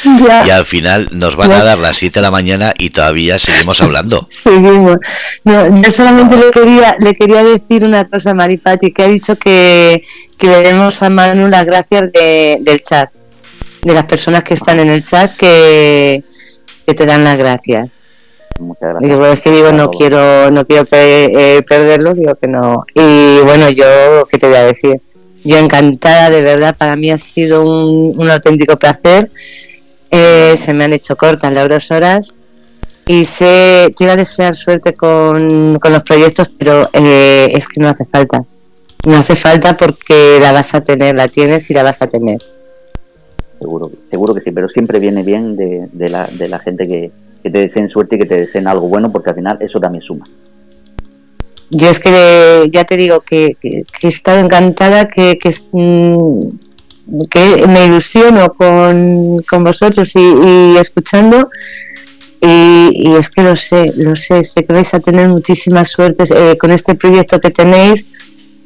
y 0.46 0.50
al 0.50 0.66
final 0.66 1.08
nos 1.12 1.36
van 1.36 1.52
a 1.52 1.64
dar 1.64 1.78
las 1.78 1.98
7 1.98 2.20
de 2.20 2.22
la 2.22 2.32
mañana 2.32 2.74
y 2.78 2.90
todavía 2.90 3.38
seguimos 3.38 3.82
hablando. 3.82 4.28
Seguimos. 4.30 4.98
No, 5.46 5.82
yo 5.82 5.92
solamente 5.92 6.36
le 6.36 6.52
quería, 6.52 6.96
le 7.00 7.16
quería 7.16 7.44
decir 7.44 7.86
una 7.86 8.06
cosa 8.06 8.32
a 8.32 8.34
Maripati, 8.34 8.92
que 8.92 9.04
ha 9.04 9.08
dicho 9.08 9.38
que, 9.38 10.04
que 10.38 10.48
le 10.48 10.62
demos 10.62 11.02
a 11.02 11.10
Manu 11.10 11.48
las 11.48 11.66
gracias 11.66 12.12
del 12.12 12.82
chat, 12.82 13.12
de 13.84 13.94
las 13.94 14.06
personas 14.06 14.44
que 14.44 14.56
están 14.56 14.80
en 14.80 14.90
el 14.90 15.04
chat 15.04 15.36
que, 15.36 16.24
que 16.86 16.94
te 16.94 17.06
dan 17.06 17.24
las 17.24 17.38
gracias. 17.38 18.01
Muchas 18.62 18.92
gracias. 18.92 19.12
Digo, 19.12 19.26
es 19.26 19.42
que 19.42 19.52
digo, 19.52 19.72
no 19.72 19.90
quiero, 19.90 20.52
no 20.52 20.66
quiero 20.66 20.86
eh, 20.92 21.64
perderlo, 21.68 22.14
digo 22.14 22.36
que 22.36 22.48
no. 22.48 22.86
Y 22.94 23.40
bueno, 23.44 23.70
yo, 23.70 24.28
¿qué 24.30 24.38
te 24.38 24.48
voy 24.48 24.56
a 24.56 24.64
decir? 24.64 25.02
Yo 25.44 25.58
encantada, 25.58 26.30
de 26.30 26.42
verdad, 26.42 26.76
para 26.78 26.96
mí 26.96 27.10
ha 27.10 27.18
sido 27.18 27.64
un, 27.64 28.30
auténtico 28.30 28.78
placer. 28.78 29.32
Eh, 30.12 30.56
se 30.58 30.74
me 30.74 30.84
han 30.84 30.94
hecho 30.94 31.16
cortas 31.16 31.52
las 31.54 31.68
dos 31.70 31.90
horas 31.90 32.34
y 33.08 33.26
sé, 33.26 33.94
te 33.98 34.04
iba 34.04 34.14
a 34.14 34.18
desear 34.18 34.56
suerte 34.56 34.94
con, 34.94 35.74
los 35.74 36.04
proyectos, 36.04 36.52
pero 36.58 36.90
eh, 36.94 37.50
es 37.54 37.68
que 37.68 37.82
no 37.82 37.90
hace 37.90 38.06
falta. 38.06 38.44
No 39.08 39.18
hace 39.18 39.36
falta 39.36 39.76
porque 39.76 40.38
la 40.40 40.52
vas 40.52 40.76
a 40.76 40.82
tener, 40.82 41.16
la 41.16 41.28
tienes 41.28 41.70
y 41.72 41.74
la 41.74 41.82
vas 41.82 42.04
a 42.04 42.08
tener. 42.08 42.38
Seguro, 43.58 43.92
seguro 44.12 44.36
que 44.36 44.42
sí, 44.42 44.52
pero 44.52 44.70
siempre 44.70 45.00
viene 45.00 45.24
bien 45.24 45.56
de, 45.56 45.88
de, 45.92 46.10
la, 46.10 46.28
de 46.28 46.48
la 46.48 46.60
gente 46.60 46.88
que, 46.88 47.12
que 47.41 47.49
te 47.49 47.59
deseen 47.59 47.89
suerte 47.89 48.15
y 48.15 48.19
que 48.19 48.26
te 48.26 48.38
deseen 48.38 48.68
algo 48.68 48.88
bueno, 48.88 49.11
porque 49.11 49.30
al 49.31 49.35
final 49.35 49.57
eso 49.59 49.80
también 49.80 50.03
suma. 50.03 50.26
Yo 51.73 51.89
es 51.89 52.01
que 52.01 52.69
ya 52.72 52.84
te 52.84 52.97
digo 52.97 53.22
que, 53.22 53.55
he 53.63 54.07
estado 54.07 54.39
encantada, 54.39 55.07
que, 55.07 55.39
que, 55.39 55.55
mm, 55.72 56.49
que 57.30 57.68
me 57.68 57.85
ilusiono 57.85 58.51
con, 58.53 59.41
con 59.49 59.63
vosotros 59.63 60.11
y, 60.15 60.76
escuchando. 60.77 61.49
Y, 62.41 63.13
es 63.18 63.30
que 63.30 63.43
lo 63.43 63.55
sé, 63.55 63.93
lo 63.95 64.15
sé, 64.18 64.43
sé 64.43 64.65
que 64.65 64.73
vais 64.73 64.93
a 64.93 64.99
tener 64.99 65.30
muchísimas 65.30 65.89
suertes 65.89 66.31
eh, 66.31 66.57
con 66.59 66.72
este 66.72 66.95
proyecto 66.95 67.39
que 67.39 67.51
tenéis. 67.51 68.05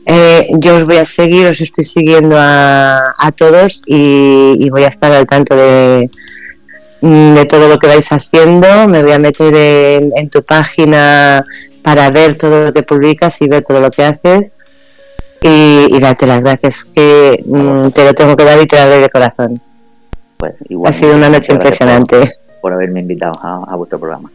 Eh, 0.07 0.47
yo 0.59 0.77
os 0.77 0.85
voy 0.85 0.97
a 0.97 1.05
seguir, 1.05 1.45
os 1.45 1.61
estoy 1.61 1.83
siguiendo 1.83 2.35
a, 2.39 3.13
a 3.19 3.31
todos 3.31 3.83
y 3.85 4.67
voy 4.69 4.83
a 4.83 4.87
estar 4.87 5.11
al 5.11 5.27
tanto 5.27 5.55
de, 5.55 6.09
de 7.01 7.45
todo 7.45 7.67
lo 7.67 7.77
que 7.77 7.87
vais 7.87 8.11
haciendo. 8.11 8.87
Me 8.87 9.03
voy 9.03 9.11
a 9.11 9.19
meter 9.19 9.53
en, 9.55 10.29
tu 10.29 10.43
página 10.43 11.45
para 11.81 12.09
ver 12.09 12.35
todo 12.35 12.65
lo 12.65 12.73
que 12.73 12.83
publicas 12.83 13.41
y 13.41 13.47
ver 13.47 13.63
todo 13.63 13.79
lo 13.79 13.91
que 13.91 14.03
haces. 14.03 14.53
Y, 15.41 15.99
darte 15.99 16.25
las 16.25 16.41
gracias 16.41 16.85
que 16.85 17.43
mm, 17.45 17.89
te 17.89 18.03
lo 18.03 18.13
tengo 18.13 18.35
que 18.35 18.43
dar 18.43 18.59
y 18.61 18.65
te 18.65 18.77
lo 18.77 18.89
doy 18.89 19.01
de 19.01 19.09
corazón. 19.09 19.61
Pues 20.37 20.55
ha 20.85 20.91
sido 20.91 21.15
una 21.15 21.29
noche 21.29 21.53
impresionante. 21.53 22.37
Por, 22.61 22.73
haberme 22.73 23.01
invitado 23.01 23.33
a, 23.41 23.75
vuestro 23.75 23.99
programa. 23.99 24.31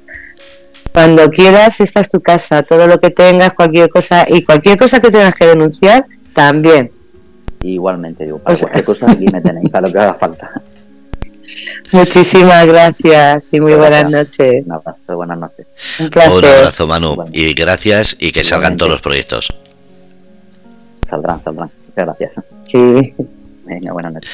Cuando 0.92 1.28
quieras, 1.30 1.80
esta 1.80 2.00
es 2.00 2.08
tu 2.08 2.20
casa. 2.20 2.62
Todo 2.62 2.86
lo 2.86 3.00
que 3.00 3.10
tengas, 3.10 3.54
cualquier 3.54 3.90
cosa 3.90 4.24
y 4.28 4.44
cualquier 4.44 4.78
cosa 4.78 5.00
que 5.00 5.10
tengas 5.10 5.34
que 5.34 5.46
denunciar, 5.46 6.06
también. 6.32 6.92
Igualmente, 7.62 8.24
digo, 8.24 8.38
para 8.38 8.56
cualquier 8.56 8.84
cosa 8.84 9.10
aquí 9.10 9.26
me 9.32 9.40
tenéis, 9.42 9.70
para 9.70 9.88
lo 9.88 9.92
que 9.92 9.98
haga 9.98 10.14
falta. 10.14 10.62
Muchísimas 11.92 12.66
gracias 12.66 13.48
y 13.52 13.60
muy 13.60 13.74
buenas 13.74 14.10
noches. 14.10 14.66
Un 14.66 14.72
abrazo, 14.72 15.16
buenas 15.16 15.38
noches. 15.38 15.66
Un 15.98 16.10
placer. 16.10 16.32
Un 16.32 16.44
abrazo, 16.44 16.86
Manu. 16.86 17.24
Y 17.32 17.54
gracias 17.54 18.16
y 18.18 18.32
que 18.32 18.42
salgan 18.42 18.76
todos 18.76 18.92
los 18.92 19.00
proyectos. 19.00 19.52
Saldrán, 21.08 21.42
saldrán. 21.42 21.70
Muchas 21.88 22.04
gracias. 22.06 22.32
Sí. 22.66 23.14
Venga, 23.64 23.92
buenas 23.92 24.12
noches. 24.14 24.30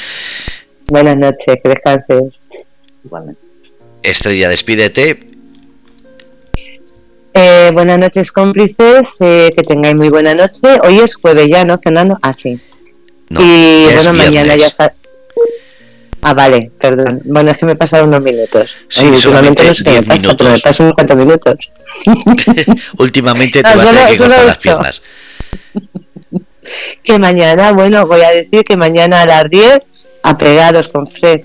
Buenas 0.87 1.17
noches, 1.17 1.57
que 1.63 1.69
descanses. 1.69 2.35
Igualmente. 3.05 3.41
Estrella, 4.03 4.49
despídete. 4.49 5.21
Eh, 7.35 7.71
buenas 7.73 7.99
noches, 7.99 8.33
cómplices. 8.33 9.17
Eh, 9.21 9.51
que 9.57 9.63
tengáis 9.63 9.95
muy 9.95 10.09
buena 10.09 10.35
noche. 10.35 10.79
Hoy 10.83 10.99
es 10.99 11.17
jueves 11.17 11.49
ya, 11.49 11.65
¿no, 11.65 11.79
Fernando? 11.79 12.19
Ah, 12.23 12.33
sí. 12.33 12.61
y 13.31 13.85
bueno, 13.85 14.13
mañana 14.13 14.57
ya 14.57 14.71
Ah, 16.29 16.35
vale, 16.35 16.73
perdón. 16.81 17.23
Bueno, 17.25 17.53
es 17.53 17.59
que 17.59 17.67
me 17.67 17.73
he 17.73 17.77
pasado 17.77 18.05
unos 18.05 18.21
minutos. 18.21 18.77
Sí, 18.89 19.07
últimamente 19.07 19.65
no 19.65 19.75
sé 19.75 19.85
qué 19.85 19.93
me 19.93 20.03
pasa, 20.03 20.37
pero 20.37 20.51
me 20.51 20.59
paso 20.59 20.83
unos 20.83 20.95
cuantos 20.97 21.17
minutos. 21.17 21.73
últimamente 22.99 23.63
te 23.63 23.77
vas 23.77 23.87
a 23.87 24.17
solo 24.17 24.35
las 24.45 24.61
piernas. 24.61 25.03
que 27.05 27.21
mañana, 27.21 27.71
bueno, 27.71 28.09
voy 28.09 28.23
a 28.23 28.31
decir 28.31 28.65
que 28.65 28.77
mañana 28.77 29.23
a 29.23 29.27
las 29.27 29.49
10 29.49 29.83
apegados 30.25 30.89
con 30.89 31.07
Fred. 31.07 31.43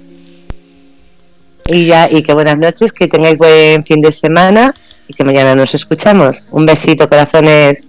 Y 1.68 1.86
ya, 1.86 2.10
y 2.10 2.24
que 2.24 2.34
buenas 2.34 2.58
noches, 2.58 2.92
que 2.92 3.08
tengáis 3.08 3.38
buen 3.38 3.84
fin 3.84 4.02
de 4.02 4.12
semana 4.12 4.74
y 5.08 5.14
que 5.14 5.24
mañana 5.24 5.54
nos 5.54 5.76
escuchamos. 5.76 6.44
Un 6.50 6.66
besito, 6.66 7.08
corazones. 7.08 7.84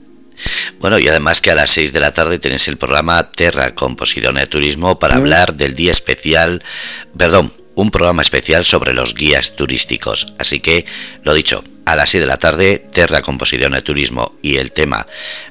Bueno, 0.79 0.99
y 0.99 1.09
además 1.09 1.41
que 1.41 1.51
a 1.51 1.55
las 1.55 1.71
6 1.71 1.93
de 1.93 2.01
la 2.01 2.13
tarde 2.13 2.39
tenéis 2.39 2.69
el 2.69 2.77
programa 2.77 3.33
Terra 3.33 3.75
Composición 3.75 4.37
de 4.37 4.47
Turismo 4.47 4.99
para 4.99 5.15
mm. 5.15 5.19
hablar 5.19 5.55
del 5.55 5.75
día 5.75 5.93
especial, 5.93 6.63
perdón, 7.17 7.53
un 7.75 7.91
programa 7.91 8.23
especial 8.23 8.65
sobre 8.65 8.93
los 8.93 9.15
guías 9.15 9.57
turísticos. 9.57 10.35
Así 10.39 10.61
que, 10.61 10.85
lo 11.23 11.35
dicho, 11.35 11.65
a 11.85 11.97
las 11.97 12.11
6 12.11 12.23
de 12.23 12.27
la 12.27 12.39
tarde, 12.39 12.87
Terra 12.93 13.23
Composición 13.23 13.73
de 13.73 13.83
Turismo 13.83 14.37
y 14.43 14.57
el 14.57 14.73
tema 14.73 15.07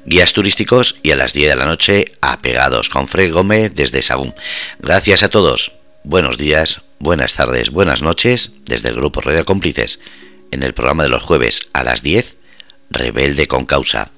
guías 0.05 0.33
turísticos 0.33 0.97
y 1.03 1.11
a 1.11 1.15
las 1.15 1.33
10 1.33 1.51
de 1.51 1.55
la 1.57 1.65
noche, 1.65 2.05
apegados 2.21 2.89
con 2.89 3.07
Fred 3.07 3.33
Gómez 3.33 3.73
desde 3.75 4.01
Sagún. 4.01 4.33
Gracias 4.79 5.23
a 5.23 5.29
todos. 5.29 5.73
Buenos 6.03 6.37
días, 6.37 6.81
buenas 6.99 7.35
tardes, 7.35 7.69
buenas 7.69 8.01
noches 8.01 8.53
desde 8.65 8.89
el 8.89 8.95
Grupo 8.95 9.21
Radio 9.21 9.45
Cómplices. 9.45 9.99
En 10.51 10.63
el 10.63 10.73
programa 10.73 11.03
de 11.03 11.09
los 11.09 11.23
jueves 11.23 11.69
a 11.73 11.83
las 11.83 12.01
10, 12.01 12.37
Rebelde 12.89 13.47
con 13.47 13.65
Causa. 13.65 14.11